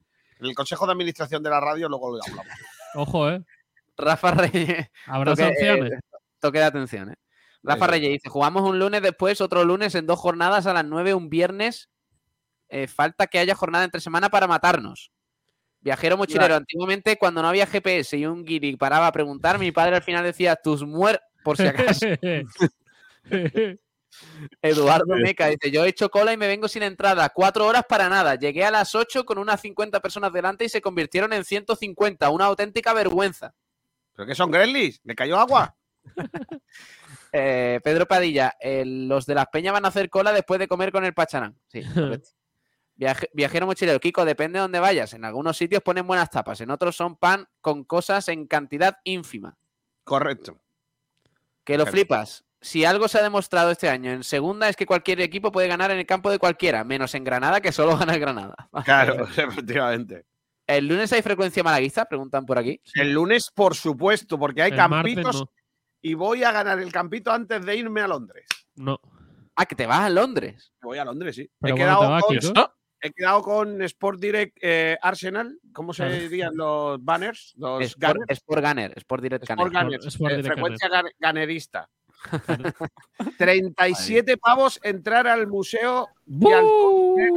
el 0.46 0.54
Consejo 0.54 0.86
de 0.86 0.92
Administración 0.92 1.42
de 1.42 1.50
la 1.50 1.58
radio, 1.60 1.88
luego 1.88 2.16
lo 2.16 2.22
hablamos. 2.22 2.46
Ojo, 2.94 3.30
¿eh? 3.30 3.42
Rafa 3.96 4.30
Reyes. 4.32 4.88
Habrá 5.06 5.32
toque, 5.32 5.42
sanciones. 5.44 5.92
eh, 5.92 5.98
toque 6.38 6.58
de 6.58 6.64
atención, 6.64 7.10
¿eh? 7.10 7.16
Rafa. 7.62 7.86
Reyes 7.88 8.10
dice: 8.10 8.28
Jugamos 8.28 8.62
un 8.62 8.78
lunes, 8.78 9.02
después 9.02 9.40
otro 9.40 9.64
lunes 9.64 9.94
en 9.96 10.06
dos 10.06 10.18
jornadas 10.20 10.66
a 10.66 10.72
las 10.74 10.84
9, 10.84 11.14
un 11.14 11.28
viernes. 11.28 11.88
Eh, 12.68 12.86
falta 12.86 13.26
que 13.26 13.38
haya 13.38 13.54
jornada 13.54 13.84
entre 13.84 14.00
semana 14.00 14.28
para 14.28 14.46
matarnos. 14.46 15.12
Viajero 15.80 16.16
mochilero, 16.16 16.56
antiguamente 16.56 17.16
cuando 17.16 17.42
no 17.42 17.48
había 17.48 17.66
GPS 17.66 18.16
y 18.16 18.26
un 18.26 18.44
guiri 18.44 18.76
paraba 18.76 19.06
a 19.06 19.12
preguntar, 19.12 19.58
mi 19.58 19.70
padre 19.70 19.96
al 19.96 20.02
final 20.02 20.24
decía 20.24 20.56
tus 20.56 20.84
muer 20.84 21.20
por 21.44 21.56
si 21.56 21.66
acaso. 21.66 22.06
Eduardo 24.62 25.14
Meca 25.16 25.46
dice, 25.48 25.70
yo 25.70 25.84
he 25.84 25.88
hecho 25.88 26.08
cola 26.10 26.32
y 26.32 26.36
me 26.36 26.48
vengo 26.48 26.68
sin 26.68 26.82
entrada, 26.82 27.28
cuatro 27.28 27.66
horas 27.66 27.84
para 27.88 28.08
nada. 28.08 28.34
Llegué 28.34 28.64
a 28.64 28.70
las 28.70 28.94
8 28.94 29.24
con 29.24 29.38
unas 29.38 29.60
50 29.60 30.00
personas 30.00 30.32
delante 30.32 30.64
y 30.64 30.68
se 30.68 30.80
convirtieron 30.80 31.32
en 31.32 31.44
150, 31.44 32.30
una 32.30 32.46
auténtica 32.46 32.92
vergüenza. 32.92 33.54
¿Pero 34.14 34.26
qué 34.26 34.34
son 34.34 34.50
Gremlins? 34.50 35.00
¿Le 35.04 35.14
cayó 35.14 35.38
agua? 35.38 35.76
Eh, 37.38 37.80
Pedro 37.84 38.06
Padilla, 38.06 38.54
eh, 38.58 38.84
los 38.86 39.26
de 39.26 39.34
las 39.34 39.48
peñas 39.48 39.74
van 39.74 39.84
a 39.84 39.88
hacer 39.88 40.08
cola 40.08 40.32
después 40.32 40.58
de 40.58 40.68
comer 40.68 40.90
con 40.90 41.04
el 41.04 41.12
pacharán. 41.12 41.58
Sí. 41.66 41.82
Viaje- 42.96 43.28
viajero 43.34 43.66
mochilero, 43.66 44.00
Kiko, 44.00 44.24
depende 44.24 44.58
de 44.58 44.62
dónde 44.62 44.80
vayas. 44.80 45.12
En 45.12 45.24
algunos 45.24 45.56
sitios 45.56 45.82
ponen 45.82 46.06
buenas 46.06 46.30
tapas, 46.30 46.60
en 46.62 46.70
otros 46.70 46.96
son 46.96 47.16
pan 47.16 47.46
con 47.60 47.84
cosas 47.84 48.28
en 48.28 48.46
cantidad 48.46 48.98
ínfima. 49.04 49.56
Correcto. 50.04 50.58
Que 51.64 51.76
lo 51.76 51.84
flipas. 51.86 52.44
Si 52.60 52.84
algo 52.84 53.06
se 53.06 53.18
ha 53.18 53.22
demostrado 53.22 53.70
este 53.70 53.88
año 53.88 54.10
en 54.10 54.24
segunda 54.24 54.68
es 54.68 54.76
que 54.76 54.86
cualquier 54.86 55.20
equipo 55.20 55.52
puede 55.52 55.68
ganar 55.68 55.90
en 55.90 55.98
el 55.98 56.06
campo 56.06 56.30
de 56.30 56.38
cualquiera, 56.38 56.84
menos 56.84 57.14
en 57.14 57.22
Granada, 57.24 57.60
que 57.60 57.70
solo 57.70 57.96
gana 57.98 58.14
el 58.14 58.20
Granada. 58.20 58.56
Claro, 58.84 59.26
efectivamente. 59.36 60.24
¿El 60.66 60.88
lunes 60.88 61.12
hay 61.12 61.22
frecuencia 61.22 61.62
malaguista? 61.62 62.06
Preguntan 62.06 62.44
por 62.46 62.58
aquí. 62.58 62.80
El 62.94 63.12
lunes, 63.12 63.50
por 63.54 63.74
supuesto, 63.76 64.38
porque 64.38 64.62
hay 64.62 64.70
El 64.72 64.76
campitos 64.76 65.42
no. 65.42 65.50
y 66.02 66.14
voy 66.14 66.42
a 66.44 66.50
ganar 66.50 66.80
el 66.80 66.90
campito 66.90 67.30
antes 67.30 67.64
de 67.64 67.76
irme 67.76 68.00
a 68.00 68.08
Londres. 68.08 68.46
No. 68.74 68.98
Ah, 69.54 69.66
que 69.66 69.74
te 69.76 69.86
vas 69.86 70.00
a 70.00 70.08
Londres. 70.10 70.72
Voy 70.82 70.98
a 70.98 71.04
Londres, 71.04 71.36
sí. 71.36 71.48
Pero 71.60 71.76
he, 71.76 71.78
¿cuándo 71.78 72.26
te 72.28 72.38
quedado? 72.38 72.75
He 73.00 73.12
quedado 73.12 73.42
con 73.42 73.82
Sport 73.82 74.20
Direct 74.20 74.56
eh, 74.60 74.96
Arsenal. 75.02 75.58
¿Cómo 75.72 75.92
se 75.92 76.08
dirían 76.08 76.56
los 76.56 77.02
banners? 77.04 77.54
Los 77.56 77.82
Sport, 77.84 78.14
gunners. 78.14 78.30
Sport 78.38 78.64
Gunner, 78.64 78.92
Sport 78.96 79.22
Direct 79.22 79.42
Sport 79.50 79.72
Gunner. 79.72 80.00
Sport 80.06 80.32
eh, 80.32 80.36
Direct 80.36 80.54
frecuencia 80.54 80.88
gan- 80.88 81.12
ganerista. 81.18 81.88
37 83.38 84.36
pavos 84.38 84.80
entrar 84.82 85.26
al 85.26 85.46
museo 85.46 86.08
¡Bú! 86.24 86.50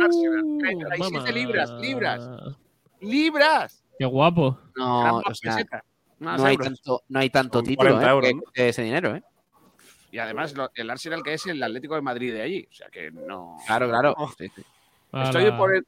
Arsenal. 0.02 0.58
37 0.60 1.12
Mamá. 1.12 1.32
libras, 1.32 1.72
libras. 1.72 2.30
libras. 3.02 3.84
Qué 3.98 4.06
guapo. 4.06 4.60
No, 4.76 5.18
o 5.18 5.36
sea, 5.36 5.58
no 6.20 6.46
hay 6.46 6.58
tanto, 6.58 7.04
no 7.08 7.20
hay 7.20 7.30
tanto 7.30 7.62
título 7.62 7.92
40 7.92 8.06
¿eh? 8.08 8.12
euros, 8.12 8.30
que 8.30 8.38
cueste 8.40 8.70
ese 8.70 8.82
dinero, 8.84 9.16
¿eh? 9.16 9.24
Y 10.12 10.18
además 10.18 10.54
el 10.74 10.90
Arsenal 10.90 11.22
que 11.22 11.34
es 11.34 11.46
el 11.46 11.62
Atlético 11.62 11.96
de 11.96 12.02
Madrid 12.02 12.34
de 12.34 12.42
allí. 12.42 12.68
O 12.70 12.74
sea 12.74 12.88
que 12.90 13.12
no. 13.12 13.58
Claro, 13.68 13.88
claro. 13.90 14.16
no. 14.18 14.28
Sí, 14.38 14.50
Estoy 15.14 15.52
por 15.52 15.76
el- 15.76 15.86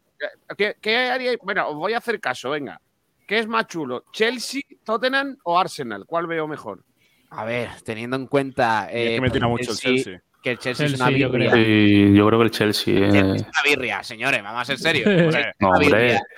¿Qué, 0.57 0.75
qué 0.79 0.97
haríais? 1.09 1.37
Bueno, 1.41 1.67
os 1.69 1.75
voy 1.75 1.93
a 1.93 1.97
hacer 1.97 2.19
caso, 2.19 2.51
venga. 2.51 2.79
¿Qué 3.27 3.39
es 3.39 3.47
más 3.47 3.65
chulo? 3.67 4.03
¿Chelsea, 4.11 4.61
Tottenham 4.83 5.37
o 5.43 5.57
Arsenal? 5.57 6.05
¿Cuál 6.05 6.27
veo 6.27 6.47
mejor? 6.47 6.83
A 7.29 7.45
ver, 7.45 7.69
teniendo 7.83 8.17
en 8.17 8.27
cuenta 8.27 8.87
eh, 8.91 9.15
que 9.15 9.21
me 9.21 9.31
tira 9.31 9.47
mucho 9.47 9.71
el 9.71 9.77
Chelsea. 9.77 10.21
que 10.43 10.51
el 10.51 10.57
Chelsea, 10.59 10.85
es 10.85 10.91
Chelsea, 10.91 11.07
una 11.07 11.17
yo 11.17 11.31
birria. 11.31 11.51
creo. 11.51 11.65
Sí, 11.65 12.13
yo 12.13 12.27
creo 12.27 12.39
que 12.39 12.45
el 12.45 12.51
Chelsea. 12.51 12.93
El 12.93 13.11
Chelsea 13.11 13.33
eh, 13.33 13.35
es 13.37 13.41
una 13.43 13.63
birria, 13.63 14.03
señores, 14.03 14.43
vamos 14.43 14.61
a 14.61 14.65
ser 14.65 14.77
serios. 14.77 15.09
No, 15.17 15.27
O 15.27 15.31
sea. 15.31 15.53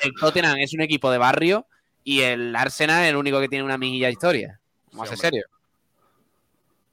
El 0.02 0.14
Tottenham 0.20 0.58
es 0.60 0.74
un 0.74 0.82
equipo 0.82 1.10
de 1.12 1.18
barrio 1.18 1.66
y 2.04 2.22
el 2.22 2.56
Arsenal 2.56 3.04
es 3.04 3.10
el 3.10 3.16
único 3.16 3.40
que 3.42 3.50
tiene 3.50 3.66
una 3.66 3.78
mijilla 3.78 4.08
de 4.08 4.14
historia. 4.14 4.60
Vamos 4.92 5.10
Sí, 5.10 5.14
a 5.14 5.18
ser 5.18 5.30
serios. 5.32 5.46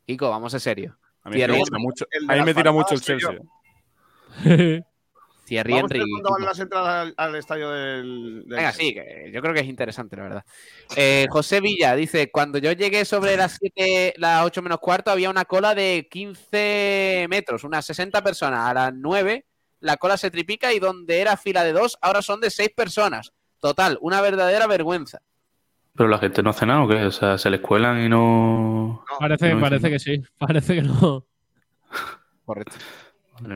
Kiko, 0.07 0.31
vamos 0.31 0.55
a 0.55 0.59
ser 0.59 0.75
serios. 0.75 0.97
A 1.23 1.29
mí, 1.31 1.37
me 1.37 1.45
tira 1.45 1.79
mucho, 1.79 2.07
a 2.29 2.35
mí 2.35 2.43
me 2.43 2.55
tira 2.55 2.73
mucho 2.73 2.95
el 2.95 3.01
Chelsea. 3.01 3.39
Thierry 5.51 5.73
Vamos 5.75 5.91
Henry. 5.91 6.09
cuándo 6.11 6.31
van 6.31 6.45
las 6.45 6.59
entradas 6.61 6.89
al, 7.09 7.15
al 7.17 7.35
estadio 7.35 7.71
del. 7.73 8.45
del 8.47 8.57
Venga, 8.57 8.73
sí, 8.73 8.95
que 8.95 9.31
yo 9.35 9.43
creo 9.43 9.53
que 9.53 9.61
es 9.61 9.67
interesante, 9.67 10.15
la 10.17 10.23
verdad. 10.23 10.45
Eh, 10.95 11.27
José 11.29 11.61
Villa 11.61 11.97
dice: 11.97 12.31
Cuando 12.31 12.59
yo 12.59 12.71
llegué 12.71 13.05
sobre 13.05 13.37
las 13.37 13.57
7, 13.59 14.15
las 14.19 14.45
8 14.45 14.63
menos 14.63 14.79
cuarto, 14.79 15.11
había 15.11 15.29
una 15.29 15.45
cola 15.45 15.75
de 15.75 16.07
15 16.09 17.27
metros, 17.29 17.65
unas 17.65 17.85
60 17.85 18.23
personas. 18.23 18.61
A 18.69 18.75
las 18.75 18.95
9, 18.95 19.45
la 19.81 19.97
cola 19.97 20.17
se 20.17 20.31
tripica 20.31 20.73
y 20.73 20.79
donde 20.79 21.21
era 21.21 21.37
fila 21.37 21.65
de 21.65 21.73
dos, 21.73 21.99
ahora 22.01 22.23
son 22.23 22.41
de 22.41 22.51
6 22.51 22.71
personas. 22.77 23.33
Total, 23.59 23.99
una 24.01 24.21
verdadera 24.21 24.69
vergüenza. 24.69 25.21
Pero 25.97 26.09
la 26.09 26.19
gente 26.19 26.43
no 26.45 26.51
hace 26.51 26.65
nada, 26.65 26.85
¿o 26.85 26.89
qué? 26.89 27.05
O 27.07 27.11
sea, 27.11 27.37
se 27.39 27.51
les 27.51 27.61
cuelan 27.61 28.01
y 28.01 28.09
no. 28.09 29.05
Parece, 29.19 29.53
No, 29.53 29.61
parece 29.61 29.89
no. 29.89 29.93
que 29.93 29.99
sí. 29.99 30.23
Parece 30.39 30.77
que 30.77 30.83
no. 30.83 31.27
Correcto. 32.47 32.77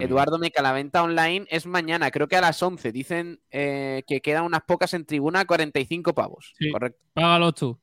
Eduardo 0.00 0.38
Meca, 0.38 0.62
la 0.62 0.72
venta 0.72 1.02
online 1.02 1.46
es 1.50 1.66
mañana, 1.66 2.10
creo 2.10 2.28
que 2.28 2.36
a 2.36 2.40
las 2.40 2.62
11. 2.62 2.92
Dicen 2.92 3.40
eh, 3.50 4.02
que 4.06 4.20
quedan 4.20 4.44
unas 4.44 4.62
pocas 4.62 4.94
en 4.94 5.04
tribuna 5.04 5.40
a 5.40 5.44
45 5.44 6.14
pavos. 6.14 6.52
Sí. 6.58 6.70
Correcto. 6.70 7.00
Págalos 7.12 7.54
tú. 7.54 7.78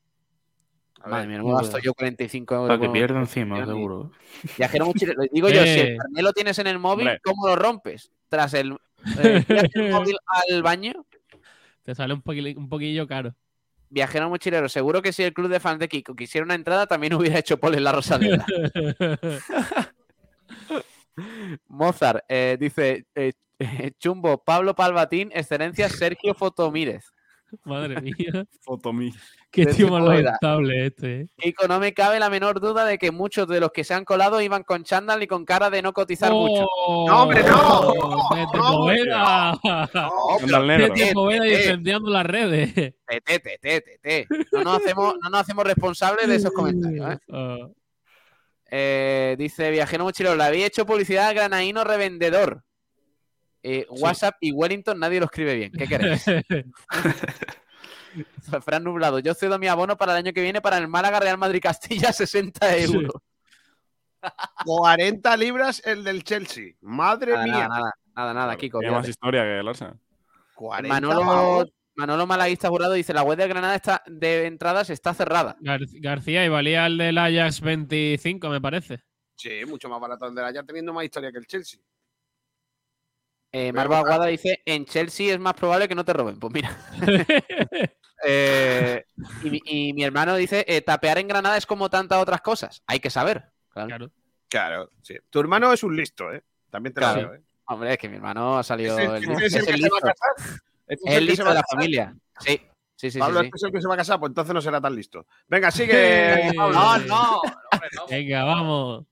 A 1.04 1.10
Madre 1.10 1.28
mía, 1.28 1.38
no 1.40 1.46
me 1.46 1.54
gasto 1.54 1.80
yo 1.80 1.94
45 1.96 2.54
euros. 2.56 2.68
Para 2.68 2.80
que 2.80 2.90
pierda 2.90 3.20
encima, 3.20 3.66
seguro. 3.66 4.12
Viajero 4.58 4.86
mochilero. 4.86 5.24
Digo 5.32 5.50
yo, 5.50 5.64
si 5.64 5.70
Eh. 5.70 5.92
el 5.94 5.98
carnet 5.98 6.24
lo 6.24 6.34
tienes 6.34 6.60
en 6.60 6.68
el 6.68 6.78
móvil, 6.80 7.08
Hombre. 7.08 7.22
¿cómo 7.24 7.48
lo 7.48 7.56
rompes? 7.56 8.12
Tras 8.30 8.54
el, 8.54 8.78
eh, 9.24 9.44
el 9.74 9.92
móvil 9.92 10.18
al 10.26 10.62
baño. 10.62 10.94
Te 11.84 11.96
sale 11.96 12.14
un, 12.14 12.22
poquillo, 12.22 12.60
un 12.60 12.70
poquillo 12.70 13.08
caro. 13.08 13.34
Viajero 13.90 14.30
mochilero, 14.30 14.70
seguro 14.70 15.02
que 15.02 15.12
si 15.12 15.24
el 15.24 15.34
club 15.34 15.50
de 15.50 15.60
fans 15.60 15.80
de 15.80 15.90
Kiko 15.90 16.16
quisiera 16.16 16.46
una 16.46 16.54
entrada, 16.56 16.86
también 16.88 17.14
hubiera 17.16 17.40
hecho 17.40 17.58
pole 17.60 17.78
en 17.78 17.84
la 17.84 17.92
Rosaleda. 17.92 18.46
Mozart 21.68 22.24
eh, 22.28 22.58
dice: 22.60 23.06
eh, 23.16 23.34
eh, 23.60 23.92
Chumbo, 24.00 24.44
Pablo 24.44 24.76
Palvatín, 24.76 25.30
excelencia 25.34 25.90
Sergio 25.90 26.34
Fotomírez. 26.34 27.06
Madre 27.64 28.02
mía. 28.02 28.14
Fotomí. 28.62 29.14
Qué 29.50 29.66
tío 29.66 29.90
más 29.90 30.04
lamentable 30.04 30.86
este. 30.86 31.22
¿eh? 31.22 31.28
Kiko, 31.38 31.68
no 31.68 31.80
me 31.80 31.94
cabe 31.94 32.20
la 32.20 32.30
menor 32.30 32.62
duda 32.62 32.86
de 32.86 32.98
que 32.98 33.12
muchos 33.12 33.48
de 33.48 33.60
los 33.60 33.72
que 33.72 33.84
se 33.84 33.94
han 33.94 34.06
colado 34.06 34.40
iban 34.42 34.64
con 34.64 34.84
chándal 34.84 35.22
y 35.24 35.28
con 35.28 35.44
cara 35.44 35.70
de 35.70 35.82
no 35.82 35.92
cotizar 35.92 36.32
mucho. 36.32 36.68
¡Oh! 36.88 37.06
No, 37.08 37.24
hombre, 37.24 37.44
no. 37.44 37.94
Desde 38.34 38.58
No, 38.58 38.72
Poveda. 38.72 39.60
Desde 40.78 41.14
Poveda 41.14 41.46
eh. 41.46 41.54
incendiando 41.54 42.10
las 42.10 42.26
redes. 42.26 42.74
Tete, 42.74 43.40
tete, 43.40 43.82
tete. 43.82 44.28
No 44.54 44.64
nos 44.64 44.78
hacemos, 44.78 45.16
no 45.22 45.30
nos 45.30 45.42
hacemos 45.42 45.66
responsables 45.66 46.28
de 46.28 46.36
esos 46.36 46.52
comentarios. 46.52 47.14
¿eh? 47.14 47.18
Ah, 47.34 47.68
Eh, 48.74 49.36
dice 49.38 49.70
Viajero 49.70 50.06
Mochilero, 50.06 50.36
le 50.36 50.44
había 50.46 50.66
hecho 50.66 50.86
publicidad 50.86 51.28
al 51.28 51.36
granaíno 51.36 51.84
revendedor. 51.84 52.64
Eh, 53.64 53.86
WhatsApp 53.90 54.36
y 54.40 54.54
Wellington 54.54 54.98
nadie 54.98 55.20
lo 55.20 55.26
escribe 55.26 55.56
bien. 55.56 55.72
¿Qué 55.74 55.88
queréis? 55.88 56.24
Fran 58.66 58.84
Nublado, 58.84 59.20
yo 59.20 59.34
cedo 59.34 59.60
mi 59.60 59.68
abono 59.68 59.98
para 59.98 60.14
el 60.14 60.20
año 60.20 60.34
que 60.34 60.42
viene 60.42 60.62
para 60.62 60.78
el 60.78 60.88
Málaga 60.88 61.20
Real 61.20 61.38
Madrid 61.38 61.62
Castilla 61.62 62.12
60 62.14 62.70
Sí. 62.74 62.84
euros. 62.94 63.14
40 64.66 65.38
libras 65.38 65.82
el 65.86 66.04
del 66.04 66.24
Chelsea. 66.24 66.74
Madre 66.82 67.34
Nada, 67.34 67.44
mía. 67.46 67.54
nada, 67.54 67.68
nada, 67.70 67.94
nada, 68.16 68.34
nada, 68.34 68.56
Kiko. 68.56 68.80
Tiene 68.80 68.96
más 68.96 69.08
historia 69.08 69.44
que 69.44 69.60
el 69.60 69.68
Arsenal. 69.68 70.00
40 70.56 70.94
Manolo. 70.94 71.66
Manolo 71.96 72.26
Malaguista 72.26 72.70
Jurado 72.70 72.94
dice, 72.94 73.14
la 73.14 73.24
web 73.24 73.38
de 73.38 73.48
Granada 73.48 73.76
está, 73.76 74.02
de 74.08 74.46
entradas 74.46 74.90
está 74.90 75.14
cerrada. 75.14 75.58
Gar- 75.60 75.86
García 76.02 76.46
y 76.46 76.50
valía 76.50 76.86
el 76.86 76.98
del 76.98 77.18
Ajax 77.18 77.62
25, 77.62 78.50
me 78.50 78.62
parece. 78.62 79.04
Sí, 79.36 79.62
mucho 79.68 79.90
más 79.90 80.00
barato 80.00 80.28
el 80.28 80.36
de 80.36 80.42
la 80.42 80.52
ya 80.52 80.64
teniendo 80.64 80.94
más 80.94 81.04
historia 81.04 81.32
que 81.32 81.38
el 81.40 81.48
Chelsea. 81.48 81.80
Eh, 83.54 83.74
Marva. 83.74 84.00
Aguada 84.00 84.28
dice, 84.28 84.62
en 84.66 84.86
Chelsea 84.86 85.34
es 85.34 85.40
más 85.40 85.54
probable 85.56 85.88
que 85.90 85.96
no 85.96 86.06
te 86.06 86.14
roben. 86.14 86.40
Pues 86.40 86.54
mira. 86.54 86.78
Eh, 88.24 89.04
y, 89.44 89.50
mi- 89.50 89.62
y 89.66 89.94
mi 89.94 90.04
hermano 90.04 90.36
dice, 90.36 90.64
eh, 90.68 90.82
tapear 90.84 91.18
en 91.18 91.28
Granada 91.28 91.58
es 91.58 91.66
como 91.66 91.90
tantas 91.90 92.22
otras 92.22 92.42
cosas. 92.42 92.84
Hay 92.86 93.00
que 93.00 93.10
saber. 93.10 93.52
Claro. 93.70 93.88
Claro. 93.88 94.12
Claro, 94.48 94.90
sí. 95.02 95.16
Tu 95.32 95.40
hermano 95.40 95.74
es 95.74 95.82
un 95.82 95.96
listo, 95.98 96.32
¿eh? 96.32 96.44
También 96.70 96.94
te 96.94 97.02
lo 97.02 97.08
Claro. 97.08 97.20
digo, 97.22 97.34
¿eh? 97.34 97.42
Hombre, 97.66 97.94
es 97.94 97.98
que 97.98 98.10
mi 98.10 98.18
hermano 98.18 98.60
ha 98.60 98.64
salido... 98.64 98.96
El- 99.00 99.24
es 99.24 99.66
listo. 99.80 99.98
Este 100.92 101.10
es 101.10 101.16
el 101.16 101.24
el 101.24 101.26
listo 101.30 101.46
de 101.46 101.54
la 101.54 101.64
familia. 101.64 102.14
Sí, 102.40 102.50
sí, 102.50 102.62
sí. 102.98 103.12
sí, 103.12 103.20
Pablo, 103.20 103.40
sí. 103.40 103.46
este 103.46 103.56
es 103.56 103.64
el 103.64 103.72
que 103.72 103.82
se 103.82 103.88
va 103.88 103.94
a 103.94 103.98
casar, 103.98 104.20
pues 104.20 104.30
entonces 104.30 104.54
no 104.54 104.62
será 104.62 104.82
tan 104.82 104.94
listo. 104.94 105.26
Venga, 105.48 105.72
sigue. 105.72 106.52
No, 106.54 106.70
no, 106.70 107.40
hombre, 107.40 107.90
no. 107.96 108.08
Venga, 108.10 108.44
vamos. 108.44 109.06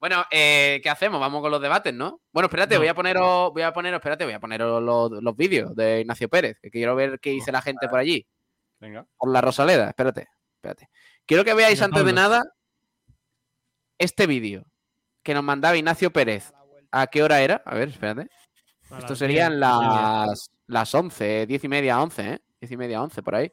Bueno, 0.00 0.24
eh, 0.28 0.80
¿qué 0.82 0.90
hacemos? 0.90 1.20
Vamos 1.20 1.40
con 1.40 1.52
los 1.52 1.62
debates, 1.62 1.94
¿no? 1.94 2.20
Bueno, 2.32 2.46
espérate, 2.46 2.74
No. 2.74 2.80
voy 2.80 2.88
a 2.88 2.94
poneros, 2.94 3.52
voy 3.52 3.62
a 3.62 3.72
poneros, 3.72 3.98
espérate, 3.98 4.24
voy 4.24 4.34
a 4.34 4.40
poneros 4.40 4.82
los, 4.82 5.22
los 5.22 5.36
vídeos 5.36 5.74
de 5.76 6.00
Ignacio 6.00 6.28
Pérez, 6.28 6.58
que 6.60 6.70
quiero 6.70 6.96
ver 6.96 7.20
qué 7.20 7.30
dice 7.30 7.52
la 7.52 7.62
gente 7.62 7.88
por 7.88 8.00
allí. 8.00 8.26
Venga. 8.80 9.06
Por 9.16 9.30
la 9.30 9.40
Rosaleda, 9.40 9.90
espérate, 9.90 10.26
espérate. 10.56 10.90
Quiero 11.24 11.44
que 11.44 11.54
veáis 11.54 11.78
Venga, 11.78 11.84
antes 11.86 12.04
de 12.04 12.12
nada 12.12 12.42
este 13.98 14.26
vídeo 14.26 14.64
que 15.22 15.32
nos 15.32 15.44
mandaba 15.44 15.76
Ignacio 15.76 16.12
Pérez. 16.12 16.52
¿A 16.90 17.06
qué 17.06 17.22
hora 17.22 17.40
era? 17.40 17.62
A 17.64 17.76
ver, 17.76 17.90
espérate. 17.90 18.28
Esto 18.98 19.14
serían 19.16 19.52
10, 19.52 19.60
las, 19.60 20.50
las 20.66 20.94
11, 20.94 21.46
10 21.46 21.64
y 21.64 21.68
media, 21.68 22.02
11, 22.02 22.22
¿eh? 22.34 22.42
10 22.60 22.72
y 22.72 22.76
media, 22.76 23.02
11, 23.02 23.22
por 23.22 23.34
ahí. 23.34 23.52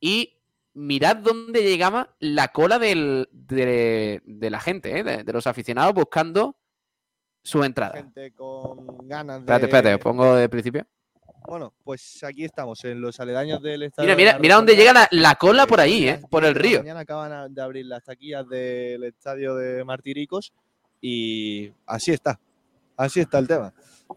Y 0.00 0.38
mirad 0.74 1.16
dónde 1.16 1.62
llegaba 1.62 2.14
la 2.18 2.48
cola 2.48 2.78
del- 2.78 3.28
de, 3.32 4.20
de 4.24 4.50
la 4.50 4.60
gente, 4.60 4.98
¿eh? 4.98 5.02
de, 5.04 5.24
de 5.24 5.32
los 5.32 5.46
aficionados 5.46 5.94
buscando 5.94 6.56
su 7.42 7.62
entrada. 7.64 7.94
Gente 7.96 8.32
con 8.32 9.08
ganas 9.08 9.36
de. 9.36 9.40
Espérate, 9.42 9.64
espérate, 9.66 9.94
os 9.94 10.00
pongo 10.00 10.34
de 10.34 10.48
principio. 10.48 10.86
Bueno, 11.46 11.72
pues 11.84 12.24
aquí 12.24 12.42
estamos, 12.44 12.84
en 12.84 13.00
los 13.00 13.20
aledaños 13.20 13.62
del 13.62 13.84
estadio. 13.84 14.16
Mira, 14.16 14.16
mira, 14.32 14.38
mira 14.40 14.54
dónde 14.56 14.74
llega 14.74 14.92
la, 14.92 15.08
la 15.12 15.36
cola 15.36 15.62
Eh, 15.62 15.66
por 15.68 15.78
ahí, 15.80 16.08
¿eh? 16.08 16.20
Por 16.28 16.44
el 16.44 16.54
10 16.54 16.54
de 16.54 16.60
la 16.60 16.68
río. 16.68 16.78
Mañana 16.80 17.00
acaban 17.00 17.54
de 17.54 17.62
abrir 17.62 17.86
las 17.86 18.02
taquillas 18.02 18.48
del 18.48 19.04
estadio 19.04 19.54
de 19.54 19.84
Martiricos 19.84 20.52
y 21.00 21.70
así 21.86 22.10
está. 22.10 22.40
Así 22.96 23.20
está 23.20 23.38
el 23.38 23.46
tema. 23.46 23.72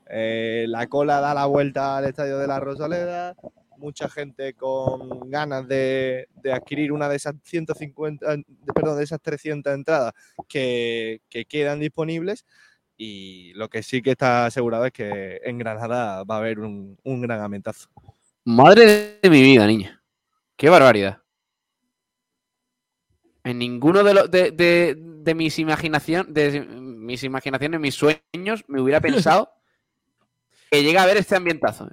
Eh, 0.10 0.66
la 0.68 0.88
cola 0.88 1.20
da 1.20 1.34
la 1.34 1.46
vuelta 1.46 1.98
al 1.98 2.06
estadio 2.06 2.38
de 2.38 2.48
la 2.48 2.60
Rosaleda. 2.60 3.36
Mucha 3.78 4.10
gente 4.10 4.54
con 4.56 5.30
ganas 5.30 5.68
de, 5.68 6.28
de 6.42 6.52
adquirir 6.52 6.92
una 6.92 7.08
de 7.08 7.16
esas 7.16 7.34
150, 7.44 8.34
eh, 8.34 8.44
perdón, 8.76 8.98
de 8.98 9.04
esas 9.06 9.22
300 9.22 9.74
entradas 9.74 10.14
que, 10.48 11.22
que 11.30 11.46
quedan 11.46 11.80
disponibles. 11.80 12.46
Y 12.98 13.54
lo 13.54 13.70
que 13.70 13.82
sí 13.82 14.02
que 14.02 14.12
está 14.12 14.48
asegurado 14.48 14.86
es 14.86 14.92
que 14.92 15.40
en 15.46 15.58
Granada 15.58 16.24
va 16.26 16.36
a 16.36 16.38
haber 16.40 16.60
un, 16.60 16.98
un 17.04 17.22
gran 17.22 17.40
amentazo. 17.42 17.90
Madre 18.44 19.20
de 19.22 19.30
mi 19.30 19.42
vida, 19.42 19.66
niña. 19.66 20.04
Qué 20.58 20.68
barbaridad. 20.68 21.22
En 23.44 23.58
ninguno 23.60 24.04
de, 24.04 24.14
los 24.14 24.30
de, 24.30 24.52
de- 24.52 24.96
de 25.00 25.36
mis 25.36 25.60
imaginación, 25.60 26.34
de 26.34 26.62
mis 26.62 27.24
imaginaciones, 27.24 27.80
mis 27.80 27.96
sueños, 27.96 28.64
me 28.68 28.82
hubiera 28.82 29.00
pensado 29.02 29.50
que 30.70 30.84
llega 30.84 31.04
a 31.04 31.06
ver 31.06 31.18
este 31.18 31.36
ambientazo. 31.36 31.90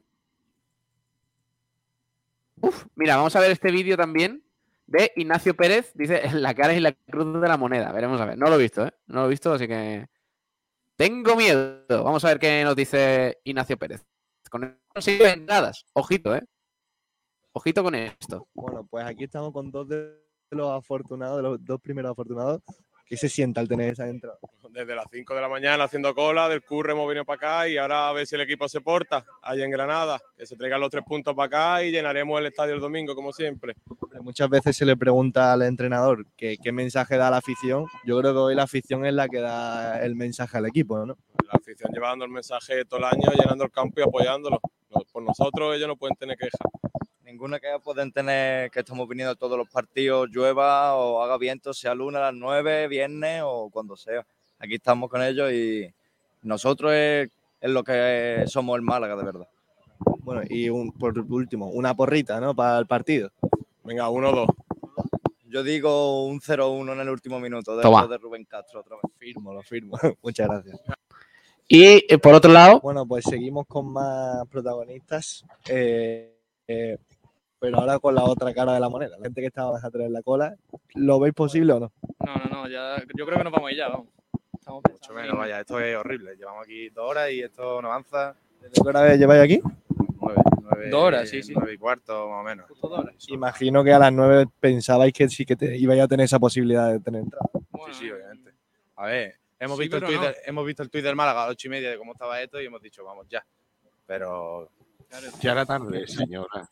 Uf, 2.60 2.86
mira, 2.94 3.16
vamos 3.16 3.36
a 3.36 3.40
ver 3.40 3.50
este 3.50 3.70
vídeo 3.70 3.96
también 3.96 4.42
de 4.86 5.12
Ignacio 5.16 5.54
Pérez. 5.54 5.92
Dice 5.94 6.22
la 6.32 6.54
cara 6.54 6.74
y 6.74 6.80
la 6.80 6.92
cruz 6.92 7.40
de 7.40 7.48
la 7.48 7.56
moneda. 7.56 7.92
Veremos 7.92 8.20
a 8.20 8.26
ver. 8.26 8.38
No 8.38 8.48
lo 8.48 8.56
he 8.56 8.62
visto, 8.62 8.86
¿eh? 8.86 8.92
No 9.06 9.20
lo 9.20 9.26
he 9.26 9.30
visto, 9.30 9.52
así 9.52 9.66
que. 9.68 10.06
Tengo 10.96 11.36
miedo. 11.36 11.84
Vamos 11.88 12.24
a 12.24 12.28
ver 12.28 12.38
qué 12.38 12.64
nos 12.64 12.74
dice 12.74 13.38
Ignacio 13.44 13.76
Pérez. 13.76 14.04
Con 14.50 14.78
consigue 14.88 15.30
entradas. 15.30 15.84
Ojito, 15.92 16.34
¿eh? 16.34 16.42
Ojito 17.52 17.82
con 17.82 17.94
esto. 17.94 18.48
Bueno, 18.54 18.86
pues 18.88 19.04
aquí 19.04 19.24
estamos 19.24 19.52
con 19.52 19.70
dos 19.70 19.88
de 19.88 20.12
los 20.50 20.70
afortunados, 20.70 21.36
de 21.36 21.42
los 21.42 21.64
dos 21.64 21.80
primeros 21.80 22.12
afortunados. 22.12 22.62
¿Qué 23.06 23.16
se 23.16 23.28
siente 23.28 23.60
al 23.60 23.68
tener 23.68 23.92
esa 23.92 24.08
entrada? 24.08 24.36
Desde 24.70 24.94
las 24.96 25.06
5 25.10 25.34
de 25.34 25.40
la 25.40 25.48
mañana 25.48 25.84
haciendo 25.84 26.12
cola, 26.14 26.48
del 26.48 26.62
curre 26.64 26.92
hemos 26.92 27.06
venido 27.06 27.24
para 27.24 27.36
acá 27.36 27.68
y 27.68 27.76
ahora 27.78 28.08
a 28.08 28.12
ver 28.12 28.26
si 28.26 28.34
el 28.34 28.40
equipo 28.40 28.68
se 28.68 28.80
porta 28.80 29.24
allá 29.42 29.64
en 29.64 29.70
Granada, 29.70 30.20
que 30.36 30.44
se 30.44 30.56
traigan 30.56 30.80
los 30.80 30.90
tres 30.90 31.04
puntos 31.06 31.34
para 31.34 31.46
acá 31.46 31.84
y 31.84 31.92
llenaremos 31.92 32.38
el 32.40 32.46
estadio 32.46 32.74
el 32.74 32.80
domingo 32.80 33.14
como 33.14 33.32
siempre. 33.32 33.74
Muchas 34.20 34.48
veces 34.50 34.76
se 34.76 34.84
le 34.84 34.96
pregunta 34.96 35.52
al 35.52 35.62
entrenador 35.62 36.26
que- 36.36 36.56
qué 36.62 36.72
mensaje 36.72 37.16
da 37.16 37.30
la 37.30 37.36
afición. 37.38 37.86
Yo 38.04 38.18
creo 38.20 38.32
que 38.32 38.38
hoy 38.38 38.54
la 38.56 38.64
afición 38.64 39.06
es 39.06 39.14
la 39.14 39.28
que 39.28 39.38
da 39.40 40.02
el 40.02 40.16
mensaje 40.16 40.58
al 40.58 40.66
equipo, 40.66 40.98
¿no? 41.06 41.16
La 41.44 41.52
afición 41.52 41.92
llevando 41.92 42.24
el 42.24 42.30
mensaje 42.32 42.84
todo 42.86 42.98
el 42.98 43.04
año, 43.04 43.30
llenando 43.38 43.64
el 43.64 43.70
campo 43.70 44.00
y 44.00 44.02
apoyándolo. 44.02 44.60
Por 45.12 45.22
nosotros 45.22 45.76
ellos 45.76 45.86
no 45.86 45.96
pueden 45.96 46.16
tener 46.16 46.36
quejas. 46.36 46.58
Ninguna 47.26 47.58
que 47.58 47.66
pueden 47.82 48.12
tener 48.12 48.70
que 48.70 48.78
estamos 48.80 49.08
viniendo 49.08 49.32
a 49.32 49.34
todos 49.34 49.58
los 49.58 49.68
partidos, 49.68 50.28
llueva 50.30 50.94
o 50.94 51.20
haga 51.20 51.36
viento, 51.36 51.74
sea 51.74 51.92
lunes 51.92 52.18
a 52.18 52.26
las 52.30 52.34
9, 52.34 52.86
viernes 52.86 53.42
o 53.44 53.68
cuando 53.68 53.96
sea. 53.96 54.24
Aquí 54.60 54.76
estamos 54.76 55.10
con 55.10 55.20
ellos 55.22 55.50
y 55.52 55.92
nosotros 56.42 56.92
es, 56.94 57.28
es 57.60 57.70
lo 57.70 57.82
que 57.82 58.44
somos 58.46 58.76
el 58.76 58.82
Málaga, 58.82 59.16
de 59.16 59.24
verdad. 59.24 59.48
Bueno, 60.20 60.42
y 60.48 60.68
un- 60.68 60.92
por 60.92 61.18
último, 61.18 61.66
una 61.70 61.94
porrita, 61.94 62.38
¿no? 62.40 62.54
Para 62.54 62.78
el 62.78 62.86
partido. 62.86 63.32
Venga, 63.82 64.08
uno 64.08 64.30
o 64.30 64.32
dos. 64.36 64.48
Yo 65.48 65.64
digo 65.64 66.26
un 66.26 66.40
0-1 66.40 66.92
en 66.92 67.00
el 67.00 67.08
último 67.08 67.40
minuto 67.40 67.76
de, 67.76 67.82
Toma. 67.82 68.06
de 68.06 68.18
Rubén 68.18 68.44
Castro 68.44 68.80
otra 68.80 68.96
vez. 69.02 69.12
Firmo, 69.18 69.52
lo 69.52 69.62
firmo. 69.62 69.98
Muchas 70.22 70.46
gracias. 70.48 70.80
Y 71.66 71.84
eh, 72.08 72.18
por 72.22 72.34
otro 72.34 72.52
lado, 72.52 72.78
Bueno, 72.80 73.04
pues 73.04 73.24
seguimos 73.24 73.66
con 73.66 73.88
más 73.92 74.46
protagonistas, 74.48 75.44
eh, 75.68 76.32
eh, 76.68 76.98
pero 77.58 77.78
ahora 77.78 77.98
con 77.98 78.14
la 78.14 78.24
otra 78.24 78.52
cara 78.54 78.72
de 78.74 78.80
la 78.80 78.88
moneda. 78.88 79.16
La 79.16 79.24
gente 79.24 79.40
que 79.40 79.46
estaba 79.46 79.72
más 79.72 79.84
atrás 79.84 80.06
en 80.06 80.12
la 80.12 80.22
cola, 80.22 80.56
¿lo 80.94 81.18
veis 81.20 81.34
posible 81.34 81.72
o 81.72 81.80
no? 81.80 81.92
No, 82.24 82.36
no, 82.36 82.44
no, 82.62 82.68
ya, 82.68 82.96
yo 83.16 83.26
creo 83.26 83.38
que 83.38 83.44
nos 83.44 83.52
vamos 83.52 83.68
a 83.68 83.72
ir 83.72 83.78
ya, 83.78 83.88
vamos. 83.88 84.08
Estamos 84.58 84.82
Mucho 84.90 85.12
menos, 85.14 85.36
vaya, 85.38 85.60
esto 85.60 85.78
es 85.80 85.96
horrible. 85.96 86.36
Llevamos 86.36 86.64
aquí 86.64 86.88
dos 86.90 87.08
horas 87.10 87.30
y 87.30 87.40
esto 87.40 87.80
no 87.80 87.88
avanza. 87.88 88.34
¿Desde 88.60 88.82
qué 88.82 88.88
hora 88.88 89.14
lleváis 89.14 89.42
aquí? 89.44 89.60
Nueve, 90.20 90.42
nueve, 90.60 90.90
Dos 90.90 91.02
horas, 91.02 91.28
sí, 91.28 91.42
sí. 91.42 91.52
Nueve 91.54 91.74
y 91.74 91.78
cuarto, 91.78 92.28
más 92.28 92.40
o 92.40 92.42
menos. 92.42 92.66
Imagino 93.28 93.84
que 93.84 93.92
a 93.92 93.98
las 93.98 94.12
9 94.12 94.46
pensabais 94.58 95.12
que 95.12 95.28
sí 95.28 95.44
que 95.44 95.54
te, 95.56 95.76
ibais 95.76 96.00
a 96.02 96.08
tener 96.08 96.24
esa 96.24 96.38
posibilidad 96.40 96.90
de 96.90 96.98
tener 97.00 97.22
entrada. 97.22 97.48
Sí, 97.52 97.92
sí, 97.92 98.10
obviamente. 98.10 98.52
A 98.96 99.06
ver, 99.06 99.36
hemos, 99.60 99.76
Sí, 99.76 99.82
visto 99.82 99.96
el 99.98 100.02
no. 100.02 100.08
del- 100.22 100.34
hemos 100.46 100.66
visto 100.66 100.82
el 100.82 100.90
tuit 100.90 101.04
del 101.04 101.14
Málaga 101.14 101.42
a 101.44 101.46
las 101.46 101.52
ocho 101.52 101.68
y 101.68 101.70
media 101.70 101.90
de 101.90 101.98
cómo 101.98 102.12
estaba 102.12 102.40
esto 102.42 102.60
y 102.60 102.66
hemos 102.66 102.82
dicho, 102.82 103.04
vamos 103.04 103.26
ya. 103.28 103.44
Pero 104.06 104.68
Ya 105.40 105.52
era 105.52 105.64
tarde, 105.64 106.06
señora. 106.08 106.68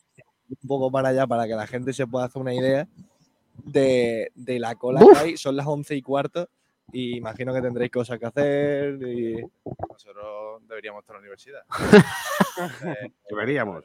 Un 0.61 0.67
poco 0.67 0.91
para 0.91 1.09
allá 1.09 1.27
para 1.27 1.47
que 1.47 1.55
la 1.55 1.67
gente 1.67 1.93
se 1.93 2.07
pueda 2.07 2.25
hacer 2.25 2.41
una 2.41 2.53
idea 2.53 2.87
de, 3.63 4.31
de 4.35 4.59
la 4.59 4.75
cola 4.75 5.03
Uf. 5.03 5.13
que 5.13 5.19
hay. 5.19 5.37
Son 5.37 5.55
las 5.55 5.65
11 5.67 5.95
y 5.95 6.01
cuarto 6.01 6.49
y 6.91 7.17
imagino 7.17 7.53
que 7.53 7.61
tendréis 7.61 7.91
cosas 7.91 8.19
que 8.19 8.25
hacer. 8.25 9.01
Y... 9.03 9.43
nosotros 9.89 10.61
deberíamos 10.67 11.01
estar 11.01 11.15
en 11.15 11.21
la 11.21 11.25
universidad. 11.25 11.61
Eh, 12.85 13.11
Deberíamos. 13.29 13.83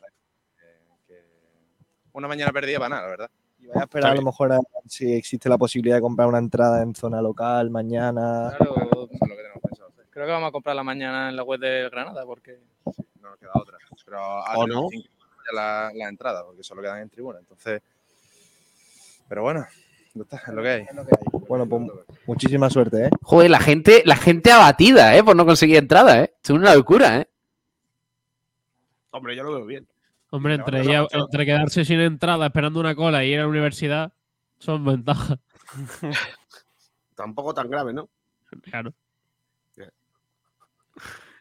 una 2.13 2.29
mañana 2.29 2.53
perdida 2.53 2.79
para 2.79 2.89
nada, 2.91 3.03
la 3.03 3.09
verdad. 3.09 3.31
Y 3.59 3.67
vais 3.67 3.79
a 3.79 3.83
esperar 3.83 4.13
a 4.13 4.15
lo 4.15 4.23
mejor 4.23 4.53
a 4.53 4.59
ver 4.59 4.65
si 4.87 5.13
existe 5.13 5.49
la 5.49 5.59
posibilidad 5.59 5.97
de 5.97 6.03
comprar 6.03 6.29
una 6.29 6.39
entrada 6.39 6.81
en 6.81 6.95
zona 6.95 7.21
local 7.21 7.69
mañana. 7.71 8.55
Claro, 8.57 9.09
creo 10.11 10.27
que 10.27 10.33
vamos 10.33 10.51
a 10.51 10.53
comprar 10.53 10.77
la 10.77 10.85
mañana 10.85 11.31
en 11.31 11.37
la 11.37 11.43
web 11.43 11.59
de 11.59 11.89
Granada 11.91 12.25
porque 12.25 12.61
No 13.21 13.31
nos 13.31 13.39
queda 13.41 13.51
otra. 13.55 13.77
Pero 14.05 14.21
a 14.21 14.57
¿O 14.57 14.69
no? 14.69 14.87
35 14.87 15.09
ya 15.47 15.55
la, 15.55 15.91
la 15.95 16.09
entrada, 16.09 16.45
porque 16.45 16.63
solo 16.63 16.83
quedan 16.83 17.01
en 17.01 17.11
tribuna. 17.11 17.39
Entonces, 17.39 17.83
pero 19.29 19.43
bueno, 19.43 19.67
es 20.15 20.49
lo 20.49 20.63
que 20.63 20.69
hay. 20.69 20.87
Bueno, 21.49 21.69
pues 21.69 21.83
muchísima 22.27 22.69
suerte, 22.69 23.07
¿eh? 23.07 23.11
joder, 23.23 23.51
la 23.51 23.61
gente, 23.61 24.03
la 24.05 24.17
gente 24.17 24.51
abatida, 24.51 25.17
¿eh? 25.17 25.23
Por 25.23 25.37
no 25.37 25.47
conseguir 25.47 25.77
entrada, 25.77 26.25
¿eh? 26.25 26.35
Es 26.43 26.51
una 26.51 26.75
locura, 26.75 27.19
¿eh? 27.19 27.29
Hombre, 29.11 29.37
yo 29.37 29.45
lo 29.45 29.55
veo 29.55 29.67
bien. 29.67 29.89
Hombre, 30.31 30.55
entre, 30.55 30.81
entre 30.81 31.47
quedarse 31.47 31.85
sin 31.85 32.01
entrada 32.01 32.47
esperando 32.47 32.81
una 32.81 32.95
cola 32.95 33.25
y 33.25 33.33
ir 33.33 33.39
a 33.39 33.43
la 33.43 33.49
universidad, 33.49 34.13
son 34.59 34.85
ventajas. 34.85 35.39
Tampoco 37.15 37.53
tan 37.55 37.69
grave, 37.69 37.93
¿no? 37.93 38.09
Claro. 38.63 38.93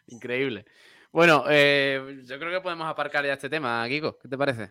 Increíble. 0.08 0.64
Bueno, 1.12 1.44
eh, 1.48 2.20
yo 2.24 2.38
creo 2.38 2.52
que 2.52 2.60
podemos 2.60 2.88
aparcar 2.88 3.24
ya 3.24 3.32
este 3.32 3.50
tema, 3.50 3.84
Kiko. 3.88 4.18
¿Qué 4.18 4.28
te 4.28 4.38
parece? 4.38 4.70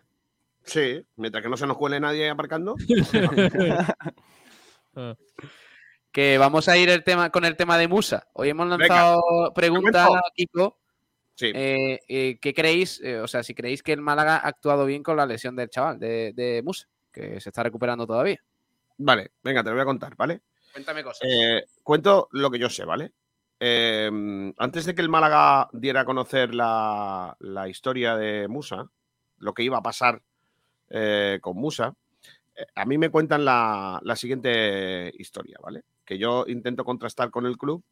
Sí, 0.64 1.04
mientras 1.16 1.44
que 1.44 1.50
no 1.50 1.58
se 1.58 1.68
nos 1.68 1.78
cuele 1.78 2.00
nadie 2.00 2.30
aparcando. 2.30 2.76
Que 6.12 6.40
vamos 6.40 6.68
a 6.68 6.76
ir 6.76 6.90
el 6.90 7.04
tema, 7.04 7.30
con 7.30 7.46
el 7.46 7.56
tema 7.56 7.78
de 7.78 7.88
Musa. 7.88 8.28
Hoy 8.34 8.50
hemos 8.50 8.68
Venga, 8.68 8.78
lanzado 8.88 9.22
preguntas, 9.54 10.08
cuento. 10.08 10.28
Kiko. 10.34 10.78
Sí. 11.36 11.52
Eh, 11.54 12.00
eh, 12.08 12.40
¿Qué 12.42 12.54
creéis? 12.54 13.00
eh, 13.02 13.20
o 13.20 13.28
sea, 13.28 13.44
si 13.44 13.54
creéis 13.54 13.84
que 13.84 13.94
el 13.94 14.02
Málaga 14.02 14.38
ha 14.38 14.48
actuado 14.48 14.88
bien 14.88 15.04
con 15.04 15.18
la 15.18 15.28
lesión 15.28 15.56
del 15.56 15.70
chaval, 15.70 16.00
de, 16.00 16.34
de 16.34 16.64
Musa, 16.64 16.88
que 17.14 17.40
se 17.40 17.50
está 17.50 17.62
recuperando 17.62 18.08
todavía. 18.08 18.42
Vale, 18.98 19.32
venga, 19.44 19.64
te 19.64 19.70
lo 19.70 19.76
voy 19.76 19.84
a 19.84 19.86
contar, 19.86 20.16
¿vale? 20.16 20.42
Cuéntame 20.74 21.04
cosas. 21.04 21.22
Eh, 21.30 21.64
cuento 21.84 22.28
lo 22.32 22.50
que 22.50 22.60
yo 22.60 22.70
sé, 22.70 22.86
¿vale? 22.86 23.12
Eh, 23.60 24.54
antes 24.58 24.86
de 24.86 24.96
que 24.96 25.02
el 25.02 25.10
Málaga 25.10 25.70
diera 25.74 26.02
a 26.02 26.06
conocer 26.06 26.56
la, 26.56 27.36
la 27.40 27.68
historia 27.68 28.16
de 28.16 28.48
Musa, 28.48 28.90
lo 29.38 29.54
que 29.54 29.64
iba 29.64 29.78
a 29.78 29.84
pasar 29.84 30.22
eh, 30.90 31.40
con 31.42 31.58
Musa, 31.58 31.94
eh, 32.56 32.66
a 32.76 32.86
mí 32.86 32.98
me 32.98 33.10
cuentan 33.10 33.44
la, 33.44 34.00
la 34.04 34.16
siguiente 34.16 35.12
historia, 35.18 35.58
¿vale? 35.62 35.84
Que 36.06 36.18
yo 36.18 36.46
intento 36.48 36.86
contrastar 36.86 37.32
con 37.32 37.46
el 37.46 37.58
club 37.58 37.84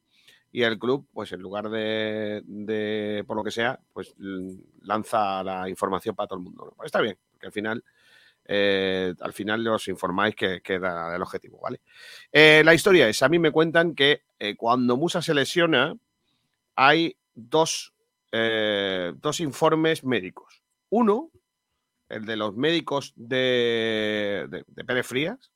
y 0.51 0.63
el 0.63 0.79
club, 0.79 1.07
pues 1.13 1.31
en 1.33 1.41
lugar 1.41 1.69
de, 1.69 2.41
de, 2.45 3.23
por 3.27 3.35
lo 3.35 3.43
que 3.43 3.51
sea, 3.51 3.79
pues 3.93 4.15
lanza 4.81 5.43
la 5.43 5.69
información 5.69 6.15
para 6.15 6.27
todo 6.27 6.39
el 6.39 6.45
mundo. 6.45 6.73
¿no? 6.77 6.83
Está 6.83 7.01
bien, 7.01 7.17
porque 7.31 7.47
al 7.47 7.51
final, 7.51 7.83
eh, 8.49 9.13
al 9.19 9.33
final 9.33 9.67
os 9.67 9.89
informáis 9.89 10.33
que, 10.33 10.61
que 10.61 10.75
era 10.75 11.13
el 11.13 11.21
objetivo, 11.21 11.59
¿vale? 11.59 11.81
Eh, 12.31 12.61
la 12.63 12.73
historia 12.73 13.09
es, 13.09 13.21
a 13.21 13.27
mí 13.27 13.39
me 13.39 13.51
cuentan 13.51 13.93
que 13.93 14.23
eh, 14.39 14.55
cuando 14.55 14.95
Musa 14.95 15.21
se 15.21 15.33
lesiona, 15.33 15.95
hay 16.75 17.17
dos, 17.33 17.93
dos 18.31 19.39
informes 19.39 20.03
médicos. 20.03 20.63
Uno, 20.89 21.31
el 22.07 22.25
de 22.25 22.37
los 22.37 22.55
médicos 22.55 23.13
de, 23.15 24.45
de, 24.49 24.63
de 24.67 24.85
Pérez 24.85 25.07
Frías, 25.07 25.51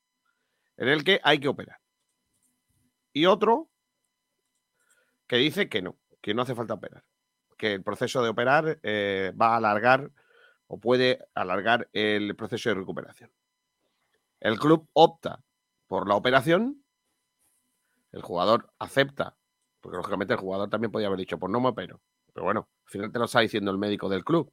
en 0.76 0.88
el 0.88 1.04
que 1.04 1.20
hay 1.22 1.38
que 1.38 1.48
operar. 1.48 1.78
Y 3.12 3.26
otro 3.26 3.70
que 5.28 5.36
dice 5.36 5.68
que 5.68 5.80
no, 5.80 5.96
que 6.20 6.34
no 6.34 6.42
hace 6.42 6.56
falta 6.56 6.74
operar. 6.74 7.04
Que 7.56 7.74
el 7.74 7.84
proceso 7.84 8.22
de 8.22 8.30
operar 8.30 8.80
va 9.40 9.54
a 9.54 9.56
alargar 9.56 10.10
o 10.72 10.80
puede 10.80 11.18
alargar 11.34 11.90
el 11.92 12.34
proceso 12.34 12.70
de 12.70 12.76
recuperación. 12.76 13.30
El 14.40 14.58
club 14.58 14.88
opta 14.94 15.44
por 15.86 16.08
la 16.08 16.14
operación, 16.14 16.82
el 18.10 18.22
jugador 18.22 18.72
acepta, 18.78 19.36
porque 19.82 19.98
lógicamente 19.98 20.32
el 20.32 20.40
jugador 20.40 20.70
también 20.70 20.90
podía 20.90 21.08
haber 21.08 21.18
dicho, 21.18 21.38
pues 21.38 21.52
no 21.52 21.60
me. 21.60 21.74
Pero 21.74 22.00
bueno, 22.34 22.70
al 22.86 22.90
final 22.90 23.12
te 23.12 23.18
lo 23.18 23.26
está 23.26 23.40
diciendo 23.40 23.70
el 23.70 23.76
médico 23.76 24.08
del 24.08 24.24
club, 24.24 24.50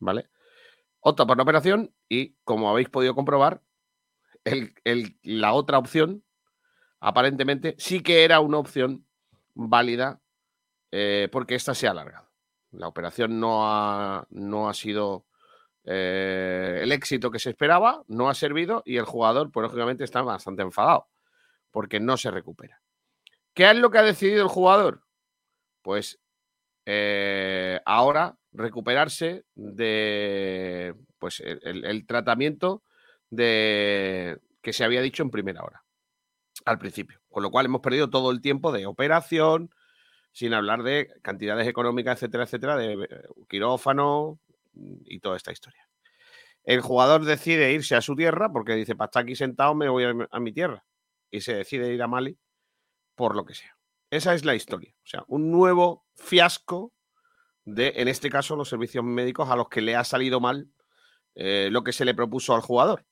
¿vale? 0.00 0.30
Opta 0.98 1.24
por 1.24 1.36
la 1.36 1.44
operación 1.44 1.94
y, 2.08 2.34
como 2.42 2.68
habéis 2.68 2.88
podido 2.88 3.14
comprobar, 3.14 3.62
la 5.22 5.52
otra 5.52 5.78
opción, 5.78 6.24
aparentemente, 6.98 7.76
sí 7.78 8.02
que 8.02 8.24
era 8.24 8.40
una 8.40 8.58
opción 8.58 9.06
válida 9.54 10.20
eh, 10.90 11.28
porque 11.30 11.54
esta 11.54 11.72
se 11.72 11.86
ha 11.86 11.92
alargado. 11.92 12.32
La 12.72 12.88
operación 12.88 13.38
no 13.38 13.64
ha, 13.64 14.26
no 14.30 14.68
ha 14.68 14.74
sido 14.74 15.24
eh, 15.86 16.80
el 16.82 16.92
éxito 16.92 17.30
que 17.30 17.38
se 17.38 17.50
esperaba, 17.50 18.02
no 18.08 18.28
ha 18.28 18.34
servido 18.34 18.82
y 18.84 18.98
el 18.98 19.04
jugador, 19.04 19.50
pues 19.52 19.64
lógicamente, 19.64 20.04
está 20.04 20.22
bastante 20.22 20.62
enfadado 20.62 21.08
porque 21.70 22.00
no 22.00 22.16
se 22.16 22.30
recupera. 22.30 22.80
¿Qué 23.54 23.70
es 23.70 23.76
lo 23.76 23.90
que 23.90 23.98
ha 23.98 24.02
decidido 24.02 24.42
el 24.42 24.48
jugador? 24.48 25.02
Pues 25.82 26.18
eh, 26.86 27.80
ahora 27.84 28.36
recuperarse 28.52 29.44
de 29.54 30.94
pues 31.18 31.40
el, 31.40 31.84
el- 31.84 32.06
tratamiento 32.06 32.82
de 33.30 34.38
que 34.62 34.72
se 34.72 34.84
había 34.84 35.00
dicho 35.02 35.22
en 35.22 35.30
primera 35.30 35.62
hora 35.62 35.82
al 36.64 36.78
principio. 36.78 37.20
Con 37.30 37.42
lo 37.42 37.50
cual 37.50 37.66
hemos 37.66 37.80
perdido 37.80 38.10
todo 38.10 38.30
el 38.30 38.40
tiempo 38.40 38.72
de 38.72 38.86
operación, 38.86 39.70
sin 40.32 40.54
hablar 40.54 40.82
de 40.82 41.08
cantidades 41.22 41.66
económicas, 41.68 42.16
etcétera, 42.18 42.44
etcétera, 42.44 42.76
de 42.76 42.92
eh, 42.94 43.08
quirófano 43.48 44.38
y 45.04 45.20
toda 45.20 45.36
esta 45.36 45.52
historia. 45.52 45.88
El 46.64 46.80
jugador 46.80 47.24
decide 47.24 47.72
irse 47.72 47.94
a 47.94 48.00
su 48.00 48.16
tierra 48.16 48.50
porque 48.52 48.74
dice, 48.74 48.96
para 48.96 49.06
estar 49.06 49.22
aquí 49.22 49.36
sentado 49.36 49.74
me 49.74 49.88
voy 49.88 50.04
a, 50.04 50.40
mi- 50.40 50.52
tierra. 50.52 50.84
Y 51.30 51.40
se 51.40 51.54
decide 51.54 51.92
ir 51.92 52.02
a 52.02 52.08
Mali 52.08 52.38
por 53.14 53.36
lo 53.36 53.44
que 53.44 53.54
sea. 53.54 53.76
Esa 54.10 54.34
es 54.34 54.44
la 54.44 54.54
historia. 54.54 54.94
O 54.98 55.06
sea, 55.06 55.24
un 55.28 55.50
nuevo 55.50 56.06
fiasco 56.14 56.92
de, 57.64 57.92
en 57.96 58.08
este 58.08 58.30
caso, 58.30 58.56
los 58.56 58.68
servicios 58.68 59.04
médicos 59.04 59.50
a 59.50 59.56
los 59.56 59.68
que 59.68 59.80
le 59.80 59.96
ha 59.96 60.04
salido 60.04 60.40
mal 60.40 60.68
eh, 61.34 61.68
lo 61.70 61.84
que 61.84 61.92
se 61.92 62.04
le 62.04 62.14
propuso 62.14 62.54
al 62.54 62.62
jugador. 62.62 63.04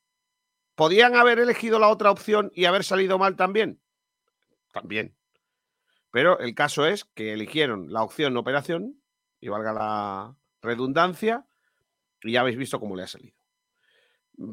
¿Podían 0.75 1.15
haber 1.15 1.39
elegido 1.39 1.79
la 1.79 1.89
otra 1.89 2.11
opción 2.11 2.51
y 2.53 2.65
haber 2.65 2.83
salido 2.83 3.17
mal 3.17 3.35
también? 3.35 3.81
también. 4.73 5.15
Pero 6.11 6.39
el 6.39 6.53
caso 6.53 6.85
es 6.85 7.05
que 7.05 7.31
eligieron 7.33 7.93
la 7.93 8.03
opción 8.03 8.35
operación, 8.35 9.01
y 9.39 9.47
valga 9.47 9.71
la 9.71 10.35
redundancia, 10.61 11.45
y 12.25 12.33
ya 12.33 12.41
habéis 12.41 12.57
visto 12.57 12.79
cómo 12.79 12.95
le 12.95 13.03
ha 13.03 13.07
salido. 13.07 13.35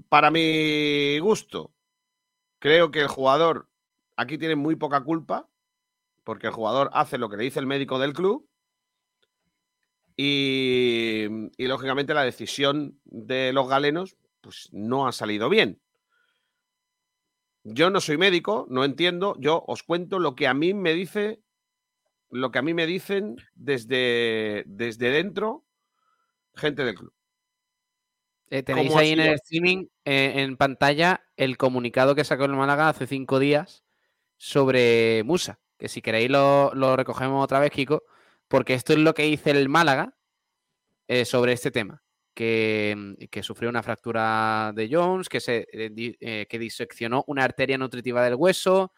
Para 0.08 0.30
mi 0.30 1.18
gusto, 1.18 1.72
creo 2.58 2.90
que 2.90 3.00
el 3.00 3.08
jugador 3.08 3.68
aquí 4.16 4.38
tiene 4.38 4.56
muy 4.56 4.76
poca 4.76 5.02
culpa, 5.02 5.48
porque 6.24 6.46
el 6.48 6.52
jugador 6.52 6.90
hace 6.92 7.18
lo 7.18 7.28
que 7.28 7.36
le 7.36 7.44
dice 7.44 7.58
el 7.58 7.66
médico 7.66 7.98
del 7.98 8.12
club, 8.12 8.48
y, 10.16 11.26
lógicamente 11.58 12.14
la 12.14 12.22
decisión 12.22 13.00
de 13.04 13.52
los 13.52 13.68
galenos 13.68 14.16
pues, 14.40 14.68
no 14.72 15.06
ha 15.06 15.12
salido 15.12 15.48
bien. 15.48 15.80
Yo 17.64 17.90
no 17.90 18.00
soy 18.00 18.18
médico, 18.18 18.66
no 18.68 18.84
entiendo, 18.84 19.36
yo 19.38 19.64
os 19.66 19.82
cuento 19.82 20.18
lo 20.18 20.34
que 20.34 20.48
a 20.48 20.54
mí 20.54 20.74
me 20.74 20.94
dice, 20.94 21.40
lo 22.30 22.50
que 22.50 22.58
a 22.58 22.62
mí 22.62 22.74
me 22.74 22.86
dicen 22.86 23.36
desde, 23.54 24.64
desde 24.66 25.10
dentro, 25.10 25.64
gente 26.54 26.84
del 26.84 26.96
club. 26.96 27.12
Eh, 28.52 28.62
tenéis 28.62 28.88
¿Cómo 28.88 28.98
ha 28.98 29.00
ahí 29.00 29.12
en 29.12 29.20
el 29.20 29.32
streaming, 29.32 29.86
eh, 30.04 30.34
en 30.36 30.58
pantalla, 30.58 31.24
el 31.38 31.56
comunicado 31.56 32.14
que 32.14 32.22
sacó 32.22 32.44
el 32.44 32.52
Málaga 32.52 32.90
hace 32.90 33.06
cinco 33.06 33.38
días 33.38 33.82
sobre 34.36 35.22
Musa. 35.24 35.58
Que 35.78 35.88
si 35.88 36.02
queréis 36.02 36.28
lo, 36.28 36.70
lo 36.74 36.94
recogemos 36.94 37.42
otra 37.42 37.60
vez, 37.60 37.70
Kiko, 37.70 38.02
porque 38.48 38.74
esto 38.74 38.92
es 38.92 38.98
lo 38.98 39.14
que 39.14 39.22
dice 39.22 39.52
el 39.52 39.70
Málaga 39.70 40.18
eh, 41.08 41.24
sobre 41.24 41.54
este 41.54 41.70
tema. 41.70 42.02
Que, 42.34 42.94
mm, 42.94 43.24
que 43.30 43.42
sufrió 43.42 43.70
una 43.70 43.82
fractura 43.82 44.72
de 44.74 44.86
Jones, 44.92 45.30
que, 45.30 45.40
se, 45.40 45.66
que 45.66 46.58
diseccionó 46.58 47.24
una 47.28 47.44
arteria 47.44 47.78
nutritiva 47.78 48.22
del 48.22 48.34
hueso, 48.34 48.92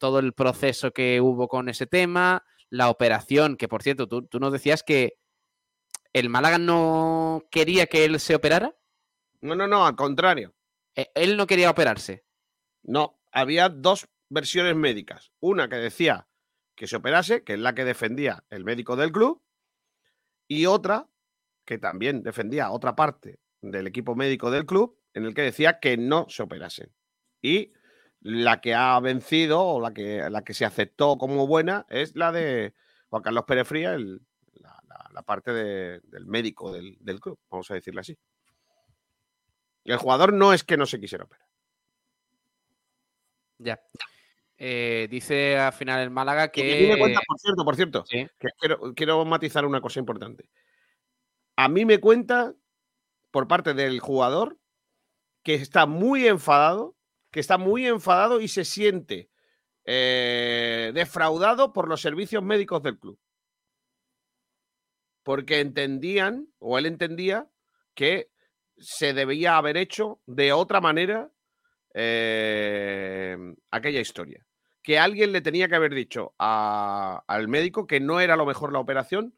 todo 0.00 0.18
el 0.18 0.32
proceso 0.32 0.90
que 0.90 1.20
hubo 1.20 1.46
con 1.46 1.68
ese 1.68 1.86
tema, 1.86 2.44
la 2.70 2.90
operación, 2.90 3.56
que 3.56 3.68
por 3.68 3.84
cierto, 3.84 4.08
tú, 4.08 4.26
tú 4.26 4.40
nos 4.40 4.52
decías 4.52 4.82
que 4.82 5.18
el 6.14 6.30
Málaga 6.30 6.56
no 6.58 7.44
quería 7.50 7.86
que 7.86 8.04
él 8.06 8.18
se 8.20 8.34
operara. 8.34 8.74
No, 9.42 9.54
no, 9.54 9.66
no, 9.66 9.84
al 9.84 9.94
contrario. 9.96 10.54
Eh, 10.94 11.10
Él 11.14 11.36
no 11.36 11.46
quería 11.46 11.70
operarse. 11.70 12.24
No, 12.82 13.20
había 13.32 13.68
dos 13.68 14.08
versiones 14.30 14.74
médicas. 14.76 15.32
Una 15.40 15.68
que 15.68 15.76
decía 15.76 16.28
que 16.76 16.86
se 16.86 16.96
operase, 16.96 17.44
que 17.44 17.54
es 17.54 17.58
la 17.58 17.74
que 17.74 17.84
defendía 17.84 18.44
el 18.48 18.64
médico 18.64 18.96
del 18.96 19.12
club, 19.12 19.42
y 20.48 20.66
otra 20.66 21.08
que 21.64 21.78
también 21.78 22.22
defendía 22.22 22.70
otra 22.70 22.94
parte 22.94 23.40
del 23.60 23.86
equipo 23.86 24.14
médico 24.14 24.50
del 24.50 24.66
club, 24.66 24.98
en 25.14 25.24
el 25.24 25.34
que 25.34 25.42
decía 25.42 25.78
que 25.80 25.96
no 25.96 26.26
se 26.28 26.42
operasen. 26.42 26.92
Y 27.42 27.72
la 28.20 28.60
que 28.60 28.74
ha 28.74 28.98
vencido 29.00 29.62
o 29.62 29.80
la 29.80 29.92
que, 29.92 30.28
la 30.30 30.42
que 30.44 30.54
se 30.54 30.64
aceptó 30.64 31.18
como 31.18 31.46
buena 31.46 31.86
es 31.88 32.14
la 32.16 32.32
de 32.32 32.74
Juan 33.08 33.22
Carlos 33.22 33.44
Pérez 33.46 33.66
Fría, 33.68 33.94
el- 33.94 34.20
la, 35.12 35.22
parte 35.22 35.52
de- 35.52 36.00
del 36.04 36.26
médico 36.26 36.72
del, 36.72 36.96
del 37.00 37.20
club, 37.20 37.38
vamos 37.50 37.70
a 37.70 37.74
decirle 37.74 38.00
así. 38.00 38.16
El 39.84 39.96
jugador 39.98 40.32
no 40.32 40.52
es 40.52 40.64
que 40.64 40.76
no 40.76 40.86
se 40.86 40.98
quisiera 41.00 41.24
operar. 41.24 41.46
Ya. 43.58 43.80
Eh, 44.56 45.08
dice 45.10 45.58
al 45.58 45.72
final 45.72 46.00
el 46.00 46.10
Málaga 46.10 46.50
Y 46.54 46.60
a 46.60 46.64
mí 46.80 46.86
me 46.86 46.98
cuenta, 46.98 47.20
que. 47.20 47.26
por 47.26 47.38
cierto, 47.40 47.64
por 47.64 47.76
cierto, 47.76 48.04
Sí. 48.06 48.26
que 48.38 48.48
quiero, 48.58 48.94
quiero 48.94 49.24
matizar 49.24 49.64
una 49.66 49.80
cosa 49.80 49.98
importante. 50.00 50.48
A 51.56 51.68
mí 51.68 51.84
me 51.84 51.98
cuenta 51.98 52.54
por 53.30 53.48
parte 53.48 53.74
del 53.74 54.00
jugador 54.00 54.58
que 55.42 55.54
está 55.54 55.86
muy 55.86 56.26
enfadado, 56.26 56.96
que 57.30 57.40
está 57.40 57.58
muy 57.58 57.86
enfadado 57.86 58.40
y 58.40 58.48
se 58.48 58.64
siente 58.64 59.28
eh, 59.84 60.92
defraudado 60.94 61.72
por 61.72 61.88
los 61.88 62.00
servicios 62.00 62.42
médicos 62.42 62.82
del 62.82 62.98
club. 62.98 63.18
Porque 65.24 65.58
entendían, 65.60 66.46
o 66.60 66.78
él 66.78 66.86
entendía, 66.86 67.48
que 67.94 68.30
se 68.78 69.12
debía 69.14 69.56
haber 69.56 69.76
hecho 69.76 70.20
de 70.26 70.52
otra 70.52 70.80
manera 70.80 71.30
eh, 71.94 73.36
aquella 73.70 74.00
historia. 74.00 74.44
Que 74.82 74.98
alguien 74.98 75.32
le 75.32 75.40
tenía 75.40 75.68
que 75.68 75.76
haber 75.76 75.94
dicho 75.94 76.34
a- 76.38 77.22
al 77.26 77.48
médico 77.48 77.86
que 77.86 78.00
no 78.00 78.20
era 78.20 78.36
lo 78.36 78.44
mejor 78.46 78.72
la 78.72 78.80
operación, 78.80 79.34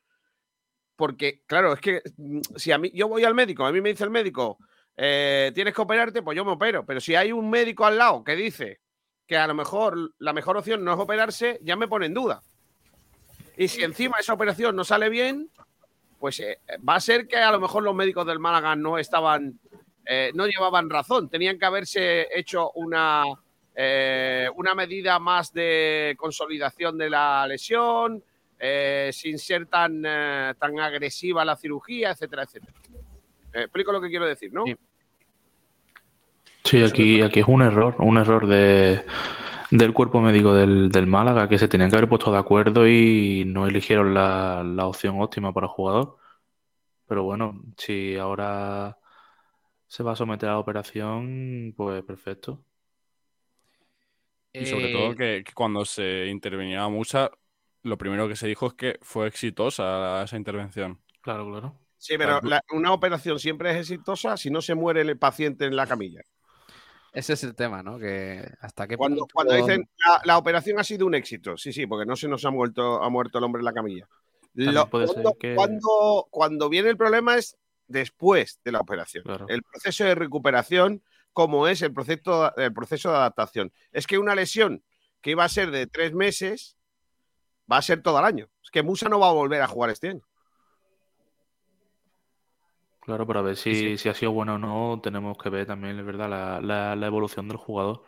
porque, 0.97 1.43
claro, 1.47 1.75
es 1.75 1.81
que 1.81 2.03
mm, 2.17 2.41
si 2.57 2.73
a 2.73 2.79
mí, 2.79 2.91
yo 2.95 3.07
voy 3.09 3.25
al 3.25 3.35
médico, 3.35 3.65
a 3.65 3.73
mí 3.73 3.81
me 3.81 3.91
dice 3.91 4.05
el 4.05 4.11
médico, 4.11 4.59
eh, 4.97 5.53
tienes 5.55 5.75
que 5.75 5.83
operarte, 5.83 6.23
pues 6.23 6.35
yo 6.37 6.45
me 6.45 6.53
opero. 6.53 6.85
Pero 6.87 7.01
si 7.01 7.15
hay 7.15 7.31
un 7.33 7.51
médico 7.51 7.85
al 7.85 7.99
lado 7.99 8.25
que 8.25 8.35
dice 8.35 8.81
que 9.27 9.37
a 9.37 9.47
lo 9.47 9.55
mejor 9.55 10.15
la 10.19 10.33
mejor 10.33 10.57
opción 10.57 10.83
no 10.85 10.93
es 10.95 10.99
operarse, 10.99 11.59
ya 11.63 11.77
me 11.77 11.87
pone 11.89 12.07
en 12.07 12.15
duda. 12.15 12.43
Y 13.59 13.69
si 13.69 13.83
encima 13.83 14.17
esa 14.19 14.33
operación 14.33 14.75
no 14.75 14.85
sale 14.85 15.09
bien, 15.11 15.51
pues 16.19 16.41
eh, 16.41 16.59
va 16.89 16.97
a 16.97 17.01
ser 17.01 17.27
que 17.27 17.37
a 17.37 17.53
lo 17.53 17.61
mejor 17.61 17.83
los 17.83 17.95
médicos 17.95 18.27
del 18.27 18.39
Málaga 18.39 18.75
no 18.77 18.99
estaban, 18.99 19.59
eh, 20.05 20.31
no 20.35 20.47
llevaban 20.47 20.91
razón. 20.91 21.29
Tenían 21.29 21.59
que 21.59 21.67
haberse 21.67 22.29
hecho 22.35 22.71
una, 22.73 23.25
eh, 23.75 24.49
una 24.57 24.75
medida 24.75 25.19
más 25.19 25.53
de 25.53 26.15
consolidación 26.19 26.97
de 26.99 27.11
la 27.11 27.47
lesión, 27.47 28.23
eh, 28.59 29.11
sin 29.13 29.39
ser 29.39 29.67
tan, 29.67 30.03
eh, 30.07 30.55
tan 30.59 30.81
agresiva 30.81 31.45
la 31.45 31.57
cirugía, 31.57 32.13
etcétera, 32.13 32.45
etcétera. 32.45 32.73
Eh, 33.53 33.63
explico 33.63 33.93
lo 33.93 34.01
que 34.01 34.09
quiero 34.09 34.27
decir, 34.27 34.53
¿no? 34.53 34.65
Sí, 36.65 36.83
aquí, 36.83 37.23
aquí 37.23 37.41
es 37.41 37.49
un 37.49 37.63
error, 37.63 37.95
un 37.99 38.17
error 38.17 38.47
de, 38.47 39.05
del 39.71 39.93
cuerpo 39.93 40.21
médico 40.21 40.55
del, 40.55 40.91
del 40.91 41.07
Málaga, 41.07 41.49
que 41.49 41.59
se 41.59 41.69
tenían 41.69 41.91
que 41.91 41.97
haber 41.97 42.09
puesto 42.09 42.33
de 42.33 42.39
acuerdo 42.39 42.87
y 42.89 43.45
no 43.47 43.67
eligieron 43.67 44.15
la, 44.15 44.63
la 44.65 44.87
opción 44.87 45.21
óptima 45.21 45.53
para 45.53 45.67
el 45.67 45.73
jugador. 45.73 46.17
Pero 47.07 47.25
bueno, 47.25 47.63
si 47.79 48.17
ahora 48.17 48.99
se 49.89 50.03
va 50.05 50.13
a 50.13 50.17
someter 50.17 50.49
a 50.51 50.53
la 50.55 50.61
operación, 50.61 51.75
pues 51.77 52.03
perfecto. 52.05 52.65
Y 54.59 54.67
sobre 54.67 54.89
Eh, 54.89 54.91
todo 54.91 55.15
que, 55.15 55.43
que 55.45 55.53
cuando 55.53 55.85
se 55.85 56.27
intervenía 56.27 56.83
a 56.85 56.89
Musa, 56.89 57.31
lo 57.83 57.99
primero 57.99 58.27
que 58.29 58.37
se 58.37 58.47
dijo 58.49 58.67
es 58.69 58.75
que 58.75 58.99
fue 59.03 59.27
exitosa 59.29 60.23
esa 60.23 60.37
intervención. 60.37 61.01
Claro, 61.21 61.45
claro. 61.51 61.79
Sí, 61.99 62.17
pero 62.19 62.41
la- 62.45 62.63
una 62.71 62.93
operación 62.95 63.39
siempre 63.39 63.71
es 63.71 63.77
exitosa 63.79 64.37
si 64.39 64.51
no 64.51 64.63
se 64.63 64.75
muere 64.75 65.03
el 65.03 65.19
paciente 65.19 65.67
en 65.67 65.77
la 65.77 65.87
camilla. 65.87 66.23
Ese 67.17 67.33
es 67.33 67.43
el 67.45 67.55
tema, 67.55 67.83
¿no? 67.83 67.99
Que 67.99 68.47
hasta 68.61 68.87
qué 68.87 68.97
Cuando, 68.97 69.21
punto- 69.21 69.33
cuando 69.35 69.55
dicen 69.55 69.89
la, 70.07 70.21
la 70.25 70.39
operación 70.39 70.79
ha 70.79 70.85
sido 70.85 71.07
un 71.07 71.15
éxito, 71.15 71.57
sí, 71.57 71.73
sí, 71.73 71.87
porque 71.87 72.05
no 72.05 72.15
se 72.15 72.29
nos 72.29 72.45
ha 72.45 72.51
muerto, 72.51 73.03
ha 73.03 73.09
muerto 73.09 73.39
el 73.39 73.45
hombre 73.45 73.61
en 73.61 73.65
la 73.65 73.73
camilla. 73.73 74.07
Lo- 74.55 74.89
puede 74.91 75.07
ser 75.07 75.15
cuando, 75.23 75.33
que- 75.39 75.55
cuando- 75.55 76.29
cuando 76.31 76.69
viene 76.69 76.91
el 76.91 76.97
problema 76.97 77.37
es 77.37 77.57
después 77.87 78.61
de 78.65 78.73
la 78.73 78.81
operación. 78.81 79.25
El 79.49 79.63
proceso 79.63 80.05
de 80.05 80.15
recuperación, 80.15 81.03
como 81.33 81.69
es 81.69 81.81
el 81.83 81.93
proceso, 81.95 82.55
el 82.57 82.73
proceso 82.75 83.11
de 83.11 83.17
adaptación. 83.17 83.73
Es 83.93 84.07
que 84.07 84.19
una 84.19 84.35
lesión 84.35 84.83
que 85.23 85.31
iba 85.31 85.45
a 85.45 85.49
ser 85.49 85.71
de 85.71 85.87
tres 85.87 86.13
meses 86.13 86.77
va 87.71 87.79
a 87.79 87.83
ser 87.83 88.03
todo 88.03 88.19
el 88.19 88.25
año. 88.27 88.49
Es 88.63 88.71
que 88.71 88.83
Musa 88.83 89.09
no 89.09 89.19
va 89.21 89.29
a 89.31 89.33
volver 89.33 89.63
a 89.63 89.67
jugar 89.69 89.89
este 89.91 90.09
año. 90.11 90.23
Claro, 93.07 93.25
para 93.27 93.41
ver 93.43 93.57
si, 93.57 93.97
si 93.99 94.09
ha 94.09 94.15
sido 94.15 94.33
bueno 94.33 94.57
o 94.57 94.59
no, 94.59 95.01
tenemos 95.01 95.39
que 95.39 95.49
ver 95.49 95.65
también, 95.67 95.99
es 95.99 96.05
verdad, 96.05 96.29
la, 96.29 96.61
la, 96.61 96.97
la 96.97 97.07
evolución 97.07 97.47
del 97.49 97.57
jugador. 97.57 98.03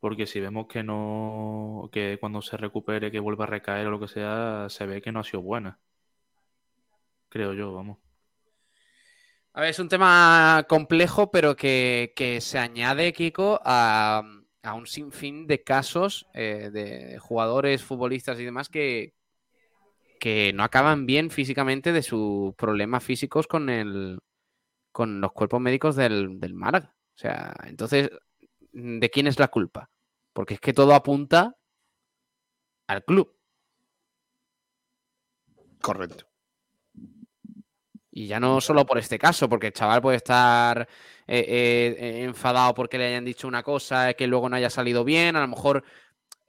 Porque 0.00 0.26
si 0.26 0.40
vemos 0.40 0.66
que 0.68 0.82
no, 0.84 1.88
que 1.92 2.18
cuando 2.20 2.42
se 2.42 2.56
recupere, 2.56 3.10
que 3.12 3.20
vuelva 3.20 3.44
a 3.44 3.48
recaer 3.48 3.86
o 3.88 3.92
lo 3.92 4.00
que 4.00 4.08
sea, 4.08 4.68
se 4.70 4.86
ve 4.86 5.02
que 5.02 5.12
no 5.12 5.20
ha 5.20 5.24
sido 5.24 5.42
buena. 5.42 5.80
Creo 7.28 7.52
yo, 7.54 7.72
vamos. 7.72 7.98
A 9.54 9.60
ver, 9.60 9.70
es 9.70 9.78
un 9.78 9.88
tema 9.88 10.64
complejo, 10.68 11.30
pero 11.30 11.56
que, 11.56 12.12
que 12.16 12.40
se 12.40 12.58
añade, 12.58 13.12
Kiko, 13.12 13.60
a, 13.64 14.22
a 14.62 14.74
un 14.74 14.86
sinfín 14.86 15.46
de 15.46 15.62
casos 15.62 16.26
eh, 16.32 16.70
de 16.72 17.18
jugadores, 17.18 17.82
futbolistas 17.82 18.40
y 18.40 18.44
demás 18.44 18.68
que, 18.70 19.14
que 20.22 20.52
no 20.52 20.62
acaban 20.62 21.04
bien 21.04 21.30
físicamente 21.30 21.92
de 21.92 22.00
sus 22.00 22.54
problemas 22.54 23.02
físicos 23.02 23.48
con 23.48 23.68
el 23.68 24.20
con 24.92 25.20
los 25.20 25.32
cuerpos 25.32 25.60
médicos 25.60 25.96
del, 25.96 26.38
del 26.38 26.54
Málaga. 26.54 26.94
O 27.12 27.18
sea, 27.18 27.52
entonces, 27.64 28.08
¿de 28.70 29.10
quién 29.10 29.26
es 29.26 29.40
la 29.40 29.48
culpa? 29.48 29.90
Porque 30.32 30.54
es 30.54 30.60
que 30.60 30.72
todo 30.72 30.94
apunta 30.94 31.56
al 32.86 33.04
club. 33.04 33.36
Correcto. 35.80 36.28
Y 38.12 38.28
ya 38.28 38.38
no 38.38 38.60
solo 38.60 38.86
por 38.86 38.98
este 38.98 39.18
caso, 39.18 39.48
porque 39.48 39.68
el 39.68 39.72
chaval 39.72 40.02
puede 40.02 40.18
estar 40.18 40.88
eh, 41.26 41.96
eh, 41.98 42.22
enfadado 42.22 42.74
porque 42.74 42.96
le 42.96 43.08
hayan 43.08 43.24
dicho 43.24 43.48
una 43.48 43.64
cosa 43.64 44.14
que 44.14 44.28
luego 44.28 44.48
no 44.48 44.54
haya 44.54 44.70
salido 44.70 45.02
bien. 45.02 45.34
A 45.34 45.40
lo 45.40 45.48
mejor 45.48 45.82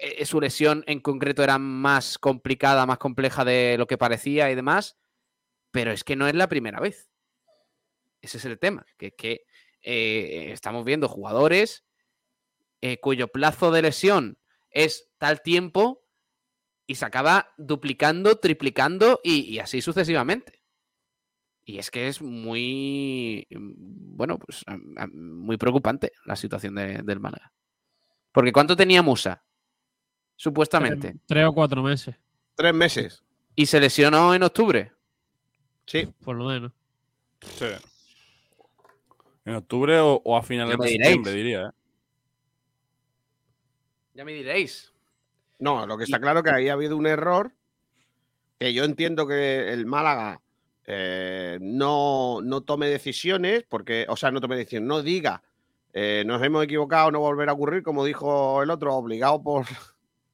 eh, 0.04 0.26
su 0.26 0.40
lesión 0.42 0.84
en 0.88 1.00
concreto 1.00 1.44
era 1.44 1.58
más 1.58 2.18
complicada, 2.18 2.86
más 2.86 2.98
compleja 2.98 3.44
de 3.46 3.78
lo 3.78 3.88
que 3.88 3.98
parecía 3.98 4.52
y 4.52 4.56
demás. 4.56 4.98
Pero 5.72 5.92
es 5.92 6.04
que 6.04 6.16
no 6.16 6.28
es 6.28 6.36
la 6.36 6.48
primera 6.50 6.80
vez. 6.80 7.10
Ese 8.22 8.38
es 8.38 8.46
el 8.46 8.60
tema. 8.60 8.86
Que 8.98 9.46
eh, 9.82 10.52
estamos 10.52 10.86
viendo 10.86 11.08
jugadores 11.10 11.84
eh, 12.82 13.00
cuyo 13.00 13.28
plazo 13.30 13.72
de 13.72 13.82
lesión 13.82 14.38
es 14.70 15.10
tal 15.18 15.42
tiempo 15.42 16.06
y 16.86 16.96
se 16.96 17.06
acaba 17.06 17.54
duplicando, 17.58 18.38
triplicando 18.40 19.20
y, 19.24 19.60
así 19.60 19.82
sucesivamente. 19.82 20.62
Y 21.66 21.78
es 21.78 21.90
que 21.92 22.08
es 22.10 22.22
muy, 22.22 23.48
mm, 23.50 24.18
bueno, 24.18 24.38
pues 24.38 24.64
am- 24.68 24.94
am- 24.98 25.12
muy 25.14 25.58
preocupante 25.58 26.12
la 26.26 26.36
situación 26.36 26.76
de- 26.76 27.02
del 27.04 27.20
Málaga. 27.22 27.54
Porque 28.34 28.52
¿cuánto 28.52 28.76
tenía 28.76 29.02
Musa? 29.02 29.46
Supuestamente. 30.36 31.16
Tres 31.26 31.46
o 31.46 31.54
cuatro 31.54 31.82
meses. 31.84 32.16
Tres 32.56 32.74
meses. 32.74 33.24
¿Y 33.56 33.66
se 33.66 33.80
lesionó 33.80 34.34
en 34.34 34.44
octubre? 34.44 34.92
Sí. 35.86 36.08
Por 36.24 36.36
lo 36.36 36.46
menos. 36.46 36.72
Sí. 37.42 37.66
En 39.46 39.56
octubre 39.56 40.00
o, 40.00 40.22
o 40.24 40.38
a 40.38 40.42
finales 40.44 40.74
Ya 40.74 40.78
me 40.78 40.86
de 40.86 40.92
diréis. 40.92 41.08
septiembre, 41.08 41.34
diría. 41.34 41.62
¿eh? 41.68 41.72
Ya 44.14 44.26
me 44.26 44.34
diréis. 44.34 44.92
No, 45.60 45.86
lo 45.86 45.98
que 45.98 46.04
está 46.06 46.20
claro 46.20 46.44
que 46.44 46.52
ahí 46.52 46.70
ha 46.70 46.74
habido 46.74 46.98
un 46.98 47.08
error 47.08 47.52
que 48.60 48.74
yo 48.74 48.84
entiendo 48.84 49.28
que 49.28 49.72
el 49.74 49.86
Málaga 49.86 50.42
eh, 50.86 51.58
no, 51.62 52.42
no 52.42 52.62
tome 52.62 52.88
decisiones, 52.88 53.64
porque, 53.68 54.06
o 54.10 54.16
sea, 54.16 54.32
no 54.32 54.40
tome 54.42 54.56
decisiones, 54.56 54.88
no 54.88 55.02
diga, 55.02 55.42
eh, 55.94 56.24
nos 56.26 56.42
hemos 56.44 56.64
equivocado, 56.64 57.12
no 57.12 57.20
volverá 57.20 57.52
a 57.52 57.56
ocurrir, 57.56 57.84
como 57.84 58.06
dijo 58.06 58.62
el 58.64 58.70
otro, 58.70 58.94
obligado 58.96 59.42
por, 59.42 59.66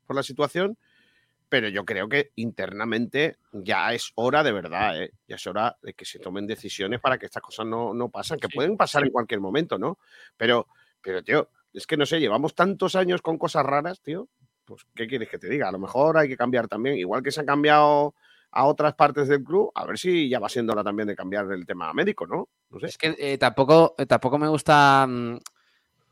por 0.09 0.15
la 0.15 0.23
situación, 0.23 0.75
pero 1.49 1.69
yo 1.69 1.85
creo 1.85 2.09
que 2.09 2.31
internamente 2.35 3.37
ya 3.51 3.93
es 3.93 4.11
hora 4.15 4.41
de 4.41 4.51
verdad, 4.51 5.03
¿eh? 5.03 5.11
ya 5.27 5.35
es 5.35 5.45
hora 5.45 5.77
de 5.83 5.93
que 5.93 6.03
se 6.03 6.17
tomen 6.17 6.47
decisiones 6.47 6.99
para 6.99 7.19
que 7.19 7.27
estas 7.27 7.43
cosas 7.43 7.67
no, 7.67 7.93
no 7.93 8.09
pasen, 8.09 8.39
que 8.39 8.49
pueden 8.49 8.75
pasar 8.75 9.03
en 9.03 9.11
cualquier 9.11 9.39
momento, 9.39 9.77
¿no? 9.77 9.99
Pero, 10.35 10.65
pero, 10.99 11.23
tío, 11.23 11.51
es 11.71 11.85
que 11.85 11.95
no 11.95 12.07
sé, 12.07 12.19
llevamos 12.19 12.55
tantos 12.55 12.95
años 12.95 13.21
con 13.21 13.37
cosas 13.37 13.63
raras, 13.63 14.01
tío, 14.01 14.27
pues, 14.65 14.81
¿qué 14.95 15.05
quieres 15.05 15.29
que 15.29 15.37
te 15.37 15.47
diga? 15.47 15.69
A 15.69 15.71
lo 15.71 15.77
mejor 15.77 16.17
hay 16.17 16.27
que 16.27 16.37
cambiar 16.37 16.67
también, 16.67 16.97
igual 16.97 17.21
que 17.21 17.29
se 17.29 17.41
han 17.41 17.45
cambiado 17.45 18.15
a 18.49 18.65
otras 18.65 18.95
partes 18.95 19.27
del 19.27 19.43
club, 19.43 19.71
a 19.75 19.85
ver 19.85 19.99
si 19.99 20.27
ya 20.27 20.39
va 20.39 20.49
siendo 20.49 20.73
hora 20.73 20.83
también 20.83 21.07
de 21.07 21.15
cambiar 21.15 21.51
el 21.51 21.67
tema 21.67 21.93
médico, 21.93 22.25
¿no? 22.25 22.49
No 22.71 22.79
sé. 22.79 22.87
Es 22.87 22.97
que 22.97 23.15
eh, 23.19 23.37
tampoco, 23.37 23.93
eh, 23.99 24.07
tampoco 24.07 24.39
me 24.39 24.47
gusta 24.47 25.05
mm, 25.07 25.37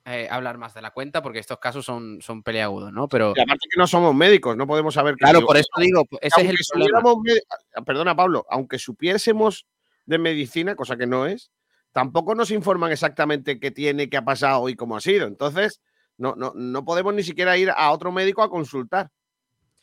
eh, 0.07 0.27
hablar 0.31 0.57
más 0.57 0.73
de 0.73 0.81
la 0.81 0.91
cuenta 0.91 1.21
porque 1.21 1.39
estos 1.39 1.59
casos 1.59 1.85
son, 1.85 2.19
son 2.21 2.41
peleagudos, 2.41 2.93
¿no? 2.93 3.07
Pero 3.09 3.33
Y 3.35 3.39
aparte 3.41 3.67
que 3.69 3.77
no 3.77 3.85
somos 3.87 4.15
médicos, 4.15 4.55
no 4.55 4.65
podemos 4.65 4.93
saber 4.93 5.15
Claro, 5.17 5.41
yo- 5.41 5.45
por 5.45 5.57
eso 5.57 5.67
digo, 5.79 6.05
pues, 6.05 6.21
ese 6.23 6.41
es 6.41 6.49
el 6.49 6.57
problema. 6.71 7.01
me- 7.21 7.83
Perdona, 7.83 8.15
Pablo, 8.15 8.45
aunque 8.49 8.79
supiésemos 8.79 9.65
de 10.05 10.17
medicina, 10.17 10.75
cosa 10.75 10.95
que 10.95 11.05
no 11.05 11.25
es, 11.25 11.51
tampoco 11.91 12.35
nos 12.35 12.51
informan 12.51 12.91
exactamente 12.91 13.59
qué 13.59 13.71
tiene, 13.71 14.09
qué 14.09 14.17
ha 14.17 14.23
pasado 14.25 14.69
y 14.69 14.75
cómo 14.75 14.95
ha 14.95 15.01
sido. 15.01 15.27
Entonces, 15.27 15.81
no, 16.17 16.35
no, 16.35 16.53
no 16.55 16.85
podemos 16.85 17.13
ni 17.13 17.23
siquiera 17.23 17.57
ir 17.57 17.69
a 17.75 17.91
otro 17.91 18.11
médico 18.11 18.41
a 18.43 18.49
consultar. 18.49 19.09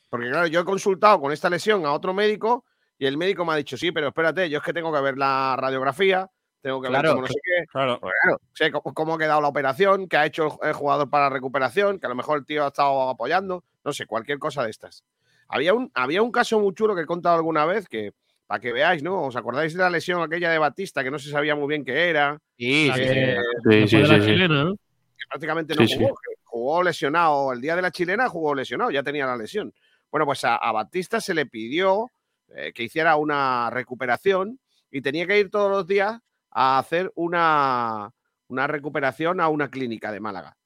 Porque, 0.08 0.30
claro, 0.30 0.46
yo 0.46 0.60
he 0.60 0.64
consultado 0.64 1.20
con 1.20 1.32
esta 1.32 1.50
lesión 1.50 1.84
a 1.86 1.92
otro 1.92 2.14
médico 2.14 2.64
y 2.98 3.06
el 3.06 3.16
médico 3.18 3.44
me 3.44 3.52
ha 3.52 3.56
dicho, 3.56 3.76
sí, 3.76 3.92
pero 3.92 4.08
espérate, 4.08 4.48
yo 4.48 4.58
es 4.58 4.64
que 4.64 4.72
tengo 4.72 4.92
que 4.92 5.00
ver 5.00 5.18
la 5.18 5.56
radiografía, 5.58 6.30
tengo 6.64 6.80
que 6.80 6.88
Claro, 6.88 7.08
ver 7.10 7.14
cómo 7.16 7.26
no 7.26 7.28
sé 7.28 7.40
qué. 7.44 7.66
Claro. 7.66 8.00
Pues 8.00 8.14
claro, 8.22 8.40
sé 8.54 8.72
cómo, 8.72 8.94
cómo 8.94 9.14
ha 9.14 9.18
quedado 9.18 9.42
la 9.42 9.48
operación, 9.48 10.08
qué 10.08 10.16
ha 10.16 10.24
hecho 10.24 10.58
el 10.62 10.72
jugador 10.72 11.10
para 11.10 11.24
la 11.24 11.30
recuperación, 11.30 11.98
que 12.00 12.06
a 12.06 12.08
lo 12.08 12.14
mejor 12.14 12.38
el 12.38 12.46
tío 12.46 12.64
ha 12.64 12.68
estado 12.68 13.10
apoyando, 13.10 13.62
no 13.84 13.92
sé, 13.92 14.06
cualquier 14.06 14.38
cosa 14.38 14.64
de 14.64 14.70
estas. 14.70 15.04
Había 15.48 15.74
un, 15.74 15.90
había 15.92 16.22
un 16.22 16.32
caso 16.32 16.58
muy 16.58 16.72
chulo 16.72 16.94
que 16.96 17.02
he 17.02 17.06
contado 17.06 17.36
alguna 17.36 17.66
vez 17.66 17.86
que, 17.86 18.12
para 18.46 18.60
que 18.60 18.72
veáis, 18.72 19.02
¿no? 19.02 19.24
¿Os 19.24 19.36
acordáis 19.36 19.74
de 19.74 19.80
la 19.80 19.90
lesión 19.90 20.22
aquella 20.22 20.50
de 20.50 20.56
Batista 20.56 21.04
que 21.04 21.10
no 21.10 21.18
se 21.18 21.28
sabía 21.30 21.54
muy 21.54 21.68
bien 21.68 21.84
qué 21.84 22.08
era? 22.08 22.40
Sí, 22.56 22.90
sí, 22.94 22.98
que- 22.98 23.08
sí. 23.08 23.14
Sí, 23.14 23.68
Después 23.68 23.90
sí, 23.90 23.96
de 23.98 24.08
la 24.08 24.14
sí, 24.14 24.20
sí. 24.20 24.26
chilena, 24.26 24.64
¿no? 24.64 24.74
que 24.74 25.26
prácticamente 25.28 25.74
no 25.74 25.82
jugó, 25.86 26.14
que 26.14 26.34
jugó 26.44 26.82
lesionado. 26.82 27.52
El 27.52 27.60
día 27.60 27.76
de 27.76 27.82
la 27.82 27.90
chilena 27.90 28.26
jugó 28.30 28.54
lesionado, 28.54 28.90
ya 28.90 29.02
tenía 29.02 29.26
la 29.26 29.36
lesión. 29.36 29.72
Bueno, 30.10 30.24
pues 30.24 30.42
a, 30.44 30.56
a 30.56 30.72
Batista 30.72 31.20
se 31.20 31.34
le 31.34 31.44
pidió 31.44 32.10
eh, 32.56 32.72
que 32.74 32.84
hiciera 32.84 33.16
una 33.16 33.68
recuperación 33.70 34.58
y 34.90 35.02
tenía 35.02 35.26
que 35.26 35.38
ir 35.38 35.50
todos 35.50 35.70
los 35.70 35.86
días 35.86 36.18
a 36.54 36.78
hacer 36.78 37.12
una, 37.16 38.10
una 38.48 38.66
recuperación 38.66 39.40
a 39.40 39.48
una 39.48 39.68
clínica 39.70 40.10
de 40.12 40.20
Málaga. 40.20 40.56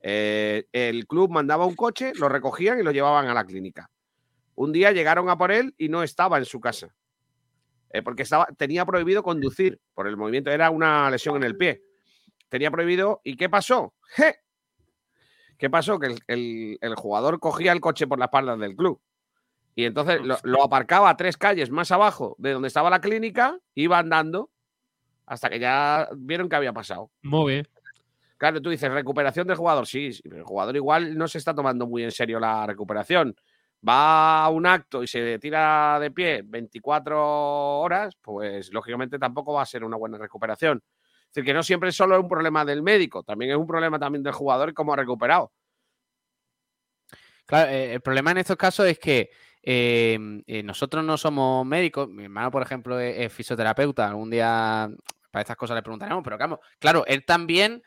Eh, 0.00 0.66
el 0.72 1.06
club 1.06 1.30
mandaba 1.30 1.66
un 1.66 1.76
coche, 1.76 2.12
lo 2.14 2.28
recogían 2.28 2.80
y 2.80 2.82
lo 2.82 2.92
llevaban 2.92 3.28
a 3.28 3.34
la 3.34 3.44
clínica. 3.44 3.90
Un 4.54 4.72
día 4.72 4.92
llegaron 4.92 5.28
a 5.28 5.36
por 5.36 5.52
él 5.52 5.74
y 5.78 5.88
no 5.88 6.02
estaba 6.02 6.38
en 6.38 6.44
su 6.44 6.60
casa. 6.60 6.94
Eh, 7.90 8.02
porque 8.02 8.22
estaba, 8.22 8.46
tenía 8.56 8.86
prohibido 8.86 9.22
conducir 9.22 9.78
por 9.94 10.06
el 10.08 10.16
movimiento, 10.16 10.50
era 10.50 10.70
una 10.70 11.10
lesión 11.10 11.36
en 11.36 11.42
el 11.44 11.56
pie. 11.56 11.82
Tenía 12.48 12.70
prohibido. 12.70 13.20
¿Y 13.24 13.36
qué 13.36 13.48
pasó? 13.50 13.94
¡Je! 14.16 14.36
¿Qué 15.58 15.70
pasó? 15.70 15.98
Que 15.98 16.06
el, 16.08 16.18
el- 16.26 16.78
el 16.80 16.94
jugador 16.94 17.38
cogía 17.38 17.72
el 17.72 17.80
coche 17.80 18.06
por 18.06 18.18
las 18.18 18.26
espaldas 18.26 18.58
del 18.58 18.74
club. 18.76 19.00
Y 19.74 19.84
entonces 19.84 20.20
lo, 20.20 20.36
lo 20.42 20.62
aparcaba 20.64 21.08
a 21.10 21.16
tres 21.16 21.36
calles 21.36 21.70
más 21.70 21.90
abajo 21.92 22.34
de 22.38 22.52
donde 22.52 22.68
estaba 22.68 22.90
la 22.90 23.00
clínica, 23.00 23.58
iba 23.74 23.98
andando 23.98 24.50
hasta 25.26 25.48
que 25.48 25.58
ya 25.58 26.08
vieron 26.16 26.48
que 26.48 26.56
había 26.56 26.72
pasado. 26.72 27.10
Muy 27.22 27.54
bien. 27.54 27.68
Claro, 28.36 28.60
tú 28.60 28.70
dices 28.70 28.90
recuperación 28.90 29.46
del 29.46 29.56
jugador, 29.56 29.86
sí, 29.86 30.12
sí, 30.12 30.22
pero 30.24 30.38
el 30.38 30.44
jugador 30.44 30.74
igual 30.74 31.16
no 31.16 31.28
se 31.28 31.38
está 31.38 31.54
tomando 31.54 31.86
muy 31.86 32.02
en 32.02 32.10
serio 32.10 32.40
la 32.40 32.66
recuperación. 32.66 33.36
Va 33.88 34.44
a 34.44 34.48
un 34.48 34.66
acto 34.66 35.02
y 35.02 35.06
se 35.06 35.38
tira 35.38 35.98
de 36.00 36.10
pie 36.10 36.42
24 36.44 37.80
horas, 37.80 38.16
pues 38.20 38.72
lógicamente 38.72 39.18
tampoco 39.18 39.52
va 39.52 39.62
a 39.62 39.66
ser 39.66 39.84
una 39.84 39.96
buena 39.96 40.18
recuperación. 40.18 40.82
Es 40.84 41.34
decir, 41.34 41.44
que 41.44 41.54
no 41.54 41.62
siempre 41.62 41.90
es 41.90 41.96
solo 41.96 42.20
un 42.20 42.28
problema 42.28 42.64
del 42.64 42.82
médico, 42.82 43.22
también 43.22 43.52
es 43.52 43.56
un 43.56 43.66
problema 43.66 43.98
también 43.98 44.22
del 44.22 44.32
jugador 44.32 44.70
y 44.70 44.74
cómo 44.74 44.92
ha 44.92 44.96
recuperado. 44.96 45.52
Claro, 47.46 47.70
eh, 47.70 47.94
el 47.94 48.00
problema 48.00 48.32
en 48.32 48.38
estos 48.38 48.56
casos 48.56 48.86
es 48.86 48.98
que 48.98 49.30
eh, 49.62 50.18
eh, 50.46 50.62
nosotros 50.62 51.04
no 51.04 51.16
somos 51.16 51.64
médicos. 51.64 52.08
Mi 52.08 52.24
hermano, 52.24 52.50
por 52.50 52.62
ejemplo, 52.62 52.98
es, 52.98 53.32
fisioterapeuta. 53.32 54.08
Algún 54.08 54.30
día 54.30 54.90
para 55.30 55.42
estas 55.42 55.56
cosas 55.56 55.76
le 55.76 55.82
preguntaremos, 55.82 56.22
pero 56.24 56.36
claro, 56.78 57.04
él 57.06 57.24
también 57.24 57.82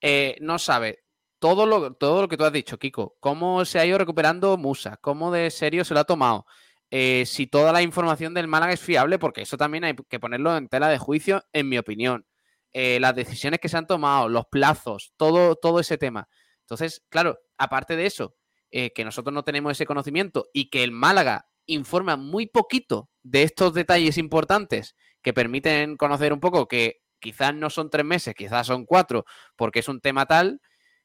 eh, 0.00 0.36
no 0.40 0.58
sabe 0.58 1.04
todo 1.38 1.64
lo, 1.64 1.94
todo 1.94 2.22
lo 2.22 2.28
que 2.28 2.36
tú 2.36 2.44
has 2.44 2.52
dicho, 2.52 2.78
Kiko. 2.78 3.16
Cómo 3.20 3.64
se 3.64 3.78
ha 3.78 3.86
ido 3.86 3.96
recuperando 3.98 4.56
Musa, 4.58 4.98
cómo 4.98 5.30
de 5.30 5.50
serio 5.50 5.84
se 5.84 5.94
lo 5.94 6.00
ha 6.00 6.04
tomado. 6.04 6.46
eh, 6.92 7.24
si 7.26 7.46
toda 7.46 7.72
la 7.72 7.82
información 7.82 8.34
del 8.34 8.48
Málaga 8.48 8.72
es 8.72 8.80
fiable, 8.80 9.18
porque 9.18 9.42
eso 9.42 9.56
también 9.56 9.84
hay 9.84 9.94
que 10.08 10.20
ponerlo 10.20 10.56
en 10.56 10.68
tela 10.68 10.88
de 10.88 10.98
juicio, 10.98 11.44
en 11.52 11.68
mi 11.68 11.78
opinión. 11.78 12.26
Las 12.72 13.14
decisiones 13.16 13.60
que 13.60 13.68
se 13.68 13.76
han 13.76 13.86
tomado, 13.86 14.28
los 14.28 14.46
plazos, 14.46 15.12
todo, 15.16 15.56
todo 15.56 15.80
ese 15.80 15.98
tema. 15.98 16.28
Entonces, 16.62 17.02
claro, 17.08 17.38
aparte 17.58 17.96
de 17.96 18.06
eso, 18.06 18.36
eh, 18.70 18.92
que 18.92 19.04
nosotros 19.04 19.32
no 19.34 19.42
tenemos 19.42 19.72
ese 19.72 19.86
conocimiento 19.86 20.48
y 20.52 20.70
que 20.70 20.84
el 20.84 20.92
Málaga 20.92 21.48
informa 21.66 22.16
muy 22.16 22.46
poquito 22.46 23.10
de 23.22 23.42
estos 23.42 23.74
detalles 23.74 24.18
importantes 24.18 24.96
que 25.22 25.32
permiten 25.32 25.96
conocer 25.96 26.32
un 26.32 26.40
poco 26.40 26.68
que 26.68 27.02
quizás 27.18 27.54
no 27.54 27.70
son 27.70 27.90
tres 27.90 28.04
meses, 28.04 28.34
quizás 28.34 28.66
son 28.66 28.86
cuatro, 28.86 29.24
porque 29.56 29.80
es 29.80 29.88
un 29.88 30.00
tema 30.00 30.26
tal, 30.26 30.60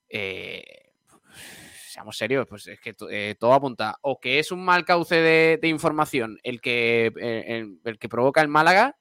eh, 0.10 0.92
seamos 1.90 2.18
serios, 2.18 2.46
pues 2.48 2.68
es 2.68 2.80
que 2.80 2.96
eh, 3.10 3.36
todo 3.40 3.54
apunta 3.54 3.98
o 4.02 4.20
que 4.20 4.40
es 4.40 4.52
un 4.52 4.64
mal 4.64 4.86
cauce 4.86 5.16
de, 5.16 5.68
información 5.68 6.40
el 6.44 6.62
que, 6.62 7.12
el 7.84 8.00
que 8.00 8.10
provoca 8.10 8.42
el 8.42 8.48
Málaga, 8.48 8.98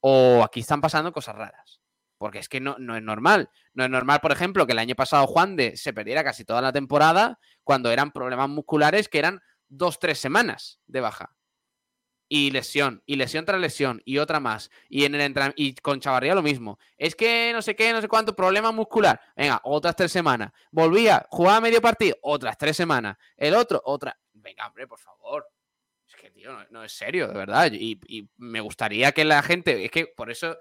o 0.00 0.42
aquí 0.44 0.60
están 0.60 0.80
pasando 0.80 1.12
cosas 1.12 1.36
raras. 1.36 1.83
Porque 2.18 2.38
es 2.38 2.48
que 2.48 2.60
no, 2.60 2.76
no 2.78 2.96
es 2.96 3.02
normal. 3.02 3.50
No 3.72 3.84
es 3.84 3.90
normal, 3.90 4.20
por 4.20 4.32
ejemplo, 4.32 4.66
que 4.66 4.72
el 4.72 4.78
año 4.78 4.94
pasado 4.94 5.26
Juan 5.26 5.56
de 5.56 5.76
se 5.76 5.92
perdiera 5.92 6.22
casi 6.24 6.44
toda 6.44 6.62
la 6.62 6.72
temporada 6.72 7.38
cuando 7.62 7.90
eran 7.90 8.12
problemas 8.12 8.48
musculares 8.48 9.08
que 9.08 9.18
eran 9.18 9.40
dos, 9.68 9.98
tres 9.98 10.18
semanas 10.18 10.80
de 10.86 11.00
baja. 11.00 11.34
Y 12.26 12.50
lesión, 12.50 13.02
y 13.04 13.16
lesión 13.16 13.44
tras 13.44 13.60
lesión, 13.60 14.00
y 14.04 14.18
otra 14.18 14.40
más. 14.40 14.70
Y 14.88 15.04
en 15.04 15.14
el 15.14 15.52
y 15.56 15.74
con 15.74 16.00
Chavarría 16.00 16.34
lo 16.34 16.42
mismo. 16.42 16.78
Es 16.96 17.14
que 17.14 17.52
no 17.52 17.60
sé 17.60 17.76
qué, 17.76 17.92
no 17.92 18.00
sé 18.00 18.08
cuánto, 18.08 18.34
problema 18.34 18.72
muscular. 18.72 19.20
Venga, 19.36 19.60
otras 19.64 19.94
tres 19.94 20.10
semanas. 20.10 20.50
Volvía, 20.70 21.26
jugaba 21.28 21.60
medio 21.60 21.82
partido, 21.82 22.16
otras 22.22 22.56
tres 22.56 22.76
semanas. 22.76 23.18
El 23.36 23.54
otro, 23.54 23.80
otra. 23.84 24.18
Venga, 24.32 24.66
hombre, 24.66 24.86
por 24.86 24.98
favor. 24.98 25.46
Es 26.08 26.16
que, 26.16 26.30
tío, 26.30 26.50
no, 26.70 26.82
es 26.82 26.92
serio, 26.92 27.28
de 27.28 27.34
verdad. 27.34 27.70
Y 27.72 28.28
me 28.38 28.60
gustaría 28.60 29.12
que 29.12 29.24
la 29.24 29.42
gente. 29.42 29.84
Es 29.84 29.90
que 29.90 30.06
por 30.06 30.30
eso. 30.30 30.56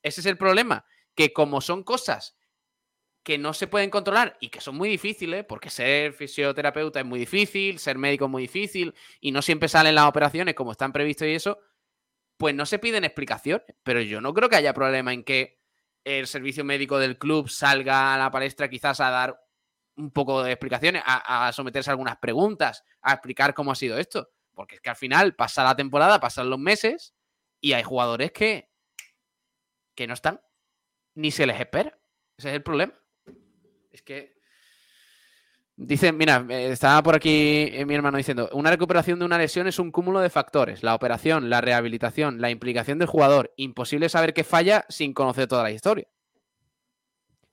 Ese 0.00 0.20
es 0.20 0.26
el 0.26 0.38
problema. 0.38 0.84
Que 1.18 1.32
como 1.32 1.60
son 1.60 1.82
cosas 1.82 2.38
que 3.24 3.38
no 3.38 3.52
se 3.52 3.66
pueden 3.66 3.90
controlar 3.90 4.36
y 4.40 4.50
que 4.50 4.60
son 4.60 4.76
muy 4.76 4.88
difíciles, 4.88 5.44
porque 5.44 5.68
ser 5.68 6.12
fisioterapeuta 6.12 7.00
es 7.00 7.06
muy 7.06 7.18
difícil, 7.18 7.80
ser 7.80 7.98
médico 7.98 8.26
es 8.26 8.30
muy 8.30 8.42
difícil 8.42 8.94
y 9.20 9.32
no 9.32 9.42
siempre 9.42 9.68
salen 9.68 9.96
las 9.96 10.06
operaciones 10.06 10.54
como 10.54 10.70
están 10.70 10.92
previstas 10.92 11.26
y 11.26 11.32
eso, 11.32 11.58
pues 12.36 12.54
no 12.54 12.64
se 12.66 12.78
piden 12.78 13.02
explicaciones. 13.02 13.66
Pero 13.82 14.00
yo 14.00 14.20
no 14.20 14.32
creo 14.32 14.48
que 14.48 14.54
haya 14.54 14.72
problema 14.72 15.12
en 15.12 15.24
que 15.24 15.60
el 16.04 16.28
servicio 16.28 16.64
médico 16.64 17.00
del 17.00 17.18
club 17.18 17.48
salga 17.48 18.14
a 18.14 18.18
la 18.18 18.30
palestra 18.30 18.70
quizás 18.70 19.00
a 19.00 19.10
dar 19.10 19.40
un 19.96 20.12
poco 20.12 20.44
de 20.44 20.52
explicaciones, 20.52 21.02
a, 21.04 21.48
a 21.48 21.52
someterse 21.52 21.90
a 21.90 21.94
algunas 21.94 22.18
preguntas, 22.18 22.84
a 23.02 23.14
explicar 23.14 23.54
cómo 23.54 23.72
ha 23.72 23.74
sido 23.74 23.98
esto. 23.98 24.30
Porque 24.54 24.76
es 24.76 24.80
que 24.80 24.90
al 24.90 24.96
final 24.96 25.34
pasa 25.34 25.64
la 25.64 25.74
temporada, 25.74 26.20
pasan 26.20 26.48
los 26.48 26.60
meses 26.60 27.16
y 27.60 27.72
hay 27.72 27.82
jugadores 27.82 28.30
que, 28.30 28.70
que 29.96 30.06
no 30.06 30.14
están, 30.14 30.40
ni 31.18 31.30
se 31.30 31.46
les 31.46 31.60
espera. 31.60 31.98
Ese 32.36 32.48
es 32.48 32.54
el 32.54 32.62
problema. 32.62 32.94
Es 33.90 34.02
que 34.02 34.38
Dice, 35.80 36.10
mira, 36.12 36.44
eh, 36.48 36.72
estaba 36.72 37.00
por 37.04 37.14
aquí 37.14 37.68
eh, 37.72 37.86
mi 37.86 37.94
hermano 37.94 38.18
diciendo, 38.18 38.50
una 38.52 38.68
recuperación 38.68 39.20
de 39.20 39.24
una 39.24 39.38
lesión 39.38 39.68
es 39.68 39.78
un 39.78 39.92
cúmulo 39.92 40.18
de 40.18 40.28
factores, 40.28 40.82
la 40.82 40.92
operación, 40.92 41.50
la 41.50 41.60
rehabilitación, 41.60 42.40
la 42.40 42.50
implicación 42.50 42.98
del 42.98 43.06
jugador, 43.06 43.54
imposible 43.56 44.08
saber 44.08 44.34
qué 44.34 44.42
falla 44.42 44.84
sin 44.88 45.14
conocer 45.14 45.46
toda 45.46 45.62
la 45.62 45.70
historia. 45.70 46.08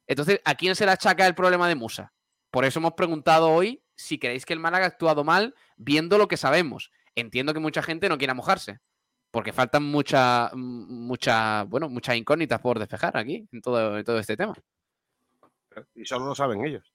Entonces, 0.08 0.42
¿a 0.44 0.56
quién 0.56 0.76
se 0.76 0.88
le 0.88 0.94
achaca 0.94 1.28
el 1.28 1.36
problema 1.36 1.68
de 1.68 1.76
Musa? 1.76 2.14
Por 2.50 2.66
eso 2.66 2.80
hemos 2.80 2.94
preguntado 2.94 3.52
hoy 3.52 3.84
si 3.96 4.18
creéis 4.18 4.44
que 4.44 4.54
el 4.54 4.60
Málaga 4.60 4.86
ha 4.86 4.88
actuado 4.88 5.24
mal 5.24 5.54
viendo 5.78 6.18
lo 6.18 6.28
que 6.28 6.38
sabemos. 6.38 6.90
Entiendo 7.14 7.54
que 7.54 7.60
mucha 7.60 7.84
gente 7.84 8.10
no 8.10 8.18
quiera 8.18 8.34
mojarse, 8.34 8.80
porque 9.36 9.52
faltan 9.52 9.84
muchas, 9.84 10.50
mucha, 10.56 11.64
bueno, 11.64 11.90
muchas 11.90 12.16
incógnitas 12.16 12.58
por 12.62 12.80
despejar 12.80 13.18
aquí 13.18 13.46
en 13.52 13.60
todo, 13.60 13.98
en 13.98 14.06
todo 14.06 14.18
este 14.18 14.38
tema. 14.38 14.54
Y 15.94 16.06
solo 16.06 16.28
lo 16.28 16.36
saben 16.36 16.66
ellos. 16.66 16.90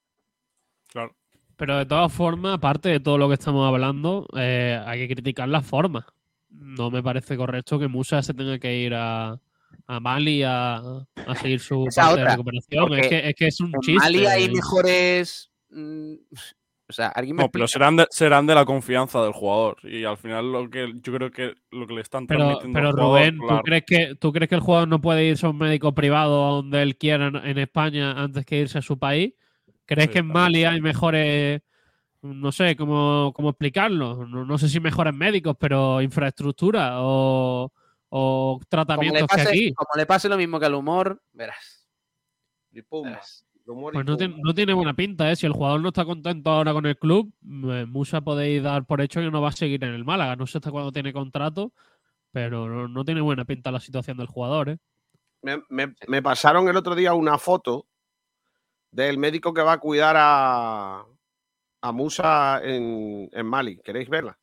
Claro. 0.88 1.14
Pero 1.56 1.76
de 1.76 1.84
todas 1.84 2.10
formas, 2.10 2.54
aparte 2.54 2.88
de 2.88 2.98
todo 2.98 3.18
lo 3.18 3.28
que 3.28 3.34
estamos 3.34 3.68
hablando, 3.68 4.26
eh, 4.38 4.82
hay 4.86 5.00
que 5.00 5.16
criticar 5.16 5.50
las 5.50 5.66
formas. 5.66 6.06
No 6.48 6.90
me 6.90 7.02
parece 7.02 7.36
correcto 7.36 7.78
que 7.78 7.88
Musa 7.88 8.22
se 8.22 8.32
tenga 8.32 8.58
que 8.58 8.74
ir 8.74 8.94
a, 8.94 9.38
a 9.86 10.00
Mali 10.00 10.42
a, 10.42 10.76
a 10.76 11.34
seguir 11.42 11.60
su 11.60 11.88
Esa 11.88 12.04
parte 12.04 12.20
de 12.20 12.26
recuperación. 12.26 12.94
Es 12.94 13.06
que, 13.06 13.28
es 13.28 13.34
que 13.34 13.46
es 13.48 13.60
un 13.60 13.74
En 13.74 13.80
chiste. 13.82 14.02
Mali 14.02 14.24
hay 14.24 14.50
mejores. 14.50 15.50
O 16.90 16.92
sea, 16.92 17.08
alguien 17.08 17.36
me 17.36 17.44
No, 17.44 17.50
pero 17.50 17.66
serán 17.68 17.96
de, 17.96 18.06
serán 18.10 18.46
de 18.46 18.54
la 18.54 18.64
confianza 18.64 19.22
del 19.22 19.32
jugador. 19.32 19.78
Y 19.84 20.04
al 20.04 20.18
final 20.18 20.52
lo 20.52 20.68
que 20.68 20.92
yo 21.00 21.12
creo 21.14 21.30
que 21.30 21.54
lo 21.70 21.86
que 21.86 21.94
le 21.94 22.00
están 22.02 22.26
Pero, 22.26 22.40
transmitiendo 22.40 22.76
pero 22.76 22.88
al 22.88 22.94
jugador, 22.94 23.18
Rubén, 23.20 23.38
¿tú, 23.38 23.46
claro. 23.46 23.62
crees 23.62 23.84
que, 23.86 24.14
¿tú 24.16 24.32
crees 24.32 24.48
que 24.48 24.54
el 24.56 24.60
jugador 24.60 24.88
no 24.88 25.00
puede 25.00 25.24
irse 25.24 25.46
a 25.46 25.50
un 25.50 25.58
médico 25.58 25.94
privado 25.94 26.46
a 26.46 26.50
donde 26.50 26.82
él 26.82 26.96
quiera 26.96 27.28
en, 27.28 27.36
en 27.36 27.58
España 27.58 28.12
antes 28.20 28.44
que 28.44 28.58
irse 28.58 28.78
a 28.78 28.82
su 28.82 28.98
país? 28.98 29.32
¿Crees 29.86 30.08
Sí, 30.08 30.12
que 30.12 30.18
en. 30.20 30.26
Mali 30.26 30.64
hay 30.64 30.80
mejores, 30.80 31.62
no 32.22 32.52
sé 32.52 32.76
cómo, 32.76 33.32
cómo 33.34 33.50
explicarlo? 33.50 34.26
No, 34.26 34.44
no 34.44 34.58
sé 34.58 34.68
si 34.68 34.80
mejores 34.80 35.14
médicos, 35.14 35.56
pero 35.58 36.02
infraestructura 36.02 37.02
o, 37.02 37.72
o 38.08 38.52
Como 38.52 38.58
le, 38.60 38.66
tratamientos 38.68 39.22
que 39.22 39.26
pase, 39.36 39.48
aquí? 39.48 39.74
como 39.74 39.90
le 39.96 40.06
pase 40.06 40.28
lo 40.28 40.36
mismo 40.36 40.60
que 40.60 40.66
al 40.66 40.74
humor, 40.74 41.22
verás. 41.32 41.88
Y 42.72 42.82
pum. 42.82 43.04
verás. 43.04 43.44
Pues 43.92 44.06
no, 44.06 44.16
tiene- 44.16 44.36
no 44.42 44.54
tiene 44.54 44.72
buena 44.74 44.94
pinta, 44.94 45.30
¿eh? 45.30 45.36
Si 45.36 45.46
el 45.46 45.52
jugador 45.52 45.80
no 45.80 45.88
está 45.88 46.04
contento 46.04 46.50
ahora 46.50 46.72
con 46.72 46.86
el 46.86 46.96
club, 46.98 47.32
eh, 47.70 47.86
Musa 47.86 48.20
podéis 48.20 48.62
dar 48.62 48.84
por 48.84 49.00
hecho 49.00 49.20
que 49.20 49.30
no 49.30 49.40
va 49.40 49.48
a 49.50 49.52
seguir 49.52 49.82
en 49.84 49.94
el 49.94 50.04
Málaga. 50.04 50.36
No 50.36 50.46
sé 50.46 50.58
hasta 50.58 50.70
cuándo 50.70 50.92
tiene 50.92 51.12
contrato, 51.12 51.72
pero 52.32 52.68
no, 52.68 52.88
no 52.88 53.04
tiene 53.04 53.20
buena 53.20 53.44
pinta 53.44 53.70
la 53.70 53.80
situación 53.80 54.16
del 54.16 54.26
jugador, 54.26 54.70
¿eh? 54.70 54.78
Me, 55.42 55.62
me- 55.68 55.94
me 56.08 56.22
pasaron 56.22 56.68
el 56.68 56.76
otro 56.76 56.94
día 56.94 57.14
una 57.14 57.38
foto 57.38 57.86
del 58.90 59.18
médico 59.18 59.54
que 59.54 59.62
va 59.62 59.74
a 59.74 59.78
cuidar 59.78 60.16
a, 60.18 61.04
a 61.82 61.92
Musa 61.92 62.60
en, 62.62 63.28
en 63.32 63.46
Mali. 63.46 63.78
¿Queréis 63.78 64.08
verla? 64.08 64.36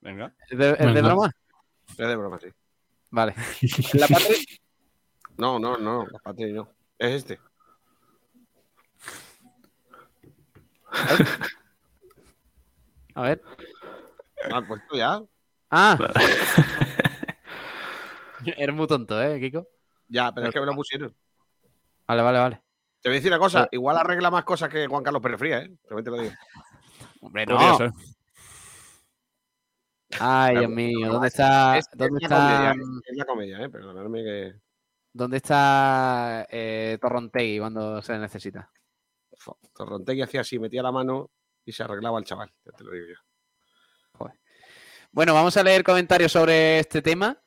Venga. 0.00 0.34
¿Es 0.48 0.56
de, 0.58 0.70
es 0.70 0.78
de 0.78 0.86
Venga. 0.86 1.02
broma? 1.08 1.30
Es 1.88 1.96
de 1.96 2.16
broma, 2.16 2.38
sí. 2.38 2.48
Vale. 3.10 3.34
¿La 3.94 4.06
Patri? 4.08 4.36
No, 5.36 5.58
no, 5.58 5.76
no, 5.76 6.06
la 6.06 6.18
Patri 6.20 6.52
no. 6.52 6.68
Es 6.98 7.12
este. 7.16 7.38
A 13.14 13.22
ver. 13.22 13.42
Ah, 14.52 14.62
pues 14.66 14.82
tú 14.88 14.96
ya. 14.96 15.22
Ah. 15.70 15.96
Eres 18.44 18.74
muy 18.74 18.86
tonto, 18.86 19.22
¿eh, 19.22 19.40
Kiko? 19.40 19.66
Ya, 20.08 20.32
pero 20.32 20.48
es 20.48 20.52
que 20.52 20.60
me 20.60 20.66
lo 20.66 20.74
pusieron. 20.74 21.14
Vale, 22.06 22.22
vale, 22.22 22.38
vale. 22.38 22.62
Te 23.00 23.08
voy 23.08 23.16
a 23.16 23.18
decir 23.18 23.30
una 23.30 23.38
cosa, 23.38 23.68
igual 23.70 23.96
arregla 23.96 24.30
más 24.30 24.44
cosas 24.44 24.68
que 24.68 24.86
Juan 24.86 25.02
Carlos 25.02 25.22
Pérez 25.22 25.38
Fría, 25.38 25.58
¿eh? 25.58 25.70
Te 25.86 25.94
lo 25.94 26.18
digo. 26.18 26.32
Hombre, 27.20 27.46
no. 27.46 27.76
ser. 27.76 27.92
Ay, 30.20 30.58
Dios 30.58 30.70
mío, 30.70 31.12
¿dónde 31.12 31.28
está, 31.28 31.78
Es, 31.78 31.86
dónde 31.92 32.20
es 32.22 32.30
la 32.30 32.38
comedia, 32.38 32.70
está, 32.70 32.72
¿eh? 32.72 33.02
es 33.06 33.16
la 33.16 33.24
comedia, 33.24 33.60
¿eh? 33.62 33.68
Perdonadme 33.68 34.22
que... 34.22 34.54
dónde 35.12 35.38
está 35.38 36.46
eh, 36.50 36.98
Torrontegui 37.00 37.58
cuando 37.58 38.00
se 38.00 38.18
necesita? 38.18 38.70
Torrontegui 39.74 40.22
hacía 40.22 40.40
así, 40.42 40.58
metía 40.58 40.82
la 40.82 40.92
mano 40.92 41.30
y 41.64 41.72
se 41.72 41.82
arreglaba 41.82 42.18
el 42.18 42.24
chaval, 42.24 42.52
ya 42.64 42.72
te 42.72 42.84
lo 42.84 42.92
digo 42.92 43.06
yo. 43.08 43.24
Bueno, 45.14 45.32
vamos 45.32 45.56
a 45.56 45.62
leer 45.62 45.84
comentarios 45.84 46.32
sobre 46.32 46.80
este 46.80 47.00
tema. 47.00 47.40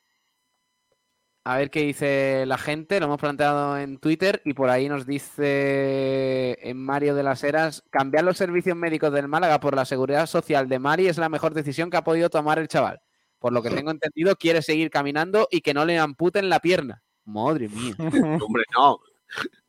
A 1.44 1.58
ver 1.58 1.70
qué 1.70 1.82
dice 1.82 2.46
la 2.46 2.58
gente. 2.58 2.98
Lo 2.98 3.08
hemos 3.08 3.20
planteado 3.20 3.78
en 3.78 3.98
Twitter 3.98 4.42
y 4.46 4.54
por 4.54 4.70
ahí 4.70 4.88
nos 4.88 5.06
dice 5.06 6.58
en 6.62 6.78
Mario 6.78 7.14
de 7.14 7.24
las 7.24 7.44
Heras, 7.44 7.84
cambiar 7.90 8.24
los 8.24 8.38
servicios 8.38 8.78
médicos 8.78 9.12
del 9.12 9.28
Málaga 9.28 9.60
por 9.60 9.76
la 9.76 9.84
seguridad 9.84 10.28
social 10.28 10.70
de 10.70 10.80
Mari 10.80 11.10
es 11.10 11.18
la 11.18 11.28
mejor 11.28 11.54
decisión 11.54 11.90
que 11.90 11.98
ha 11.98 12.06
podido 12.06 12.30
tomar 12.30 12.58
el 12.58 12.70
chaval. 12.70 13.02
Por 13.38 13.52
lo 13.52 13.62
que 13.62 13.70
tengo 13.70 13.92
entendido, 13.92 14.38
quiere 14.38 14.62
seguir 14.62 14.90
caminando 14.90 15.50
y 15.52 15.60
que 15.60 15.74
no 15.74 15.84
le 15.84 16.00
amputen 16.00 16.50
la 16.50 16.62
pierna. 16.62 17.04
Madre 17.26 17.68
mía. 17.68 17.96
Hombre, 18.48 18.64
no. 18.74 19.00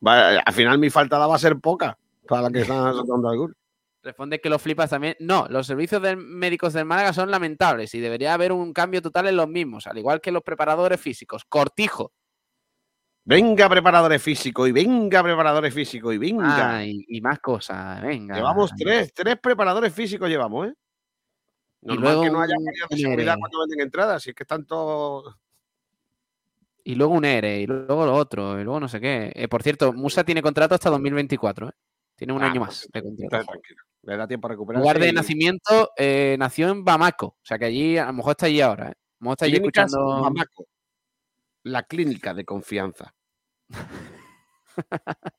Al 0.05 0.53
final 0.53 0.79
mi 0.79 0.89
faltada 0.89 1.27
va 1.27 1.35
a 1.35 1.39
ser 1.39 1.59
poca 1.59 1.98
para 2.29 2.43
la 2.43 2.49
que 2.51 2.61
están 2.61 2.93
soltando 2.93 3.29
algunos. 3.29 3.55
Responde 4.01 4.39
que 4.39 4.49
lo 4.49 4.59
flipas 4.59 4.89
también. 4.91 5.15
No, 5.19 5.45
los 5.49 5.67
servicios 5.67 6.01
del- 6.01 6.15
médicos 6.17 6.71
del 6.71 6.85
Málaga 6.85 7.11
son 7.11 7.29
lamentables 7.31 7.93
y 7.95 7.99
debería 7.99 8.33
haber 8.33 8.53
un 8.53 8.71
cambio 8.71 9.01
total 9.01 9.27
en 9.27 9.35
los 9.35 9.49
mismos, 9.49 9.87
al 9.87 9.97
igual 9.97 10.21
que 10.21 10.31
los 10.31 10.41
preparadores 10.43 11.01
físicos. 11.01 11.43
Cortijo. 11.43 12.13
Venga, 13.25 13.67
preparadores 13.69 14.23
físicos 14.23 14.69
y 14.69 14.71
venga, 14.71 15.21
preparadores 15.21 15.73
físicos 15.73 16.15
y 16.15 16.17
venga. 16.17 16.77
Ah, 16.77 16.85
y, 16.85 17.03
y 17.09 17.19
más 17.21 17.39
cosas. 17.39 18.01
Venga. 18.01 18.35
Llevamos 18.35 18.71
tres, 18.77 19.13
tres 19.13 19.37
preparadores 19.41 19.93
físicos 19.93 20.29
llevamos, 20.29 20.69
¿eh? 20.69 20.73
Normal 21.81 22.03
luego 22.03 22.21
que 22.23 22.29
no 22.31 22.41
haya 22.41 22.55
de 22.89 22.97
seguridad 22.97 23.35
cuando 23.37 23.59
venden 23.59 23.81
entradas, 23.81 24.23
si 24.23 24.29
es 24.31 24.35
que 24.35 24.43
están 24.43 24.65
todos... 24.65 25.35
Y 26.83 26.95
luego 26.95 27.13
un 27.13 27.25
ERE, 27.25 27.59
y 27.61 27.67
luego 27.67 28.05
lo 28.05 28.15
otro, 28.15 28.59
y 28.59 28.63
luego 28.63 28.79
no 28.79 28.87
sé 28.87 28.99
qué. 28.99 29.31
Eh, 29.35 29.47
por 29.47 29.61
cierto, 29.61 29.93
Musa 29.93 30.23
tiene 30.23 30.41
contrato 30.41 30.73
hasta 30.75 30.89
2024, 30.89 31.69
¿eh? 31.69 31.71
Tiene 32.19 32.33
un 32.33 32.43
Ah, 32.43 32.47
año 32.51 32.59
pues 32.65 32.69
más 32.69 32.87
de 32.91 33.01
contrato. 33.01 33.53
Le 34.03 34.17
da 34.17 34.27
tiempo 34.27 34.47
a 34.47 34.49
recuperarse. 34.51 34.81
Lugar 34.83 34.99
de 34.99 35.07
y- 35.09 35.13
nacimiento, 35.13 35.91
eh, 35.97 36.35
nació 36.37 36.67
en 36.69 36.83
Bamako. 36.83 37.27
O 37.27 37.37
sea 37.41 37.57
que 37.57 37.63
allí, 37.65 37.97
a 37.97 38.07
lo 38.07 38.13
mejor 38.13 38.31
está 38.31 38.45
allí 38.47 38.59
ahora, 38.59 38.87
¿eh? 38.89 38.91
A 38.91 38.91
lo 38.91 39.23
mejor 39.23 39.33
está 39.35 39.45
allí 39.45 39.53
Clínicas 39.55 39.85
escuchando. 39.85 40.21
Bamako. 40.23 40.67
La 41.63 41.83
clínica 41.83 42.33
de 42.33 42.43
confianza. 42.45 43.13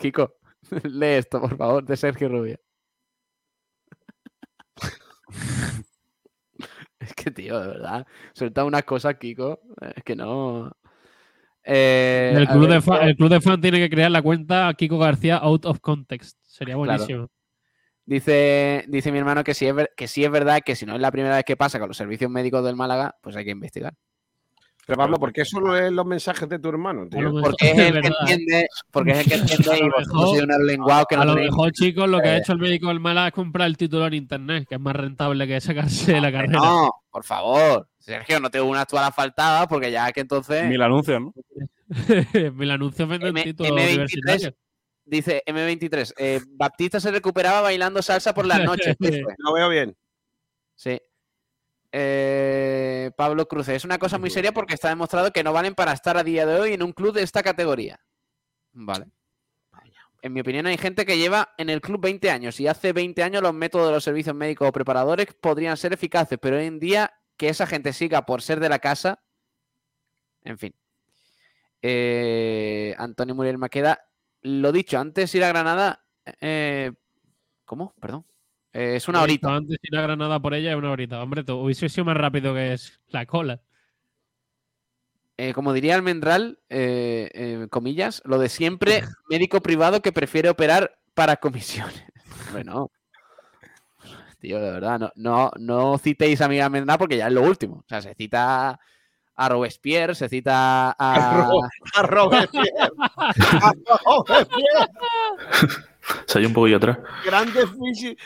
Kiko, 0.00 0.36
lee 0.84 1.06
esto, 1.18 1.40
por 1.40 1.56
favor, 1.56 1.84
de 1.84 1.96
Sergio 1.96 2.28
Rubio. 2.28 2.58
es 7.00 7.14
que, 7.14 7.30
tío, 7.30 7.60
de 7.60 7.68
verdad. 7.68 8.06
Suelta 8.34 8.64
unas 8.64 8.84
cosas, 8.84 9.16
Kiko. 9.18 9.60
Es 9.94 10.02
que 10.02 10.16
no. 10.16 10.72
Eh, 11.68 12.32
el, 12.36 12.46
club 12.46 12.60
ver, 12.62 12.70
de 12.70 12.80
fa- 12.80 13.00
el 13.04 13.16
club 13.16 13.28
de 13.28 13.40
fan 13.40 13.60
tiene 13.60 13.78
que 13.78 13.90
crear 13.90 14.10
la 14.10 14.22
cuenta 14.22 14.72
Kiko 14.74 14.98
García 14.98 15.36
out 15.38 15.64
of 15.66 15.80
context. 15.80 16.38
Sería 16.42 16.74
Claro. 16.76 16.86
buenísimo. 16.98 17.28
Dice, 18.04 18.84
dice 18.86 19.10
mi 19.10 19.18
hermano 19.18 19.42
que 19.42 19.52
sí, 19.52 19.66
es 19.66 19.74
ver- 19.74 19.90
que 19.96 20.06
sí 20.06 20.24
es 20.24 20.30
verdad 20.30 20.60
que 20.64 20.76
si 20.76 20.86
no 20.86 20.94
es 20.94 21.00
la 21.00 21.10
primera 21.10 21.34
vez 21.34 21.44
que 21.44 21.56
pasa 21.56 21.80
con 21.80 21.88
los 21.88 21.96
servicios 21.96 22.30
médicos 22.30 22.64
del 22.64 22.76
Málaga, 22.76 23.16
pues 23.20 23.34
hay 23.34 23.44
que 23.44 23.50
investigar. 23.50 23.94
Pero 24.86 24.98
Pablo, 24.98 25.18
¿por 25.18 25.32
qué 25.32 25.44
solo 25.44 25.74
lees 25.74 25.90
los 25.90 26.06
mensajes 26.06 26.48
de 26.48 26.60
tu 26.60 26.68
hermano, 26.68 27.08
tío? 27.08 27.18
A 27.18 27.22
lo 27.22 27.32
mejor- 27.32 27.50
Porque 27.50 27.70
es 27.72 27.78
el 27.78 28.00
que 28.00 28.06
entiende, 28.08 28.68
porque 28.92 29.10
es 29.10 29.18
el 29.18 29.24
que 29.26 29.34
entiende 29.40 29.70
A 29.72 29.76
y 29.76 29.80
lo 29.80 29.86
vosotros 29.86 30.06
mejor- 30.14 30.28
sois 30.28 30.42
unos 30.44 30.58
lenguados 30.60 31.06
que 31.08 31.14
A 31.16 31.24
lo 31.24 31.32
tenéis- 31.34 31.50
mejor, 31.50 31.72
chicos, 31.72 32.08
lo 32.08 32.20
que 32.22 32.28
ha 32.28 32.36
hecho 32.38 32.52
el 32.52 32.58
médico 32.58 32.86
del 32.88 33.00
Málaga 33.00 33.26
es 33.28 33.32
comprar 33.34 33.66
el 33.66 33.76
título 33.76 34.06
en 34.06 34.14
internet, 34.14 34.66
que 34.68 34.76
es 34.76 34.80
más 34.80 34.94
rentable 34.94 35.46
que 35.48 35.60
sacarse 35.60 36.20
la 36.20 36.30
carrera. 36.30 36.52
No, 36.60 36.90
por 37.10 37.24
favor. 37.24 37.88
Sergio, 37.98 38.38
no 38.38 38.48
tengo 38.50 38.66
una 38.66 38.82
actual 38.82 39.04
asfaltada 39.04 39.66
porque 39.66 39.90
ya 39.90 40.12
que 40.12 40.20
entonces. 40.20 40.64
Mil 40.68 40.80
anuncios, 40.80 41.20
¿no? 41.20 41.34
Mil 42.54 42.70
anuncios 42.70 43.08
venden 43.08 43.30
M- 43.30 43.42
títulos 43.42 43.72
M23 43.72 43.94
universitarios. 43.94 44.54
Dice 45.04 45.42
M23, 45.46 46.12
eh, 46.16 46.40
Baptista 46.50 47.00
se 47.00 47.10
recuperaba 47.10 47.60
bailando 47.60 48.02
salsa 48.02 48.32
por 48.34 48.46
las 48.46 48.62
noches. 48.64 48.96
Lo 49.38 49.52
veo 49.52 49.68
bien. 49.68 49.96
Sí. 50.76 51.00
Eh, 51.98 53.10
Pablo 53.16 53.48
Cruz, 53.48 53.68
es 53.70 53.86
una 53.86 53.98
cosa 53.98 54.18
muy 54.18 54.28
seria 54.28 54.52
porque 54.52 54.74
está 54.74 54.90
demostrado 54.90 55.32
que 55.32 55.42
no 55.42 55.54
valen 55.54 55.74
para 55.74 55.92
estar 55.92 56.18
a 56.18 56.22
día 56.22 56.44
de 56.44 56.60
hoy 56.60 56.74
en 56.74 56.82
un 56.82 56.92
club 56.92 57.14
de 57.14 57.22
esta 57.22 57.42
categoría. 57.42 57.98
Vale. 58.74 59.06
En 60.20 60.34
mi 60.34 60.40
opinión, 60.40 60.66
hay 60.66 60.76
gente 60.76 61.06
que 61.06 61.16
lleva 61.16 61.54
en 61.56 61.70
el 61.70 61.80
club 61.80 62.02
20 62.02 62.30
años 62.30 62.60
y 62.60 62.68
hace 62.68 62.92
20 62.92 63.22
años 63.22 63.42
los 63.42 63.54
métodos 63.54 63.86
de 63.86 63.94
los 63.94 64.04
servicios 64.04 64.36
médicos 64.36 64.68
o 64.68 64.72
preparadores 64.72 65.28
podrían 65.40 65.78
ser 65.78 65.94
eficaces, 65.94 66.38
pero 66.38 66.58
hoy 66.58 66.66
en 66.66 66.78
día 66.80 67.14
que 67.38 67.48
esa 67.48 67.66
gente 67.66 67.94
siga 67.94 68.26
por 68.26 68.42
ser 68.42 68.60
de 68.60 68.68
la 68.68 68.78
casa. 68.78 69.22
En 70.44 70.58
fin. 70.58 70.74
Eh, 71.80 72.94
Antonio 72.98 73.34
Muriel 73.34 73.56
Maqueda, 73.56 74.06
lo 74.42 74.70
dicho, 74.70 74.98
antes 74.98 75.34
ir 75.34 75.44
a 75.44 75.48
Granada. 75.48 76.04
eh, 76.42 76.92
¿Cómo? 77.64 77.94
Perdón. 77.98 78.26
Eh, 78.76 78.96
es 78.96 79.08
una 79.08 79.22
horita. 79.22 79.54
Antes 79.54 79.78
ir 79.80 79.96
a 79.96 80.02
Granada 80.02 80.38
por 80.38 80.52
ella 80.52 80.72
es 80.72 80.76
una 80.76 80.90
horita. 80.90 81.22
Hombre, 81.22 81.42
tú 81.44 81.54
hubiese 81.54 81.88
sido 81.88 82.04
más 82.04 82.16
rápido 82.16 82.52
que 82.52 82.74
es 82.74 83.00
la 83.08 83.24
cola. 83.24 83.62
Eh, 85.38 85.54
como 85.54 85.72
diría 85.72 85.94
Almendral, 85.94 86.58
eh, 86.68 87.30
eh, 87.32 87.68
comillas, 87.70 88.20
lo 88.26 88.38
de 88.38 88.50
siempre, 88.50 89.02
médico 89.30 89.62
privado 89.62 90.02
que 90.02 90.12
prefiere 90.12 90.50
operar 90.50 90.98
para 91.14 91.36
comisiones. 91.36 92.04
Bueno. 92.52 92.90
Tío, 94.38 94.60
de 94.60 94.70
verdad, 94.70 94.98
no, 94.98 95.10
no, 95.16 95.50
no 95.58 95.98
citéis 95.98 96.40
a 96.40 96.48
Miguel 96.48 96.64
Almendral 96.64 96.98
porque 96.98 97.16
ya 97.16 97.26
es 97.26 97.32
lo 97.32 97.42
último. 97.42 97.76
O 97.76 97.84
sea, 97.88 98.02
se 98.02 98.14
cita 98.14 98.78
a 99.34 99.48
Robespierre, 99.48 100.14
se 100.14 100.28
cita 100.28 100.90
a. 100.90 100.94
A 101.94 102.02
Robespierre. 102.02 102.70
A 103.16 103.72
Robespierre. 104.04 104.90
Se 106.26 106.46
un 106.46 106.52
poquillo 106.52 106.76
atrás. 106.76 106.98
Grandes, 107.24 107.66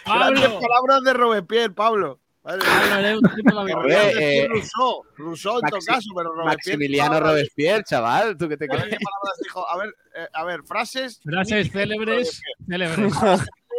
Pablo. 0.05 0.41
grandes 0.41 0.51
palabras 0.51 1.03
de 1.03 1.13
Robespierre, 1.13 1.71
Pablo. 1.71 2.21
Eh, 2.43 4.47
Rousseau, 4.49 5.05
Rousseau 5.17 5.61
en 5.63 5.69
todo 5.69 5.81
caso, 5.87 6.09
pero 6.17 6.33
Robespierre. 6.33 6.57
Maximiliano 6.57 7.21
Robespierre, 7.21 7.85
chaval. 7.85 8.37
¿Tú 8.39 8.49
qué 8.49 8.57
te 8.57 8.67
crees? 8.67 8.87
mía, 8.87 8.99
palabras 8.99 9.39
dijo. 9.43 9.69
A 9.69 9.77
ver, 9.77 9.95
eh, 10.15 10.27
a 10.33 10.45
ver, 10.45 10.63
frases. 10.63 11.21
Frases 11.23 11.71
célebres. 11.71 12.41
Célebres. 12.69 13.13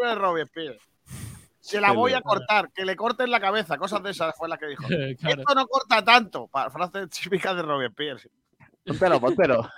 de 0.04 0.16
Robespierre. 0.16 0.80
Se 1.60 1.82
la 1.82 1.92
voy 1.92 2.14
a 2.14 2.22
cortar, 2.22 2.72
que 2.72 2.86
le 2.86 2.96
corten 2.96 3.32
la 3.32 3.40
cabeza, 3.40 3.78
cosas 3.78 4.04
de 4.04 4.12
esas 4.12 4.36
fue 4.36 4.48
la 4.48 4.58
que 4.58 4.68
dijo. 4.68 4.84
Claro. 5.20 5.42
Esto 5.42 5.56
no 5.56 5.68
corta 5.68 6.04
tanto. 6.04 6.50
Frases 6.72 7.10
típicas 7.10 7.56
de 7.56 7.64
Robespierre. 7.64 8.30
Póntelo, 8.86 9.20
póntelo. 9.20 9.70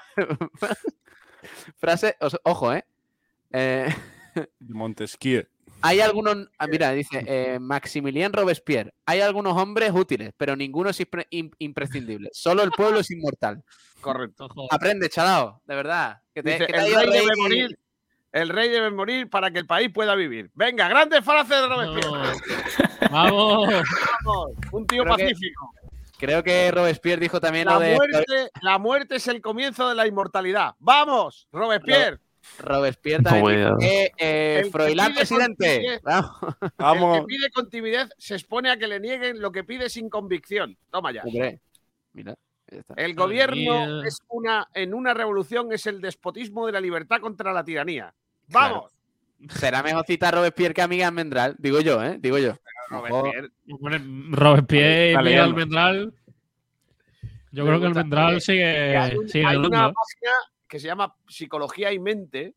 Frase, 1.78 2.18
ojo, 2.44 2.74
¿eh? 2.74 2.86
Eh, 3.52 3.94
Montesquieu. 4.60 5.46
Hay 5.82 6.00
algunos, 6.00 6.36
ah, 6.58 6.68
mira, 6.68 6.92
dice 6.92 7.24
eh, 7.28 7.60
Maximilien 7.60 8.32
Robespierre. 8.32 8.94
Hay 9.06 9.20
algunos 9.22 9.58
hombres 9.58 9.92
útiles, 9.94 10.32
pero 10.38 10.56
ninguno 10.56 10.90
es 10.90 11.00
impre- 11.02 11.28
im- 11.32 11.54
imprescindible. 11.60 12.30
Solo 12.32 12.64
el 12.64 12.72
pueblo 12.72 13.00
es 13.00 13.12
inmortal. 13.12 13.64
Correcto. 14.00 14.48
Aprende, 14.72 15.10
chalao, 15.10 15.62
de 15.66 15.76
verdad. 15.76 16.22
Que 16.34 16.42
te- 16.44 16.52
Dice, 16.52 16.68
que 16.68 16.74
te 16.74 16.80
ha 16.80 16.86
el 16.86 16.94
rey 17.08 17.20
debe 17.20 17.36
morir. 17.38 17.80
El 18.32 18.50
rey 18.50 18.70
debe 18.70 18.90
morir 18.90 19.30
para 19.30 19.52
que 19.52 19.60
el 19.60 19.68
país 19.68 19.92
pueda 19.94 20.16
vivir. 20.16 20.50
Venga, 20.56 20.88
grandes 20.88 21.24
frases 21.24 21.50
de 21.62 21.68
Robespierre. 21.68 22.40
Vamos. 23.12 23.70
Vamos, 24.26 24.48
un 24.72 24.88
tío 24.88 25.04
Creo 25.04 25.16
que- 25.18 25.24
pacífico. 25.26 25.72
Creo 26.18 26.42
que 26.42 26.72
Robespierre 26.72 27.20
dijo 27.20 27.42
también 27.42 27.66
La 27.66 27.74
lo 27.74 27.80
de 27.82 27.96
muerte, 27.96 28.50
la 28.62 28.78
muerte 28.80 29.16
es 29.18 29.28
el 29.28 29.42
comienzo 29.42 29.90
de 29.90 29.96
la 29.96 30.08
inmortalidad. 30.08 30.74
¡Vamos, 30.80 31.50
Robespierre! 31.52 32.20
Robespierre 32.60 33.24
No 33.24 33.48
a- 33.48 33.78
que 33.80 34.12
eh, 34.18 34.68
Froilán 34.72 35.14
presidente. 35.14 36.00
Vamos. 36.78 37.18
El 37.18 37.22
que 37.22 37.28
pide 37.28 37.50
con 37.52 37.70
timidez 37.70 38.10
se 38.18 38.36
expone 38.36 38.70
a 38.70 38.78
que 38.78 38.88
le 38.88 39.00
nieguen 39.00 39.42
lo 39.42 39.52
que 39.52 39.64
pide 39.64 39.90
sin 39.90 40.10
convicción. 40.10 40.78
Toma 40.92 41.12
ya. 41.12 41.24
Hombre, 41.24 41.60
mira. 42.14 42.36
El 42.96 43.14
gobierno 43.14 44.04
es 44.04 44.18
una, 44.30 44.68
en 44.74 44.94
una 44.94 45.14
revolución 45.14 45.72
es 45.72 45.86
el 45.86 46.02
despotismo 46.02 46.66
de 46.66 46.72
la 46.72 46.82
libertad 46.82 47.20
contra 47.22 47.54
la 47.54 47.64
tiranía. 47.64 48.14
Claro. 48.50 48.76
¡Vamos! 48.76 48.92
Será 49.60 49.84
mejor 49.84 50.06
citar 50.06 50.34
a 50.34 50.38
Robespierre 50.38 50.74
que 50.74 50.82
a 50.82 50.88
Miguel 50.88 51.08
Almendral. 51.08 51.56
Digo 51.60 51.82
yo, 51.82 52.02
¿eh? 52.04 52.18
Digo 52.20 52.38
yo. 52.40 52.56
Robespierre. 52.90 53.50
Bueno, 53.66 53.98
Robespierre 54.36 55.12
y 55.12 55.18
Miguel. 55.18 55.40
Almendral. 55.40 56.14
Yo 57.52 57.64
Me 57.66 57.70
creo 57.70 57.80
que. 57.82 57.86
Almendral 57.88 58.42
sigue, 58.42 58.98
hay 58.98 59.16
un- 59.18 59.30
sigue 59.30 59.46
hay 59.46 59.58
una 59.58 59.92
página 59.92 60.32
que 60.74 60.80
se 60.80 60.88
llama 60.88 61.16
Psicología 61.28 61.94
y 61.94 62.00
Mente 62.00 62.56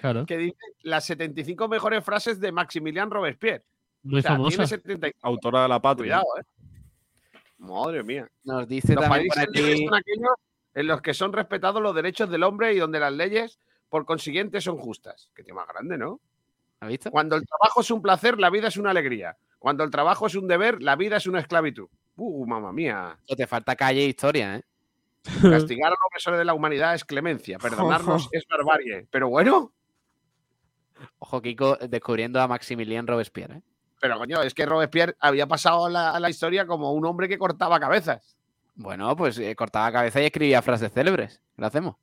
Claro. 0.00 0.26
que 0.26 0.36
dice 0.36 0.58
las 0.82 1.04
75 1.04 1.68
mejores 1.68 2.04
frases 2.04 2.40
de 2.40 2.50
Maximilian 2.50 3.12
Robespierre. 3.12 3.62
Muy 4.02 4.18
O 4.18 4.22
sea, 4.22 4.32
famosa. 4.32 4.50
tiene 4.56 4.66
75. 4.66 5.18
Autora 5.22 5.62
de 5.62 5.68
la 5.68 5.80
patria. 5.80 6.20
Cuidado, 6.20 6.26
eh. 6.40 7.38
Madre 7.58 8.02
mía. 8.02 8.28
Nos 8.42 8.66
dice 8.66 8.94
Los 8.96 9.04
también 9.04 9.28
países 9.28 9.48
aquí. 9.48 9.84
son 9.86 9.94
aquellos 9.94 10.30
en 10.74 10.86
los 10.88 11.00
que 11.00 11.14
son 11.14 11.32
respetados 11.32 11.80
los 11.80 11.94
derechos 11.94 12.28
del 12.28 12.42
hombre 12.42 12.74
y 12.74 12.78
donde 12.78 12.98
las 12.98 13.12
leyes, 13.12 13.60
por 13.88 14.04
consiguiente, 14.04 14.60
son 14.60 14.76
justas. 14.76 15.30
Qué 15.32 15.44
tema 15.44 15.64
grande, 15.64 15.96
¿no? 15.96 16.20
¿Has 16.80 16.88
visto? 16.88 17.10
Cuando 17.12 17.36
el 17.36 17.46
trabajo 17.46 17.82
es 17.82 17.90
un 17.92 18.02
placer, 18.02 18.40
la 18.40 18.50
vida 18.50 18.66
es 18.66 18.76
una 18.78 18.90
alegría. 18.90 19.36
Cuando 19.60 19.84
el 19.84 19.90
trabajo 19.92 20.26
es 20.26 20.34
un 20.34 20.48
deber, 20.48 20.82
la 20.82 20.96
vida 20.96 21.18
es 21.18 21.28
una 21.28 21.38
esclavitud. 21.38 21.86
Uh, 22.16 22.46
mamá 22.46 22.72
mía. 22.72 23.16
Te 23.28 23.46
falta 23.46 23.76
calle 23.76 24.00
e 24.04 24.08
historia, 24.08 24.56
¿eh? 24.56 24.62
Castigar 25.42 25.88
a 25.88 25.90
los 25.90 25.98
opresores 26.06 26.38
de 26.38 26.44
la 26.44 26.54
humanidad 26.54 26.94
es 26.94 27.04
clemencia. 27.04 27.58
Perdonarnos 27.58 28.28
es 28.32 28.44
barbarie. 28.48 29.06
Pero 29.10 29.28
bueno, 29.28 29.72
Ojo, 31.18 31.42
Kiko, 31.42 31.76
descubriendo 31.76 32.40
a 32.40 32.48
Maximilien 32.48 33.06
Robespierre. 33.06 33.58
¿eh? 33.58 33.62
pero 34.00 34.18
coño, 34.18 34.42
es 34.42 34.54
que 34.54 34.66
Robespierre 34.66 35.16
había 35.18 35.46
pasado 35.46 35.86
a 35.86 35.90
la, 35.90 36.10
a 36.10 36.20
la 36.20 36.30
historia 36.30 36.66
como 36.66 36.92
un 36.92 37.04
hombre 37.04 37.28
que 37.28 37.38
cortaba 37.38 37.80
cabezas. 37.80 38.36
Bueno, 38.74 39.16
pues 39.16 39.38
eh, 39.38 39.56
cortaba 39.56 39.90
cabeza 39.90 40.20
y 40.22 40.26
escribía 40.26 40.62
frases 40.62 40.92
célebres. 40.92 41.40
¿Lo 41.56 41.66
hacemos? 41.66 41.96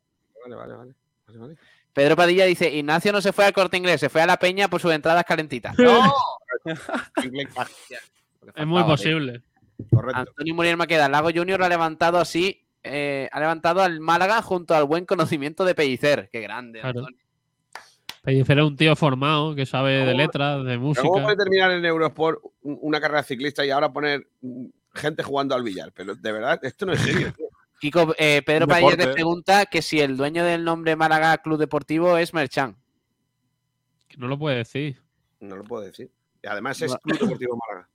Vale, 0.43 0.56
vale, 0.56 0.73
vale. 0.73 0.95
vale, 1.27 1.39
vale. 1.39 1.56
Pedro 1.93 2.18
Padilla 2.18 2.45
dice: 2.45 2.69
Ignacio 2.69 3.14
no 3.14 3.22
se 3.22 3.31
fue 3.31 3.45
al 3.45 3.53
corte 3.53 3.77
inglés, 3.77 4.02
se 4.02 4.10
fue 4.10 4.22
a 4.22 4.26
la 4.26 4.38
peña 4.38 4.68
por 4.68 4.81
sus 4.81 4.91
entradas 4.91 5.23
calentitas. 5.23 5.76
¡No! 5.80 6.14
Es 8.56 8.68
muy 8.68 8.84
posible. 8.84 9.41
Correcto. 9.91 10.19
Antonio 10.19 10.53
Muriel 10.53 10.77
Maqueda, 10.77 11.10
Lago 11.10 11.30
Junior 11.34 11.60
lo 11.60 11.65
ha 11.65 11.69
levantado 11.69 12.19
así, 12.19 12.65
eh, 12.86 13.30
ha 13.32 13.40
levantado 13.40 13.82
al 13.82 13.99
Málaga 13.99 14.41
junto 14.41 14.76
al 14.76 14.86
buen 14.86 15.06
conocimiento 15.06 15.66
de 15.66 15.76
Pellicer. 15.76 16.30
Qué 16.32 16.41
grande, 16.41 16.80
Claro. 16.82 16.99
Antonio. 16.99 17.20
Pellicer 18.22 18.57
es 18.60 18.64
un 18.66 18.76
tío 18.76 18.95
formado 18.95 19.53
que 19.56 19.66
sabe 19.66 20.03
de 20.06 20.14
letras, 20.16 20.57
de 20.60 20.64
Pero 20.64 20.80
¿Cómo 20.80 20.88
música. 20.88 21.24
puede 21.24 21.38
terminar 21.38 21.72
en 21.72 21.86
Eurosport 21.86 22.40
un- 22.64 22.80
una 22.82 22.99
carrera 22.99 23.22
ciclista 23.24 23.64
y 23.66 23.70
ahora 23.70 23.91
poner 23.94 24.28
gente 24.94 25.22
jugando 25.22 25.53
al 25.53 25.62
billar? 25.64 25.91
Pero 25.94 26.16
de 26.16 26.32
verdad, 26.32 26.60
esto 26.64 26.86
no 26.88 26.94
es 26.94 27.02
serio. 27.02 27.32
tío. 27.38 27.45
Kiko, 27.80 28.16
eh, 28.18 28.41
Pedro 28.45 28.68
Padilla 28.68 28.91
te 28.91 28.95
deporte. 28.98 29.14
pregunta 29.14 29.66
que 29.68 29.82
si 29.82 29.99
el 29.99 30.18
dueño 30.18 30.44
del 30.44 30.64
nombre 30.64 30.95
Málaga 30.95 31.38
Club 31.40 31.60
Deportivo 31.60 32.18
es 32.18 32.34
Merchan. 32.34 32.78
No 34.18 34.28
lo 34.28 34.40
puede 34.40 34.57
decir. 34.57 35.02
No 35.41 35.57
lo 35.57 35.64
puedo 35.66 35.84
decir. 35.84 36.10
Y 36.41 36.48
además 36.48 36.82
es. 36.82 36.95
Club 37.03 37.20
Deportivo 37.20 37.57
Málaga. 37.68 37.90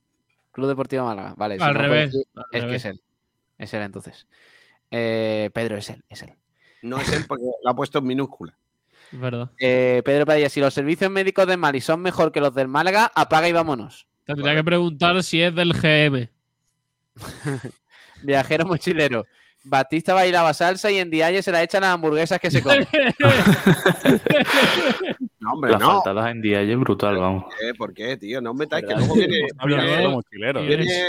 Club 0.51 0.67
Deportivo 0.67 1.05
Málaga. 1.05 1.33
Vale, 1.35 1.57
si 1.57 1.63
Al 1.63 1.73
no 1.73 1.79
puede 1.79 1.89
revés, 1.89 2.11
decir, 2.13 2.27
al 2.35 2.45
es 2.51 2.63
que 2.65 2.75
es 2.75 2.85
él. 2.85 3.01
Es 3.57 3.73
él 3.73 3.81
entonces. 3.81 4.27
Eh, 4.91 5.49
Pedro, 5.53 5.77
es 5.77 5.89
él, 5.89 6.03
es 6.09 6.21
él. 6.21 6.33
No 6.81 6.97
es 6.99 7.11
él 7.13 7.23
porque 7.27 7.43
lo 7.63 7.69
ha 7.69 7.75
puesto 7.75 7.99
en 7.99 8.05
minúscula. 8.05 8.57
Verdad. 9.11 9.51
Eh, 9.59 10.01
Pedro 10.05 10.25
Padilla, 10.25 10.49
si 10.49 10.59
los 10.59 10.73
servicios 10.73 11.09
médicos 11.11 11.45
de 11.47 11.57
Mali 11.57 11.81
son 11.81 12.01
mejor 12.01 12.31
que 12.31 12.39
los 12.41 12.53
del 12.53 12.67
Málaga, 12.67 13.11
apaga 13.15 13.47
y 13.49 13.51
vámonos. 13.53 14.07
Tendría 14.25 14.55
que 14.55 14.63
preguntar 14.63 15.21
si 15.23 15.41
es 15.41 15.53
del 15.55 15.73
GM. 15.73 16.29
Viajero 18.23 18.65
mochilero. 18.65 19.25
Batista 19.63 20.13
bailaba 20.15 20.53
salsa 20.55 20.89
y 20.89 20.97
en 20.97 21.09
Dialle 21.11 21.43
se 21.43 21.51
la 21.51 21.61
echan 21.61 21.81
las 21.81 21.91
hamburguesas 21.93 22.39
que 22.39 22.49
se 22.49 22.63
comen. 22.63 22.87
No, 25.39 25.53
hombre, 25.53 25.71
La 25.71 25.77
no. 25.77 26.01
falta 26.01 26.23
de 26.23 26.31
en 26.31 26.41
día 26.41 26.61
es 26.61 26.77
brutal, 26.79 27.17
vamos. 27.17 27.43
¿Por 27.43 27.53
qué? 27.59 27.73
¿Por 27.75 27.93
qué, 27.93 28.17
tío? 28.17 28.41
No 28.41 28.51
os 28.51 28.55
metáis, 28.57 28.85
que 28.87 28.95
luego 28.95 29.13
viene, 29.15 29.47
viene- 29.65 30.67
viene 30.67 31.05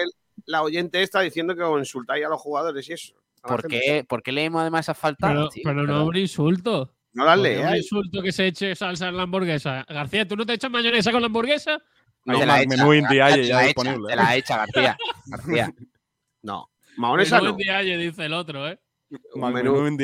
la 0.46 0.62
oyente 0.62 1.02
esta 1.02 1.20
diciendo 1.20 1.54
que 1.54 1.62
os 1.62 1.78
insultáis 1.78 2.24
a 2.24 2.28
los 2.28 2.40
jugadores 2.40 2.88
y 2.88 2.92
eso. 2.94 3.14
¿Por 3.43 3.66
qué, 3.69 4.05
¿Por 4.09 4.23
qué 4.23 4.32
leemos 4.32 4.60
además 4.62 4.86
esas 4.86 4.98
faltadas? 4.98 5.35
Pero, 5.35 5.48
tío? 5.51 5.62
pero 5.64 5.86
no 5.86 6.02
hombre 6.02 6.20
insulto. 6.20 6.94
No 7.12 7.24
las 7.27 7.36
Porque 7.36 7.59
un 7.59 7.77
insulto 7.77 8.23
que 8.23 8.32
se 8.32 8.47
eche 8.47 8.74
salsa 8.74 9.09
en 9.09 9.16
la 9.16 9.24
hamburguesa. 9.24 9.85
García, 9.89 10.27
¿tú 10.27 10.36
no 10.36 10.47
te 10.47 10.55
echas 10.55 10.70
mayonesa 10.70 11.12
con 11.12 11.20
la 11.20 11.27
hamburguesa? 11.27 11.78
No, 12.24 12.39
más 12.39 12.47
la 12.47 12.64
menú 12.66 12.94
in 12.94 13.06
te 13.06 13.14
Dialle 13.14 13.43
la 13.43 13.43
ya 13.48 13.60
disponible, 13.60 14.06
Te 14.09 14.12
¿eh? 14.12 14.16
la 14.16 14.36
echa, 14.36 14.56
García. 14.59 14.97
García. 15.27 15.74
No. 16.44 16.70
Mahonesa 16.97 17.40
Menú 17.40 17.51
no. 17.52 17.98
dice 17.98 18.24
el 18.24 18.32
otro, 18.32 18.69
¿eh? 18.69 18.81
Un 19.35 19.52
Menú 19.52 19.74
menú. 19.82 19.97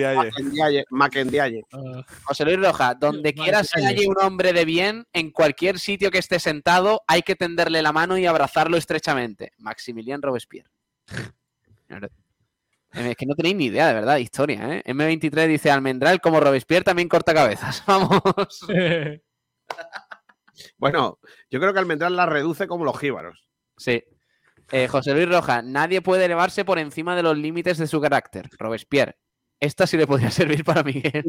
Macendialle. 0.91 1.63
Ah, 1.73 2.05
José 2.25 2.45
Luis 2.45 2.61
Roja, 2.61 2.95
donde 2.95 3.33
Vale, 3.33 3.35
quiera 3.35 3.65
se 3.65 3.75
calle. 3.75 3.87
halle 3.87 4.07
un 4.07 4.17
hombre 4.23 4.53
de 4.53 4.65
bien, 4.65 5.05
en 5.13 5.31
cualquier 5.33 5.79
sitio 5.81 6.11
que 6.13 6.19
esté 6.19 6.39
sentado, 6.39 7.03
hay 7.09 7.23
que 7.23 7.35
tenderle 7.35 7.83
la 7.83 7.93
mano 7.93 8.19
y 8.19 8.27
abrazarlo 8.27 8.77
estrechamente. 8.77 9.53
Maximilian 9.59 10.23
Robespierre. 10.23 10.71
Es 12.93 13.17
que 13.17 13.27
no 13.27 13.35
tenéis 13.35 13.57
ni 13.57 13.67
idea, 13.67 13.89
de 13.89 13.95
verdad, 13.95 14.15
de 14.15 14.23
historia, 14.23 14.77
¿eh? 14.77 14.83
M23 14.87 15.47
dice 15.47 15.71
Almendral, 15.71 16.21
como 16.21 16.41
Robespierre 16.41 16.85
también 16.85 17.09
corta 17.09 17.35
cabezas. 17.35 17.83
Vamos. 17.87 18.21
Bueno, 20.77 21.21
yo 21.51 21.61
creo 21.61 21.73
que 21.73 21.79
Almendral 21.79 22.17
la 22.17 22.27
reduce 22.27 22.67
como 22.67 22.85
los 22.85 22.99
jíbaros. 22.99 23.49
Sí. 23.77 24.03
Eh, 24.73 24.89
José 24.89 25.15
Luis 25.15 25.29
Roja, 25.29 25.63
nadie 25.63 26.03
puede 26.03 26.25
elevarse 26.25 26.65
por 26.65 26.81
encima 26.81 27.15
de 27.15 27.23
los 27.23 27.39
límites 27.39 27.79
de 27.79 27.87
su 27.87 28.01
carácter. 28.01 28.51
Robespierre. 28.59 29.17
Esta 29.61 29.87
sí 29.87 29.97
le 29.97 30.07
podría 30.07 30.31
servir 30.33 30.65
para 30.65 30.83
Miguel. 30.83 31.25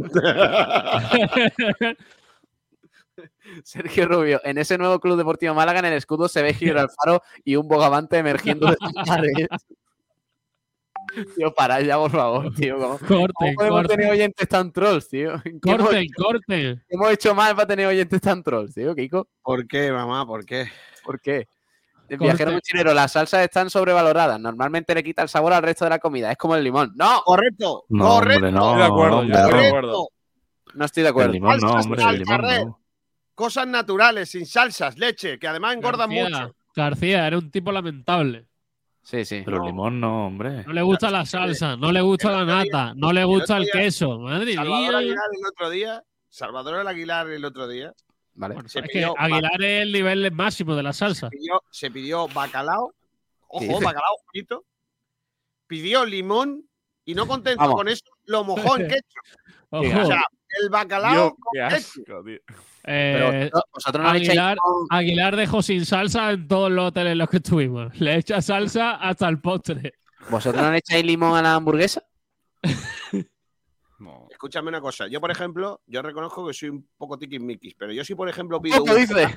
Sergio 3.63 4.07
Rubio, 4.07 4.41
en 4.43 4.57
ese 4.57 4.77
nuevo 4.77 4.99
Club 4.99 5.17
Deportivo 5.17 5.53
Málaga, 5.53 5.79
en 5.79 5.85
el 5.85 5.93
escudo 5.93 6.27
se 6.27 6.41
ve 6.41 6.53
Gibralfaro 6.53 7.21
y 7.43 7.55
un 7.55 7.67
bogavante 7.67 8.17
emergiendo 8.17 8.67
de 8.67 8.77
sus 8.79 8.93
paredes. 9.05 9.47
Tío, 11.35 11.53
para 11.53 11.81
ya, 11.81 11.97
por 11.97 12.11
favor, 12.11 12.53
tío. 12.55 12.77
¿Cómo, 12.77 12.99
cómo 12.99 13.19
corte, 13.21 13.53
podemos 13.55 13.87
tener 13.87 14.07
corte. 14.07 14.11
oyentes 14.11 14.47
tan 14.47 14.71
trolls, 14.71 15.09
tío? 15.09 15.41
¿Qué 15.43 15.49
hemos, 15.71 15.81
Corte, 15.87 16.07
corte. 16.15 16.45
qué 16.47 16.95
hemos 16.95 17.11
hecho 17.11 17.33
mal 17.35 17.55
para 17.55 17.67
tener 17.67 17.87
oyentes 17.87 18.21
tan 18.21 18.43
trolls, 18.43 18.73
tío, 18.73 18.95
Kiko? 18.95 19.27
¿Por 19.41 19.67
qué, 19.67 19.91
mamá? 19.91 20.25
¿Por 20.25 20.45
qué? 20.45 20.67
¿Por 21.03 21.19
qué? 21.21 21.47
El 22.09 22.17
Corte. 22.17 22.23
viajero 22.25 22.51
mochilero, 22.53 22.93
las 22.93 23.11
salsas 23.11 23.43
están 23.43 23.69
sobrevaloradas. 23.69 24.39
Normalmente 24.39 24.95
le 24.95 25.03
quita 25.03 25.21
el 25.21 25.29
sabor 25.29 25.53
al 25.53 25.61
resto 25.61 25.85
de 25.85 25.89
la 25.91 25.99
comida. 25.99 26.31
Es 26.31 26.37
como 26.37 26.55
el 26.55 26.63
limón. 26.63 26.91
¡No! 26.95 27.21
Correcto. 27.23 27.85
No, 27.89 28.07
correcto. 28.15 28.47
hombre, 28.47 28.51
no. 28.51 28.71
Estoy 28.73 28.81
de 28.81 28.87
acuerdo, 28.87 29.23
yo 29.23 29.33
estoy 29.33 29.43
de 29.53 29.61
no. 29.61 29.67
acuerdo. 29.67 30.07
No 30.73 30.85
estoy 30.85 31.03
de 31.03 31.07
El 31.07 31.11
acuerdo. 31.11 31.31
limón 31.33 31.59
no, 31.59 31.71
hombre, 31.73 32.03
el 32.03 32.19
limón 32.19 32.41
no. 32.41 32.79
cosas 33.35 33.67
naturales, 33.67 34.29
sin 34.29 34.45
salsas, 34.47 34.97
leche, 34.97 35.37
que 35.39 35.47
además 35.47 35.75
engordan 35.75 36.09
García, 36.09 36.29
mucho. 36.39 36.55
García, 36.75 37.27
era 37.27 37.37
un 37.37 37.51
tipo 37.51 37.71
lamentable. 37.71 38.47
Sí, 39.09 39.25
sí. 39.25 39.41
Pero 39.43 39.65
limón 39.65 39.99
no, 39.99 40.27
hombre. 40.27 40.63
No 40.65 40.73
le 40.73 40.81
gusta 40.83 41.09
la 41.09 41.25
salsa, 41.25 41.75
no 41.75 41.91
le 41.91 41.99
gusta 42.01 42.31
la 42.31 42.45
nata, 42.45 42.93
no 42.95 43.11
le 43.11 43.23
gusta 43.23 43.57
el 43.57 43.67
queso. 43.71 44.19
Madre 44.19 44.53
Salvador 44.53 44.79
mía. 44.89 44.97
Aguilar 44.99 45.25
el 45.39 45.45
otro 45.47 45.69
día, 45.71 46.03
Salvador 46.29 46.87
Aguilar 46.87 47.27
el 47.31 47.43
otro 47.43 47.67
día, 47.67 47.91
Vale. 48.35 48.55
se 48.67 48.79
Es 48.81 48.85
que 48.91 49.05
Aguilar 49.17 49.61
es 49.63 49.81
el 49.81 49.91
nivel 49.91 50.31
máximo 50.31 50.75
de 50.75 50.83
la 50.83 50.93
salsa. 50.93 51.29
pidió- 51.29 51.63
se 51.71 51.89
pidió 51.89 52.27
bacalao, 52.27 52.93
¿Qué 53.59 53.67
ojo, 53.67 53.79
bacalao 53.81 54.15
frito, 54.31 54.63
pidió 55.65 56.05
limón 56.05 56.63
y 57.03 57.15
no 57.15 57.25
contento 57.25 57.61
Vamos. 57.63 57.75
con 57.77 57.87
eso, 57.87 58.05
lo 58.25 58.43
mojó 58.43 58.77
en 58.77 58.87
ketchup. 59.01 59.23
Ojo, 59.71 60.01
O 60.01 60.05
sea, 60.05 60.21
el 60.61 60.69
bacalao 60.69 61.11
Dios, 61.13 61.29
con 61.31 61.51
qué 61.53 61.61
asco, 61.61 62.23
tío. 62.23 62.39
Eh, 62.83 63.49
Pero 63.51 63.63
vosotros 63.73 64.03
no 64.05 64.13
le 64.13 64.19
echáis 64.19 64.39
Aguilar, 64.89 65.35
dejó 65.35 65.61
sin 65.61 65.85
salsa 65.85 66.31
en 66.31 66.47
todos 66.47 66.71
los 66.71 66.87
hoteles 66.87 67.11
en 67.13 67.17
los 67.17 67.29
que 67.29 67.37
estuvimos. 67.37 67.99
Le 67.99 68.15
echa 68.15 68.41
salsa 68.41 68.95
hasta 68.95 69.27
el 69.27 69.39
postre. 69.39 69.93
¿Vosotros 70.29 70.61
no 70.63 70.71
le 70.71 70.77
echáis 70.79 71.05
limón 71.05 71.37
a 71.37 71.41
la 71.41 71.55
hamburguesa? 71.55 72.03
No. 73.99 74.27
Escúchame 74.31 74.69
una 74.69 74.79
cosa, 74.79 75.07
yo 75.07 75.19
por 75.19 75.29
ejemplo, 75.29 75.81
yo 75.85 76.01
reconozco 76.01 76.47
que 76.47 76.53
soy 76.53 76.69
un 76.69 76.87
poco 76.97 77.17
tiquismiquis, 77.17 77.75
pero 77.77 77.91
yo 77.91 78.05
si 78.05 78.15
por 78.15 78.29
ejemplo 78.29 78.61
pido 78.61 78.79
¿Cómo 78.79 78.93
un 78.93 78.99
dice? 78.99 79.27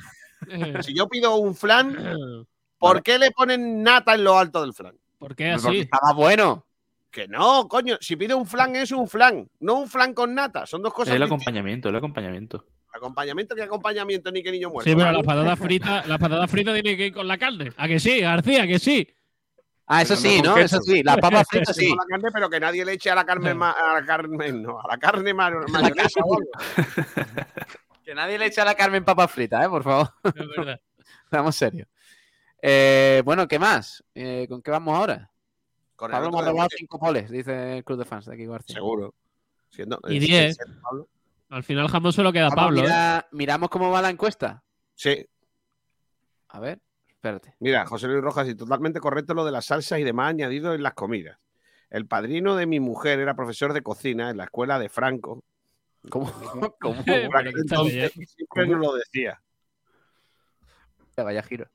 flan, 0.46 0.82
si 0.84 0.94
yo 0.94 1.08
pido 1.08 1.34
un 1.34 1.54
flan, 1.56 1.96
¿por 2.78 3.02
qué 3.02 3.18
le 3.18 3.32
ponen 3.32 3.82
nata 3.82 4.14
en 4.14 4.22
lo 4.22 4.38
alto 4.38 4.60
del 4.62 4.72
flan? 4.72 4.94
¿Por 5.18 5.34
qué 5.34 5.52
Porque 5.54 5.68
así? 5.68 5.78
está 5.80 5.98
más 6.04 6.14
bueno. 6.14 6.64
Que 7.10 7.26
no, 7.28 7.66
coño, 7.68 7.96
si 8.00 8.14
pido 8.16 8.38
un 8.38 8.46
flan 8.46 8.76
es 8.76 8.92
un 8.92 9.08
flan, 9.08 9.48
no 9.60 9.80
un 9.80 9.88
flan 9.88 10.14
con 10.14 10.32
nata, 10.34 10.64
son 10.64 10.80
dos 10.80 10.92
Es 10.92 10.96
cosas 10.96 11.14
el 11.14 11.20
distintas. 11.20 11.42
acompañamiento, 11.42 11.88
el 11.88 11.96
acompañamiento. 11.96 12.64
Acompañamiento 12.92 13.54
que 13.54 13.62
acompañamiento 13.62 14.30
ni 14.30 14.42
que 14.42 14.52
niño 14.52 14.68
muerto. 14.70 14.88
Sí, 14.88 14.94
pero 14.94 15.06
¿vale? 15.06 15.18
las 15.18 15.26
patatas 15.26 15.58
fritas, 15.58 16.06
las 16.06 16.18
patatas 16.18 16.50
fritas 16.50 16.74
tienen 16.74 16.96
que 16.96 17.06
ir 17.06 17.12
con 17.14 17.26
la 17.26 17.38
carne. 17.38 17.72
¿A 17.76 17.88
que 17.88 17.98
sí, 17.98 18.20
García? 18.20 18.62
¿A 18.64 18.66
que 18.66 18.78
sí? 18.78 19.08
Ah, 19.86 20.02
eso 20.02 20.14
Pero 20.14 20.20
sí, 20.34 20.42
¿no? 20.42 20.56
Eso 20.56 20.80
sí. 20.80 21.02
Las 21.02 21.16
papas 21.18 21.46
fritas 21.50 21.74
sí. 21.74 21.88
Con 21.88 21.96
la 21.98 22.04
carne, 22.06 22.28
pero 22.32 22.48
que 22.50 22.60
nadie 22.60 22.84
le 22.84 22.92
eche 22.92 23.10
a 23.10 23.14
la 23.14 23.24
carne, 23.24 23.54
ma- 23.54 23.72
a 23.72 24.00
la 24.00 24.06
carne, 24.06 24.52
no, 24.52 24.78
a 24.80 24.84
la 24.88 24.98
carne 24.98 25.34
ma- 25.34 25.50
mayonesa. 25.68 26.20
Que 28.04 28.14
nadie 28.16 28.36
le 28.36 28.46
eche 28.46 28.60
a 28.60 28.64
la 28.64 28.74
Carmen 28.74 29.04
papas 29.04 29.30
fritas, 29.30 29.64
¿eh? 29.64 29.68
Por 29.68 29.84
favor. 29.84 30.08
Es 30.24 30.34
verdad. 30.56 30.80
Seamos 31.30 31.54
serios. 31.56 31.86
Eh, 32.60 33.22
bueno, 33.24 33.46
¿qué 33.46 33.58
más? 33.60 34.02
Eh, 34.14 34.46
¿Con 34.48 34.60
qué 34.60 34.70
vamos 34.72 34.98
ahora? 34.98 35.30
Con 35.94 36.10
Pablo 36.10 36.28
otro 36.28 36.38
me 36.38 36.42
ha 36.42 36.46
de 36.46 36.50
robado 36.52 36.68
cinco 36.76 36.98
poles, 36.98 37.30
dice 37.30 37.76
el 37.78 37.84
club 37.84 37.98
de 38.00 38.04
fans 38.04 38.26
de 38.26 38.34
aquí 38.34 38.44
García. 38.44 38.74
Seguro. 38.74 39.14
Siendo, 39.70 40.00
Y 40.08 40.16
eh, 40.16 40.20
diez. 40.20 40.56
siendo 40.56 40.82
Pablo. 40.82 41.08
Al 41.52 41.62
final 41.64 41.86
jamón 41.88 42.14
solo 42.14 42.32
queda 42.32 42.48
Vamos 42.48 42.80
Pablo. 42.80 42.88
¿eh? 42.88 43.22
miramos 43.32 43.68
cómo 43.68 43.90
va 43.90 44.00
la 44.00 44.08
encuesta. 44.08 44.64
Sí, 44.94 45.26
A 46.48 46.60
ver, 46.60 46.80
espérate. 47.08 47.54
mira, 47.58 47.84
José 47.84 48.06
Luis 48.08 48.22
Rojas, 48.22 48.48
y 48.48 48.54
totalmente 48.54 49.00
correcto 49.00 49.34
lo 49.34 49.44
de 49.44 49.52
las 49.52 49.66
salsas 49.66 49.98
y 49.98 50.02
demás 50.02 50.30
añadido 50.30 50.72
en 50.72 50.82
las 50.82 50.94
comidas. 50.94 51.38
El 51.90 52.06
padrino 52.06 52.56
de 52.56 52.64
mi 52.64 52.80
mujer 52.80 53.20
era 53.20 53.34
profesor 53.34 53.74
de 53.74 53.82
cocina 53.82 54.30
en 54.30 54.38
la 54.38 54.44
escuela 54.44 54.78
de 54.78 54.88
Franco. 54.88 55.44
¿Cómo? 56.08 56.32
¿Cómo? 56.80 57.02
Entonces, 57.06 58.12
siempre 58.12 58.66
nos 58.66 58.80
lo 58.80 58.94
decía. 58.94 59.42
Vaya 61.18 61.42
giro. 61.42 61.66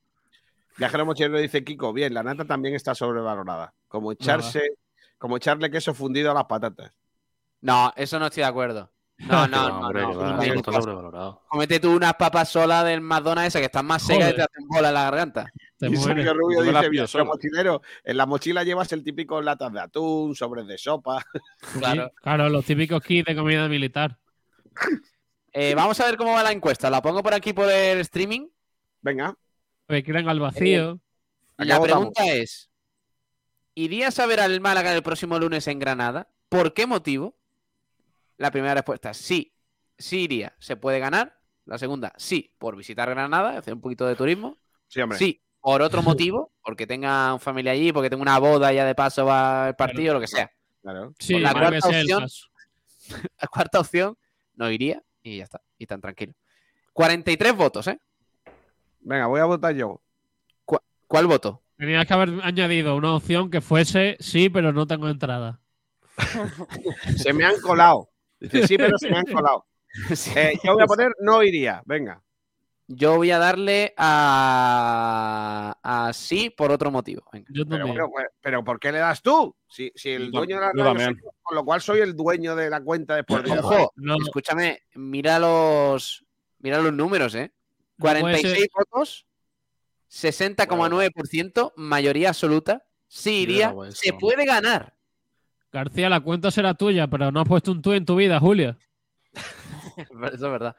Viajero 0.77 1.05
Mochilero 1.05 1.37
dice 1.37 1.63
Kiko, 1.63 1.93
bien, 1.93 2.15
la 2.15 2.23
nata 2.23 2.45
también 2.45 2.73
está 2.73 2.95
sobrevalorada. 2.95 3.75
Como 3.87 4.11
echarse, 4.11 4.71
como 5.19 5.37
echarle 5.37 5.69
queso 5.69 5.93
fundido 5.93 6.31
a 6.31 6.33
las 6.33 6.45
patatas. 6.45 6.91
No, 7.61 7.93
eso 7.95 8.17
no 8.17 8.25
estoy 8.25 8.41
de 8.41 8.49
acuerdo. 8.49 8.91
No, 9.19 9.47
no, 9.47 9.69
no. 9.69 9.79
hombre, 9.79 10.01
no, 10.03 10.11
que 10.11 10.15
va, 10.17 10.33
no, 10.33 10.41
eso 10.43 10.53
no. 10.53 10.59
está 10.59 10.71
sobrevalorado. 10.73 11.41
Comete 11.47 11.79
tú 11.79 11.95
unas 11.95 12.13
papas 12.15 12.49
solas 12.49 12.85
del 12.85 13.01
McDonald's 13.01 13.47
esas 13.47 13.61
que 13.61 13.65
están 13.65 13.85
más 13.85 14.03
secas 14.03 14.31
y 14.31 14.35
te 14.35 14.41
hacen 14.43 14.67
bola 14.67 14.89
en 14.89 14.93
la 14.93 15.03
garganta. 15.03 15.51
Te 15.77 15.87
Y 15.87 15.89
mueres. 15.89 16.05
Sergio 16.05 16.33
Rubio 16.33 16.59
me 16.61 16.89
dice, 16.89 17.07
solo". 17.07 17.25
mochilero, 17.25 17.81
en 18.03 18.17
la 18.17 18.25
mochila 18.25 18.63
llevas 18.63 18.91
el 18.93 19.03
típico 19.03 19.41
latas 19.41 19.71
de 19.73 19.79
atún, 19.79 20.35
sobres 20.35 20.67
de 20.67 20.77
sopa. 20.77 21.23
Claro. 21.79 22.11
Claro, 22.21 22.49
los 22.49 22.65
típicos 22.65 23.01
kits 23.03 23.25
de 23.27 23.35
comida 23.35 23.67
militar. 23.67 24.17
Eh, 25.53 25.73
vamos 25.75 25.99
a 25.99 26.05
ver 26.05 26.17
cómo 26.17 26.33
va 26.33 26.43
la 26.43 26.51
encuesta. 26.51 26.89
La 26.89 27.01
pongo 27.01 27.23
por 27.23 27.33
aquí 27.33 27.53
por 27.53 27.69
el 27.69 27.99
streaming. 28.01 28.47
Venga, 29.01 29.33
Que 29.87 30.03
creen 30.03 30.27
al 30.29 30.39
vacío. 30.39 30.99
Aquí 31.57 31.69
La 31.69 31.81
pregunta 31.81 32.25
es: 32.27 32.69
¿irías 33.73 34.19
a 34.19 34.25
ver 34.27 34.39
al 34.39 34.59
Málaga 34.61 34.93
el 34.93 35.01
próximo 35.03 35.39
lunes 35.39 35.67
en 35.67 35.79
Granada? 35.79 36.27
¿Por 36.49 36.73
qué 36.73 36.85
motivo? 36.85 37.36
La 38.37 38.51
primera 38.51 38.73
respuesta: 38.73 39.13
sí, 39.13 39.53
sí 39.97 40.21
iría. 40.21 40.55
Se 40.59 40.77
puede 40.77 40.99
ganar. 40.99 41.39
La 41.65 41.77
segunda: 41.77 42.13
sí, 42.17 42.53
por 42.57 42.75
visitar 42.75 43.09
Granada, 43.09 43.57
hacer 43.57 43.73
un 43.73 43.81
poquito 43.81 44.05
de 44.05 44.15
turismo. 44.15 44.57
sí, 44.87 45.01
hombre. 45.01 45.17
Sí, 45.17 45.41
por 45.59 45.81
otro 45.81 46.01
motivo, 46.01 46.53
porque 46.63 46.87
tenga 46.87 47.33
un 47.33 47.39
familia 47.39 47.73
allí, 47.73 47.91
porque 47.91 48.09
tenga 48.09 48.21
una 48.21 48.39
boda 48.39 48.71
ya 48.71 48.85
de 48.85 48.95
paso 48.95 49.25
va 49.25 49.69
el 49.69 49.75
partido, 49.75 50.13
lo 50.13 50.21
que 50.21 50.27
sea. 50.27 50.49
Claro. 50.81 51.13
Sí, 51.19 51.39
la 51.39 51.51
cuarta 51.51 51.87
opción-. 51.89 52.27
La 53.41 53.47
cuarta 53.47 53.79
opción, 53.79 54.17
no 54.55 54.69
iría 54.69 55.01
y 55.23 55.37
ya 55.37 55.45
está. 55.45 55.61
Y 55.77 55.85
tan 55.85 56.01
tranquilo. 56.01 56.33
43 56.93 57.55
votos, 57.55 57.87
¿eh? 57.87 57.99
Venga, 58.99 59.27
voy 59.27 59.39
a 59.39 59.45
votar 59.45 59.73
yo. 59.75 60.01
¿Cuál 61.07 61.27
voto? 61.27 61.63
Tenías 61.77 62.05
que 62.05 62.13
haber 62.13 62.41
añadido 62.43 62.95
una 62.95 63.15
opción 63.15 63.49
que 63.49 63.61
fuese 63.61 64.17
sí, 64.19 64.49
pero 64.49 64.73
no 64.73 64.87
tengo 64.87 65.07
entrada. 65.07 65.61
Se 67.17 67.31
me 67.31 67.45
han 67.45 67.59
colado. 67.61 68.09
Dice, 68.39 68.67
sí, 68.67 68.77
pero 68.77 68.97
se 68.97 69.09
me 69.09 69.17
han 69.17 69.25
colado. 69.25 69.65
Sí. 70.15 70.31
Eh, 70.35 70.59
yo 70.63 70.73
voy 70.73 70.83
a 70.83 70.85
poner 70.85 71.11
no 71.21 71.41
iría. 71.41 71.81
Venga. 71.85 72.21
Yo 72.87 73.15
voy 73.17 73.31
a 73.31 73.39
darle 73.39 73.93
a, 73.97 75.75
a 75.81 76.13
sí 76.13 76.49
por 76.49 76.71
otro 76.71 76.91
motivo. 76.91 77.23
Venga. 77.33 77.47
Yo 77.49 77.65
Pero, 77.65 77.77
también. 77.85 77.95
bueno, 77.97 78.09
pues, 78.11 78.25
pero 78.41 78.63
¿por 78.63 78.79
qué 78.79 78.91
le 78.91 78.99
das 78.99 79.21
tú? 79.21 79.55
Si, 79.67 79.91
si 79.95 80.11
el 80.11 80.25
Yo 80.31 80.39
dueño 80.39 80.55
de 80.57 80.61
la 80.61 80.71
radio 80.93 81.05
soy 81.05 81.15
con 81.41 81.55
lo 81.55 81.65
cual 81.65 81.81
soy 81.81 81.99
el 82.01 82.15
dueño 82.15 82.55
de 82.55 82.69
la 82.69 82.81
cuenta 82.81 83.15
de 83.15 83.23
por 83.23 83.43
Dios. 83.43 83.59
Ojo, 83.59 83.91
No, 83.95 84.15
escúchame, 84.23 84.83
mira 84.95 85.39
los, 85.39 86.23
mira 86.59 86.79
los 86.79 86.93
números, 86.93 87.33
¿eh? 87.35 87.51
no 87.97 88.03
puede 88.03 88.19
46 88.21 88.57
ser- 88.59 88.69
votos, 88.73 89.25
60,9%, 90.11 91.73
mayoría 91.75 92.29
absoluta. 92.29 92.83
Sí 93.07 93.41
iría, 93.43 93.73
se 93.91 94.13
puede 94.13 94.45
ganar. 94.45 94.96
García, 95.77 96.09
la 96.09 96.19
cuenta 96.21 96.49
será 96.51 96.73
tuya, 96.73 97.07
pero 97.07 97.31
no 97.31 97.39
has 97.41 97.47
puesto 97.47 97.71
un 97.71 97.81
tú 97.81 97.93
en 97.93 98.05
tu 98.05 98.15
vida, 98.15 98.39
Julio. 98.39 98.75
Eso 99.97 100.25
es 100.33 100.41
verdad. 100.41 100.75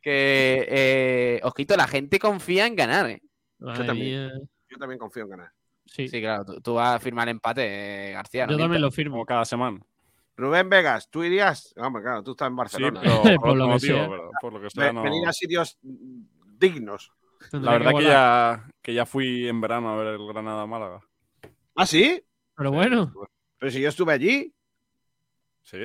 Que, 0.00 0.66
eh, 0.68 1.40
ojito, 1.44 1.76
la 1.76 1.86
gente 1.86 2.18
confía 2.18 2.66
en 2.66 2.74
ganar, 2.76 3.10
¿eh? 3.10 3.22
Madre 3.58 3.84
también. 3.84 4.30
Yo 4.68 4.78
también 4.78 4.98
confío 4.98 5.24
en 5.24 5.30
ganar. 5.30 5.52
Sí, 5.84 6.08
Sí, 6.08 6.20
claro, 6.20 6.44
tú, 6.44 6.60
tú 6.60 6.74
vas 6.74 6.96
a 6.96 6.98
firmar 7.00 7.28
empate, 7.28 8.10
eh, 8.10 8.12
García. 8.12 8.46
no 8.46 8.52
yo 8.52 8.58
también 8.58 8.80
lo 8.82 8.90
firmo. 8.90 9.24
Cada 9.26 9.44
semana. 9.44 9.80
Rubén 10.36 10.70
Vegas, 10.70 11.10
¿tú 11.10 11.22
irías? 11.22 11.74
Hombre, 11.76 12.02
claro, 12.02 12.22
tú 12.22 12.30
estás 12.30 12.46
en 12.48 12.52
Sí, 12.54 12.56
Barcelona. 12.56 13.00
pero 13.02 13.22
Por 13.22 13.40
por 13.40 13.56
lo 13.56 13.64
otro 13.64 13.66
que 13.66 13.72
motivo, 13.92 13.98
sea. 13.98 14.08
pero 14.08 14.30
por 14.40 14.52
lo 14.54 14.58
que 14.60 14.64
Ve- 14.64 14.70
sea, 14.70 14.92
no. 14.92 15.02
Venir 15.02 15.28
a 15.28 15.32
sitios 15.32 15.78
dignos. 15.82 17.12
Tendré 17.50 17.66
La 17.66 17.72
verdad 17.78 17.92
que 17.98 18.04
ya, 18.04 18.68
que 18.82 18.94
ya 18.94 19.04
fui 19.06 19.48
en 19.48 19.60
verano 19.60 19.90
a 19.90 19.96
ver 19.96 20.14
el 20.14 20.26
Granada 20.26 20.66
Málaga. 20.66 21.00
¿Ah, 21.74 21.86
sí? 21.86 22.22
Pero 22.54 22.70
bueno, 22.72 23.12
Pero 23.60 23.70
si 23.70 23.80
yo 23.80 23.90
estuve 23.90 24.14
allí, 24.14 24.52
¿Sí? 25.62 25.76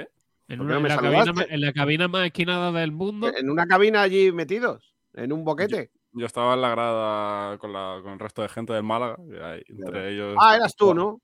en, 0.48 0.58
¿Por 0.58 0.68
qué 0.68 0.74
una- 0.74 0.80
no 0.80 0.88
en 0.88 0.88
la 0.88 0.98
cabina, 0.98 1.46
en 1.50 1.62
la 1.62 1.74
cabina 1.74 2.08
más 2.08 2.26
esquinada 2.26 2.72
del 2.72 2.92
mundo. 2.92 3.32
en 3.36 3.50
una 3.50 3.68
cabina 3.68 4.02
allí 4.02 4.32
metidos, 4.32 4.96
en 5.14 5.32
un 5.34 5.44
boquete. 5.44 5.92
Yo 6.14 6.26
estaba 6.26 6.54
en 6.54 6.62
la 6.62 6.70
grada 6.70 7.58
con, 7.58 7.74
la, 7.74 8.00
con 8.02 8.14
el 8.14 8.20
resto 8.20 8.42
de 8.42 8.48
gente 8.48 8.72
del 8.72 8.84
Málaga. 8.84 9.18
y 9.30 9.36
ahí, 9.36 9.64
entre 9.68 10.14
ellos. 10.14 10.38
Ah, 10.40 10.56
eras 10.56 10.74
tú, 10.76 10.94
¿no? 10.96 11.20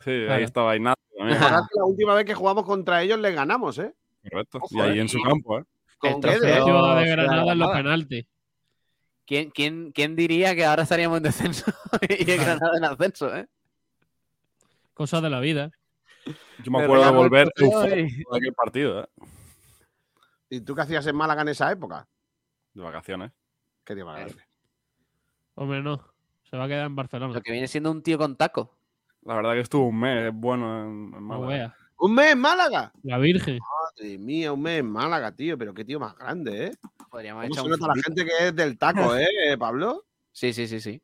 Sí, 0.00 0.10
ahí 0.10 0.42
estaba 0.42 0.74
Ignacio 0.74 1.04
también. 1.16 1.38
La 1.40 1.84
última 1.84 2.14
vez 2.14 2.24
que 2.24 2.34
jugamos 2.34 2.64
contra 2.64 3.02
ellos 3.02 3.20
les 3.20 3.34
ganamos, 3.34 3.78
¿eh? 3.78 3.92
Correcto. 4.30 4.58
Ojo, 4.62 4.74
y 4.74 4.80
ahí 4.80 4.98
eh. 4.98 5.02
en 5.02 5.08
su 5.10 5.20
campo, 5.20 5.58
¿eh? 5.58 5.64
Con 5.98 6.12
El 6.14 6.20
trofeo. 6.20 6.94
De 6.96 7.08
Granada 7.10 7.52
en 7.52 7.58
los 7.58 7.70
penaltis. 7.70 8.26
¿Quién, 9.26 9.50
quién, 9.50 9.92
quién 9.92 10.16
diría 10.16 10.54
que 10.56 10.64
ahora 10.64 10.82
estaríamos 10.82 11.18
en 11.18 11.22
descenso 11.24 11.70
y 12.08 12.30
el 12.30 12.38
Granada 12.40 12.78
en 12.78 12.84
ascenso, 12.84 13.36
eh? 13.36 13.46
Cosas 14.94 15.22
de 15.22 15.30
la 15.30 15.40
vida. 15.40 15.70
Yo 16.26 16.70
me 16.70 16.78
Me 16.78 16.84
acuerdo 16.84 17.04
de 17.04 17.10
volver 17.10 17.48
de 17.56 18.26
aquel 18.32 18.54
partido, 18.54 19.02
¿eh? 19.02 19.08
¿Y 20.50 20.60
tú 20.60 20.74
qué 20.74 20.82
hacías 20.82 21.06
en 21.06 21.16
Málaga 21.16 21.42
en 21.42 21.48
esa 21.48 21.72
época? 21.72 22.06
De 22.74 22.82
vacaciones. 22.82 23.32
Qué 23.84 23.94
tío 23.94 24.06
más 24.06 24.18
grande. 24.18 24.42
Hombre, 25.54 25.82
no. 25.82 26.02
Se 26.42 26.56
va 26.56 26.64
a 26.64 26.68
quedar 26.68 26.86
en 26.86 26.96
Barcelona. 26.96 27.34
Lo 27.34 27.40
que 27.40 27.52
viene 27.52 27.68
siendo 27.68 27.90
un 27.90 28.02
tío 28.02 28.18
con 28.18 28.36
taco. 28.36 28.76
La 29.22 29.34
verdad 29.34 29.54
que 29.54 29.60
estuvo 29.60 29.86
un 29.86 29.98
mes 29.98 30.28
es 30.28 30.34
bueno 30.34 30.82
en, 30.84 31.22
Málaga. 31.22 31.76
¿Un 31.96 32.14
mes 32.14 32.32
en 32.32 32.38
Málaga? 32.38 32.92
La 33.02 33.18
Virgen. 33.18 33.58
Madre 33.58 34.18
mía, 34.18 34.52
un 34.52 34.60
mes 34.60 34.80
en 34.80 34.90
Málaga, 34.90 35.32
tío. 35.32 35.56
Pero 35.56 35.72
qué 35.72 35.84
tío 35.84 35.98
más 35.98 36.16
grande, 36.16 36.66
¿eh? 36.66 36.72
Podríamos 37.10 37.42
¿Cómo 37.44 37.54
echar 37.54 37.64
se 37.64 37.70
un 37.70 37.70
nota 37.70 37.94
la 37.94 38.02
gente 38.02 38.24
que 38.24 38.48
es 38.48 38.56
del 38.56 38.78
taco, 38.78 39.16
eh, 39.16 39.56
Pablo? 39.58 40.04
Sí, 40.32 40.52
sí, 40.52 40.66
sí, 40.66 40.80
sí. 40.80 41.02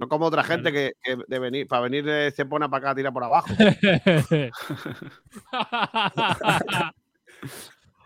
No 0.00 0.08
como 0.08 0.24
otra 0.24 0.42
gente 0.42 0.72
que, 0.72 0.94
que 1.02 1.18
de 1.28 1.38
venir, 1.38 1.68
para 1.68 1.82
venir 1.82 2.02
de 2.04 2.32
Cepona 2.32 2.70
para 2.70 2.88
acá 2.88 2.94
tira 2.94 3.12
por 3.12 3.22
abajo. 3.22 3.48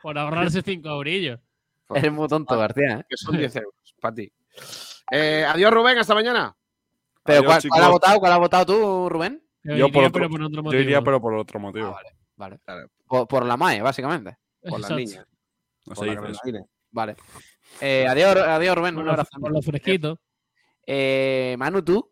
Por 0.03 0.19
ahorrarse 0.19 0.61
cinco 0.61 0.91
eurillos. 0.91 1.41
Eres 1.95 2.13
muy 2.13 2.29
tonto, 2.29 2.59
García. 2.59 2.99
¿eh? 2.99 3.05
Que 3.09 3.17
son 3.17 3.39
10 3.39 3.57
euros 3.57 3.73
para 4.03 4.15
ti. 4.15 4.31
Eh, 5.11 5.47
adiós, 5.49 5.73
Rubén, 5.73 5.97
hasta 5.97 6.15
mañana. 6.15 6.55
Pero 7.23 7.51
Adiós, 7.51 7.65
¿cuál, 7.71 7.85
ha 7.85 7.89
votado? 7.89 8.19
¿Cuál 8.19 8.33
ha 8.33 8.37
votado 8.37 8.67
tú, 8.67 9.09
Rubén? 9.09 9.43
Yo, 9.63 9.91
por 9.91 10.05
otro, 10.05 10.29
yo 10.71 10.79
iría, 10.79 11.01
pero 11.01 11.23
por 11.23 11.33
otro 11.33 11.59
motivo. 11.59 11.97
Vale. 12.37 12.59
Por, 13.07 13.27
por 13.27 13.47
la 13.47 13.57
MAE, 13.57 13.81
básicamente. 13.81 14.37
Por 14.63 14.81
las 14.81 14.91
niñas. 14.91 15.27
No 15.87 15.95
Por 15.95 16.07
se 16.07 16.53
la. 16.53 16.61
Vale. 16.91 17.17
Eh, 17.81 18.07
adiós, 18.07 18.37
adiós, 18.37 18.77
Rubén. 18.77 18.95
Por 18.95 19.05
Un 19.05 19.11
abrazo. 19.11 19.31
por 19.41 19.53
lo 19.53 19.63
fresquito. 19.63 20.21
Eh, 20.87 21.57
Manu, 21.59 21.83
¿tú? 21.83 22.11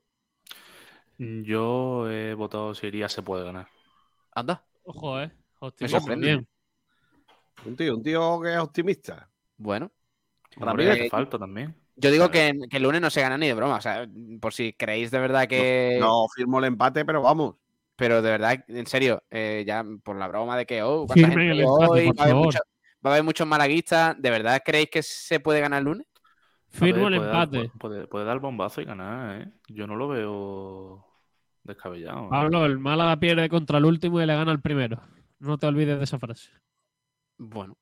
Yo 1.19 2.11
he 2.11 2.35
votado 2.35 2.74
si 2.74 2.86
iría 2.86 3.09
se 3.09 3.23
puede 3.23 3.44
ganar. 3.44 3.69
Anda. 4.35 4.65
Ojo, 4.85 5.20
eh. 5.20 5.28
Me 5.61 5.69
Optimismo, 5.69 6.01
sorprende. 6.01 6.27
bien. 6.27 6.49
Un 7.65 7.77
tío, 7.77 7.94
un 7.97 8.03
tío 8.03 8.40
que 8.40 8.53
es 8.53 8.59
optimista. 8.59 9.31
Bueno. 9.57 9.93
Hombre, 10.57 10.86
Ramírez. 10.86 11.11
falta 11.11 11.39
también. 11.39 11.74
Yo 11.94 12.11
digo 12.11 12.31
que, 12.31 12.53
que 12.69 12.78
el 12.78 12.82
lunes 12.82 13.01
no 13.01 13.11
se 13.11 13.20
gana 13.20 13.39
ni 13.39 13.47
de 13.47 13.55
broma. 13.55 13.77
O 13.77 13.81
sea, 13.81 14.09
por 14.40 14.53
si 14.53 14.73
creéis 14.73 15.11
de 15.11 15.20
verdad 15.20 15.47
que. 15.47 15.99
No 16.01 16.27
firmo 16.35 16.59
el 16.59 16.65
empate, 16.65 17.05
pero 17.05 17.23
vamos. 17.23 17.57
Pero 17.94 18.20
de 18.23 18.31
verdad, 18.31 18.65
en 18.66 18.86
serio, 18.86 19.23
eh, 19.31 19.62
ya 19.66 19.85
por 20.03 20.16
la 20.16 20.27
broma 20.27 20.57
de 20.57 20.66
que, 20.66 20.82
oh, 20.82 21.07
¿cuánta 21.07 21.15
Firmen 21.28 21.49
gente 21.49 21.53
el 21.53 21.61
empate, 21.61 21.86
hoy? 21.93 22.07
por 22.07 22.19
Va 22.19 22.23
a, 22.23 22.24
haber 22.24 22.32
favor. 22.35 22.47
mucho- 22.47 22.59
va 23.07 23.11
a 23.11 23.12
haber 23.12 23.24
muchos 23.24 23.47
malaguistas. 23.47 24.20
¿De 24.20 24.31
verdad 24.31 24.62
creéis 24.65 24.90
que 24.90 25.03
se 25.03 25.39
puede 25.39 25.61
ganar 25.61 25.78
el 25.81 25.85
lunes? 25.85 26.07
Firmo 26.73 27.09
el 27.09 27.16
puede 27.16 27.31
dar- 27.31 27.43
empate. 27.55 27.78
puede, 27.78 28.07
puede 28.07 28.24
dar 28.24 28.39
bombazo 28.40 28.81
y 28.81 28.85
ganar, 28.85 29.43
¿eh? 29.43 29.53
Yo 29.69 29.86
no 29.86 29.97
lo 29.97 30.09
veo 30.09 31.07
descabellado. 31.62 32.24
¿eh? 32.24 32.28
Pablo, 32.31 32.65
el 32.66 32.78
Málaga 32.78 33.16
pierde 33.19 33.49
contra 33.49 33.78
el 33.78 33.85
último 33.85 34.20
y 34.20 34.27
le 34.27 34.35
gana 34.35 34.51
al 34.53 34.61
primero. 34.61 35.01
No 35.39 35.59
te 35.59 35.66
olvides 35.66 35.99
de 35.99 36.05
esa 36.05 36.19
frase. 36.19 36.51
Bueno. 37.39 37.77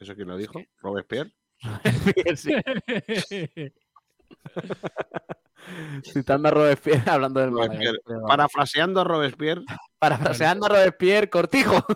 ¿Eso 0.00 0.14
quién 0.14 0.28
lo 0.28 0.36
dijo? 0.36 0.60
Robespierre. 0.80 1.32
Citando 6.04 6.48
a 6.48 6.50
Robespierre 6.50 7.10
hablando 7.10 7.40
del 7.40 7.50
Málaga. 7.50 7.74
Robespierre. 7.74 7.98
Parafraseando 8.26 9.00
a 9.00 9.04
Robespierre. 9.04 9.62
Parafraseando 9.98 10.66
a 10.66 10.68
Robespierre, 10.68 11.30
Cortijo. 11.30 11.74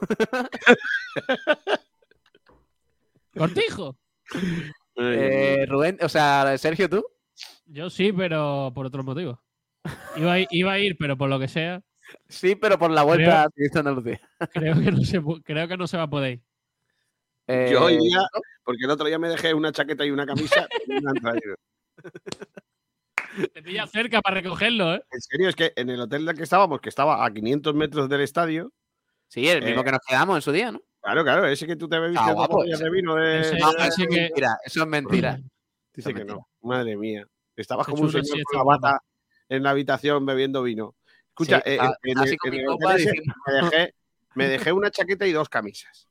Cortijo. 3.36 3.96
Eh, 4.96 5.64
Rubén, 5.68 5.98
o 6.02 6.08
sea, 6.08 6.56
Sergio, 6.58 6.88
¿tú? 6.88 7.04
Yo 7.66 7.88
sí, 7.90 8.12
pero 8.12 8.72
por 8.74 8.86
otro 8.86 9.02
motivo. 9.02 9.42
Iba 10.16 10.34
a, 10.34 10.38
ir- 10.40 10.48
iba 10.50 10.72
a 10.72 10.78
ir, 10.78 10.96
pero 10.98 11.16
por 11.16 11.30
lo 11.30 11.38
que 11.38 11.48
sea, 11.48 11.82
Sí, 12.28 12.56
pero 12.56 12.76
por 12.78 12.90
la 12.90 13.04
vuelta 13.04 13.44
a 13.44 13.48
Andalucía. 13.78 14.20
creo 14.52 14.74
que 14.80 14.90
no 14.90 15.00
se, 15.02 15.22
creo 15.44 15.68
que 15.68 15.76
no 15.76 15.86
se 15.86 15.96
va 15.96 16.02
a 16.04 16.10
poder 16.10 16.32
ir. 16.32 16.42
Eh, 17.46 17.68
Yo 17.72 17.88
iría, 17.88 18.18
porque 18.64 18.84
el 18.84 18.90
otro 18.90 19.06
día 19.06 19.18
me 19.18 19.28
dejé 19.28 19.54
una 19.54 19.70
chaqueta 19.72 20.04
y 20.04 20.10
una 20.10 20.26
camisa 20.26 20.66
y 20.86 20.92
me 21.00 21.10
han 21.10 21.16
traído. 21.16 21.54
Te 23.54 23.62
pilla 23.62 23.86
cerca 23.86 24.20
para 24.20 24.40
recogerlo, 24.40 24.94
¿eh? 24.94 25.02
En 25.12 25.20
serio, 25.20 25.48
es 25.48 25.54
que 25.56 25.72
en 25.76 25.88
el 25.88 26.00
hotel 26.00 26.26
del 26.26 26.36
que 26.36 26.42
estábamos, 26.42 26.80
que 26.80 26.88
estaba 26.88 27.24
a 27.24 27.32
500 27.32 27.74
metros 27.74 28.08
del 28.08 28.22
estadio. 28.22 28.72
Sí, 29.28 29.48
el 29.48 29.62
mismo 29.64 29.82
eh, 29.82 29.84
que 29.84 29.92
nos 29.92 30.00
quedamos 30.06 30.36
en 30.36 30.42
su 30.42 30.50
día, 30.52 30.72
¿no? 30.72 30.82
Claro, 31.02 31.24
claro, 31.24 31.46
ese 31.46 31.66
que 31.66 31.76
tú 31.76 31.88
te 31.88 31.98
bebiste 31.98 32.22
Ah, 32.22 32.28
dos 32.28 32.34
guapo, 32.36 32.56
botellas 32.56 32.80
ese- 32.80 32.84
de 32.84 32.90
vino 32.90 33.14
de. 33.14 33.40
ese- 33.40 33.58
No, 33.58 33.70
ese 33.70 33.78
eso 33.88 34.02
es 34.02 34.08
que- 34.08 34.20
mentira. 34.20 34.58
Eso 34.64 34.82
es 34.82 34.86
mentira. 34.88 35.38
Dice 35.94 36.08
es 36.10 36.14
que 36.14 36.24
mentira. 36.24 36.34
no. 36.34 36.68
Madre 36.68 36.96
mía. 36.96 37.26
Estabas 37.56 37.86
como 37.86 38.02
un 38.02 38.10
señor 38.12 38.42
con 38.44 38.58
la 38.58 38.64
bata 38.64 39.00
en 39.48 39.62
la 39.62 39.70
habitación 39.70 40.24
bebiendo 40.26 40.62
vino. 40.62 40.94
Escucha, 41.28 41.56
Sí, 41.64 41.70
eh, 41.70 41.78
a- 41.80 41.94
en, 42.02 42.18
así 42.18 42.30
el, 42.32 42.36
con 42.38 42.48
en 42.48 42.54
mi 42.56 42.60
el 42.60 42.66
copa 42.66 42.86
hotel 42.86 42.96
ese 43.00 43.10
diciendo- 43.12 43.34
me, 43.46 43.52
dejé, 43.54 43.94
me 44.34 44.48
dejé 44.48 44.72
una 44.72 44.90
chaqueta 44.90 45.26
y 45.26 45.32
dos 45.32 45.48
camisas. 45.48 46.08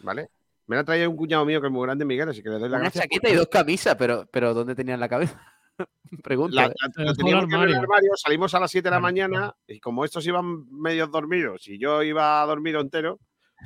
¿Vale? 0.00 0.28
Me 0.66 0.76
la 0.76 0.82
ha 0.82 0.84
traído 0.84 1.08
un 1.10 1.16
cuñado 1.16 1.44
mío 1.46 1.60
que 1.60 1.68
es 1.68 1.72
muy 1.72 1.86
grande, 1.86 2.04
Miguel, 2.04 2.28
así 2.28 2.42
que 2.42 2.48
le 2.50 2.58
doy 2.58 2.68
la 2.68 2.76
Una 2.76 2.84
gracia. 2.84 3.02
chaqueta 3.02 3.28
y 3.30 3.34
dos 3.36 3.46
camisas, 3.48 3.94
pero, 3.96 4.26
pero 4.30 4.52
¿dónde 4.52 4.74
tenían 4.74 4.98
la 5.00 5.08
cabeza? 5.08 5.40
Pregunta. 6.22 6.54
La, 6.54 6.66
¿eh? 6.66 6.72
la- 6.96 7.04
la 7.04 7.14
teníamos 7.14 7.44
el 7.52 7.74
armario. 7.74 8.10
salimos 8.16 8.54
a 8.54 8.60
las 8.60 8.70
7 8.70 8.86
de 8.88 8.90
la 8.90 9.00
mañana 9.00 9.54
y 9.66 9.78
como 9.80 10.04
estos 10.04 10.26
iban 10.26 10.66
medios 10.72 11.10
dormidos 11.10 11.68
y 11.68 11.78
yo 11.78 12.02
iba 12.02 12.44
dormido 12.46 12.80
entero, 12.80 13.18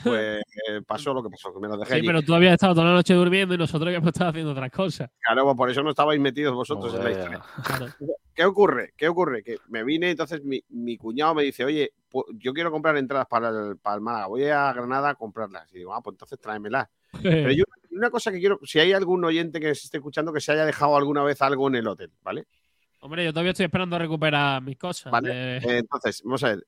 pues 0.04 0.42
eh, 0.68 0.82
pasó 0.86 1.12
lo 1.14 1.22
que 1.22 1.30
pasó, 1.30 1.52
que 1.52 1.60
me 1.60 1.68
lo 1.68 1.76
dejé 1.76 1.92
Sí, 1.94 1.98
allí. 1.98 2.06
pero 2.06 2.22
tú 2.22 2.34
habías 2.34 2.52
estado 2.54 2.74
toda 2.74 2.86
la 2.86 2.92
noche 2.94 3.14
durmiendo 3.14 3.54
y 3.54 3.58
nosotros 3.58 3.86
habíamos 3.86 4.08
estado 4.08 4.30
haciendo 4.30 4.52
otras 4.52 4.70
cosas. 4.70 5.10
Claro, 5.20 5.44
pues 5.44 5.56
por 5.56 5.70
eso 5.70 5.82
no 5.82 5.90
estabais 5.90 6.20
metidos 6.20 6.54
vosotros 6.54 6.94
en 6.94 7.04
la 7.04 7.10
historia. 7.10 7.42
Claro. 7.64 7.86
¿Qué 8.34 8.44
ocurre? 8.44 8.94
¿Qué 8.96 9.08
ocurre? 9.08 9.42
Que 9.42 9.58
me 9.68 9.84
vine, 9.84 10.10
entonces 10.10 10.42
mi, 10.44 10.62
mi 10.70 10.96
cuñado 10.96 11.34
me 11.34 11.42
dice, 11.42 11.64
oye, 11.64 11.92
yo 12.34 12.52
quiero 12.54 12.70
comprar 12.70 12.96
entradas 12.96 13.26
para 13.28 13.48
el, 13.50 13.76
para 13.76 13.96
el 13.96 14.00
Málaga, 14.02 14.26
voy 14.28 14.44
a 14.44 14.72
Granada 14.72 15.10
a 15.10 15.14
comprarlas. 15.14 15.70
Y 15.74 15.78
digo, 15.78 15.92
ah, 15.94 16.00
pues 16.02 16.14
entonces 16.14 16.38
tráemelas. 16.40 16.88
Pero 17.22 17.50
yo, 17.50 17.64
una 17.90 18.08
cosa 18.08 18.30
que 18.30 18.38
quiero, 18.38 18.58
si 18.62 18.78
hay 18.78 18.92
algún 18.92 19.24
oyente 19.24 19.58
que 19.60 19.74
se 19.74 19.86
esté 19.86 19.98
escuchando 19.98 20.32
que 20.32 20.40
se 20.40 20.52
haya 20.52 20.64
dejado 20.64 20.96
alguna 20.96 21.22
vez 21.24 21.42
algo 21.42 21.68
en 21.68 21.74
el 21.74 21.86
hotel, 21.88 22.10
¿vale? 22.22 22.46
Hombre, 23.00 23.24
yo 23.24 23.32
todavía 23.32 23.50
estoy 23.52 23.64
esperando 23.66 23.96
a 23.96 23.98
recuperar 23.98 24.62
mis 24.62 24.76
cosas. 24.78 25.10
Vale. 25.10 25.28
de- 25.34 25.56
Eh, 25.58 25.78
entonces, 25.78 26.22
vamos 26.22 26.44
a 26.44 26.48
ver. 26.50 26.64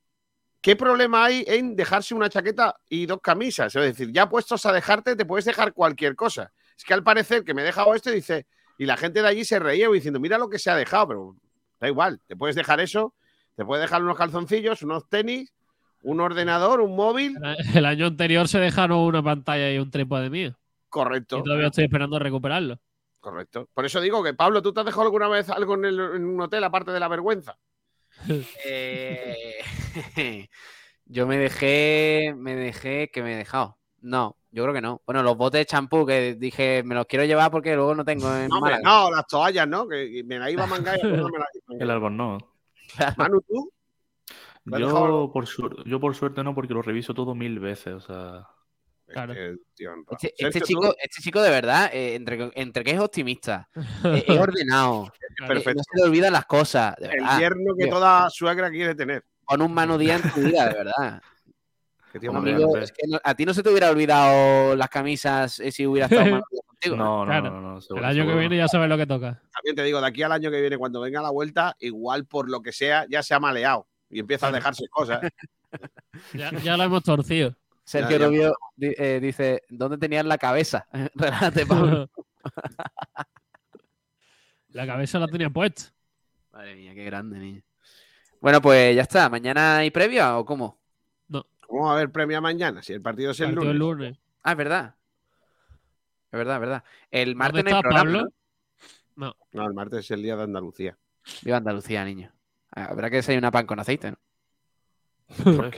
¿Qué 0.62 0.76
problema 0.76 1.24
hay 1.24 1.44
en 1.46 1.74
dejarse 1.76 2.14
una 2.14 2.30
chaqueta 2.30 2.76
y 2.88 3.04
dos 3.06 3.20
camisas? 3.20 3.74
Es 3.74 3.82
decir, 3.82 4.12
ya 4.12 4.28
puestos 4.28 4.64
a 4.64 4.72
dejarte, 4.72 5.16
te 5.16 5.26
puedes 5.26 5.44
dejar 5.44 5.72
cualquier 5.72 6.14
cosa. 6.14 6.52
Es 6.78 6.84
que 6.84 6.94
al 6.94 7.02
parecer 7.02 7.42
que 7.44 7.52
me 7.52 7.62
he 7.62 7.64
dejado 7.64 7.94
esto 7.94 8.10
y 8.10 8.14
dice, 8.14 8.46
y 8.78 8.86
la 8.86 8.96
gente 8.96 9.20
de 9.22 9.28
allí 9.28 9.44
se 9.44 9.58
reía 9.58 9.88
diciendo, 9.88 10.20
mira 10.20 10.38
lo 10.38 10.48
que 10.48 10.58
se 10.60 10.70
ha 10.70 10.76
dejado, 10.76 11.08
pero 11.08 11.36
da 11.80 11.88
igual, 11.88 12.20
te 12.28 12.36
puedes 12.36 12.54
dejar 12.56 12.80
eso, 12.80 13.12
te 13.56 13.64
puedes 13.64 13.82
dejar 13.82 14.02
unos 14.02 14.16
calzoncillos, 14.16 14.82
unos 14.82 15.08
tenis, 15.08 15.52
un 16.04 16.20
ordenador, 16.20 16.80
un 16.80 16.94
móvil, 16.94 17.36
El 17.74 17.84
año 17.84 18.06
anterior 18.06 18.46
se 18.48 18.58
dejaron 18.60 18.98
una 18.98 19.22
pantalla 19.22 19.70
y 19.72 19.78
un 19.78 19.90
trípode 19.90 20.30
mío. 20.30 20.56
correcto. 20.88 21.38
Y 21.38 21.42
todavía 21.42 21.66
estoy 21.66 21.84
esperando 21.84 22.16
a 22.16 22.20
recuperarlo. 22.20 22.78
Correcto. 23.20 23.68
Por 23.74 23.84
eso 23.84 24.00
digo 24.00 24.22
que, 24.22 24.34
Pablo, 24.34 24.62
¿tú 24.62 24.72
te 24.72 24.80
has 24.80 24.86
dejado 24.86 25.02
alguna 25.02 25.28
vez 25.28 25.48
algo 25.48 25.74
en, 25.74 25.84
el- 25.86 26.00
en 26.00 26.24
un 26.24 26.40
hotel 26.40 26.62
aparte 26.64 26.90
de 26.92 27.00
la 27.00 27.08
vergüenza? 27.08 27.56
Eh, 28.64 29.36
yo 31.06 31.26
me 31.26 31.38
dejé, 31.38 32.34
me 32.36 32.54
dejé, 32.54 33.10
que 33.10 33.22
me 33.22 33.34
he 33.34 33.36
dejado. 33.36 33.78
No, 34.00 34.36
yo 34.50 34.64
creo 34.64 34.74
que 34.74 34.80
no. 34.80 35.02
Bueno, 35.06 35.22
los 35.22 35.36
botes 35.36 35.60
de 35.60 35.66
champú 35.66 36.04
que 36.04 36.34
dije, 36.34 36.82
me 36.84 36.94
los 36.94 37.06
quiero 37.06 37.24
llevar 37.24 37.50
porque 37.50 37.74
luego 37.74 37.94
no 37.94 38.04
tengo 38.04 38.34
en 38.34 38.48
No, 38.48 38.58
hombre, 38.58 38.78
no, 38.82 39.10
las 39.10 39.26
toallas, 39.26 39.68
¿no? 39.68 39.86
Que 39.86 40.22
me 40.24 40.38
la 40.38 40.50
iba 40.50 40.64
a 40.64 40.66
mangar 40.66 40.98
y 40.98 41.02
no 41.02 41.28
me 41.28 41.38
la 41.38 41.46
iba 41.54 41.64
a 41.68 41.72
El 41.72 41.78
mangar. 41.78 41.90
albornoz. 41.90 42.42
Manu, 43.16 43.40
¿tú? 43.42 43.72
Yo 44.64 45.32
por, 45.32 45.44
yo 45.86 45.98
por 45.98 46.14
suerte 46.14 46.44
no, 46.44 46.54
porque 46.54 46.72
lo 46.72 46.82
reviso 46.82 47.14
todo 47.14 47.34
mil 47.34 47.58
veces. 47.58 47.94
O 47.94 48.00
sea, 48.00 48.46
Claro. 49.12 49.32
Este. 49.32 49.58
Este, 50.10 50.34
este 50.38 50.60
chico, 50.62 50.94
este 51.02 51.22
chico 51.22 51.40
de 51.42 51.50
verdad, 51.50 51.90
eh, 51.92 52.14
entre, 52.14 52.50
entre 52.54 52.84
que 52.84 52.92
es 52.92 52.98
optimista, 53.00 53.68
eh, 54.04 54.24
es 54.26 54.38
ordenado, 54.38 55.06
eh, 55.06 55.46
Perfecto. 55.46 55.78
no 55.78 55.82
se 55.82 55.98
le 56.00 56.08
olvidan 56.08 56.32
las 56.32 56.46
cosas, 56.46 56.94
de 56.96 57.06
El 57.06 57.38
yerno 57.38 57.74
que 57.76 57.84
tío. 57.84 57.92
toda 57.94 58.28
suegra 58.30 58.70
quiere 58.70 58.94
tener. 58.94 59.24
Pon 59.44 59.60
un 59.62 59.72
mano 59.74 59.98
día 59.98 60.16
en 60.16 60.22
tu 60.22 60.40
vida, 60.40 60.68
de 60.68 60.74
verdad. 60.74 61.22
Tío, 62.20 62.30
Amigo, 62.36 62.76
es 62.76 62.92
que 62.92 63.06
no- 63.08 63.18
a 63.24 63.34
ti 63.34 63.46
no 63.46 63.54
se 63.54 63.62
te 63.62 63.70
hubiera 63.70 63.88
olvidado 63.90 64.76
las 64.76 64.88
camisas 64.90 65.58
eh, 65.60 65.72
si 65.72 65.86
hubiera 65.86 66.06
estado 66.06 66.22
mano 66.40 66.44
día 66.50 66.60
contigo. 66.66 66.96
no, 66.96 67.20
no, 67.20 67.24
Claro. 67.26 67.50
no, 67.50 67.60
no, 67.62 67.76
El 67.76 67.82
seguro, 67.82 68.06
año 68.06 68.26
que 68.26 68.34
viene 68.34 68.56
ya 68.58 68.68
sabes 68.68 68.88
lo 68.90 68.98
que 68.98 69.06
toca. 69.06 69.40
También 69.52 69.76
te 69.76 69.82
digo, 69.82 69.98
de 70.00 70.06
aquí 70.08 70.22
al 70.22 70.32
año 70.32 70.50
que 70.50 70.60
viene, 70.60 70.76
cuando 70.76 71.00
venga 71.00 71.22
la 71.22 71.30
vuelta, 71.30 71.74
igual 71.80 72.26
por 72.26 72.50
lo 72.50 72.60
que 72.60 72.72
sea, 72.72 73.06
ya 73.08 73.22
se 73.22 73.32
ha 73.34 73.40
maleado 73.40 73.86
y 74.10 74.20
empieza 74.20 74.48
a 74.48 74.52
dejarse 74.52 74.84
cosas. 74.90 75.20
Ya, 76.34 76.50
ya 76.62 76.76
lo 76.76 76.82
hemos 76.84 77.02
torcido. 77.02 77.56
Sergio 77.92 78.16
Ya, 78.16 78.18
ya. 78.18 78.26
Rubio 78.26 78.54
eh, 78.80 79.18
dice, 79.20 79.62
¿dónde 79.68 79.98
tenías 79.98 80.24
la 80.24 80.38
cabeza? 80.38 80.88
Relájate, 81.14 81.66
Pablo. 81.66 82.08
la 84.70 84.86
cabeza 84.86 85.18
la 85.18 85.28
tenía 85.28 85.50
puesta. 85.50 85.92
Madre 86.52 86.74
mía, 86.74 86.94
qué 86.94 87.04
grande, 87.04 87.38
niño. 87.38 87.62
Bueno, 88.40 88.60
pues 88.62 88.96
ya 88.96 89.02
está. 89.02 89.28
¿Mañana 89.28 89.78
hay 89.78 89.90
previa 89.90 90.38
o 90.38 90.44
cómo? 90.44 90.80
¿Cómo 91.66 91.84
va 91.86 91.92
a 91.92 91.94
haber 91.94 92.10
premio 92.12 92.40
mañana? 92.42 92.82
Si 92.82 92.92
el 92.92 93.00
partido 93.00 93.30
es 93.30 93.40
el 93.40 93.54
Partido 93.54 93.72
lunes. 93.72 93.72
el 93.72 93.78
lunes. 93.78 94.18
Ah, 94.42 94.50
es 94.52 94.58
verdad. 94.58 94.94
Es 96.30 96.38
verdad, 96.38 96.54
es 96.56 96.60
verdad. 96.60 96.84
El 97.10 97.34
martes 97.36 97.58
¿Dónde 97.64 97.70
no 97.70 97.76
hay 97.76 97.80
está 97.80 97.88
programa. 97.88 98.18
Pablo? 98.18 98.32
¿no? 99.16 99.26
No. 99.26 99.36
No, 99.52 99.66
el 99.68 99.74
martes 99.74 100.00
es 100.00 100.10
el 100.10 100.22
día 100.22 100.36
de 100.36 100.42
Andalucía. 100.42 100.98
Viva 101.42 101.56
Andalucía, 101.58 102.04
niño. 102.04 102.30
Habrá 102.70 103.08
que 103.10 103.16
desayunar 103.16 103.52
pan 103.52 103.66
con 103.66 103.78
aceite, 103.80 104.10
¿no? 104.10 104.18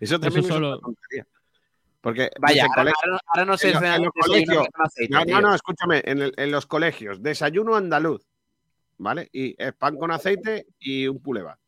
Eso 0.00 0.18
también 0.18 0.40
Eso 0.40 0.40
es 0.40 0.46
solo- 0.54 0.68
una 0.72 0.80
tontería. 0.80 1.26
Porque 2.00 2.30
Vaya, 2.40 2.66
ahora, 2.76 2.92
no- 3.06 3.18
ahora 3.26 3.44
no 3.44 3.56
se 3.56 3.70
en 3.72 3.84
en 3.84 4.02
los 4.04 4.12
colegios- 4.12 4.56
pan 4.64 4.70
con 4.72 4.86
aceite, 4.86 5.14
No, 5.14 5.24
no, 5.24 5.40
no, 5.48 5.54
escúchame, 5.54 6.02
en, 6.04 6.22
el- 6.22 6.34
en 6.36 6.50
los 6.52 6.66
colegios, 6.66 7.22
desayuno 7.22 7.74
andaluz, 7.74 8.26
¿vale? 8.98 9.28
Y 9.32 9.54
es 9.62 9.72
pan 9.74 9.96
con 9.96 10.10
aceite 10.12 10.66
y 10.78 11.08
un 11.08 11.20
puleva. 11.20 11.58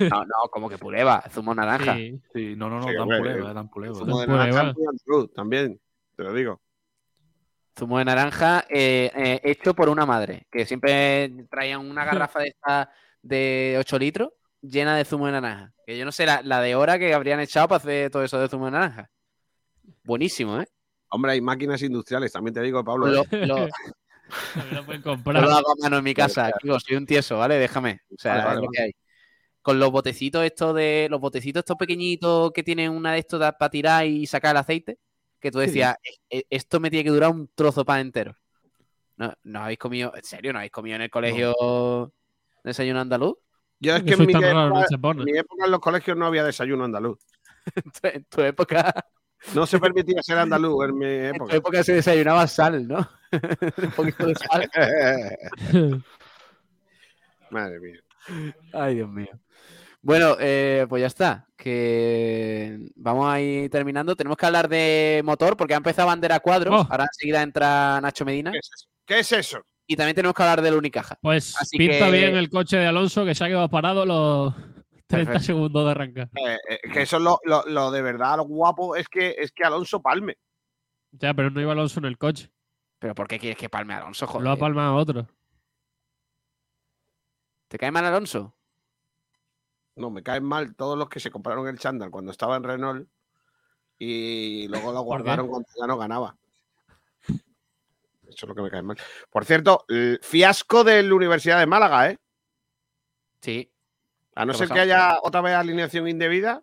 No, 0.00 0.24
no, 0.24 0.48
como 0.50 0.68
que 0.68 0.76
puleva, 0.78 1.22
zumo 1.30 1.54
naranja. 1.54 1.94
Sí. 1.94 2.20
Sí, 2.34 2.54
no, 2.56 2.68
no, 2.68 2.76
no, 2.80 2.88
Sí, 2.88 2.92
dan 2.92 3.02
hombre, 3.02 3.18
puleva, 3.18 3.52
dan 3.54 3.70
puleva. 3.70 3.94
Zumo 3.94 4.20
de 4.20 4.26
puleva. 4.26 4.44
naranja 4.46 4.60
andaluz, 4.88 5.32
también, 5.34 5.80
te 6.16 6.22
lo 6.22 6.34
digo. 6.34 6.60
Zumo 7.78 7.98
de 7.98 8.04
naranja 8.04 8.64
eh, 8.68 9.10
eh, 9.14 9.40
hecho 9.44 9.74
por 9.74 9.88
una 9.88 10.04
madre, 10.04 10.46
que 10.50 10.66
siempre 10.66 11.32
traían 11.50 11.80
una 11.88 12.04
garrafa 12.28 12.40
de 12.40 12.48
esta 12.48 12.90
de 13.22 13.76
8 13.78 13.98
litros 13.98 14.30
llena 14.62 14.96
de 14.96 15.04
zumo 15.04 15.26
de 15.26 15.32
naranja. 15.32 15.72
Que 15.86 15.96
yo 15.98 16.04
no 16.04 16.12
sé 16.12 16.26
la, 16.26 16.42
la 16.42 16.60
de 16.60 16.74
hora 16.74 16.98
que 16.98 17.12
habrían 17.14 17.40
echado 17.40 17.68
para 17.68 17.78
hacer 17.78 18.10
todo 18.10 18.22
eso 18.24 18.38
de 18.40 18.48
zumo 18.48 18.66
de 18.66 18.72
naranja. 18.72 19.10
Buenísimo, 20.04 20.60
¿eh? 20.60 20.66
Hombre, 21.08 21.32
hay 21.32 21.40
máquinas 21.40 21.82
industriales, 21.82 22.32
también 22.32 22.54
te 22.54 22.60
digo, 22.62 22.84
Pablo. 22.84 23.06
Lo, 23.06 23.22
¿eh? 23.30 23.46
lo- 23.46 23.68
lo 24.72 24.84
pueden 24.84 25.02
yo 25.02 25.10
comprar. 25.10 25.42
lo 25.42 25.50
hago 25.50 25.72
a 25.72 25.74
mano 25.82 25.98
en 25.98 26.04
mi 26.04 26.14
casa. 26.14 26.50
Soy 26.86 26.96
un 26.96 27.06
tieso, 27.06 27.38
¿vale? 27.38 27.56
Déjame. 27.56 28.00
O 28.12 28.16
sea, 28.18 28.32
Vale, 28.34 28.44
vale, 28.44 28.54
es 28.54 28.60
lo 28.60 28.66
vale. 28.66 28.76
que 28.76 28.82
hay. 28.82 28.92
Con 29.62 29.78
los 29.78 29.90
botecitos 29.90 30.44
estos 30.44 30.74
de. 30.74 31.08
Los 31.10 31.20
botecitos 31.20 31.60
estos 31.60 31.76
pequeñitos 31.76 32.52
que 32.52 32.62
tienen 32.62 32.92
una 32.92 33.12
de 33.12 33.18
estos 33.18 33.40
para 33.58 33.70
tirar 33.70 34.06
y 34.06 34.26
sacar 34.26 34.52
el 34.52 34.58
aceite. 34.58 34.98
Que 35.40 35.50
tú 35.50 35.58
decías, 35.58 35.96
"E- 36.28 36.38
e- 36.38 36.46
esto 36.50 36.78
me 36.80 36.90
tiene 36.90 37.04
que 37.04 37.10
durar 37.10 37.30
un 37.30 37.48
trozo 37.54 37.84
pan 37.84 38.00
entero. 38.00 38.36
No, 39.16 39.32
¿No 39.42 39.62
habéis 39.64 39.78
comido? 39.78 40.14
¿En 40.14 40.22
serio? 40.24 40.52
¿No 40.52 40.58
habéis 40.60 40.72
comido 40.72 40.96
en 40.96 41.02
el 41.02 41.10
colegio 41.10 42.12
desayuno 42.62 43.00
andaluz? 43.00 43.36
Yo 43.80 43.96
es 43.96 44.02
que 44.02 44.12
en 44.12 44.26
mi, 44.26 44.32
época, 44.32 44.52
no 44.52 44.84
se 44.86 44.98
pone. 44.98 45.22
en 45.22 45.32
mi 45.32 45.38
época 45.38 45.64
en 45.64 45.70
los 45.70 45.80
colegios 45.80 46.16
no 46.16 46.26
había 46.26 46.44
desayuno 46.44 46.84
andaluz. 46.84 47.18
En 48.02 48.24
tu 48.24 48.40
época, 48.42 48.92
No 49.54 49.66
se 49.66 49.78
permitía 49.78 50.22
ser 50.22 50.38
andaluz 50.38 50.84
en 50.88 50.98
mi 50.98 51.06
en 51.06 51.30
tu 51.30 51.36
época. 51.36 51.56
época 51.56 51.84
se 51.84 51.94
desayunaba 51.94 52.46
sal, 52.46 52.86
¿no? 52.86 53.08
un 53.82 53.90
poquito 53.92 54.26
de 54.26 54.34
sal. 54.34 54.70
Madre 57.50 57.80
mía. 57.80 58.00
Ay, 58.72 58.96
Dios 58.96 59.08
mío. 59.08 59.28
Bueno, 60.02 60.36
eh, 60.38 60.86
pues 60.88 61.00
ya 61.00 61.06
está. 61.06 61.46
Que 61.56 62.78
vamos 62.96 63.32
a 63.32 63.40
ir 63.40 63.70
terminando. 63.70 64.16
Tenemos 64.16 64.36
que 64.38 64.46
hablar 64.46 64.68
de 64.68 65.20
motor 65.24 65.56
porque 65.56 65.74
ha 65.74 65.78
empezado 65.78 66.08
bandera 66.08 66.40
cuadros. 66.40 66.74
Oh. 66.74 66.86
Ahora 66.90 67.04
enseguida 67.04 67.42
entra 67.42 68.00
Nacho 68.00 68.24
Medina. 68.24 68.50
¿Qué 68.52 68.58
es 68.58 68.70
eso? 68.72 68.88
¿Qué 69.06 69.18
es 69.20 69.32
eso? 69.32 69.60
Y 69.90 69.96
también 69.96 70.14
tenemos 70.14 70.36
que 70.36 70.42
hablar 70.44 70.62
del 70.62 70.76
Unicaja. 70.76 71.18
Pues 71.20 71.56
Así 71.60 71.76
pinta 71.76 72.06
que- 72.06 72.12
bien 72.12 72.36
el 72.36 72.48
coche 72.48 72.76
de 72.76 72.86
Alonso 72.86 73.24
que 73.24 73.34
se 73.34 73.42
ha 73.44 73.48
quedado 73.48 73.68
parado 73.68 74.06
los 74.06 74.54
30 75.08 75.32
Perfecto. 75.32 75.40
segundos 75.40 75.84
de 75.84 75.90
arrancar. 75.90 76.30
Eh, 76.36 76.58
eh, 76.68 76.78
que 76.92 77.02
eso 77.02 77.16
es 77.16 77.22
lo, 77.24 77.40
lo- 77.42 77.64
lo 77.66 77.90
de 77.90 78.00
verdad 78.00 78.36
lo 78.36 78.44
guapo 78.44 78.94
es 78.94 79.08
que 79.08 79.34
es 79.36 79.50
que 79.50 79.64
Alonso 79.64 80.00
palme. 80.00 80.36
Ya, 81.10 81.34
pero 81.34 81.50
no 81.50 81.60
iba 81.60 81.72
Alonso 81.72 81.98
en 81.98 82.04
el 82.06 82.18
coche. 82.18 82.52
¿Pero 83.00 83.16
por 83.16 83.26
qué 83.26 83.40
quieres 83.40 83.58
que 83.58 83.68
palme 83.68 83.92
a 83.94 83.96
Alonso, 83.96 84.28
joder? 84.28 84.44
Lo 84.44 84.52
ha 84.52 84.56
palmado 84.56 84.94
otro. 84.94 85.26
¿Te 87.66 87.76
cae 87.76 87.90
mal 87.90 88.04
Alonso? 88.04 88.54
No, 89.96 90.08
me 90.10 90.22
caen 90.22 90.44
mal 90.44 90.76
todos 90.76 90.96
los 90.96 91.08
que 91.08 91.18
se 91.18 91.32
compraron 91.32 91.66
el 91.66 91.80
chándal 91.80 92.12
cuando 92.12 92.30
estaba 92.30 92.56
en 92.56 92.62
Renault 92.62 93.08
y 93.98 94.68
luego 94.68 94.92
lo 94.92 95.00
guardaron 95.02 95.48
cuando 95.48 95.68
ya 95.80 95.86
no 95.88 95.98
ganaba. 95.98 96.36
Eso 98.34 98.46
es 98.46 98.48
lo 98.48 98.54
que 98.54 98.62
me 98.62 98.70
cae 98.70 98.82
mal. 98.82 98.96
Por 99.28 99.44
cierto, 99.44 99.84
el 99.88 100.18
fiasco 100.22 100.84
de 100.84 101.02
la 101.02 101.14
Universidad 101.14 101.58
de 101.58 101.66
Málaga, 101.66 102.10
¿eh? 102.10 102.18
Sí. 103.40 103.72
A 104.34 104.44
no 104.44 104.52
¿Qué 104.52 104.56
ha 104.56 104.66
ser 104.66 104.74
que 104.74 104.80
haya 104.80 105.18
otra 105.22 105.40
vez 105.40 105.54
alineación 105.54 106.08
indebida, 106.08 106.62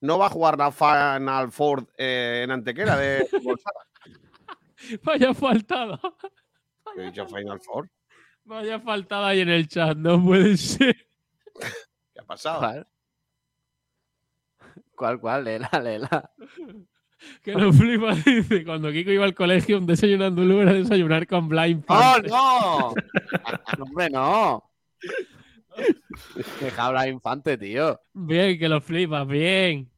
no 0.00 0.18
va 0.18 0.26
a 0.26 0.30
jugar 0.30 0.58
la 0.58 0.70
Final 0.70 1.50
Four 1.50 1.88
eh, 1.96 2.42
en 2.44 2.50
Antequera 2.50 2.96
de. 2.96 3.26
Vaya 5.02 5.32
faltada. 5.34 5.98
He 6.96 7.02
dicho 7.02 7.26
Final 7.26 7.60
Four. 7.60 7.90
Vaya 8.44 8.78
faltada 8.78 9.28
ahí 9.28 9.40
en 9.40 9.48
el 9.48 9.66
chat. 9.66 9.96
No 9.96 10.22
puede 10.22 10.56
ser. 10.56 11.08
¿Qué 12.12 12.20
ha 12.20 12.24
pasado? 12.24 12.60
¿Cuál? 12.60 12.86
¿Cuál, 14.94 15.20
cuál? 15.20 15.44
Léela, 15.44 15.70
léela. 15.82 16.32
Que 17.42 17.52
lo 17.52 17.72
flipa. 17.72 18.14
Dice, 18.14 18.64
cuando 18.64 18.90
Kiko 18.92 19.10
iba 19.10 19.24
al 19.24 19.34
colegio, 19.34 19.78
un 19.78 19.86
desayuno 19.86 20.26
andaluz 20.26 20.62
era 20.62 20.72
desayunar 20.74 21.26
con 21.26 21.48
blind 21.48 21.82
¡Oh, 21.84 21.86
Panther". 21.86 22.30
no! 22.30 22.78
No, 22.78 22.94
¡Hombre, 23.84 24.10
no! 24.10 24.70
Deja 26.60 26.86
hablar 26.86 27.08
infante, 27.08 27.58
tío. 27.58 28.00
Bien, 28.12 28.58
que 28.58 28.68
lo 28.68 28.80
flipas, 28.80 29.26
bien. 29.26 29.90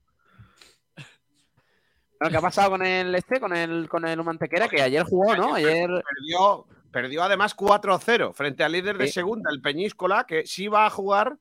Bueno, 2.20 2.30
¿Qué 2.32 2.36
ha 2.36 2.40
pasado 2.40 2.70
con 2.70 2.84
el 2.84 3.14
este, 3.14 3.38
con 3.38 3.54
el, 3.54 3.88
con 3.88 4.04
el 4.04 4.18
Humantequera? 4.18 4.68
Que 4.68 4.82
ayer 4.82 5.04
jugó, 5.04 5.36
¿no? 5.36 5.54
Ayer. 5.54 5.88
Perdió, 5.88 6.66
perdió 6.90 7.22
además 7.22 7.54
4-0 7.56 8.32
frente 8.34 8.64
al 8.64 8.72
líder 8.72 8.98
de 8.98 9.06
Sí. 9.06 9.12
segunda, 9.14 9.50
el 9.52 9.60
Peñíscola, 9.60 10.24
que 10.26 10.44
sí 10.44 10.66
va 10.66 10.86
a 10.86 10.90
jugar 10.90 11.36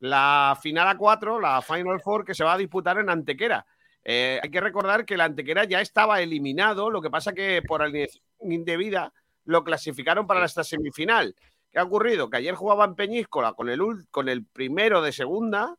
la 0.00 0.58
final 0.62 0.86
a 0.86 0.98
4, 0.98 1.40
la 1.40 1.62
Final 1.62 2.00
Four, 2.00 2.24
que 2.26 2.34
se 2.34 2.44
va 2.44 2.52
a 2.52 2.58
disputar 2.58 2.98
en 2.98 3.08
Antequera. 3.08 3.64
Eh, 4.10 4.40
hay 4.42 4.50
que 4.50 4.60
recordar 4.62 5.04
que 5.04 5.18
la 5.18 5.24
Antequera 5.26 5.64
ya 5.64 5.82
estaba 5.82 6.22
eliminado, 6.22 6.88
lo 6.88 7.02
que 7.02 7.10
pasa 7.10 7.34
que 7.34 7.60
por 7.60 7.82
alineación 7.82 8.22
indebida 8.40 9.12
lo 9.44 9.62
clasificaron 9.62 10.26
para 10.26 10.46
esta 10.46 10.64
semifinal. 10.64 11.36
¿Qué 11.70 11.78
ha 11.78 11.82
ocurrido? 11.84 12.30
Que 12.30 12.38
ayer 12.38 12.54
jugaba 12.54 12.86
en 12.86 12.94
Peñíscola 12.94 13.52
con 13.52 13.68
el, 13.68 13.82
con 14.10 14.30
el 14.30 14.46
primero 14.46 15.02
de 15.02 15.12
segunda 15.12 15.76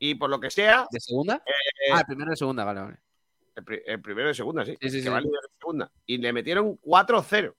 y 0.00 0.16
por 0.16 0.30
lo 0.30 0.40
que 0.40 0.50
sea, 0.50 0.88
¿De 0.90 0.98
segunda? 0.98 1.44
eh, 1.46 1.92
Ah, 1.92 2.00
el 2.00 2.06
primero 2.06 2.30
de 2.32 2.36
segunda, 2.36 2.64
vale, 2.64 2.80
vale. 2.80 2.96
el, 3.54 3.62
pri- 3.64 3.82
el 3.86 4.00
primero 4.02 4.26
de 4.26 4.34
segunda, 4.34 4.64
sí, 4.64 4.72
Sí, 4.80 4.90
sí, 4.90 4.96
que 4.96 5.02
sí. 5.04 5.08
va 5.08 5.20
líder 5.20 5.40
de 5.42 5.48
segunda, 5.60 5.92
y 6.06 6.18
le 6.18 6.32
metieron 6.32 6.76
4-0. 6.78 7.54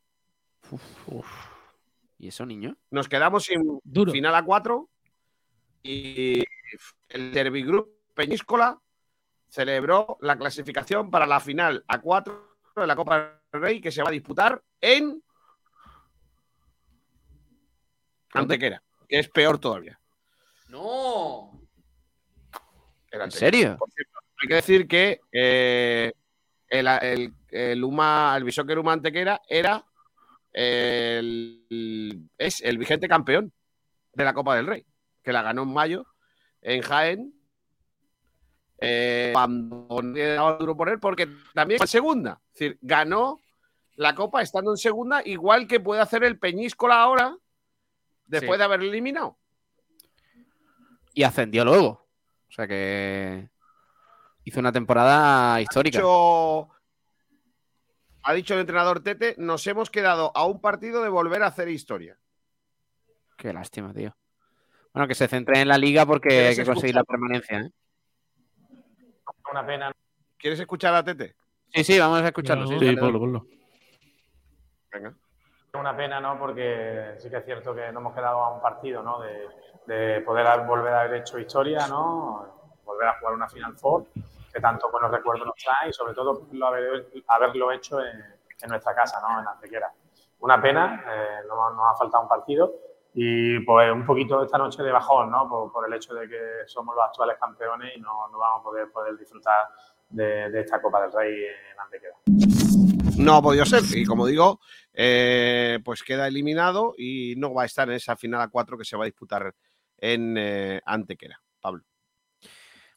¿Y 2.20 2.28
eso, 2.28 2.46
niño? 2.46 2.76
Nos 2.90 3.08
quedamos 3.08 3.46
sin 3.46 3.80
Duro. 3.86 4.12
final 4.12 4.36
a 4.36 4.44
4 4.44 4.90
y 5.84 6.44
el 7.08 7.32
Derby 7.32 7.64
Group 7.64 7.90
Peñíscola 8.14 8.78
celebró 9.52 10.18
la 10.22 10.38
clasificación 10.38 11.12
para 11.12 11.28
la 11.28 11.42
final 11.42 11.84
a 11.88 12.00
4 12.00 12.58
de 12.78 12.88
la 12.88 12.96
Copa 12.96 13.42
del 13.52 13.62
Rey 13.62 13.82
que 13.82 13.92
se 13.92 14.02
va 14.02 14.08
a 14.08 14.14
disputar 14.14 14.64
en 14.80 15.22
Antequera, 18.34 18.82
que 19.10 19.20
es 19.20 19.28
peor 19.28 19.60
todavía. 19.60 20.00
¡No! 20.70 21.52
¿En 23.12 23.32
serio? 23.32 23.76
Por 23.78 23.92
cierto, 23.92 24.20
hay 24.42 24.48
que 24.48 24.56
decir 24.56 24.88
que 24.88 25.20
eh, 25.34 26.14
el, 26.70 26.88
el, 26.88 27.34
el 27.50 27.84
Uma, 27.84 28.34
el 28.38 28.46
Bishoker 28.46 28.80
Uma 28.80 28.94
Antequera 28.94 29.42
era 29.50 29.86
el, 30.54 32.30
es 32.38 32.62
el 32.62 32.78
vigente 32.78 33.10
campeón 33.10 33.52
de 34.14 34.24
la 34.24 34.34
Copa 34.34 34.56
del 34.56 34.68
Rey, 34.68 34.86
que 35.22 35.34
la 35.34 35.42
ganó 35.42 35.64
en 35.64 35.74
mayo 35.74 36.06
en 36.62 36.82
Jaén. 36.82 37.41
Eh, 38.82 39.34
duro 40.60 40.76
por 40.76 40.90
él, 40.90 41.00
porque 41.00 41.28
también 41.54 41.78
fue 41.78 41.86
en 41.86 41.90
segunda. 41.90 42.42
Es 42.48 42.60
decir, 42.60 42.78
ganó 42.82 43.40
la 43.96 44.16
Copa 44.16 44.42
estando 44.42 44.72
en 44.72 44.78
segunda, 44.78 45.22
igual 45.26 45.68
que 45.68 45.80
puede 45.80 46.02
hacer 46.02 46.24
el 46.24 46.40
Peñíscola 46.40 47.02
ahora, 47.02 47.38
después 48.26 48.54
Sí. 48.54 48.58
de 48.58 48.64
haber 48.64 48.82
eliminado. 48.82 49.38
Y 51.14 51.24
ascendió 51.24 51.64
luego. 51.66 52.08
O 52.50 52.52
sea 52.52 52.68
que. 52.68 53.50
Hizo 54.44 54.60
una 54.60 54.72
temporada 54.72 55.62
histórica. 55.62 56.00
dicho, 56.00 56.70
ha 58.24 58.34
dicho 58.34 58.54
el 58.56 58.62
entrenador 58.62 59.04
Tete, 59.04 59.36
nos 59.38 59.66
hemos 59.68 59.92
quedado 59.92 60.32
a 60.36 60.46
un 60.46 60.60
partido 60.60 61.04
de 61.04 61.10
volver 61.10 61.44
a 61.44 61.48
hacer 61.48 61.70
historia. 61.70 62.18
Qué 63.38 63.54
lástima, 63.54 63.94
tío. 63.94 64.16
Bueno, 64.94 65.08
que 65.08 65.16
se 65.16 65.28
centre 65.28 65.62
en 65.62 65.68
la 65.68 65.78
liga 65.78 66.06
porque 66.06 66.30
¿Quieres 66.30 66.50
hay 66.60 66.66
que 66.66 66.72
conseguir 66.72 66.96
la 66.96 67.04
permanencia. 67.04 67.60
¿eh? 67.60 67.72
Una 69.52 69.66
pena. 69.66 69.92
¿Quieres 70.38 70.60
escuchar 70.60 70.94
a 70.96 71.04
Tete? 71.04 71.36
Sí, 71.74 71.84
sí, 71.84 72.00
vamos 72.00 72.22
a 72.22 72.28
escucharlo. 72.28 72.68
Sí, 72.68 72.80
Sí, 72.80 72.96
dale, 72.96 73.12
ponlo. 73.20 73.46
Venga. 74.92 75.14
Una 75.74 75.96
pena, 75.96 76.20
¿no? 76.20 76.38
Porque 76.38 77.16
sí 77.20 77.30
que 77.30 77.38
es 77.38 77.46
cierto 77.46 77.74
que 77.76 77.92
no 77.92 78.00
hemos 78.00 78.14
quedado 78.14 78.40
a 78.44 78.54
un 78.56 78.62
partido, 78.62 79.02
¿no? 79.04 79.20
De, 79.22 79.48
de 79.88 80.22
poder 80.22 80.66
volver 80.66 80.94
a 80.94 81.02
haber 81.02 81.22
hecho 81.22 81.40
historia, 81.40 81.88
¿no? 81.88 82.76
Volver 82.84 83.08
a 83.10 83.20
jugar 83.20 83.34
una 83.34 83.48
Final 83.50 83.78
Four, 83.78 84.06
que 84.54 84.60
tanto 84.60 84.90
buenos 84.92 85.12
recuerdos 85.12 85.46
nos 85.46 85.56
trae 85.56 85.90
y 85.90 85.94
sobre 85.94 86.14
todo 86.14 86.48
lo 86.52 86.68
haber- 86.68 87.08
haberlo 87.28 87.72
hecho 87.72 88.02
en, 88.04 88.18
en 88.62 88.70
nuestra 88.70 88.94
casa, 88.94 89.20
¿no? 89.22 89.40
En 89.40 89.48
Antequera. 89.48 89.92
Una 90.40 90.62
pena, 90.62 91.04
eh, 91.08 91.46
no- 91.48 91.70
nos 91.72 91.94
ha 91.94 91.98
faltado 91.98 92.24
un 92.24 92.30
partido 92.30 92.74
y 93.14 93.60
pues 93.60 93.92
un 93.92 94.06
poquito 94.06 94.44
esta 94.44 94.58
noche 94.58 94.84
de 94.84 94.92
bajón, 94.92 95.32
¿no? 95.32 95.72
Por, 95.72 95.88
el 95.88 95.94
hecho 95.94 96.14
de 96.14 96.30
que 96.30 96.40
somos 96.68 96.96
los 96.96 97.06
actuales 97.06 97.38
campeones 97.40 97.96
y 97.96 98.00
no, 98.00 98.30
no 98.32 98.40
vamos 98.40 98.62
a 98.62 98.64
poder, 98.64 98.92
poder 98.92 99.18
disfrutar 99.18 99.68
de, 100.10 100.60
esta 100.60 100.82
Copa 100.82 101.02
del 101.02 101.12
Rey 101.12 101.44
en 101.44 101.80
Antequera. 101.80 102.16
No 103.18 103.36
ha 103.36 103.42
podido 103.42 103.66
ser. 103.66 103.84
Y 103.94 104.06
como 104.06 104.26
digo, 104.26 104.60
eh, 104.94 105.80
pues 105.84 106.04
queda 106.04 106.28
eliminado 106.28 106.94
y 106.98 107.36
no 107.38 107.54
va 107.54 107.64
a 107.64 107.66
estar 107.66 107.90
en 107.90 107.96
esa 107.96 108.16
final 108.16 108.42
a 108.42 108.48
4 108.48 108.78
que 108.78 108.86
se 108.86 108.98
va 108.98 109.04
a 109.04 109.06
disputar 109.06 109.54
en 109.98 110.38
eh, 110.38 110.82
Antequera. 110.86 111.40
Pablo. 111.60 111.84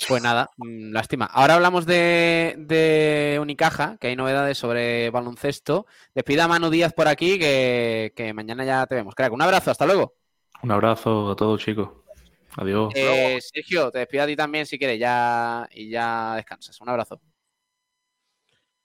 Pues 0.08 0.22
nada, 0.22 0.50
mm, 0.56 0.92
lástima. 0.92 1.26
Ahora 1.26 1.54
hablamos 1.54 1.86
de, 1.86 2.54
de 2.58 3.38
Unicaja, 3.40 3.96
que 3.98 4.08
hay 4.08 4.16
novedades 4.16 4.58
sobre 4.58 5.10
baloncesto. 5.10 5.86
Despida 6.14 6.44
a 6.44 6.48
Manu 6.48 6.70
Díaz 6.70 6.92
por 6.92 7.08
aquí, 7.08 7.38
que, 7.38 8.12
que 8.16 8.32
mañana 8.32 8.64
ya 8.64 8.86
te 8.86 8.94
vemos. 8.94 9.14
Crack, 9.14 9.32
un 9.32 9.42
abrazo, 9.42 9.70
hasta 9.70 9.86
luego. 9.86 10.14
Un 10.62 10.70
abrazo 10.70 11.30
a 11.30 11.36
todos, 11.36 11.60
chicos. 11.62 11.88
Adiós. 12.56 12.92
Eh, 12.94 13.38
Sergio, 13.40 13.90
te 13.90 13.98
despido 14.00 14.24
a 14.24 14.26
ti 14.26 14.36
también 14.36 14.66
si 14.66 14.78
quieres 14.78 14.98
ya, 14.98 15.68
y 15.72 15.90
ya 15.90 16.36
descansas. 16.36 16.80
Un 16.80 16.88
abrazo. 16.88 17.20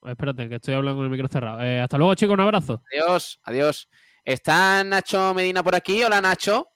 Espérate, 0.05 0.47
que 0.47 0.55
estoy 0.55 0.75
hablando 0.75 0.97
con 0.97 1.05
el 1.05 1.11
micro 1.11 1.27
cerrado. 1.27 1.61
Eh, 1.61 1.81
hasta 1.81 1.97
luego, 1.97 2.15
chicos, 2.15 2.33
un 2.33 2.41
abrazo. 2.41 2.81
Adiós, 2.91 3.39
adiós. 3.43 3.89
¿Está 4.23 4.83
Nacho 4.83 5.33
Medina 5.33 5.63
por 5.63 5.75
aquí? 5.75 6.03
Hola, 6.03 6.21
Nacho. 6.21 6.69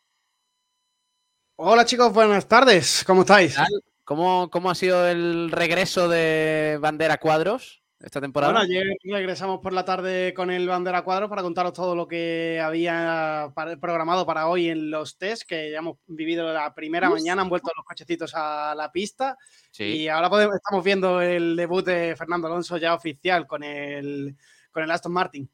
Hola 1.56 1.86
chicos, 1.86 2.12
buenas 2.12 2.48
tardes, 2.48 3.04
¿cómo 3.06 3.22
estáis? 3.22 3.56
¿Cómo, 4.04 4.50
¿Cómo 4.52 4.70
ha 4.70 4.76
sido 4.76 5.08
el 5.08 5.50
regreso 5.52 6.10
de 6.10 6.78
Bandera 6.82 7.18
Cuadros? 7.18 7.80
esta 8.00 8.20
temporada? 8.20 8.52
Bueno, 8.52 8.66
ayer 8.66 8.98
regresamos 9.06 9.62
por 9.62 9.72
la 9.72 9.86
tarde 9.86 10.34
con 10.34 10.52
el 10.52 10.68
Bandera 10.68 11.06
Cuadros 11.06 11.30
para 11.30 11.42
contaros 11.42 11.72
todo 11.72 11.96
lo 11.96 12.06
que 12.06 12.60
había 12.62 13.50
programado 13.80 14.26
para 14.26 14.48
hoy 14.50 14.68
en 14.68 14.92
los 14.92 15.18
test, 15.18 15.44
que 15.48 15.72
ya 15.72 15.78
hemos 15.78 16.00
vivido 16.08 16.52
la 16.52 16.74
primera 16.76 17.10
mañana, 17.10 17.44
han 17.44 17.48
vuelto 17.50 17.72
los 17.74 17.86
cochecitos 17.86 18.34
a 18.36 18.76
la 18.76 18.92
pista 18.92 19.38
Sí. 19.72 19.86
y 19.86 20.08
ahora 20.10 20.30
podemos- 20.30 20.56
estamos 20.58 20.84
viendo 20.84 21.22
el 21.22 21.56
debut 21.56 21.86
de 21.86 22.14
Fernando 22.18 22.48
Alonso 22.48 22.76
ya 22.76 22.94
oficial 22.94 23.48
con 23.48 23.64
el, 23.64 24.36
con 24.72 24.84
el 24.84 24.92
Aston 24.92 25.14
Martin. 25.14 25.50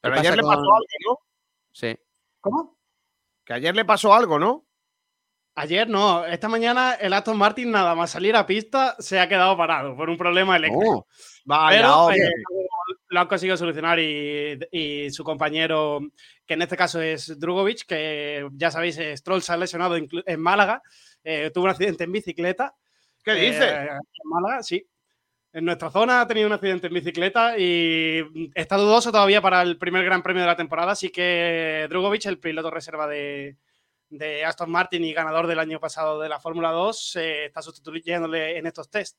Pero 0.00 0.14
¿Qué 0.14 0.20
ayer 0.20 0.36
le 0.36 0.42
pasó 0.42 0.60
algo, 0.62 0.86
¿no? 1.06 1.18
Sí. 1.70 1.98
¿Cómo? 2.40 2.78
Que 3.44 3.52
ayer 3.52 3.76
le 3.76 3.84
pasó 3.84 4.14
algo, 4.14 4.38
¿no? 4.38 4.64
Ayer 5.60 5.88
no, 5.88 6.24
esta 6.24 6.48
mañana 6.48 6.94
el 7.00 7.12
Aston 7.12 7.36
Martin 7.36 7.72
nada 7.72 7.94
más 7.96 8.12
salir 8.12 8.36
a 8.36 8.46
pista 8.46 8.94
se 9.00 9.18
ha 9.18 9.28
quedado 9.28 9.56
parado 9.56 9.96
por 9.96 10.08
un 10.08 10.16
problema 10.16 10.56
eléctrico. 10.56 10.98
Oh, 10.98 11.06
vaya, 11.44 11.78
Pero 11.78 12.10
eh, 12.12 12.30
lo 13.08 13.20
han 13.20 13.26
conseguido 13.26 13.56
solucionar 13.56 13.98
y, 13.98 14.56
y 14.70 15.10
su 15.10 15.24
compañero, 15.24 15.98
que 16.46 16.54
en 16.54 16.62
este 16.62 16.76
caso 16.76 17.00
es 17.00 17.40
Drugovic, 17.40 17.86
que 17.86 18.46
ya 18.52 18.70
sabéis, 18.70 19.00
Stroll 19.16 19.42
se 19.42 19.52
ha 19.52 19.56
lesionado 19.56 19.96
en 19.96 20.40
Málaga, 20.40 20.80
eh, 21.24 21.50
tuvo 21.52 21.64
un 21.64 21.70
accidente 21.70 22.04
en 22.04 22.12
bicicleta. 22.12 22.76
¿Qué 23.24 23.32
Eh, 23.32 23.50
dices? 23.50 23.72
en 23.72 24.30
Málaga, 24.30 24.62
sí. 24.62 24.86
En 25.52 25.64
nuestra 25.64 25.90
zona 25.90 26.20
ha 26.20 26.28
tenido 26.28 26.46
un 26.46 26.52
accidente 26.52 26.86
en 26.86 26.94
bicicleta 26.94 27.58
y 27.58 28.22
está 28.54 28.76
dudoso 28.76 29.10
todavía 29.10 29.42
para 29.42 29.62
el 29.62 29.76
primer 29.76 30.04
gran 30.04 30.22
premio 30.22 30.42
de 30.42 30.46
la 30.48 30.56
temporada, 30.56 30.92
así 30.92 31.08
que 31.08 31.86
Drugovic, 31.88 32.26
el 32.26 32.38
piloto 32.38 32.70
reserva 32.70 33.08
de, 33.08 33.56
de 34.10 34.44
Aston 34.44 34.70
Martin 34.70 35.04
y 35.04 35.12
ganador 35.12 35.46
del 35.46 35.58
año 35.58 35.80
pasado 35.80 36.20
de 36.20 36.28
la 36.28 36.40
Fórmula 36.40 36.70
2, 36.70 37.16
eh, 37.16 37.44
está 37.46 37.62
sustituyéndole 37.62 38.58
en 38.58 38.66
estos 38.66 38.88
test. 38.90 39.18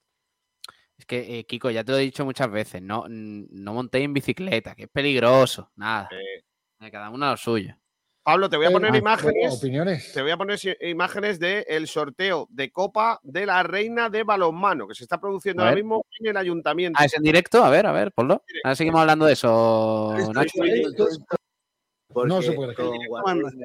Es 0.97 1.05
que, 1.05 1.39
eh, 1.39 1.45
Kiko, 1.45 1.69
ya 1.69 1.83
te 1.83 1.91
lo 1.93 1.97
he 1.97 2.01
dicho 2.01 2.25
muchas 2.25 2.51
veces, 2.51 2.81
no, 2.81 3.05
n- 3.05 3.47
no 3.51 3.73
montéis 3.73 4.05
en 4.05 4.13
bicicleta, 4.13 4.75
que 4.75 4.83
es 4.83 4.89
peligroso. 4.89 5.71
Nada. 5.75 6.09
Eh, 6.11 6.91
Cada 6.91 7.09
uno 7.09 7.25
a 7.25 7.31
lo 7.31 7.37
suyo. 7.37 7.75
Pablo, 8.23 8.49
te 8.49 8.57
voy 8.57 8.65
a 8.67 8.71
poner 8.71 8.93
imágenes. 8.95 9.53
opiniones. 9.57 10.11
Te 10.13 10.21
voy 10.21 10.31
a 10.31 10.37
poner 10.37 10.59
imágenes 10.81 11.39
del 11.39 11.87
sorteo 11.87 12.47
de 12.51 12.71
Copa 12.71 13.19
de 13.23 13.45
la 13.45 13.63
Reina 13.63 14.09
de 14.09 14.23
Balonmano, 14.23 14.87
que 14.87 14.93
se 14.95 15.03
está 15.03 15.19
produciendo 15.19 15.63
ahora 15.63 15.75
mismo 15.75 16.05
en 16.19 16.27
el 16.27 16.37
ayuntamiento. 16.37 16.97
Ah, 17.01 17.05
es 17.05 17.15
en 17.15 17.23
directo, 17.23 17.63
a 17.63 17.69
ver, 17.69 17.85
a 17.85 17.91
ver, 17.91 18.11
ponlo. 18.11 18.43
Ahora 18.63 18.75
seguimos 18.75 19.01
hablando 19.01 19.25
de 19.25 19.33
eso, 19.33 20.13
Nacho. 20.33 20.51
No 22.13 22.41
se 22.41 22.51
puede. 22.53 22.75
Con 22.75 22.97
Guadalupe 23.07 23.55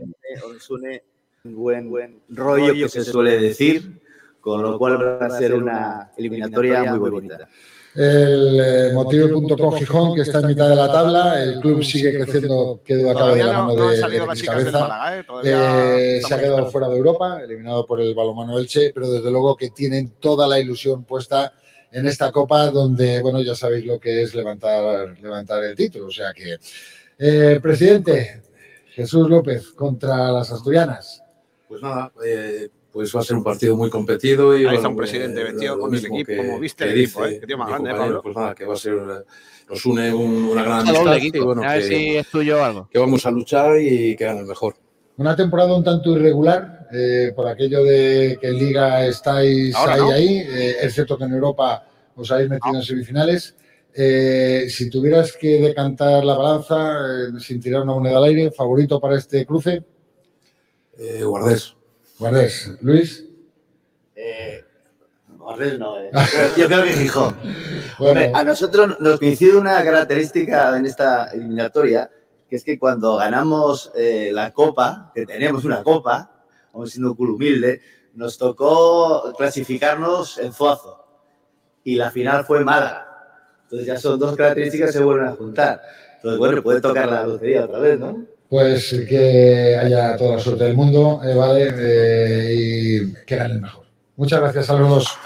buen, 1.45 1.91
buen 1.91 2.21
rollo 2.31 2.73
que 2.73 2.89
se 2.89 3.05
suele 3.05 3.39
decir, 3.39 4.01
con 4.41 4.63
lo 4.63 4.79
cual 4.79 4.99
va 5.03 5.27
a 5.27 5.31
ser 5.31 5.55
una 5.55 6.11
eliminatoria 6.17 6.95
muy 6.95 7.11
bonita. 7.11 7.49
El 7.95 8.61
eh, 8.61 8.93
motivo.com 8.93 9.75
Gijón, 9.77 10.15
que 10.17 10.23
está 10.23 10.41
en 10.41 10.49
mitad 10.49 10.69
de 10.69 10.75
la 10.75 10.91
tabla, 10.91 11.41
el 11.41 11.61
club 11.61 11.85
sigue 11.85 12.13
creciendo, 12.13 12.81
quedó 12.85 13.11
a 13.11 13.15
cabo 13.15 13.35
de 13.35 13.45
la 13.45 13.63
mano 13.63 13.89
de, 13.89 13.97
de 13.97 14.19
las 14.19 14.29
mi 14.29 14.35
chicas 14.35 14.65
del 14.65 14.73
cabeza. 14.73 15.25
¿eh? 15.45 16.21
Se 16.27 16.35
ha 16.35 16.41
quedado 16.41 16.71
fuera 16.73 16.89
de 16.89 16.97
Europa, 16.97 17.41
eliminado 17.41 17.87
por 17.87 18.01
el 18.01 18.15
balomano 18.15 18.59
Elche, 18.59 18.91
pero 18.93 19.09
desde 19.09 19.31
luego 19.31 19.55
que 19.55 19.71
tienen 19.71 20.15
toda 20.19 20.49
la 20.49 20.59
ilusión 20.59 21.05
puesta 21.05 21.53
en 21.93 22.09
esta 22.09 22.33
copa, 22.33 22.71
donde, 22.71 23.23
bueno, 23.23 23.41
ya 23.43 23.55
sabéis 23.55 23.85
lo 23.85 24.01
que 24.01 24.23
es 24.23 24.35
levantar, 24.35 25.17
levantar 25.21 25.63
el 25.63 25.77
título. 25.77 26.07
O 26.07 26.11
sea 26.11 26.33
que, 26.33 26.57
eh, 27.19 27.61
presidente 27.63 28.43
Jesús 28.95 29.29
López 29.29 29.69
contra 29.73 30.33
las 30.33 30.51
asturianas. 30.51 31.24
Pues 31.69 31.83
nada, 31.83 32.13
eh, 32.25 32.69
pues 32.93 33.15
va 33.15 33.21
a 33.21 33.25
ser 33.25 33.37
un 33.37 33.43
partido 33.45 33.77
muy 33.77 33.91
competido. 33.91 34.53
Y, 34.55 34.59
Ahí 34.59 34.65
bueno, 34.65 34.77
está 34.79 34.89
un 34.89 34.97
presidente 34.97 35.41
eh, 35.41 35.45
vestido 35.45 35.77
lo 35.77 35.83
con 35.83 35.95
el 35.95 36.01
equipo, 36.05 36.25
que- 36.27 36.37
como 36.37 36.59
viste 36.61 36.85
que 36.85 36.91
el 36.93 37.01
equipo, 37.01 37.25
dice 37.25 37.37
¿eh? 37.37 37.47
Tío 37.47 37.59
más 37.59 37.69
grande, 37.69 37.91
Pablo. 37.91 38.23
Pues 38.23 38.37
nada, 38.37 38.55
que 38.55 38.65
va 38.65 38.75
a 38.75 38.77
ser, 38.77 38.93
eh, 38.95 39.25
nos 39.69 39.87
une 39.87 40.13
un- 40.15 40.45
una 40.45 40.63
gran 40.63 40.81
amistad. 40.89 41.17
Kiko. 41.19 41.37
y 41.37 41.41
bueno, 41.41 41.63
A 41.65 41.73
ver 41.75 41.83
que, 41.83 41.89
si 41.89 42.17
es 42.17 42.27
tuyo 42.29 42.59
o 42.61 42.65
algo. 42.65 42.89
que 42.93 42.99
vamos 42.99 43.25
a 43.27 43.31
luchar 43.31 43.81
y 43.81 44.15
que 44.17 44.25
gane 44.25 44.41
el 44.41 44.47
mejor. 44.47 44.75
Una 45.17 45.35
temporada 45.37 45.75
un 45.77 45.85
tanto 45.85 46.11
irregular, 46.17 46.87
eh, 46.93 47.33
por 47.35 47.49
aquello 47.49 47.83
de 47.85 48.37
que 48.41 48.49
en 48.49 48.59
Liga 48.59 49.07
estáis 49.07 49.75
Ahora 49.75 49.95
ahí, 49.95 50.01
no. 50.01 50.11
ahí, 50.11 50.39
eh, 50.39 50.77
es 50.83 50.95
cierto 50.95 51.17
que 51.17 51.25
en 51.25 51.33
Europa 51.33 51.87
os 52.17 52.31
habéis 52.31 52.51
metido 52.51 52.75
en 52.77 52.83
semifinales. 52.83 53.57
Eh, 53.97 54.67
si 54.69 54.91
tuvieras 54.91 55.33
que 55.37 55.61
decantar 55.61 56.25
la 56.25 56.37
balanza, 56.37 56.95
eh, 56.99 57.41
sin 57.41 57.61
tirar 57.61 57.83
una 57.83 57.93
moneda 57.95 58.19
al 58.19 58.25
aire, 58.25 58.51
favorito 58.51 59.01
para 59.01 59.17
este 59.17 59.47
cruce, 59.47 59.83
Eh, 60.99 61.23
Guardés. 61.25 61.75
Guardés. 62.19 62.73
Luis. 62.81 63.25
Eh, 64.15 64.65
Guardés 65.29 65.79
no, 65.79 66.01
eh. 66.01 66.11
Yo 66.57 66.67
creo 66.67 66.85
que 66.85 66.93
Gijón. 66.93 67.37
Bueno. 67.99 68.21
Hombre, 68.21 68.33
a 68.35 68.45
nosotros 68.45 68.99
nos 69.01 69.19
coincide 69.19 69.57
una 69.57 69.83
característica 69.83 70.77
en 70.77 70.87
esta 70.87 71.31
eliminatoria, 71.33 72.11
que 72.49 72.57
es 72.57 72.65
que 72.65 72.79
cuando 72.79 73.17
ganamos 73.17 73.93
eh, 73.95 74.31
la 74.33 74.53
copa, 74.53 75.11
que 75.15 75.27
teníamos 75.27 75.65
una 75.65 75.83
copa, 75.83 76.31
vamos 76.73 76.91
siendo 76.91 77.11
un 77.11 77.17
culo 77.17 77.35
humilde, 77.35 77.81
nos 78.15 78.39
tocó 78.39 79.33
clasificarnos 79.37 80.39
en 80.39 80.53
Zuazo. 80.53 81.05
Y 81.83 81.97
la 81.97 82.11
final 82.11 82.45
fue 82.45 82.65
Málaga. 82.65 83.05
Entonces 83.65 83.87
ya 83.87 83.99
son 83.99 84.19
dos 84.19 84.37
características 84.37 84.89
que 84.89 84.99
se 84.99 85.05
vuelven 85.05 85.27
a 85.27 85.33
juntar. 85.33 85.83
Entonces, 86.17 86.39
bueno, 86.39 86.63
puede 86.63 86.81
tocar 86.81 87.11
la 87.11 87.27
lotería 87.27 87.65
otra 87.65 87.81
vez, 87.81 87.99
¿no? 87.99 88.25
Pues 88.49 88.95
que 89.09 89.77
haya 89.81 90.17
toda 90.17 90.37
la 90.37 90.41
suerte 90.43 90.65
del 90.65 90.75
mundo, 90.75 91.21
eh, 91.25 91.35
¿vale? 91.35 91.73
Eh, 91.77 92.55
y 92.55 93.13
que 93.25 93.37
gane 93.37 93.55
el 93.55 93.61
mejor. 93.63 93.85
Muchas 94.17 94.41
gracias 94.41 94.71
a 94.71 94.75
los 94.75 94.89
dos. 94.89 95.19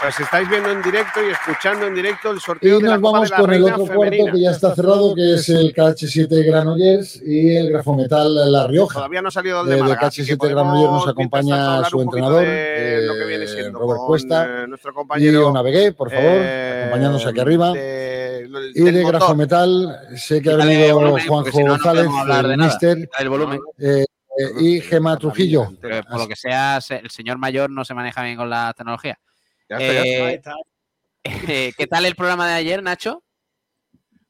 Pues 0.00 0.20
estáis 0.20 0.48
viendo 0.48 0.70
en 0.70 0.80
directo 0.80 1.20
y 1.26 1.30
escuchando 1.32 1.86
en 1.86 1.94
directo 1.94 2.30
el 2.30 2.36
Y 2.36 2.40
sorteo 2.40 2.78
de 2.78 2.84
la 2.84 2.90
nos 2.98 3.00
Copa 3.00 3.12
vamos 3.18 3.30
de 3.30 3.36
la 3.36 3.40
con 3.42 3.52
el 3.52 3.62
otro 3.64 3.76
cuarto 3.78 4.02
femenina. 4.04 4.32
que 4.32 4.40
ya 4.40 4.50
está 4.52 4.74
cerrado, 4.74 5.14
que 5.14 5.34
es 5.34 5.48
el 5.48 5.74
KH7 5.74 6.46
Granollers 6.46 7.20
y 7.24 7.56
el 7.56 7.70
Grafometal 7.72 8.52
La 8.52 8.66
Rioja. 8.68 8.94
Todavía 8.94 9.22
no 9.22 9.28
ha 9.28 9.32
salido 9.32 9.60
el 9.62 9.66
de 9.68 9.76
Eh, 9.76 9.80
Málaga. 9.80 10.00
que 10.10 10.22
KH7 10.22 10.48
Granollers 10.50 10.92
nos 10.92 11.08
acompaña 11.08 11.84
su 11.84 12.00
entrenador, 12.00 12.44
de 12.44 13.02
lo 13.06 13.14
que 13.14 13.24
viene 13.24 13.44
eh, 13.44 13.70
Robert 13.72 14.00
Cuesta, 14.06 14.44
eh, 14.62 14.66
nuestro 14.68 14.92
y 14.92 14.94
compañero 14.94 15.52
Navegué, 15.52 15.92
por 15.92 16.10
favor, 16.10 16.24
eh, 16.32 16.82
acompañándose 16.86 17.28
aquí 17.28 17.40
arriba. 17.40 17.72
de- 17.72 18.27
y 18.74 18.82
de. 18.82 19.04
Grafometal, 19.04 20.00
sé 20.16 20.40
que 20.42 20.50
ha 20.50 20.56
venido 20.56 20.94
volumen, 20.94 21.26
Juanjo 21.26 21.44
porque 21.44 21.50
si 21.52 21.58
no, 21.58 21.64
no 21.64 21.70
González, 22.10 22.48
de 22.50 22.56
mister, 22.56 23.10
el 23.18 23.28
volumen. 23.28 23.60
eh, 23.78 24.04
eh, 24.38 24.50
y 24.60 24.80
Gema 24.80 25.16
Trujillo. 25.16 25.72
Pero 25.80 26.02
por 26.04 26.18
lo 26.20 26.28
que 26.28 26.36
sea, 26.36 26.80
se- 26.80 26.96
el 26.98 27.10
señor 27.10 27.38
mayor 27.38 27.70
no 27.70 27.84
se 27.84 27.94
maneja 27.94 28.22
bien 28.22 28.36
con 28.36 28.48
la 28.50 28.72
tecnología. 28.76 29.18
Ya 29.68 29.76
está, 29.76 29.92
ya 29.92 30.30
está. 30.32 30.52
Eh, 31.24 31.24
eh, 31.68 31.72
¿Qué 31.76 31.86
tal 31.86 32.04
el 32.06 32.14
programa 32.14 32.46
de 32.48 32.54
ayer, 32.54 32.82
Nacho? 32.82 33.22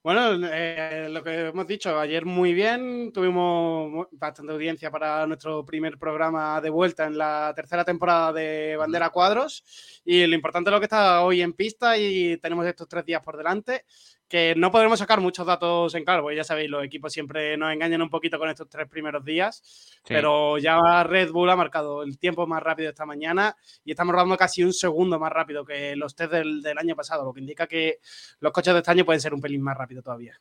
Bueno, 0.09 0.49
eh, 0.51 1.07
lo 1.11 1.23
que 1.23 1.49
hemos 1.49 1.67
dicho, 1.67 2.01
ayer 2.01 2.25
muy 2.25 2.55
bien, 2.55 3.13
tuvimos 3.13 4.07
bastante 4.13 4.55
audiencia 4.55 4.91
para 4.91 5.27
nuestro 5.27 5.67
primer 5.67 5.99
programa 5.99 6.63
de 6.63 6.71
vuelta 6.71 7.05
en 7.05 7.19
la 7.19 7.53
tercera 7.55 7.85
temporada 7.85 8.33
de 8.33 8.75
Bandera 8.79 9.11
Cuadros 9.11 10.01
y 10.07 10.27
lo 10.27 10.35
importante 10.35 10.71
es 10.71 10.73
lo 10.73 10.81
que 10.81 10.87
está 10.87 11.21
hoy 11.21 11.43
en 11.43 11.53
pista 11.53 11.99
y 11.99 12.39
tenemos 12.39 12.65
estos 12.65 12.89
tres 12.89 13.05
días 13.05 13.23
por 13.23 13.37
delante, 13.37 13.85
que 14.29 14.55
no 14.57 14.71
podremos 14.71 14.99
sacar 14.99 15.21
muchos 15.21 15.47
datos 15.47 15.95
en 15.95 16.05
claro, 16.05 16.23
porque 16.23 16.37
ya 16.37 16.45
sabéis, 16.45 16.71
los 16.71 16.85
equipos 16.85 17.13
siempre 17.13 17.57
nos 17.57 17.73
engañan 17.73 18.03
un 18.03 18.11
poquito 18.11 18.39
con 18.39 18.51
estos 18.51 18.69
tres 18.69 18.87
primeros 18.89 19.25
días, 19.25 20.01
pero 20.07 20.59
ya 20.59 21.03
Red 21.03 21.31
Bull 21.31 21.51
ha 21.51 21.57
marcado 21.57 22.03
el 22.03 22.19
tiempo 22.19 22.47
más 22.47 22.63
rápido 22.63 22.91
esta 22.91 23.07
mañana 23.07 23.57
y 23.85 23.91
estamos 23.93 24.13
rodando 24.13 24.37
casi 24.37 24.63
un 24.63 24.73
segundo 24.73 25.19
más 25.19 25.33
rápido 25.33 25.65
que 25.65 25.97
los 25.97 26.15
test 26.15 26.33
del, 26.33 26.61
del 26.61 26.79
año 26.79 26.95
pasado, 26.95 27.25
lo 27.25 27.33
que 27.33 27.41
indica 27.41 27.67
que 27.67 28.01
los 28.41 28.53
coches 28.53 28.75
de 28.75 28.81
este 28.81 28.91
año 28.91 29.05
pueden 29.05 29.21
ser 29.21 29.33
un 29.33 29.41
pelín 29.41 29.63
más 29.63 29.77
rápido 29.77 30.03
todavía. 30.03 30.39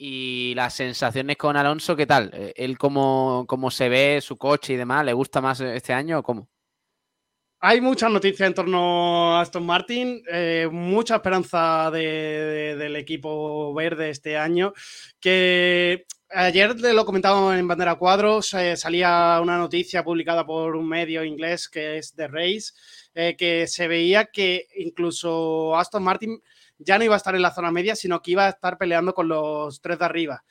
Y 0.00 0.52
las 0.54 0.74
sensaciones 0.74 1.36
con 1.36 1.56
Alonso, 1.56 1.96
¿qué 1.96 2.06
tal? 2.06 2.30
Eh, 2.32 2.52
¿Él 2.56 2.78
cómo, 2.78 3.44
cómo 3.48 3.68
se 3.68 3.88
ve, 3.88 4.20
su 4.22 4.36
coche 4.38 4.74
y 4.74 4.76
demás? 4.76 5.04
¿Le 5.04 5.12
gusta 5.12 5.40
más 5.40 5.60
este 5.60 5.92
año 5.92 6.20
o 6.20 6.22
cómo? 6.22 6.48
Hay 7.60 7.80
muchas 7.80 8.10
noticias 8.12 8.46
en 8.46 8.54
torno 8.54 9.34
a 9.36 9.40
Aston 9.40 9.66
Martin, 9.66 10.22
eh, 10.30 10.68
mucha 10.70 11.16
esperanza 11.16 11.90
de- 11.90 11.98
de- 12.00 12.76
del 12.76 12.94
equipo 12.96 13.74
verde 13.74 14.10
este 14.10 14.36
año, 14.36 14.72
que 15.20 16.04
ayer 16.30 16.78
lo 16.80 17.04
comentábamos 17.04 17.56
en 17.56 17.66
Bandera 17.66 17.96
Cuadros, 17.96 18.46
salía 18.76 19.40
una 19.42 19.58
noticia 19.58 20.04
publicada 20.04 20.46
por 20.46 20.76
un 20.76 20.88
medio 20.88 21.24
inglés 21.24 21.68
que 21.68 21.98
es 21.98 22.14
The 22.14 22.28
Race, 22.28 22.72
eh, 23.14 23.34
que 23.36 23.66
se 23.66 23.88
veía 23.88 24.26
que 24.26 24.68
incluso 24.76 25.76
Aston 25.76 26.04
Martin 26.04 26.40
ya 26.78 26.96
no 26.96 27.02
iba 27.04 27.14
a 27.14 27.16
estar 27.16 27.34
en 27.34 27.42
la 27.42 27.50
zona 27.52 27.72
media, 27.72 27.96
sino 27.96 28.22
que 28.22 28.30
iba 28.32 28.46
a 28.46 28.50
estar 28.50 28.78
peleando 28.78 29.12
con 29.14 29.26
los 29.26 29.80
tres 29.80 29.98
de 29.98 30.04
arriba. 30.04 30.44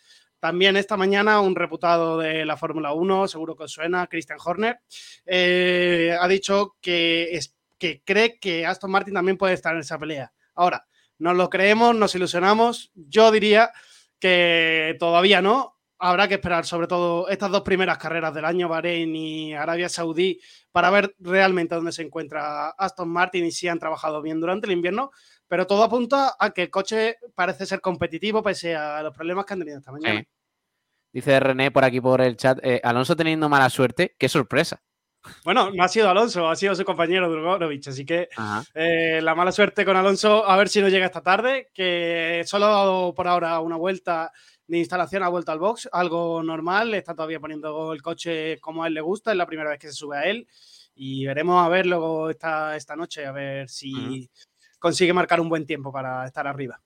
También 0.48 0.78
esta 0.78 0.95
mañana 0.95 1.41
un 1.41 1.57
reputado 1.57 2.18
de 2.18 2.45
la 2.45 2.56
Fórmula 2.56 2.94
1, 2.94 3.28
seguro 3.28 3.57
que 3.57 3.65
os 3.65 3.72
suena, 3.74 4.07
Christian 4.07 4.40
Horner, 4.41 4.80
eh, 5.26 6.15
ha 6.18 6.26
dicho 6.30 6.78
que, 6.80 7.36
es, 7.36 7.53
que 7.78 8.02
cree 8.06 8.40
que 8.40 8.65
Aston 8.65 8.90
Martin 8.90 9.14
también 9.14 9.38
puede 9.38 9.56
estar 9.56 9.74
en 9.74 9.82
esa 9.82 9.99
pelea. 9.99 10.32
Ahora, 10.56 10.88
nos 11.19 11.36
lo 11.36 11.49
creemos, 11.49 11.94
nos 11.98 12.15
ilusionamos. 12.15 12.94
Yo 12.95 13.30
diría 13.30 13.72
que 14.19 14.95
todavía 15.02 15.41
no, 15.41 15.76
habrá 15.99 16.30
que 16.30 16.36
esperar 16.36 16.65
sobre 16.65 16.88
todo 16.88 17.28
estas 17.28 17.52
dos 17.52 17.64
primeras 17.64 17.98
carreras 17.98 18.34
del 18.34 18.45
año, 18.45 18.69
Bahrein 18.69 19.14
y 19.14 19.53
Arabia 19.53 19.90
Saudí, 19.90 20.40
para 20.72 20.90
ver 20.90 21.14
realmente 21.19 21.76
dónde 21.76 21.91
se 21.91 22.03
encuentra 22.03 22.69
Aston 22.69 23.10
Martin 23.10 23.44
y 23.44 23.52
si 23.52 23.68
han 23.68 23.80
trabajado 23.80 24.22
bien 24.22 24.40
durante 24.40 24.68
el 24.68 24.72
invierno. 24.72 25.11
Pero 25.45 25.68
todo 25.68 25.84
apunta 25.84 26.38
a 26.40 26.52
que 26.52 26.64
el 26.64 26.69
coche 26.69 27.18
parece 27.36 27.65
ser 27.65 27.82
competitivo 27.82 28.41
pese 28.41 28.78
a 28.78 29.03
los 29.03 29.14
problemas 29.14 29.45
que 29.45 29.53
han 29.53 29.60
tenido 29.60 29.80
esta 29.80 29.91
mañana. 29.91 30.24
Dice 31.11 31.39
René 31.39 31.71
por 31.71 31.84
aquí 31.84 32.01
por 32.01 32.21
el 32.21 32.38
chat, 32.38 32.59
eh, 32.63 32.81
Alonso 32.84 33.15
teniendo 33.15 33.49
mala 33.49 33.69
suerte, 33.69 34.15
qué 34.17 34.29
sorpresa. 34.29 34.81
Bueno, 35.43 35.71
no 35.71 35.84
ha 35.84 35.88
sido 35.88 36.09
Alonso, 36.09 36.47
ha 36.47 36.55
sido 36.55 36.75
su 36.75 36.85
compañero 36.85 37.29
Drugorovich, 37.29 37.88
así 37.88 38.05
que 38.05 38.29
eh, 38.73 39.19
la 39.21 39.35
mala 39.35 39.51
suerte 39.51 39.84
con 39.84 39.97
Alonso, 39.97 40.47
a 40.47 40.55
ver 40.57 40.69
si 40.69 40.81
no 40.81 40.89
llega 40.89 41.05
esta 41.05 41.21
tarde, 41.21 41.69
que 41.73 42.43
solo 42.45 42.65
ha 42.67 42.71
dado 42.71 43.13
por 43.13 43.27
ahora 43.27 43.59
una 43.59 43.75
vuelta 43.75 44.31
de 44.67 44.77
instalación, 44.77 45.23
ha 45.23 45.29
vuelto 45.29 45.51
al 45.51 45.59
box, 45.59 45.89
algo 45.91 46.43
normal, 46.43 46.93
está 46.93 47.13
todavía 47.13 47.39
poniendo 47.39 47.93
el 47.93 48.01
coche 48.01 48.59
como 48.59 48.84
a 48.84 48.88
él 48.88 48.93
le 48.93 49.01
gusta, 49.01 49.31
es 49.31 49.38
la 49.38 49.47
primera 49.47 49.69
vez 49.69 49.79
que 49.79 49.88
se 49.88 49.93
sube 49.93 50.17
a 50.17 50.23
él 50.23 50.47
y 50.95 51.25
veremos 51.25 51.63
a 51.63 51.69
ver 51.69 51.85
luego 51.85 52.29
esta, 52.29 52.75
esta 52.75 52.95
noche, 52.95 53.25
a 53.25 53.31
ver 53.31 53.69
si 53.69 54.29
consigue 54.79 55.13
marcar 55.13 55.39
un 55.39 55.49
buen 55.49 55.65
tiempo 55.65 55.91
para 55.91 56.25
estar 56.25 56.47
arriba. 56.47 56.81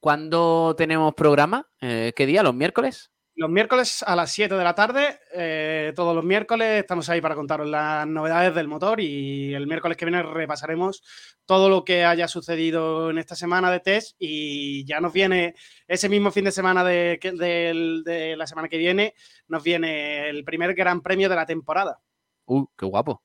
¿Cuándo 0.00 0.74
tenemos 0.76 1.14
programa? 1.14 1.66
Eh, 1.80 2.12
¿Qué 2.14 2.26
día? 2.26 2.42
¿Los 2.42 2.54
miércoles? 2.54 3.10
Los 3.36 3.50
miércoles 3.50 4.04
a 4.06 4.14
las 4.14 4.30
7 4.30 4.54
de 4.54 4.62
la 4.62 4.76
tarde, 4.76 5.18
eh, 5.32 5.92
todos 5.96 6.14
los 6.14 6.24
miércoles 6.24 6.80
estamos 6.80 7.08
ahí 7.08 7.20
para 7.20 7.34
contaros 7.34 7.68
las 7.68 8.06
novedades 8.06 8.54
del 8.54 8.68
motor 8.68 9.00
y 9.00 9.52
el 9.52 9.66
miércoles 9.66 9.96
que 9.96 10.04
viene 10.04 10.22
repasaremos 10.22 11.02
todo 11.44 11.68
lo 11.68 11.84
que 11.84 12.04
haya 12.04 12.28
sucedido 12.28 13.10
en 13.10 13.18
esta 13.18 13.34
semana 13.34 13.72
de 13.72 13.80
test 13.80 14.14
y 14.20 14.84
ya 14.86 15.00
nos 15.00 15.12
viene 15.12 15.56
ese 15.88 16.08
mismo 16.08 16.30
fin 16.30 16.44
de 16.44 16.52
semana 16.52 16.84
de, 16.84 18.34
la 18.38 18.46
semana 18.46 18.68
que 18.68 18.78
viene, 18.78 19.14
nos 19.48 19.64
viene 19.64 20.28
el 20.28 20.44
primer 20.44 20.72
gran 20.74 21.02
premio 21.02 21.28
de 21.28 21.34
la 21.34 21.44
temporada. 21.44 21.98
Uh, 22.44 22.66
qué 22.78 22.86
guapo. 22.86 23.24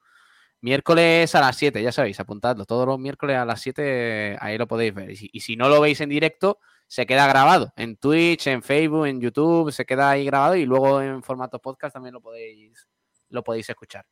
Miércoles 0.59 1.35
a 1.35 1.41
las 1.41 1.55
7, 1.55 1.83
ya 1.83 1.91
sabéis, 1.91 2.19
apuntadlo. 2.19 2.65
Todos 2.65 2.87
los 2.87 2.97
miércoles 2.97 3.37
a 3.37 3.45
las 3.45 3.61
7, 3.61 4.37
ahí 4.39 4.57
lo 4.57 4.67
podéis 4.67 4.93
ver. 4.95 5.11
Y 5.11 5.39
si 5.39 5.55
no 5.55 5.69
lo 5.69 5.79
veis 5.79 6.01
en 6.01 6.09
directo, 6.09 6.57
se 6.89 7.05
queda 7.05 7.27
grabado 7.27 7.71
en 7.75 7.97
Twitch, 7.97 8.47
en 8.47 8.63
Facebook, 8.63 9.05
en 9.05 9.21
YouTube, 9.21 9.71
se 9.71 9.85
queda 9.85 10.09
ahí 10.09 10.25
grabado 10.25 10.55
y 10.55 10.65
luego 10.65 10.99
en 11.01 11.21
formato 11.21 11.59
podcast 11.59 11.93
también 11.93 12.13
lo 12.13 12.19
podéis, 12.19 12.87
lo 13.29 13.43
podéis 13.43 13.69
escuchar. 13.69 14.05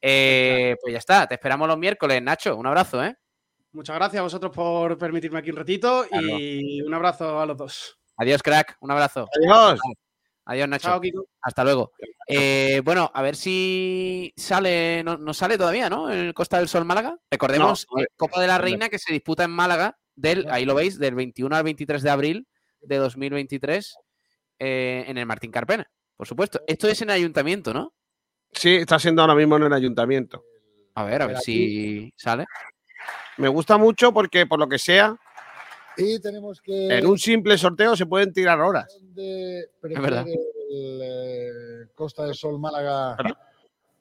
Eh, 0.00 0.74
pues 0.80 0.92
ya 0.92 0.98
está, 0.98 1.26
te 1.26 1.34
esperamos 1.34 1.68
los 1.68 1.76
miércoles, 1.76 2.22
Nacho. 2.22 2.56
Un 2.56 2.66
abrazo, 2.66 3.04
¿eh? 3.04 3.14
Muchas 3.72 3.96
gracias 3.96 4.20
a 4.20 4.22
vosotros 4.22 4.52
por 4.52 4.96
permitirme 4.96 5.38
aquí 5.38 5.50
un 5.50 5.56
ratito 5.56 6.06
y 6.10 6.80
un 6.80 6.94
abrazo 6.94 7.40
a 7.40 7.44
los 7.44 7.58
dos. 7.58 7.98
Adiós, 8.16 8.42
crack. 8.42 8.78
Un 8.80 8.90
abrazo. 8.90 9.28
Adiós. 9.36 9.80
Adiós, 10.46 10.68
Nacho. 10.68 10.88
Chao, 10.88 11.00
Kiko. 11.00 11.26
Hasta 11.42 11.62
luego. 11.62 11.92
Eh, 12.26 12.80
bueno, 12.84 13.10
a 13.12 13.20
ver 13.20 13.36
si 13.36 14.32
sale, 14.34 15.02
no, 15.04 15.18
no 15.18 15.34
sale 15.34 15.58
todavía, 15.58 15.90
¿no? 15.90 16.10
En 16.10 16.20
el 16.20 16.34
Costa 16.34 16.56
del 16.56 16.68
Sol 16.68 16.86
Málaga. 16.86 17.18
Recordemos, 17.30 17.86
No, 17.94 18.02
eh, 18.02 18.06
Copa 18.16 18.40
de 18.40 18.46
la 18.46 18.56
Reina 18.56 18.88
que 18.88 18.98
se 18.98 19.12
disputa 19.12 19.44
en 19.44 19.50
Málaga, 19.50 19.98
del, 20.16 20.46
ahí 20.50 20.64
lo 20.64 20.74
veis, 20.74 20.98
del 20.98 21.14
21 21.14 21.54
al 21.54 21.64
23 21.64 22.02
de 22.02 22.10
abril 22.10 22.48
de 22.80 22.96
2023 22.96 23.96
eh, 24.58 25.04
en 25.06 25.18
el 25.18 25.26
Martín 25.26 25.50
Carpena, 25.50 25.90
por 26.16 26.26
supuesto. 26.26 26.60
Esto 26.66 26.88
es 26.88 27.00
en 27.02 27.10
el 27.10 27.16
ayuntamiento, 27.16 27.72
¿no? 27.72 27.94
Sí, 28.52 28.76
está 28.76 28.98
siendo 28.98 29.22
ahora 29.22 29.34
mismo 29.34 29.56
en 29.56 29.64
el 29.64 29.72
ayuntamiento. 29.72 30.44
A 30.94 31.04
ver, 31.04 31.22
a 31.22 31.26
ver 31.26 31.38
si 31.38 32.12
sale. 32.16 32.44
Me 33.36 33.48
gusta 33.48 33.76
mucho 33.78 34.12
porque, 34.12 34.46
por 34.46 34.60
lo 34.60 34.68
que 34.68 34.78
sea, 34.78 35.16
Y 35.96 36.20
tenemos 36.20 36.60
que. 36.60 36.98
en 36.98 37.06
un 37.06 37.18
simple 37.18 37.58
sorteo 37.58 37.96
se 37.96 38.06
pueden 38.06 38.32
tirar 38.32 38.60
horas. 38.60 38.86
¿Dónde 39.00 39.70
verdad. 39.82 40.24
el 40.26 41.00
eh, 41.02 41.86
Costa 41.94 42.24
del 42.24 42.34
Sol 42.34 42.60
Málaga? 42.60 43.16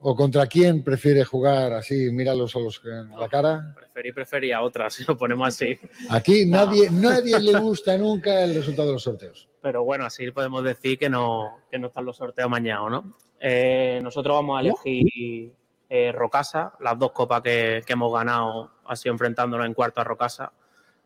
¿O 0.06 0.16
contra 0.16 0.46
quién 0.48 0.84
prefiere 0.84 1.24
jugar 1.24 1.72
así? 1.74 2.12
Míralos 2.12 2.56
a, 2.56 2.60
los, 2.60 2.82
a 2.86 3.18
la 3.18 3.30
cara. 3.30 3.74
Preferí, 3.74 4.12
preferí 4.12 4.52
a 4.52 4.62
otra, 4.62 4.90
si 4.92 5.06
lo 5.06 5.18
ponemos 5.18 5.48
así. 5.48 5.80
Aquí 6.10 6.46
nadie, 6.46 6.90
nadie 6.92 7.40
le 7.40 7.58
gusta 7.58 7.98
nunca 7.98 8.44
el 8.44 8.54
resultado 8.56 8.90
de 8.90 8.94
los 8.96 9.04
sorteos. 9.04 9.48
Pero 9.62 9.86
bueno, 9.86 10.06
así 10.06 10.30
podemos 10.32 10.62
decir 10.64 11.00
que 11.00 11.10
no, 11.10 11.60
que 11.72 11.80
no 11.80 11.88
están 11.88 12.04
los 12.04 12.18
sorteos 12.18 12.50
mañana, 12.50 12.90
¿no? 12.90 13.16
Eh, 13.40 14.02
nosotros 14.04 14.36
vamos 14.36 14.58
a 14.58 14.62
elegir 14.62 15.54
eh, 15.90 16.12
Rocasa, 16.12 16.74
las 16.82 17.00
dos 17.00 17.12
copas 17.14 17.42
que, 17.42 17.82
que 17.86 17.94
hemos 17.94 18.14
ganado 18.14 18.72
sido 18.96 19.14
enfrentándonos 19.14 19.66
en 19.66 19.74
cuarto 19.74 20.02
a 20.02 20.04
Rocasa. 20.04 20.52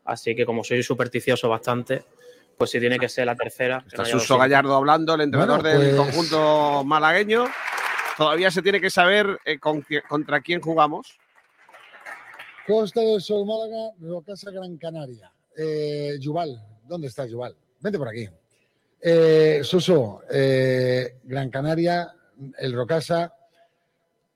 Así 0.05 0.35
que 0.35 0.45
como 0.45 0.63
soy 0.63 0.81
supersticioso 0.81 1.49
bastante, 1.49 2.03
pues 2.57 2.71
si 2.71 2.79
tiene 2.79 2.97
que 2.97 3.09
ser 3.09 3.27
la 3.27 3.35
tercera. 3.35 3.83
Está 3.85 4.03
no 4.03 4.09
Suso 4.09 4.37
Gallardo 4.37 4.75
hablando, 4.75 5.13
el 5.13 5.21
entrenador 5.21 5.61
Bueno, 5.61 5.79
del 5.79 5.95
pues- 5.95 6.01
conjunto 6.07 6.83
malagueño. 6.83 7.45
Todavía 8.17 8.49
se 8.51 8.61
tiene 8.63 8.81
que 8.81 8.89
saber 8.89 9.39
eh, 9.45 9.59
con 9.59 9.85
contra 10.09 10.41
quién 10.41 10.59
jugamos. 10.59 11.17
Costa 12.65 12.99
del 13.01 13.21
Sol 13.21 13.45
Málaga, 13.45 13.91
Rocasa 14.01 14.51
Gran 14.51 14.75
Canaria. 14.77 15.31
Eh, 15.55 16.17
Yuval, 16.19 16.59
¿dónde 16.83 17.07
está 17.07 17.25
Yuval? 17.25 17.55
Vente 17.79 17.97
por 17.97 18.09
aquí. 18.09 18.27
Eh, 18.99 19.61
Suso, 19.63 20.21
eh, 20.29 21.19
Gran 21.23 21.49
Canaria, 21.49 22.11
el 22.57 22.73
Rocasa, 22.73 23.33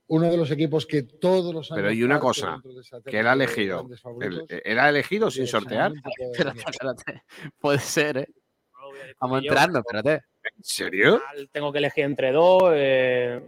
uno 0.08 0.30
de 0.30 0.36
los 0.36 0.50
equipos 0.50 0.86
que 0.86 1.02
todos 1.02 1.52
los 1.52 1.70
años. 1.70 1.78
Pero 1.78 1.88
hay 1.90 2.02
una 2.02 2.20
cosa, 2.20 2.58
de 2.64 3.10
que 3.10 3.18
él 3.20 3.26
ha 3.26 3.30
terna 3.30 3.36
de 3.36 3.44
elegido. 3.44 3.88
Él- 4.20 4.46
él 4.64 4.78
ha 4.78 4.88
elegido 4.88 5.30
sin 5.30 5.46
sortear. 5.46 5.92
Espérate, 6.32 6.60
espérate. 6.70 7.22
Puede 7.60 7.78
ser, 7.80 8.16
¿eh? 8.18 8.28
Vamos 9.20 9.42
entrando, 9.42 9.80
espérate. 9.80 10.24
¿En 10.56 10.64
serio? 10.64 11.22
Tengo 11.50 11.72
que 11.72 11.78
elegir 11.78 12.04
entre 12.04 12.32
dos. 12.32 12.72
eh, 12.74 13.40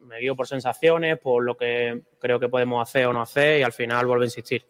me 0.00 0.18
guío 0.18 0.34
por 0.34 0.46
sensaciones, 0.46 1.18
por 1.18 1.44
lo 1.44 1.56
que 1.56 2.02
creo 2.18 2.40
que 2.40 2.48
podemos 2.48 2.82
hacer 2.82 3.06
o 3.06 3.12
no 3.12 3.22
hacer 3.22 3.60
y 3.60 3.62
al 3.62 3.72
final 3.72 4.06
vuelvo 4.06 4.22
a 4.22 4.26
insistir. 4.26 4.64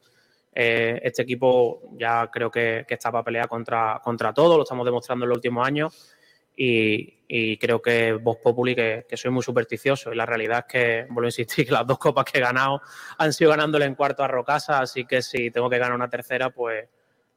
Eh, 0.52 1.00
este 1.02 1.22
equipo 1.22 1.82
ya 1.92 2.28
creo 2.30 2.50
que, 2.50 2.84
está 2.88 3.12
para 3.12 3.24
pelear 3.24 3.48
contra, 3.48 4.00
todo, 4.34 4.56
lo 4.56 4.64
estamos 4.64 4.84
demostrando 4.84 5.24
en 5.24 5.28
los 5.28 5.36
últimos 5.36 5.66
años 5.66 6.14
y, 6.56 7.56
creo 7.58 7.80
que 7.80 8.12
Vox 8.14 8.42
Populi, 8.42 8.74
que, 8.74 9.06
soy 9.14 9.30
muy 9.30 9.42
supersticioso 9.42 10.12
y 10.12 10.16
la 10.16 10.26
realidad 10.26 10.64
es 10.66 10.72
que, 10.72 11.06
vuelvo 11.08 11.26
a 11.26 11.28
insistir, 11.28 11.70
las 11.72 11.86
dos 11.86 11.98
copas 11.98 12.24
que 12.24 12.38
he 12.38 12.40
ganado 12.40 12.82
han 13.18 13.32
sido 13.32 13.50
ganándole 13.50 13.86
en 13.86 13.94
cuarto 13.94 14.22
a 14.22 14.28
Rocasa, 14.28 14.80
así 14.80 15.04
que 15.06 15.22
si 15.22 15.50
tengo 15.50 15.70
que 15.70 15.78
ganar 15.78 15.94
una 15.94 16.10
tercera, 16.10 16.50
pues 16.50 16.88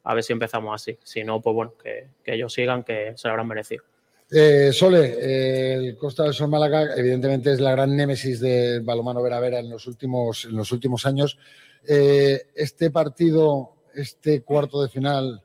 a 0.04 0.14
ver 0.14 0.24
si 0.24 0.34
empezamos 0.34 0.76
así. 0.76 0.98
Si 1.04 1.24
no, 1.24 1.40
pues 1.40 1.56
bueno, 1.56 1.74
que, 1.82 2.10
que 2.24 2.34
ellos 2.34 2.52
sigan, 2.52 2.84
que 2.84 3.14
se 3.16 3.28
lo 3.28 3.34
habrán 3.34 3.48
merecido. 3.48 3.86
Eh, 4.36 4.74
Sole, 4.74 5.16
eh, 5.20 5.74
el 5.76 5.96
Costa 5.96 6.24
del 6.24 6.34
Sol 6.34 6.50
Málaga, 6.50 6.96
evidentemente 6.98 7.52
es 7.52 7.60
la 7.60 7.70
gran 7.70 7.96
némesis 7.96 8.40
del 8.40 8.82
balomano 8.82 9.22
Vera 9.22 9.40
Vera 9.40 9.60
en 9.60 9.70
los 9.70 9.86
últimos, 9.86 10.46
en 10.46 10.56
los 10.56 10.72
últimos 10.72 11.06
años. 11.06 11.38
Eh, 11.88 12.48
este 12.56 12.90
partido, 12.90 13.76
este 13.94 14.42
cuarto 14.42 14.82
de 14.82 14.90
final, 14.90 15.44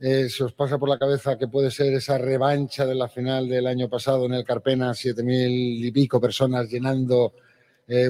eh, 0.00 0.30
¿se 0.30 0.44
os 0.44 0.54
pasa 0.54 0.78
por 0.78 0.88
la 0.88 0.98
cabeza 0.98 1.36
que 1.36 1.46
puede 1.46 1.70
ser 1.70 1.92
esa 1.92 2.16
revancha 2.16 2.86
de 2.86 2.94
la 2.94 3.06
final 3.06 3.50
del 3.50 3.66
año 3.66 3.90
pasado 3.90 4.24
en 4.24 4.32
el 4.32 4.44
Carpena, 4.44 4.94
siete 4.94 5.22
mil 5.22 5.84
y 5.84 5.92
pico 5.92 6.18
personas 6.18 6.70
llenando 6.70 7.34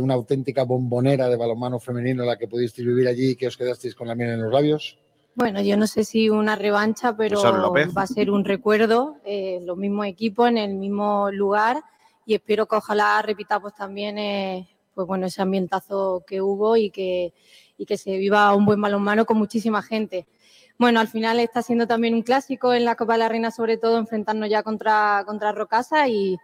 una 0.01 0.15
auténtica 0.15 0.62
bombonera 0.62 1.28
de 1.28 1.35
balonmano 1.35 1.81
femenino 1.81 2.24
la 2.24 2.36
que 2.36 2.47
pudisteis 2.47 2.86
vivir 2.86 3.09
allí 3.09 3.31
y 3.31 3.36
que 3.36 3.49
os 3.49 3.57
quedasteis 3.57 3.97
con 3.97 4.07
la 4.07 4.15
miel 4.15 4.31
en 4.31 4.43
los 4.43 4.53
labios? 4.53 4.97
Bueno, 5.35 5.63
yo 5.63 5.77
no 5.77 5.87
sé 5.87 6.05
si 6.05 6.29
una 6.29 6.57
revancha, 6.57 7.17
pero 7.17 7.41
va 7.43 8.03
a 8.03 8.07
ser 8.07 8.31
un 8.31 8.45
recuerdo, 8.45 9.17
eh, 9.25 9.61
los 9.63 9.79
mismos 9.79 10.07
equipos 10.07 10.49
en 10.49 10.59
el 10.59 10.75
mismo 10.75 11.31
lugar 11.31 11.83
y 12.27 12.35
espero 12.35 12.67
que 12.67 12.77
ojalá 12.77 13.21
repitamos 13.23 13.75
también 13.75 14.19
eh, 14.19 14.69
pues 14.95 15.07
bueno, 15.07 15.27
ese 15.27 15.41
ambientazo 15.41 16.23
que 16.27 16.43
hubo 16.43 16.77
y 16.77 16.91
que, 16.91 17.33
y 17.79 17.87
que 17.87 17.97
se 17.97 18.19
viva 18.19 18.55
un 18.55 18.67
buen 18.67 18.81
balonmano 18.81 19.25
con 19.25 19.39
muchísima 19.39 19.83
gente. 19.83 20.27
Bueno, 20.79 21.01
al 21.01 21.09
final 21.09 21.41
está 21.41 21.63
siendo 21.63 21.87
también 21.87 22.15
un 22.15 22.23
clásico 22.23 22.75
en 22.75 22.85
la 22.85 22.97
Copa 22.97 23.15
de 23.15 23.21
la 23.21 23.29
Reina, 23.29 23.51
sobre 23.51 23.79
todo 23.79 23.99
enfrentarnos 23.99 24.51
ya 24.51 24.63
contra, 24.63 25.23
contra 25.27 25.53
Rocasa 25.53 26.09
y 26.09 26.37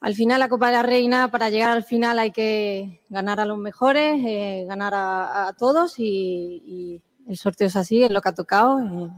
al 0.00 0.14
final 0.14 0.38
la 0.40 0.48
Copa 0.48 0.68
de 0.68 0.72
la 0.74 0.82
Reina, 0.82 1.30
para 1.30 1.50
llegar 1.50 1.70
al 1.70 1.84
final 1.84 2.18
hay 2.18 2.30
que 2.30 3.02
ganar 3.10 3.40
a 3.40 3.44
los 3.44 3.58
mejores, 3.58 4.22
eh, 4.24 4.64
ganar 4.66 4.94
a, 4.94 5.48
a 5.48 5.52
todos 5.54 5.98
y, 5.98 6.62
y 6.64 7.02
el 7.28 7.36
sorteo 7.36 7.66
es 7.68 7.76
así, 7.76 8.02
es 8.02 8.10
lo 8.10 8.20
que 8.20 8.28
ha 8.30 8.34
tocado. 8.34 8.80
eh, 8.80 9.10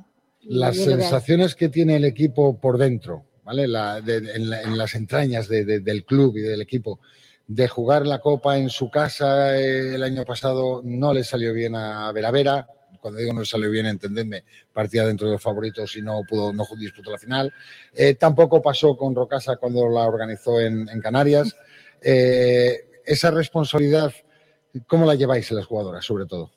las 0.42 0.76
que 0.76 0.84
sensaciones 0.84 1.54
que 1.54 1.68
tiene 1.68 1.96
el 1.96 2.04
equipo 2.04 2.58
por 2.58 2.78
dentro, 2.78 3.24
¿vale? 3.44 3.68
La- 3.68 4.00
de- 4.00 4.16
en, 4.34 4.50
la- 4.50 4.62
en 4.62 4.76
las 4.78 4.94
entrañas 4.94 5.48
de- 5.48 5.64
de- 5.64 5.80
del 5.80 6.04
club 6.04 6.36
y 6.36 6.40
del 6.40 6.60
equipo, 6.62 6.98
de 7.46 7.68
jugar 7.68 8.06
la 8.06 8.20
Copa 8.20 8.56
en 8.56 8.70
su 8.70 8.90
casa 8.90 9.58
eh, 9.58 9.94
el 9.94 10.02
año 10.02 10.24
pasado 10.24 10.80
no 10.84 11.12
le 11.12 11.24
salió 11.24 11.52
bien 11.52 11.74
a 11.74 12.10
Vera 12.12 12.30
Vera. 12.30 12.66
Cuando 13.00 13.18
digo 13.18 13.32
no 13.32 13.40
le 13.40 13.46
salió 13.46 13.70
bien, 13.70 13.86
entendedme, 13.86 14.44
partía 14.72 15.06
dentro 15.06 15.26
de 15.26 15.32
los 15.34 15.42
favoritos 15.42 15.96
y 15.96 16.02
no 16.02 16.20
pudo, 16.28 16.52
no 16.52 16.64
disputó 16.78 17.10
la 17.10 17.18
final. 17.18 17.52
Eh, 17.94 18.14
tampoco 18.14 18.60
pasó 18.62 18.96
con 18.96 19.14
Rocasa 19.14 19.56
cuando 19.56 19.88
la 19.88 20.02
organizó 20.06 20.60
en, 20.60 20.86
en 20.88 21.00
Canarias. 21.00 21.54
Esa 23.04 23.30
responsabilidad, 23.30 24.12
¿cómo 24.86 25.06
la 25.06 25.14
lleváis 25.14 25.50
las 25.50 25.66
jugadoras, 25.66 26.04
sobre 26.04 26.26
todo? 26.26 26.50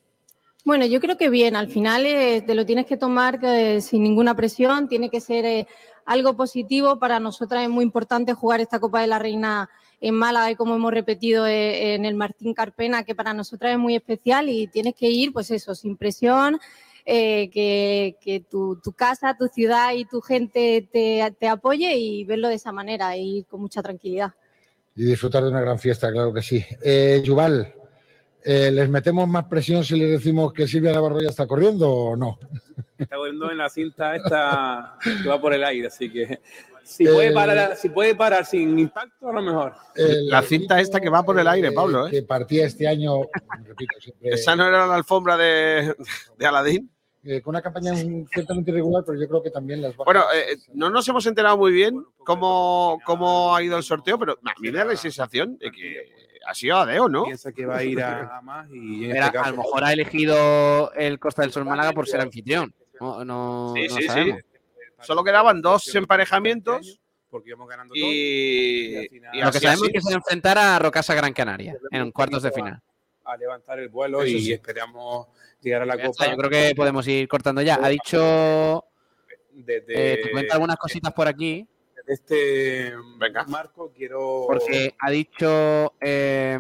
Bueno, 0.66 0.86
yo 0.86 1.02
creo 1.02 1.18
que 1.18 1.30
bien, 1.30 1.58
al 1.58 1.68
final 1.68 2.06
eh, 2.06 2.42
te 2.42 2.56
lo 2.56 2.66
tienes 2.66 2.86
que 2.86 2.96
tomar 2.96 3.38
eh, 3.44 3.82
sin 3.82 4.02
ninguna 4.02 4.34
presión, 4.34 4.88
tiene 4.88 5.10
que 5.10 5.20
ser 5.20 5.44
eh, 5.44 5.68
algo 6.06 6.38
positivo. 6.38 7.00
Para 7.00 7.20
nosotras 7.20 7.64
es 7.64 7.70
muy 7.70 7.84
importante 7.84 8.34
jugar 8.34 8.62
esta 8.62 8.80
Copa 8.80 9.02
de 9.02 9.08
la 9.08 9.20
Reina 9.20 9.70
en 10.00 10.16
Málaga 10.16 10.52
y 10.52 10.56
como 10.56 10.76
hemos 10.76 10.94
repetido 10.94 11.46
eh, 11.48 11.96
en 11.96 12.06
el 12.06 12.16
Martín 12.16 12.54
Carpena, 12.54 13.04
que 13.04 13.14
para 13.14 13.34
nosotras 13.34 13.74
es 13.74 13.78
muy 13.78 13.96
especial 13.96 14.48
y 14.48 14.68
tienes 14.68 14.96
que 14.96 15.10
ir, 15.10 15.34
pues 15.34 15.52
eso, 15.52 15.76
sin 15.76 15.98
presión, 15.98 16.58
que, 17.06 18.46
tu, 18.50 18.80
casa, 18.96 19.36
tu 19.38 19.48
ciudad 19.50 19.92
y 19.94 20.06
tu 20.06 20.22
gente 20.22 20.88
te, 20.94 21.36
te 21.38 21.48
apoye 21.50 21.98
y 21.98 22.24
verlo 22.24 22.48
de 22.48 22.56
esa 22.56 22.72
manera 22.72 23.18
y 23.18 23.44
con 23.50 23.60
mucha 23.60 23.84
tranquilidad. 23.84 24.32
Y 24.96 25.04
disfrutar 25.04 25.44
de 25.44 25.50
una 25.50 25.60
gran 25.60 25.78
fiesta, 25.78 26.10
claro 26.10 26.34
que 26.34 26.42
sí. 26.42 26.64
Yuval, 27.26 27.74
eh, 28.46 28.72
¿les 28.72 28.90
metemos 28.90 29.28
más 29.28 29.46
presión 29.46 29.84
si 29.84 29.98
les 29.98 30.12
decimos 30.12 30.52
que 30.54 30.68
Silvia 30.68 30.92
Navarro 30.94 31.20
ya 31.22 31.30
está 31.30 31.48
corriendo 31.48 31.90
o 31.90 32.16
no? 32.16 32.40
Está 32.98 33.16
corriendo 33.16 33.50
en 33.52 33.58
la 33.58 33.70
cinta 33.70 34.16
esta 34.16 34.98
que 35.24 35.28
va 35.30 35.40
por 35.42 35.54
el 35.54 35.64
aire, 35.64 35.88
así 35.88 36.10
que 36.12 36.40
si 36.84 37.06
puede 37.06 37.28
El- 37.28 37.34
parar, 37.34 37.76
si 37.78 37.90
puede 37.90 38.16
parar 38.16 38.46
sin 38.46 38.78
impacto, 38.78 39.30
a 39.30 39.34
lo 39.34 39.42
mejor. 39.42 39.74
El 39.96 40.28
La 40.28 40.42
cinta 40.42 40.80
esta 40.82 41.00
que 41.00 41.10
va 41.10 41.24
por 41.24 41.40
el 41.40 41.48
aire, 41.48 41.72
Pablo. 41.72 42.08
¿eh? 42.08 42.12
Que 42.12 42.24
partía 42.24 42.66
este 42.66 42.88
año, 42.88 43.22
repito, 43.66 43.96
siempre, 44.00 44.30
Esa 44.32 44.56
no 44.56 44.68
era 44.68 44.86
la 44.88 44.96
alfombra 44.96 45.38
de, 45.38 45.96
de 46.38 46.46
Aladín. 46.46 46.90
eh, 47.26 47.42
con 47.42 47.52
una 47.56 47.62
campaña 47.62 47.94
ciertamente 48.34 48.70
irregular, 48.72 49.02
pero 49.08 49.18
yo 49.18 49.30
creo 49.30 49.42
que 49.42 49.50
también 49.50 49.82
las 49.82 49.96
bajas- 49.96 50.06
Bueno, 50.06 50.24
eh, 50.36 50.58
no 50.74 50.90
nos 50.90 51.08
hemos 51.08 51.26
enterado 51.26 51.58
muy 51.58 51.72
bien 51.72 52.04
cómo, 52.26 53.00
cómo 53.06 53.56
ha 53.56 53.64
ido 53.64 53.78
el 53.78 53.84
sorteo, 53.84 54.20
pero 54.20 54.34
a 54.44 54.54
mí 54.60 54.70
me 54.70 54.78
da 54.78 54.84
la 54.84 54.98
sensación 54.98 55.58
de 55.58 55.72
que 55.72 56.04
ha 56.46 56.54
sido 56.56 56.78
a 56.78 56.86
Deo, 56.86 57.08
¿no? 57.10 57.26
Piensa 57.26 57.52
que 57.52 57.66
va 57.66 57.78
a 57.78 57.84
ir 57.84 58.02
a, 58.02 58.38
a 58.38 58.42
más 58.42 58.70
y 58.72 59.06
en 59.06 59.12
Era- 59.16 59.28
este 59.28 59.38
caso, 59.38 59.48
a 59.50 59.52
lo 59.52 59.58
mejor 59.58 59.84
ha 59.84 59.94
elegido 59.94 60.92
el 60.94 61.20
Costa 61.20 61.42
del 61.44 61.52
Sol 61.52 61.66
Málaga 61.66 61.92
por 61.94 62.08
ser 62.08 62.22
anfitrión. 62.22 62.74
No, 63.00 63.24
no, 63.26 63.74
Sí, 63.76 63.88
no 63.88 63.96
sí, 63.96 64.02
sí. 64.02 64.08
sabemos. 64.08 64.40
Solo 65.00 65.24
quedaban 65.24 65.62
dos 65.62 65.94
emparejamientos 65.96 67.00
porque 67.30 67.50
íbamos 67.50 67.68
ganando 67.68 67.94
y, 67.96 68.00
y 69.12 69.42
Lo 69.42 69.52
que 69.52 69.60
sabemos 69.60 69.84
así. 69.84 69.88
es 69.88 69.94
que 69.94 70.02
se 70.02 70.10
va 70.10 70.16
a 70.16 70.18
enfrentar 70.18 70.58
a 70.58 70.80
Rocasa 70.80 71.14
Gran 71.16 71.34
Canaria 71.34 71.76
en 71.92 72.12
cuartos 72.12 72.44
de 72.44 72.52
final. 72.52 72.82
a 73.26 73.38
levantar 73.38 73.80
el 73.80 73.90
vuelo 73.90 74.22
Eso 74.22 74.36
y 74.38 74.42
sí. 74.42 74.54
esperamos 74.54 75.28
llegar 75.62 75.82
a 75.82 75.86
la 75.86 75.96
Ya 75.98 76.06
Copa. 76.06 76.24
está, 76.26 76.32
yo 76.32 76.38
creo 76.38 76.50
que 76.50 76.74
podemos 76.76 77.08
ir 77.08 77.28
cortando 77.28 77.62
ya. 77.62 77.80
Ha 77.82 77.90
dicho. 77.90 78.86
Desde- 79.52 80.14
eh, 80.14 80.18
te 80.24 80.32
cuento 80.32 80.54
algunas 80.54 80.78
cositas 80.78 81.12
por 81.14 81.28
aquí. 81.28 81.68
Este 82.06 82.94
marco 83.48 83.92
quiero... 83.96 84.46
Porque 84.48 84.94
ha 85.00 85.10
dicho, 85.10 85.94
eh, 86.02 86.58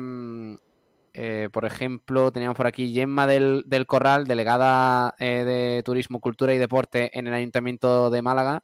eh, 1.13 1.49
por 1.51 1.65
ejemplo, 1.65 2.31
teníamos 2.31 2.55
por 2.55 2.67
aquí 2.67 2.93
Gemma 2.93 3.27
del, 3.27 3.63
del 3.67 3.85
Corral, 3.85 4.25
delegada 4.25 5.15
eh, 5.19 5.43
de 5.43 5.83
Turismo, 5.83 6.19
Cultura 6.19 6.53
y 6.53 6.57
Deporte 6.57 7.17
en 7.17 7.27
el 7.27 7.33
Ayuntamiento 7.33 8.09
de 8.09 8.21
Málaga. 8.21 8.63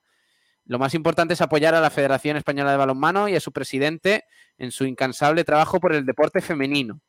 Lo 0.65 0.80
más 0.80 0.93
importante 0.93 1.34
es 1.34 1.41
apoyar 1.41 1.76
a 1.76 1.81
la 1.81 1.89
Federación 1.89 2.38
Española 2.38 2.72
de 2.72 2.77
Balonmano 2.77 3.27
y 3.27 3.35
a 3.35 3.39
su 3.39 3.51
presidente 3.51 4.26
en 4.57 4.72
su 4.72 4.85
incansable 4.85 5.43
trabajo 5.43 5.80
por 5.80 5.93
el 5.93 6.06
deporte 6.06 6.41
femenino. 6.41 7.01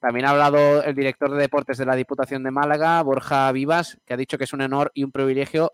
También 0.00 0.26
ha 0.26 0.30
hablado 0.30 0.82
el 0.82 0.94
director 0.94 1.30
de 1.30 1.42
deportes 1.42 1.76
de 1.76 1.84
la 1.86 1.94
Diputación 1.94 2.42
de 2.42 2.50
Málaga, 2.50 3.02
Borja 3.02 3.52
Vivas, 3.52 3.98
que 4.06 4.14
ha 4.14 4.16
dicho 4.16 4.38
que 4.38 4.44
es 4.44 4.52
un 4.52 4.62
honor 4.62 4.90
y 4.94 5.04
un 5.04 5.12
privilegio 5.12 5.72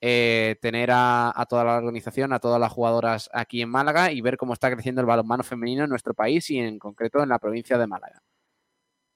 eh, 0.00 0.56
tener 0.60 0.90
a, 0.92 1.32
toda 1.48 1.64
la 1.64 1.76
organización, 1.76 2.32
a 2.32 2.38
todas 2.38 2.60
las 2.60 2.72
jugadoras 2.72 3.30
aquí 3.32 3.62
en 3.62 3.70
Málaga 3.70 4.12
y 4.12 4.20
ver 4.20 4.36
cómo 4.36 4.52
está 4.52 4.70
creciendo 4.70 5.00
el 5.00 5.06
balonmano 5.06 5.42
femenino 5.42 5.84
en 5.84 5.90
nuestro 5.90 6.14
país 6.14 6.50
y 6.50 6.58
en 6.58 6.78
concreto 6.78 7.22
en 7.22 7.28
la 7.28 7.38
provincia 7.38 7.78
de 7.78 7.86
Málaga. 7.86 8.22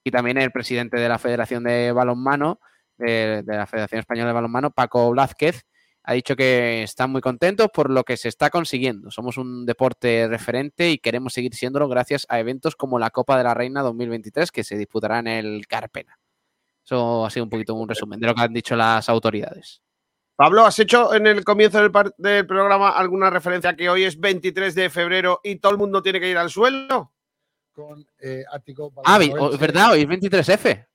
Y 0.05 0.11
también 0.11 0.39
el 0.39 0.51
presidente 0.51 0.99
de 0.99 1.09
la 1.09 1.19
Federación 1.19 1.65
de 1.65 1.93
Balonmano, 1.93 2.61
de, 2.97 3.43
de 3.43 3.57
la 3.57 3.67
Federación 3.67 4.01
Española 4.01 4.29
de 4.29 4.35
Balonmano, 4.35 4.71
Paco 4.71 5.11
Blázquez, 5.11 5.65
ha 6.03 6.15
dicho 6.15 6.35
que 6.35 6.83
están 6.83 7.11
muy 7.11 7.21
contentos 7.21 7.69
por 7.73 7.91
lo 7.91 8.05
que 8.05 8.17
se 8.17 8.29
está 8.29 8.51
consiguiendo. 8.51 9.11
Somos 9.11 9.37
un 9.37 9.67
deporte 9.67 10.27
referente 10.29 10.91
y 10.91 10.99
queremos 10.99 11.35
seguir 11.35 11.55
siéndolo 11.55 11.89
gracias 11.89 12.27
a 12.29 12.41
eventos 12.41 12.75
como 12.75 12.99
la 12.99 13.11
Copa 13.11 13.37
de 13.37 13.45
la 13.45 13.55
Reina 13.55 13.83
2023 13.83 14.51
que 14.51 14.65
se 14.65 14.77
disputará 14.77 15.19
en 15.19 15.29
el 15.29 15.67
Carpena. 15.67 16.19
Eso 16.85 17.25
ha 17.25 17.31
sido 17.31 17.45
un 17.45 17.51
poquito 17.51 17.75
un 17.75 17.89
resumen 17.89 18.19
de 18.19 18.27
lo 18.27 18.35
que 18.35 18.43
han 18.43 18.53
dicho 18.53 18.75
las 18.77 19.09
autoridades. 19.09 19.83
Pablo, 20.41 20.65
¿has 20.65 20.79
hecho 20.79 21.13
en 21.13 21.27
el 21.27 21.45
comienzo 21.45 21.83
del, 21.83 21.91
par- 21.91 22.15
del 22.17 22.47
programa 22.47 22.89
alguna 22.89 23.29
referencia 23.29 23.69
a 23.69 23.77
que 23.77 23.91
hoy 23.91 24.05
es 24.05 24.19
23 24.19 24.75
de 24.75 24.89
febrero 24.89 25.39
y 25.45 25.57
todo 25.57 25.73
el 25.73 25.77
mundo 25.77 26.03
tiene 26.03 26.19
que 26.19 26.31
ir 26.31 26.39
al 26.39 26.49
suelo? 26.49 27.13
Con 27.75 28.07
eh, 28.19 28.43
Ático, 28.51 28.91
Ah, 29.05 29.19
oh, 29.39 29.53
es 29.53 29.59
verdad, 29.59 29.93
hoy 29.93 30.01
es 30.01 30.09
23F. 30.09 30.87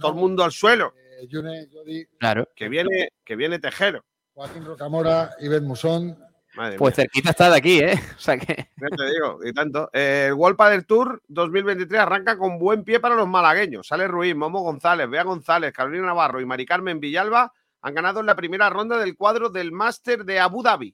Todo 0.00 0.12
el 0.12 0.16
mundo 0.18 0.44
al 0.44 0.52
suelo. 0.52 0.94
eh, 0.96 1.26
Yune, 1.26 1.66
Jodi, 1.72 2.06
Claro. 2.20 2.48
Que 2.54 2.68
viene, 2.68 3.08
que 3.24 3.34
viene 3.34 3.58
Tejero. 3.58 4.04
Joaquín 4.34 4.64
Rocamora, 4.64 5.32
Iber 5.40 5.62
Musón. 5.62 6.16
Madre 6.54 6.76
Pues 6.78 6.96
mía. 6.96 7.02
cerquita 7.06 7.30
está 7.30 7.50
de 7.50 7.56
aquí, 7.56 7.80
¿eh? 7.80 8.00
O 8.16 8.20
sea 8.20 8.38
que. 8.38 8.54
Ya 8.54 8.96
te 8.96 9.10
digo, 9.10 9.40
y 9.44 9.52
tanto. 9.52 9.90
Eh, 9.92 10.26
el 10.28 10.34
World 10.34 10.56
Padel 10.56 10.86
Tour 10.86 11.20
2023 11.26 12.00
arranca 12.02 12.38
con 12.38 12.56
buen 12.56 12.84
pie 12.84 13.00
para 13.00 13.16
los 13.16 13.26
malagueños. 13.26 13.88
Sale 13.88 14.06
Ruiz, 14.06 14.36
Momo 14.36 14.60
González, 14.60 15.10
Bea 15.10 15.24
González, 15.24 15.72
Carolina 15.72 16.06
Navarro 16.06 16.40
y 16.40 16.46
Mari 16.46 16.64
Carmen 16.64 17.00
Villalba 17.00 17.52
han 17.86 17.94
ganado 17.94 18.18
en 18.18 18.26
la 18.26 18.34
primera 18.34 18.68
ronda 18.68 18.98
del 18.98 19.16
cuadro 19.16 19.48
del 19.48 19.70
Máster 19.70 20.24
de 20.24 20.40
Abu 20.40 20.60
Dhabi. 20.60 20.92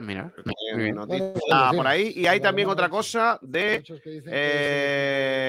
Mira, 0.00 0.30
Eh, 0.36 0.74
muy 0.74 0.82
bien. 0.82 0.96
noticia 0.96 1.70
por 1.74 1.86
ahí. 1.86 2.12
Y 2.14 2.26
hay 2.26 2.40
también 2.40 2.68
otra 2.68 2.90
cosa 2.90 3.38
de. 3.40 3.82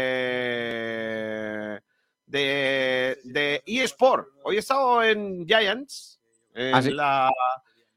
eh, 0.02 1.80
de, 2.26 3.20
de 3.26 3.64
eSport. 3.66 4.30
Hoy 4.44 4.56
he 4.56 4.60
estado 4.60 5.04
en 5.04 5.46
Giants, 5.46 6.22
en, 6.54 6.74
¿Ah, 6.76 6.82
sí? 6.82 6.92
la, 6.92 7.30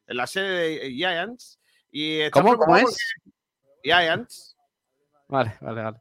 en 0.08 0.16
la 0.16 0.26
sede 0.26 0.80
de 0.80 0.90
Giants. 0.90 1.60
Y 1.92 2.28
¿Cómo? 2.30 2.56
¿Cómo 2.58 2.76
es? 2.76 2.96
Giants, 3.84 4.56
Vale, 5.28 5.56
vale, 5.60 5.82
vale. 5.82 5.98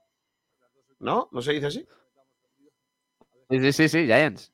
¿no? 0.98 1.30
¿No 1.32 1.42
se 1.42 1.52
dice 1.54 1.68
así? 1.68 1.88
Sí, 3.50 3.74
sí, 3.74 3.90
sí, 3.90 4.06
Giants. 4.06 4.54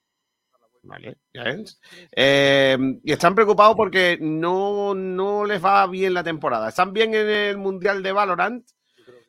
Vale, 0.84 1.18
Giants. 1.34 1.80
Eh, 2.16 2.78
y 3.04 3.12
están 3.12 3.36
preocupados 3.36 3.76
porque 3.76 4.18
no, 4.22 4.96
no 4.96 5.46
les 5.46 5.64
va 5.64 5.86
bien 5.88 6.14
la 6.14 6.24
temporada. 6.24 6.70
Están 6.70 6.94
bien 6.94 7.14
en 7.14 7.30
el 7.30 7.58
Mundial 7.58 8.02
de 8.02 8.12
Valorant, 8.12 8.66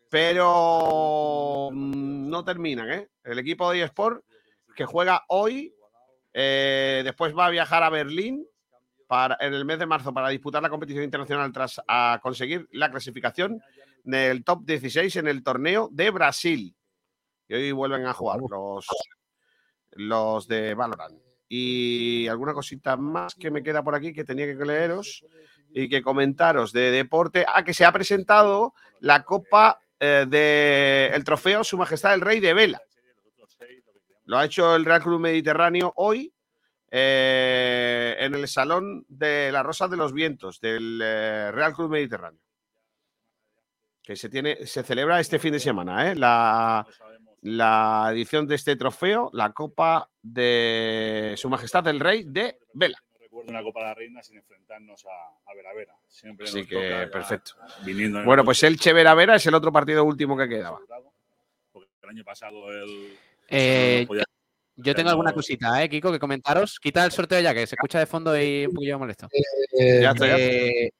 pero 0.09 1.70
mm, 1.73 2.28
no 2.28 2.45
terminan, 2.45 2.91
¿eh? 2.91 3.09
El 3.24 3.39
equipo 3.39 3.70
de 3.70 3.82
eSport 3.82 4.24
que 4.74 4.85
juega 4.85 5.24
hoy, 5.28 5.74
eh, 6.32 7.03
después 7.05 7.37
va 7.37 7.47
a 7.47 7.51
viajar 7.51 7.82
a 7.82 7.91
Berlín 7.91 8.47
para, 9.07 9.37
en 9.41 9.55
el 9.55 9.65
mes 9.65 9.78
de 9.78 9.87
marzo 9.87 10.15
para 10.15 10.28
disputar 10.28 10.62
la 10.62 10.70
competición 10.70 11.05
internacional 11.05 11.53
tras 11.53 11.81
a 11.87 12.20
conseguir 12.23 12.69
la 12.73 12.91
clasificación 12.91 13.61
del 14.05 14.45
top 14.45 14.65
16 14.65 15.16
en 15.16 15.28
el 15.28 15.43
torneo 15.43 15.89
de 15.93 16.11
Brasil. 16.11 16.77
Y 17.49 17.55
hoy 17.55 17.73
vuelven 17.73 18.07
a 18.07 18.12
jugar 18.12 18.39
los, 18.49 18.87
los 20.01 20.49
de 20.49 20.75
Valorant. 20.75 21.19
Y 21.49 22.29
alguna 22.29 22.55
cosita 22.55 22.97
más 22.97 23.35
que 23.35 23.51
me 23.51 23.63
queda 23.63 23.83
por 23.83 23.95
aquí 23.95 24.13
que 24.13 24.25
tenía 24.25 24.47
que 24.47 24.65
leeros 24.65 25.25
y 25.73 25.89
que 25.89 26.03
comentaros 26.03 26.73
de 26.73 26.91
deporte. 26.91 27.45
Ah, 27.47 27.65
que 27.65 27.75
se 27.75 27.85
ha 27.85 27.93
presentado 27.93 28.75
la 29.01 29.25
Copa 29.25 29.81
eh, 29.99 30.27
de 30.29 31.23
trofeo 31.25 31.65
Su 31.65 31.77
Majestad 31.77 32.15
el 32.15 32.21
Rey 32.21 32.41
de 32.41 32.55
Vela. 32.55 32.81
Lo 34.25 34.39
ha 34.39 34.45
hecho 34.45 34.77
el 34.77 34.85
Real 34.85 35.03
Club 35.03 35.21
Mediterráneo 35.21 35.93
hoy 35.97 36.33
eh, 36.91 38.17
en 38.19 38.35
el 38.35 38.47
Salón 38.49 39.05
de 39.09 39.51
las 39.53 39.65
Rosas 39.65 39.91
de 39.91 39.97
los 39.97 40.13
Vientos 40.13 40.61
del 40.61 41.01
eh, 41.03 41.51
Real 41.53 41.75
Club 41.75 41.91
Mediterráneo. 41.91 42.41
Que 44.03 44.17
se, 44.17 44.29
tiene, 44.29 44.67
se 44.67 44.83
celebra 44.83 45.21
este 45.21 45.39
fin 45.39 45.53
de 45.53 45.61
semana, 45.61 46.11
¿eh? 46.11 46.15
la, 46.15 46.87
la 47.43 48.09
edición 48.12 48.47
de 48.47 48.55
este 48.57 48.77
trofeo, 48.77 49.31
la 49.33 49.53
Copa 49.53 50.09
de 50.23 51.35
Su 51.37 51.49
Majestad 51.49 51.87
el 51.89 52.01
Rey 52.01 52.25
de 52.27 52.59
Vela. 52.75 52.99
recuerdo 53.19 53.51
una 53.51 53.62
Copa 53.62 53.81
de 53.81 53.87
la 53.87 53.95
Reina 53.95 54.23
sin 54.23 54.37
enfrentarnos 54.39 55.05
a, 55.07 55.51
a 55.51 55.55
Vera 55.55 55.73
Vera. 55.75 55.95
Siempre 56.07 56.47
Así 56.47 56.59
nos 56.59 56.67
que 56.69 56.75
toca 56.75 57.11
perfecto. 57.11 57.53
Viniendo 57.85 58.19
en 58.19 58.23
el 58.23 58.27
Bueno, 58.27 58.45
pues 58.45 58.62
el 58.62 58.79
Chevera 58.79 59.15
Vera 59.15 59.37
es 59.37 59.47
el 59.47 59.55
otro 59.55 59.73
partido 59.73 60.05
último 60.05 60.37
que 60.37 60.49
quedaba. 60.49 60.81
porque 61.73 61.89
el 62.03 62.09
año 62.11 62.25
pasado 62.25 62.71
el. 62.71 63.17
Eh, 63.49 64.07
no 64.09 64.23
yo 64.83 64.95
tengo 64.95 65.11
alguna 65.11 65.33
cosita, 65.33 65.83
¿eh, 65.83 65.89
Kiko, 65.91 66.11
que 66.11 66.19
comentaros. 66.19 66.79
Quita 66.81 67.05
el 67.05 67.12
sorteo 67.12 67.41
ya, 67.41 67.53
que 67.53 67.67
se 67.67 67.75
escucha 67.75 67.99
de 67.99 68.07
fondo 68.07 68.41
y 68.41 68.65
un 68.67 68.75
poquillo 68.75 68.99
molesto. 68.99 69.29
Eh, 69.33 70.01
Ya 70.03 70.11
está, 70.12 70.27
ya 70.27 70.37
está. 70.37 70.39
Eh, 70.39 70.91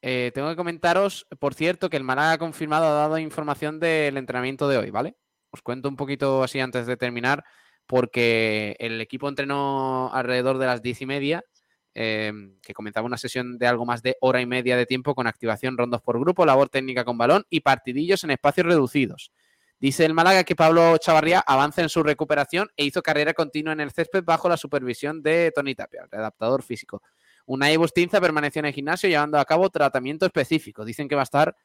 eh, 0.00 0.30
tengo 0.32 0.48
que 0.48 0.56
comentaros, 0.56 1.26
por 1.40 1.54
cierto, 1.54 1.90
que 1.90 1.96
el 1.96 2.04
Málaga 2.04 2.32
ha 2.32 2.38
confirmado, 2.38 2.86
ha 2.86 2.92
dado 2.92 3.18
información 3.18 3.80
del 3.80 4.16
entrenamiento 4.16 4.68
de 4.68 4.78
hoy, 4.78 4.90
¿vale? 4.90 5.16
Os 5.50 5.62
cuento 5.62 5.88
un 5.88 5.96
poquito 5.96 6.42
así 6.42 6.60
antes 6.60 6.86
de 6.86 6.96
terminar, 6.96 7.44
porque 7.86 8.76
el 8.78 9.00
equipo 9.00 9.28
entrenó 9.28 10.10
alrededor 10.12 10.58
de 10.58 10.66
las 10.66 10.82
diez 10.82 11.00
y 11.00 11.06
media, 11.06 11.42
eh, 11.94 12.32
que 12.62 12.74
comenzaba 12.74 13.06
una 13.06 13.16
sesión 13.16 13.58
de 13.58 13.66
algo 13.66 13.86
más 13.86 14.02
de 14.02 14.16
hora 14.20 14.40
y 14.40 14.46
media 14.46 14.76
de 14.76 14.86
tiempo 14.86 15.14
con 15.14 15.26
activación 15.26 15.76
rondos 15.76 16.02
por 16.02 16.20
grupo, 16.20 16.46
labor 16.46 16.68
técnica 16.68 17.04
con 17.04 17.18
balón 17.18 17.44
y 17.50 17.60
partidillos 17.60 18.22
en 18.24 18.30
espacios 18.30 18.66
reducidos. 18.66 19.32
Dice 19.80 20.04
el 20.04 20.12
Málaga 20.12 20.44
que 20.44 20.56
Pablo 20.56 20.96
Chavarría 20.98 21.38
avanza 21.46 21.82
en 21.82 21.88
su 21.88 22.02
recuperación 22.02 22.68
e 22.76 22.84
hizo 22.84 23.00
carrera 23.00 23.32
continua 23.32 23.72
en 23.72 23.80
el 23.80 23.92
césped 23.92 24.24
bajo 24.24 24.48
la 24.48 24.56
supervisión 24.56 25.22
de 25.22 25.52
Tony 25.54 25.74
Tapia, 25.74 26.06
adaptador 26.10 26.64
físico. 26.64 27.02
Unai 27.46 27.76
Bustinza 27.76 28.20
permaneció 28.20 28.60
en 28.60 28.66
el 28.66 28.74
gimnasio 28.74 29.08
llevando 29.08 29.38
a 29.38 29.44
cabo 29.44 29.70
tratamiento 29.70 30.26
específico. 30.26 30.84
Dicen 30.84 31.08
que 31.08 31.14
va 31.14 31.22
a 31.22 31.24
estar 31.24 31.56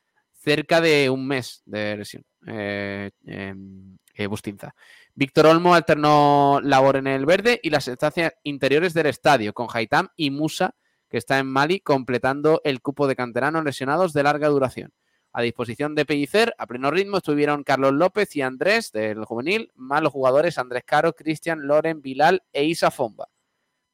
cerca 0.44 0.82
de 0.82 1.10
un 1.10 1.26
mes 1.28 1.61
de 1.65 1.98
lesión. 1.98 2.24
eh, 2.45 3.10
em, 3.26 3.98
eh, 4.14 4.28
Bustinza. 4.28 4.76
Víctor 5.15 5.45
Olmo 5.45 5.76
alternó 5.76 6.60
labor 6.61 6.98
en 6.98 7.07
el 7.07 7.26
verde 7.26 7.60
y 7.64 7.70
las 7.70 7.88
estancias 7.88 8.34
interiores 8.44 8.94
del 8.94 9.06
estadio, 9.06 9.53
con 9.53 9.68
Haitam 9.72 10.10
y 10.18 10.30
Musa, 10.30 10.76
que 11.10 11.18
está 11.18 11.40
en 11.40 11.48
Mali, 11.48 11.80
completando 11.80 12.60
el 12.65 12.82
cupo 12.82 13.07
de 13.07 13.15
canteranos 13.15 13.64
lesionados 13.64 14.11
de 14.11 14.24
larga 14.24 14.49
duración. 14.49 14.91
A 15.32 15.41
disposición 15.41 15.95
de 15.95 16.06
Pellicer, 16.06 16.53
a 16.57 16.68
pleno 16.68 16.91
ritmo, 16.91 17.18
estuvieron 17.18 17.64
Carlos 17.64 17.94
López 17.94 18.36
y 18.36 18.41
Andrés 18.41 18.91
del 18.91 19.24
juvenil, 19.24 19.72
más 19.76 20.02
los 20.02 20.11
jugadores 20.11 20.57
Andrés 20.57 20.84
Caro, 20.86 21.14
Cristian, 21.14 21.65
Loren, 21.65 22.02
Bilal 22.02 22.44
e 22.52 22.65
Isa 22.65 22.91
Fomba. 22.91 23.30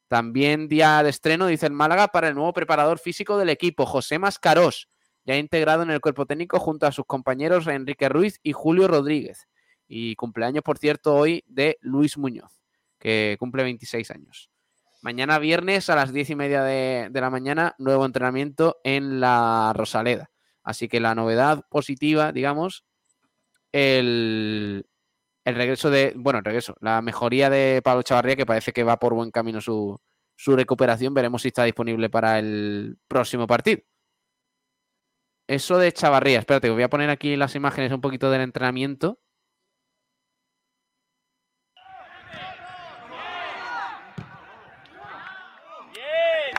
También 0.08 0.68
día 0.68 1.02
de 1.02 1.10
estreno, 1.10 1.46
dice 1.46 1.66
el 1.66 1.72
Málaga, 1.72 2.08
para 2.08 2.28
el 2.28 2.34
nuevo 2.34 2.52
preparador 2.52 2.98
físico 2.98 3.38
del 3.38 3.48
equipo, 3.48 3.86
José 3.86 4.18
Mascarós, 4.18 4.88
ya 5.24 5.36
integrado 5.36 5.82
en 5.82 5.90
el 5.90 6.00
cuerpo 6.00 6.26
técnico 6.26 6.58
junto 6.58 6.86
a 6.86 6.92
sus 6.92 7.04
compañeros 7.04 7.66
Enrique 7.66 8.08
Ruiz 8.08 8.40
y 8.42 8.52
Julio 8.52 8.88
Rodríguez. 8.88 9.48
Y 9.86 10.14
cumpleaños, 10.16 10.62
por 10.62 10.78
cierto, 10.78 11.14
hoy 11.14 11.44
de 11.46 11.76
Luis 11.80 12.16
Muñoz, 12.16 12.60
que 12.98 13.36
cumple 13.38 13.64
26 13.64 14.10
años. 14.10 14.50
Mañana 15.02 15.38
viernes 15.38 15.90
a 15.90 15.96
las 15.96 16.12
10 16.12 16.30
y 16.30 16.36
media 16.36 16.62
de, 16.62 17.08
de 17.10 17.20
la 17.20 17.30
mañana, 17.30 17.74
nuevo 17.78 18.04
entrenamiento 18.04 18.78
en 18.84 19.18
la 19.20 19.72
Rosaleda. 19.74 20.30
Así 20.62 20.88
que 20.88 21.00
la 21.00 21.14
novedad 21.14 21.64
positiva, 21.70 22.32
digamos, 22.32 22.84
el, 23.72 24.86
el 25.44 25.54
regreso 25.54 25.90
de, 25.90 26.12
bueno, 26.16 26.38
el 26.40 26.44
regreso, 26.44 26.76
la 26.80 27.02
mejoría 27.02 27.50
de 27.50 27.80
Pablo 27.82 28.02
Chavarría, 28.02 28.36
que 28.36 28.46
parece 28.46 28.72
que 28.72 28.84
va 28.84 28.98
por 28.98 29.14
buen 29.14 29.30
camino 29.30 29.60
su, 29.60 29.98
su 30.36 30.54
recuperación. 30.56 31.14
Veremos 31.14 31.42
si 31.42 31.48
está 31.48 31.64
disponible 31.64 32.10
para 32.10 32.38
el 32.38 32.98
próximo 33.08 33.46
partido. 33.46 33.82
Eso 35.50 35.78
de 35.78 35.90
Chavarría, 35.92 36.38
espérate, 36.38 36.70
voy 36.70 36.84
a 36.84 36.88
poner 36.88 37.10
aquí 37.10 37.34
las 37.34 37.56
imágenes 37.56 37.90
un 37.90 38.00
poquito 38.00 38.30
del 38.30 38.42
entrenamiento. 38.42 39.18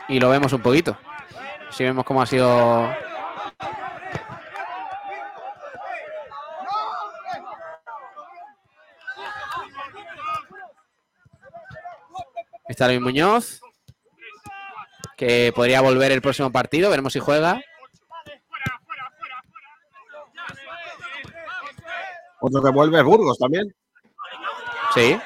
Y 0.08 0.20
lo 0.20 0.28
vemos 0.28 0.52
un 0.52 0.60
poquito. 0.60 0.98
Si 1.70 1.84
vemos 1.84 2.04
cómo 2.04 2.20
ha 2.20 2.26
sido 2.26 2.94
Está 12.68 12.88
Luis 12.88 13.00
Muñoz, 13.00 13.62
que 15.16 15.50
podría 15.56 15.80
volver 15.80 16.12
el 16.12 16.20
próximo 16.20 16.52
partido. 16.52 16.90
Veremos 16.90 17.14
si 17.14 17.20
juega. 17.20 17.62
Otro 22.42 22.60
que 22.60 22.70
vuelve 22.70 22.98
es 22.98 23.04
Burgos 23.04 23.38
también. 23.38 23.72
Sí. 24.94 25.16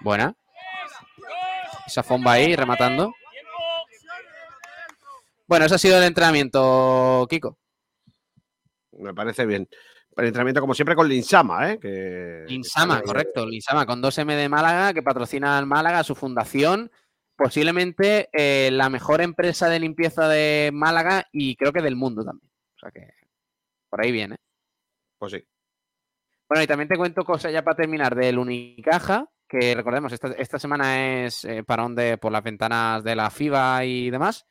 Buena. 0.00 0.36
Esa 1.86 2.02
fomba 2.02 2.32
ahí 2.32 2.54
rematando. 2.54 3.14
Bueno, 5.46 5.64
eso 5.64 5.76
ha 5.76 5.78
sido 5.78 5.96
el 5.96 6.04
entrenamiento, 6.04 7.26
Kiko. 7.30 7.58
Me 8.92 9.14
parece 9.14 9.46
bien. 9.46 9.66
El 10.16 10.26
entrenamiento, 10.26 10.60
como 10.60 10.74
siempre, 10.74 10.94
con 10.94 11.08
Linsama, 11.08 11.70
¿eh? 11.70 11.78
Que, 11.80 12.44
Linsama, 12.46 13.02
correcto. 13.02 13.46
Linsama 13.46 13.86
con 13.86 14.02
2M 14.02 14.36
de 14.36 14.48
Málaga, 14.48 14.92
que 14.92 15.02
patrocina 15.02 15.56
al 15.56 15.66
Málaga, 15.66 16.04
su 16.04 16.14
fundación. 16.14 16.90
Posiblemente 17.36 18.28
eh, 18.32 18.70
la 18.70 18.88
mejor 18.88 19.20
empresa 19.20 19.68
de 19.68 19.80
limpieza 19.80 20.28
de 20.28 20.70
Málaga 20.72 21.26
y 21.32 21.56
creo 21.56 21.72
que 21.72 21.82
del 21.82 21.96
mundo 21.96 22.24
también. 22.24 22.50
O 22.76 22.78
sea 22.78 22.90
que 22.90 23.12
por 23.90 24.04
ahí 24.04 24.12
viene. 24.12 24.36
Pues 25.18 25.32
sí. 25.32 25.44
Bueno, 26.48 26.62
y 26.62 26.66
también 26.66 26.88
te 26.88 26.96
cuento 26.96 27.24
cosas 27.24 27.52
ya 27.52 27.64
para 27.64 27.76
terminar 27.76 28.14
del 28.14 28.38
Unicaja, 28.38 29.30
que 29.48 29.74
recordemos, 29.74 30.12
esta, 30.12 30.28
esta 30.32 30.58
semana 30.58 31.24
es 31.24 31.44
eh, 31.44 31.64
parón 31.64 31.94
de, 31.94 32.18
por 32.18 32.32
las 32.32 32.42
ventanas 32.42 33.02
de 33.02 33.16
la 33.16 33.30
FIBA 33.30 33.84
y 33.84 34.10
demás. 34.10 34.46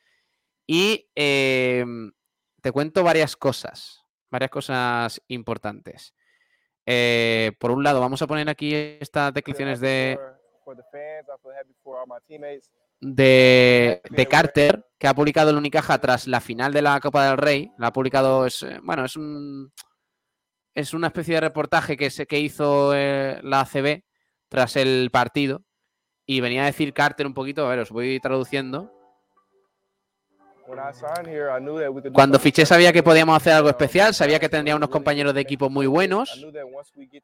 Y 0.66 1.08
eh, 1.14 1.84
te 2.60 2.72
cuento 2.72 3.02
varias 3.02 3.36
cosas, 3.36 4.02
varias 4.30 4.50
cosas 4.50 5.22
importantes. 5.28 6.14
Eh, 6.86 7.52
por 7.58 7.70
un 7.70 7.82
lado, 7.82 8.00
vamos 8.00 8.22
a 8.22 8.26
poner 8.26 8.48
aquí 8.48 8.74
estas 8.74 9.32
declaraciones 9.32 9.80
de, 9.80 10.18
de, 13.00 14.00
de 14.10 14.26
Carter, 14.26 14.86
que 14.98 15.06
ha 15.06 15.14
publicado 15.14 15.50
el 15.50 15.56
Unicaja 15.56 15.98
tras 15.98 16.26
la 16.26 16.40
final 16.40 16.72
de 16.72 16.82
la 16.82 16.98
Copa 17.00 17.28
del 17.28 17.38
Rey. 17.38 17.70
La 17.78 17.88
ha 17.88 17.92
publicado, 17.92 18.46
es, 18.46 18.62
eh, 18.62 18.78
bueno, 18.82 19.04
es 19.04 19.16
un 19.16 19.72
es 20.74 20.92
una 20.92 21.08
especie 21.08 21.34
de 21.34 21.40
reportaje 21.40 21.96
que, 21.96 22.10
se, 22.10 22.26
que 22.26 22.40
hizo 22.40 22.94
eh, 22.94 23.38
la 23.42 23.60
ACB 23.60 24.02
tras 24.48 24.76
el 24.76 25.10
partido. 25.12 25.64
Y 26.26 26.40
venía 26.40 26.62
a 26.62 26.66
decir 26.66 26.92
Carter 26.92 27.26
un 27.26 27.34
poquito, 27.34 27.64
a 27.64 27.70
ver, 27.70 27.80
os 27.80 27.90
voy 27.90 28.18
traduciendo. 28.18 28.92
Cuando 32.12 32.38
fiché 32.38 32.64
sabía 32.64 32.92
que 32.92 33.02
podíamos 33.02 33.36
hacer 33.36 33.52
algo 33.52 33.68
especial, 33.68 34.14
sabía 34.14 34.40
que 34.40 34.48
tendría 34.48 34.76
unos 34.76 34.88
compañeros 34.88 35.34
de 35.34 35.40
equipo 35.40 35.68
muy 35.68 35.86
buenos, 35.86 36.46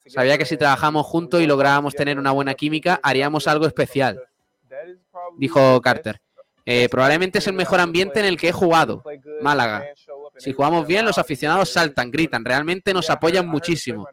sabía 0.06 0.36
que 0.36 0.44
si 0.44 0.56
trabajamos 0.56 1.06
juntos 1.06 1.40
y 1.40 1.46
lográbamos 1.46 1.94
tener 1.94 2.18
una 2.18 2.32
buena 2.32 2.54
química, 2.54 3.00
haríamos 3.02 3.48
algo 3.48 3.66
especial, 3.66 4.22
dijo 5.38 5.80
Carter. 5.80 6.20
Eh, 6.66 6.88
probablemente 6.90 7.38
es 7.38 7.46
el 7.46 7.54
mejor 7.54 7.80
ambiente 7.80 8.20
en 8.20 8.26
el 8.26 8.36
que 8.36 8.48
he 8.48 8.52
jugado, 8.52 9.02
Málaga. 9.40 9.86
Si 10.36 10.52
jugamos 10.52 10.86
bien, 10.86 11.04
los 11.04 11.18
aficionados 11.18 11.70
saltan, 11.70 12.10
gritan, 12.10 12.44
realmente 12.44 12.92
nos 12.92 13.10
apoyan 13.10 13.48
muchísimo. 13.48 14.08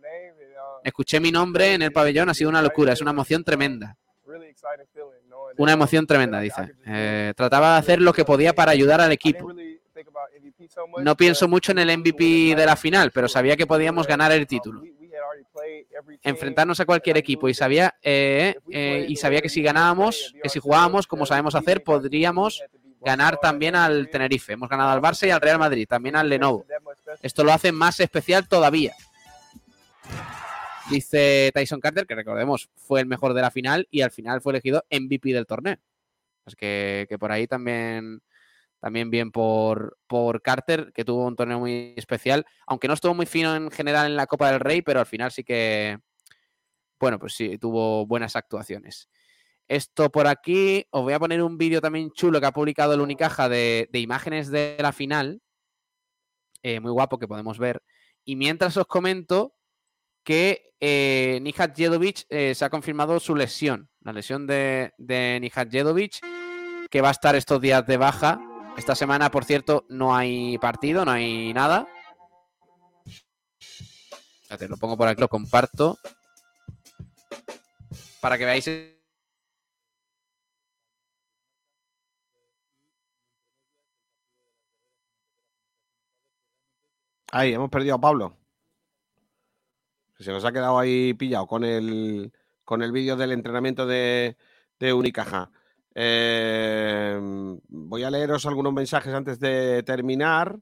Escuché 0.84 1.20
mi 1.20 1.32
nombre 1.32 1.74
en 1.74 1.82
el 1.82 1.92
pabellón, 1.92 2.30
ha 2.30 2.34
sido 2.34 2.50
una 2.50 2.62
locura, 2.62 2.94
es 2.94 3.02
una 3.02 3.12
emoción 3.12 3.44
tremenda. 3.44 3.98
Una 5.58 5.74
emoción 5.74 6.06
tremenda, 6.06 6.40
dice. 6.40 6.74
Eh, 6.86 7.34
trataba 7.36 7.74
de 7.74 7.80
hacer 7.80 8.02
lo 8.02 8.14
que 8.14 8.26
podía 8.26 8.54
para 8.54 8.72
ayudar 8.72 9.02
al 9.02 9.12
equipo. 9.12 9.52
No 11.00 11.16
pienso 11.16 11.48
mucho 11.48 11.72
en 11.72 11.80
el 11.80 11.98
MVP 11.98 12.56
de 12.56 12.66
la 12.66 12.76
final, 12.76 13.12
pero 13.12 13.28
sabía 13.28 13.56
que 13.56 13.68
podíamos 13.68 14.08
ganar 14.08 14.32
el 14.32 14.48
título. 14.48 14.82
Enfrentarnos 16.24 16.80
a 16.80 16.86
cualquier 16.86 17.18
equipo 17.18 17.50
y 17.50 17.54
sabía, 17.54 17.96
eh, 18.02 18.56
eh, 18.70 19.06
y 19.08 19.16
sabía 19.16 19.42
que 19.42 19.50
si 19.50 19.62
ganábamos, 19.62 20.36
que 20.42 20.50
si 20.50 20.60
jugábamos 20.60 21.08
como 21.08 21.26
sabemos 21.26 21.56
hacer, 21.56 21.84
podríamos 21.84 22.64
ganar 23.02 23.38
también 23.38 23.76
al 23.76 24.10
Tenerife. 24.10 24.54
Hemos 24.54 24.70
ganado 24.70 24.92
al 24.92 25.02
Barça 25.02 25.28
y 25.28 25.32
al 25.32 25.42
Real 25.42 25.60
Madrid, 25.60 25.88
también 25.88 26.16
al 26.16 26.30
Lenovo. 26.30 26.66
Esto 27.22 27.44
lo 27.44 27.54
hace 27.54 27.72
más 27.72 28.00
especial 28.00 28.48
todavía. 28.48 28.94
Dice 30.90 31.52
Tyson 31.54 31.80
Carter, 31.80 32.08
que 32.08 32.16
recordemos, 32.16 32.70
fue 32.76 33.02
el 33.02 33.08
mejor 33.08 33.34
de 33.34 33.42
la 33.42 33.52
final 33.52 33.88
y 33.92 34.02
al 34.02 34.12
final 34.12 34.42
fue 34.42 34.54
elegido 34.54 34.86
MVP 34.90 35.34
del 35.34 35.46
torneo. 35.46 35.78
Así 36.46 36.56
que, 36.56 37.06
que 37.10 37.20
por 37.20 37.32
ahí 37.32 37.46
también, 37.46 38.22
también 38.80 39.10
bien 39.10 39.32
por, 39.32 39.98
por 40.08 40.42
Carter, 40.42 40.94
que 40.94 41.04
tuvo 41.04 41.26
un 41.26 41.36
torneo 41.36 41.60
muy 41.60 41.94
especial, 41.98 42.46
aunque 42.66 42.88
no 42.88 42.94
estuvo 42.94 43.14
muy 43.14 43.26
fino 43.26 43.56
en 43.56 43.70
general 43.70 44.08
en 44.08 44.16
la 44.16 44.28
Copa 44.28 44.52
del 44.52 44.62
Rey, 44.62 44.82
pero 44.82 45.02
al 45.02 45.06
final 45.06 45.32
sí 45.32 45.44
que, 45.44 46.00
bueno, 47.00 47.20
pues 47.20 47.34
sí, 47.34 47.58
tuvo 47.58 48.06
buenas 48.06 48.36
actuaciones. 48.36 49.10
Esto 49.68 50.10
por 50.10 50.28
aquí, 50.28 50.86
os 50.92 51.04
voy 51.04 51.14
a 51.14 51.20
poner 51.20 51.44
un 51.44 51.58
vídeo 51.58 51.82
también 51.82 52.12
chulo 52.12 52.40
que 52.40 52.46
ha 52.46 52.54
publicado 52.54 52.94
el 52.94 53.02
Unicaja 53.02 53.50
de, 53.50 53.90
de 53.92 54.00
imágenes 54.00 54.50
de 54.50 54.78
la 54.80 54.94
final, 54.94 55.42
eh, 56.64 56.80
muy 56.80 56.92
guapo 56.92 57.20
que 57.20 57.28
podemos 57.28 57.60
ver. 57.60 57.84
Y 58.24 58.38
mientras 58.38 58.78
os 58.78 58.88
comento 58.88 59.57
que 60.28 60.74
eh, 60.82 61.40
Nihat 61.42 61.74
Jedovic 61.74 62.26
eh, 62.28 62.54
se 62.54 62.66
ha 62.66 62.70
confirmado 62.70 63.18
su 63.18 63.34
lesión, 63.34 63.90
la 64.02 64.12
lesión 64.12 64.46
de, 64.46 64.92
de 64.98 65.40
Nihat 65.40 65.72
Jedovic, 65.72 66.20
que 66.90 67.00
va 67.00 67.08
a 67.08 67.12
estar 67.12 67.34
estos 67.38 67.62
días 67.62 67.88
de 67.88 67.96
baja. 67.96 68.38
Esta 68.78 68.94
semana, 68.94 69.32
por 69.32 69.46
cierto, 69.46 69.86
no 69.88 70.14
hay 70.14 70.58
partido, 70.58 71.06
no 71.06 71.12
hay 71.12 71.54
nada. 71.54 71.88
Espérate, 74.42 74.68
lo 74.68 74.76
pongo 74.76 74.98
por 74.98 75.08
aquí, 75.08 75.22
lo 75.22 75.30
comparto. 75.30 75.98
Para 78.20 78.38
que 78.38 78.44
veáis 78.44 78.70
Ahí, 87.32 87.54
hemos 87.54 87.70
perdido 87.70 87.96
a 87.96 88.02
Pablo. 88.02 88.47
Se 90.20 90.32
nos 90.32 90.44
ha 90.46 90.52
quedado 90.52 90.80
ahí 90.80 91.14
pillado 91.14 91.48
con 91.48 91.64
el, 91.64 92.32
con 92.64 92.82
el 92.82 92.92
vídeo 92.92 93.16
del 93.16 93.32
entrenamiento 93.32 93.86
de, 93.86 94.38
de 94.80 94.94
Unicaja. 94.94 95.52
Eh, 95.94 97.20
voy 97.68 98.04
a 98.04 98.12
leeros 98.12 98.46
algunos 98.46 98.74
mensajes 98.74 99.14
antes 99.14 99.40
de 99.40 99.84
terminar. 99.84 100.60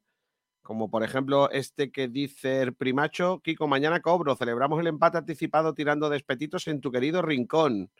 Como 0.62 0.90
por 0.90 1.04
ejemplo 1.04 1.52
este 1.52 1.92
que 1.92 2.08
dice 2.08 2.62
el 2.64 2.74
primacho, 2.74 3.40
Kiko, 3.44 3.68
mañana 3.68 4.00
cobro, 4.00 4.36
celebramos 4.36 4.80
el 4.80 4.88
empate 4.88 5.20
anticipado 5.20 5.76
tirando 5.76 6.10
despetitos 6.10 6.68
en 6.68 6.82
tu 6.82 6.92
querido 6.92 7.22
rincón. 7.22 7.92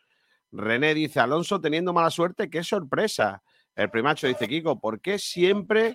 René 0.50 0.94
dice, 0.94 1.20
Alonso 1.20 1.60
teniendo 1.60 1.92
mala 1.92 2.10
suerte, 2.10 2.50
qué 2.50 2.64
sorpresa. 2.64 3.42
El 3.76 3.90
primacho 3.90 4.26
dice, 4.26 4.48
Kiko, 4.48 4.80
¿por 4.80 5.02
qué 5.02 5.18
siempre 5.18 5.94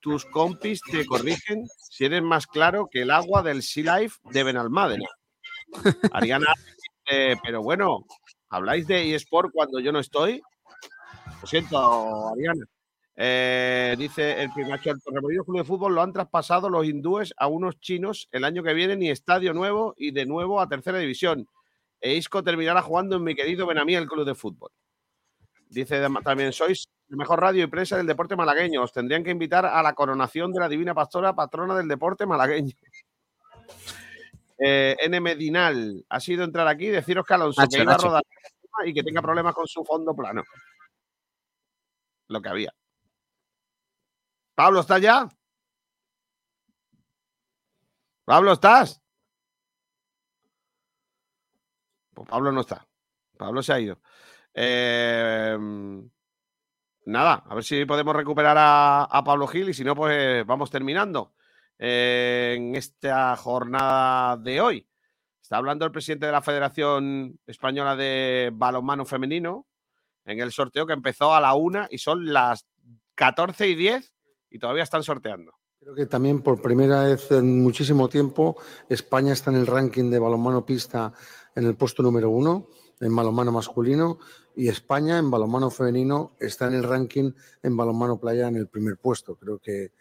tus 0.00 0.26
compis 0.26 0.82
te 0.82 1.06
corrigen 1.06 1.66
si 1.78 2.04
eres 2.04 2.22
más 2.22 2.46
claro 2.46 2.88
que 2.90 3.02
el 3.02 3.10
agua 3.10 3.42
del 3.42 3.62
Sea 3.62 3.98
Life 3.98 4.18
de 4.24 4.44
Benalmádena? 4.44 5.08
Ariana 6.12 6.52
dice, 7.06 7.36
pero 7.42 7.62
bueno, 7.62 8.04
¿habláis 8.50 8.86
de 8.86 9.14
eSport 9.14 9.50
cuando 9.50 9.80
yo 9.80 9.92
no 9.92 9.98
estoy? 9.98 10.42
Lo 11.40 11.46
siento, 11.46 12.28
Ariana. 12.28 12.66
Eh, 13.16 13.94
dice 13.98 14.42
el 14.42 14.52
primacho, 14.52 14.90
el 14.90 15.02
Torremolinos 15.02 15.46
Club 15.46 15.58
de 15.58 15.64
Fútbol 15.64 15.94
lo 15.94 16.02
han 16.02 16.12
traspasado 16.12 16.68
los 16.68 16.86
hindúes 16.86 17.32
a 17.38 17.46
unos 17.46 17.80
chinos 17.80 18.28
el 18.30 18.44
año 18.44 18.62
que 18.62 18.74
viene, 18.74 18.96
ni 18.96 19.08
estadio 19.08 19.54
nuevo 19.54 19.94
y 19.96 20.10
de 20.10 20.26
nuevo 20.26 20.60
a 20.60 20.68
tercera 20.68 20.98
división. 20.98 21.46
E 21.98 22.14
Isco 22.14 22.42
terminará 22.42 22.82
jugando 22.82 23.16
en 23.16 23.24
mi 23.24 23.34
querido 23.34 23.66
Benamí, 23.66 23.94
el 23.94 24.06
Club 24.06 24.26
de 24.26 24.34
Fútbol. 24.34 24.70
Dice 25.72 26.06
también, 26.22 26.52
sois 26.52 26.86
el 27.08 27.16
mejor 27.16 27.40
radio 27.40 27.64
y 27.64 27.66
prensa 27.66 27.96
del 27.96 28.06
deporte 28.06 28.36
malagueño. 28.36 28.82
Os 28.82 28.92
tendrían 28.92 29.24
que 29.24 29.30
invitar 29.30 29.64
a 29.64 29.82
la 29.82 29.94
coronación 29.94 30.52
de 30.52 30.60
la 30.60 30.68
Divina 30.68 30.92
Pastora, 30.92 31.34
patrona 31.34 31.74
del 31.74 31.88
deporte 31.88 32.26
malagueño. 32.26 32.72
Eh, 34.64 34.96
N. 35.00 35.20
Medinal, 35.20 36.04
ha 36.08 36.20
sido 36.20 36.44
entrar 36.44 36.68
aquí 36.68 36.86
y 36.86 36.90
deciros 36.90 37.26
que 37.26 37.34
Alonso 37.34 37.60
Nacho, 37.60 37.78
que 37.78 37.82
iba 37.82 37.94
a 37.94 37.98
rodar 37.98 38.22
y 38.84 38.94
que 38.94 39.02
tenga 39.02 39.20
problemas 39.20 39.56
con 39.56 39.66
su 39.66 39.84
fondo 39.84 40.14
plano. 40.14 40.44
Lo 42.28 42.40
que 42.40 42.48
había. 42.48 42.72
Pablo, 44.54 44.78
¿estás 44.78 45.00
ya? 45.00 45.28
Pablo, 48.24 48.52
¿estás? 48.52 49.02
Pues 52.14 52.28
Pablo 52.28 52.52
no 52.52 52.60
está. 52.60 52.86
Pablo 53.36 53.64
se 53.64 53.72
ha 53.72 53.80
ido. 53.80 53.98
Eh, 54.54 55.56
nada, 57.06 57.44
a 57.46 57.54
ver 57.54 57.64
si 57.64 57.84
podemos 57.84 58.14
recuperar 58.14 58.56
a, 58.58 59.04
a 59.04 59.24
Pablo 59.24 59.46
Gil 59.46 59.68
y 59.68 59.74
si 59.74 59.84
no, 59.84 59.94
pues 59.94 60.46
vamos 60.46 60.70
terminando 60.70 61.34
eh, 61.84 62.54
en 62.56 62.76
esta 62.76 63.36
jornada 63.36 64.36
de 64.36 64.60
hoy. 64.60 64.88
Está 65.40 65.56
hablando 65.56 65.84
el 65.84 65.90
presidente 65.90 66.26
de 66.26 66.32
la 66.32 66.40
Federación 66.40 67.40
Española 67.44 67.96
de 67.96 68.50
Balonmano 68.52 69.04
Femenino 69.04 69.66
en 70.24 70.38
el 70.38 70.52
sorteo 70.52 70.86
que 70.86 70.92
empezó 70.92 71.34
a 71.34 71.40
la 71.40 71.54
una 71.54 71.88
y 71.90 71.98
son 71.98 72.32
las 72.32 72.66
14 73.16 73.66
y 73.68 73.74
10 73.74 74.12
y 74.50 74.58
todavía 74.60 74.84
están 74.84 75.02
sorteando. 75.02 75.52
Creo 75.80 75.96
que 75.96 76.06
también 76.06 76.42
por 76.42 76.62
primera 76.62 77.02
vez 77.02 77.32
en 77.32 77.60
muchísimo 77.62 78.08
tiempo 78.08 78.56
España 78.88 79.32
está 79.32 79.50
en 79.50 79.56
el 79.56 79.66
ranking 79.66 80.10
de 80.10 80.20
balonmano 80.20 80.64
pista 80.64 81.12
en 81.56 81.66
el 81.66 81.74
puesto 81.74 82.02
número 82.04 82.30
uno, 82.30 82.68
en 83.00 83.16
balonmano 83.16 83.50
masculino, 83.50 84.20
y 84.54 84.68
España 84.68 85.18
en 85.18 85.30
balonmano 85.30 85.70
femenino 85.70 86.36
está 86.40 86.66
en 86.66 86.74
el 86.74 86.82
ranking 86.82 87.32
en 87.62 87.76
balonmano 87.76 88.18
playa 88.18 88.48
en 88.48 88.56
el 88.56 88.68
primer 88.68 88.96
puesto. 88.96 89.36
Creo 89.36 89.58
que 89.58 89.92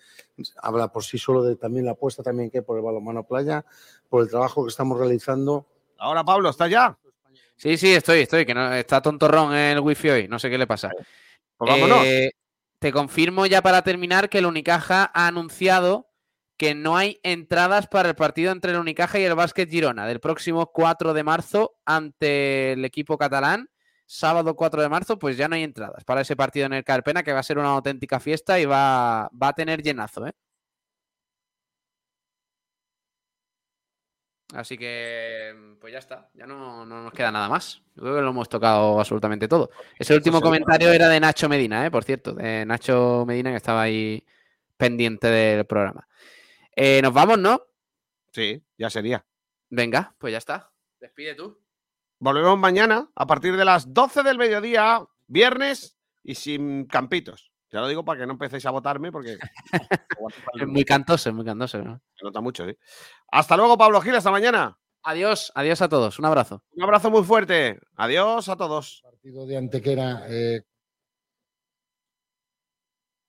habla 0.62 0.92
por 0.92 1.04
sí 1.04 1.18
solo 1.18 1.44
de 1.44 1.56
también 1.56 1.86
la 1.86 1.92
apuesta 1.92 2.24
también 2.24 2.50
que 2.50 2.60
hay 2.60 2.64
por 2.64 2.78
el 2.78 2.84
balonmano 2.84 3.24
playa, 3.24 3.66
por 4.10 4.24
el 4.24 4.30
trabajo 4.30 4.64
que 4.64 4.70
estamos 4.70 4.98
realizando. 4.98 5.68
Ahora, 5.98 6.24
Pablo, 6.24 6.50
¿está 6.50 6.68
ya? 6.68 6.98
Sí, 7.56 7.78
sí, 7.78 7.94
estoy, 7.94 8.22
estoy, 8.22 8.46
que 8.46 8.54
no, 8.54 8.74
está 8.74 9.02
tontorrón 9.02 9.54
el 9.54 9.80
wifi 9.80 10.10
hoy, 10.10 10.28
no 10.28 10.40
sé 10.40 10.50
qué 10.50 10.58
le 10.58 10.68
pasa. 10.68 10.90
Pues 11.58 11.72
vámonos. 11.72 12.04
Eh, 12.06 12.32
te 12.80 12.92
confirmo 12.92 13.46
ya 13.46 13.62
para 13.62 13.84
terminar 13.84 14.30
que 14.30 14.40
el 14.40 14.48
Unicaja 14.48 15.12
ha 15.14 15.28
anunciado 15.28 16.12
que 16.62 16.76
no 16.76 16.96
hay 16.96 17.20
entradas 17.24 17.88
para 17.88 18.10
el 18.10 18.14
partido 18.14 18.52
entre 18.52 18.72
el 18.72 18.78
Unicaja 18.78 19.20
y 19.20 19.24
el 19.24 19.34
Básquet 19.34 19.68
Girona 19.68 20.06
del 20.06 20.20
próximo 20.20 20.72
4 20.72 21.16
de 21.16 21.24
marzo 21.24 21.74
ante 21.86 22.74
el 22.74 22.86
equipo 22.86 23.18
catalán. 23.18 23.71
Sábado 24.14 24.58
4 24.58 24.82
de 24.82 24.90
marzo, 24.90 25.18
pues 25.18 25.38
ya 25.38 25.48
no 25.48 25.56
hay 25.56 25.64
entradas 25.64 26.04
para 26.04 26.20
ese 26.20 26.36
partido 26.36 26.66
en 26.66 26.74
el 26.74 26.84
Carpena, 26.84 27.24
que 27.24 27.32
va 27.32 27.40
a 27.40 27.44
ser 27.44 27.58
una 27.58 27.70
auténtica 27.70 28.20
fiesta 28.20 28.60
y 28.60 28.66
va, 28.66 29.30
va 29.30 29.48
a 29.48 29.54
tener 29.54 29.82
llenazo, 29.82 30.28
¿eh? 30.28 30.34
Así 34.54 34.78
que, 34.78 35.78
pues 35.80 35.94
ya 35.94 36.00
está, 36.00 36.30
ya 36.34 36.46
no, 36.46 36.86
no 36.86 37.04
nos 37.04 37.14
queda 37.14 37.32
nada 37.32 37.48
más. 37.48 37.82
Yo 37.96 38.02
creo 38.04 38.16
que 38.18 38.22
lo 38.22 38.32
hemos 38.32 38.50
tocado 38.50 39.00
absolutamente 39.00 39.48
todo. 39.48 39.72
Ese 39.98 40.14
último 40.14 40.40
sí. 40.40 40.44
comentario 40.44 40.92
era 40.92 41.08
de 41.08 41.22
Nacho 41.22 41.48
Medina, 41.48 41.86
¿eh? 41.86 41.90
por 41.90 42.04
cierto, 42.04 42.34
de 42.34 42.66
Nacho 42.66 43.24
Medina 43.26 43.52
que 43.52 43.58
estaba 43.58 43.84
ahí 43.84 44.26
pendiente 44.76 45.28
del 45.28 45.66
programa. 45.66 46.06
Eh, 46.76 47.02
Nos 47.02 47.14
vamos, 47.14 47.40
¿no? 47.40 47.62
Sí, 48.34 48.62
ya 48.78 48.90
sería. 48.90 49.26
Venga, 49.70 50.14
pues 50.18 50.34
ya 50.34 50.40
está. 50.40 50.70
Despide 51.00 51.34
tú. 51.34 51.61
Volvemos 52.22 52.56
mañana 52.56 53.10
a 53.16 53.26
partir 53.26 53.58
de 53.58 53.66
las 53.66 53.96
12 53.96 54.22
del 54.22 54.38
mediodía, 54.38 55.04
viernes 55.26 55.98
y 56.24 56.36
sin 56.36 56.86
campitos. 56.86 57.52
Ya 57.72 57.82
lo 57.82 57.88
digo 57.88 58.06
para 58.06 58.20
que 58.20 58.28
no 58.28 58.34
empecéis 58.34 58.64
a 58.68 58.70
votarme 58.70 59.12
porque 59.12 59.40
Es 60.54 60.68
muy 60.68 60.86
cantoso, 60.86 61.30
es 61.30 61.36
muy 61.36 61.44
cantoso. 61.44 61.80
¿no? 61.80 62.00
se 62.14 62.24
nota 62.24 62.40
mucho, 62.40 62.64
¿sí? 62.68 62.78
Hasta 63.32 63.58
luego, 63.58 63.76
Pablo 63.76 64.00
Gil, 64.02 64.16
hasta 64.16 64.30
mañana. 64.30 64.78
Adiós, 65.02 65.52
adiós 65.56 65.82
a 65.82 65.90
todos. 65.90 66.20
Un 66.20 66.26
abrazo. 66.26 66.64
Un 66.76 66.84
abrazo 66.84 67.10
muy 67.10 67.24
fuerte. 67.24 67.80
Adiós 67.96 68.50
a 68.50 68.56
todos. 68.56 69.02
partido 69.04 69.48
de 69.48 69.58
Antequera 69.58 70.22
eh, 70.30 70.62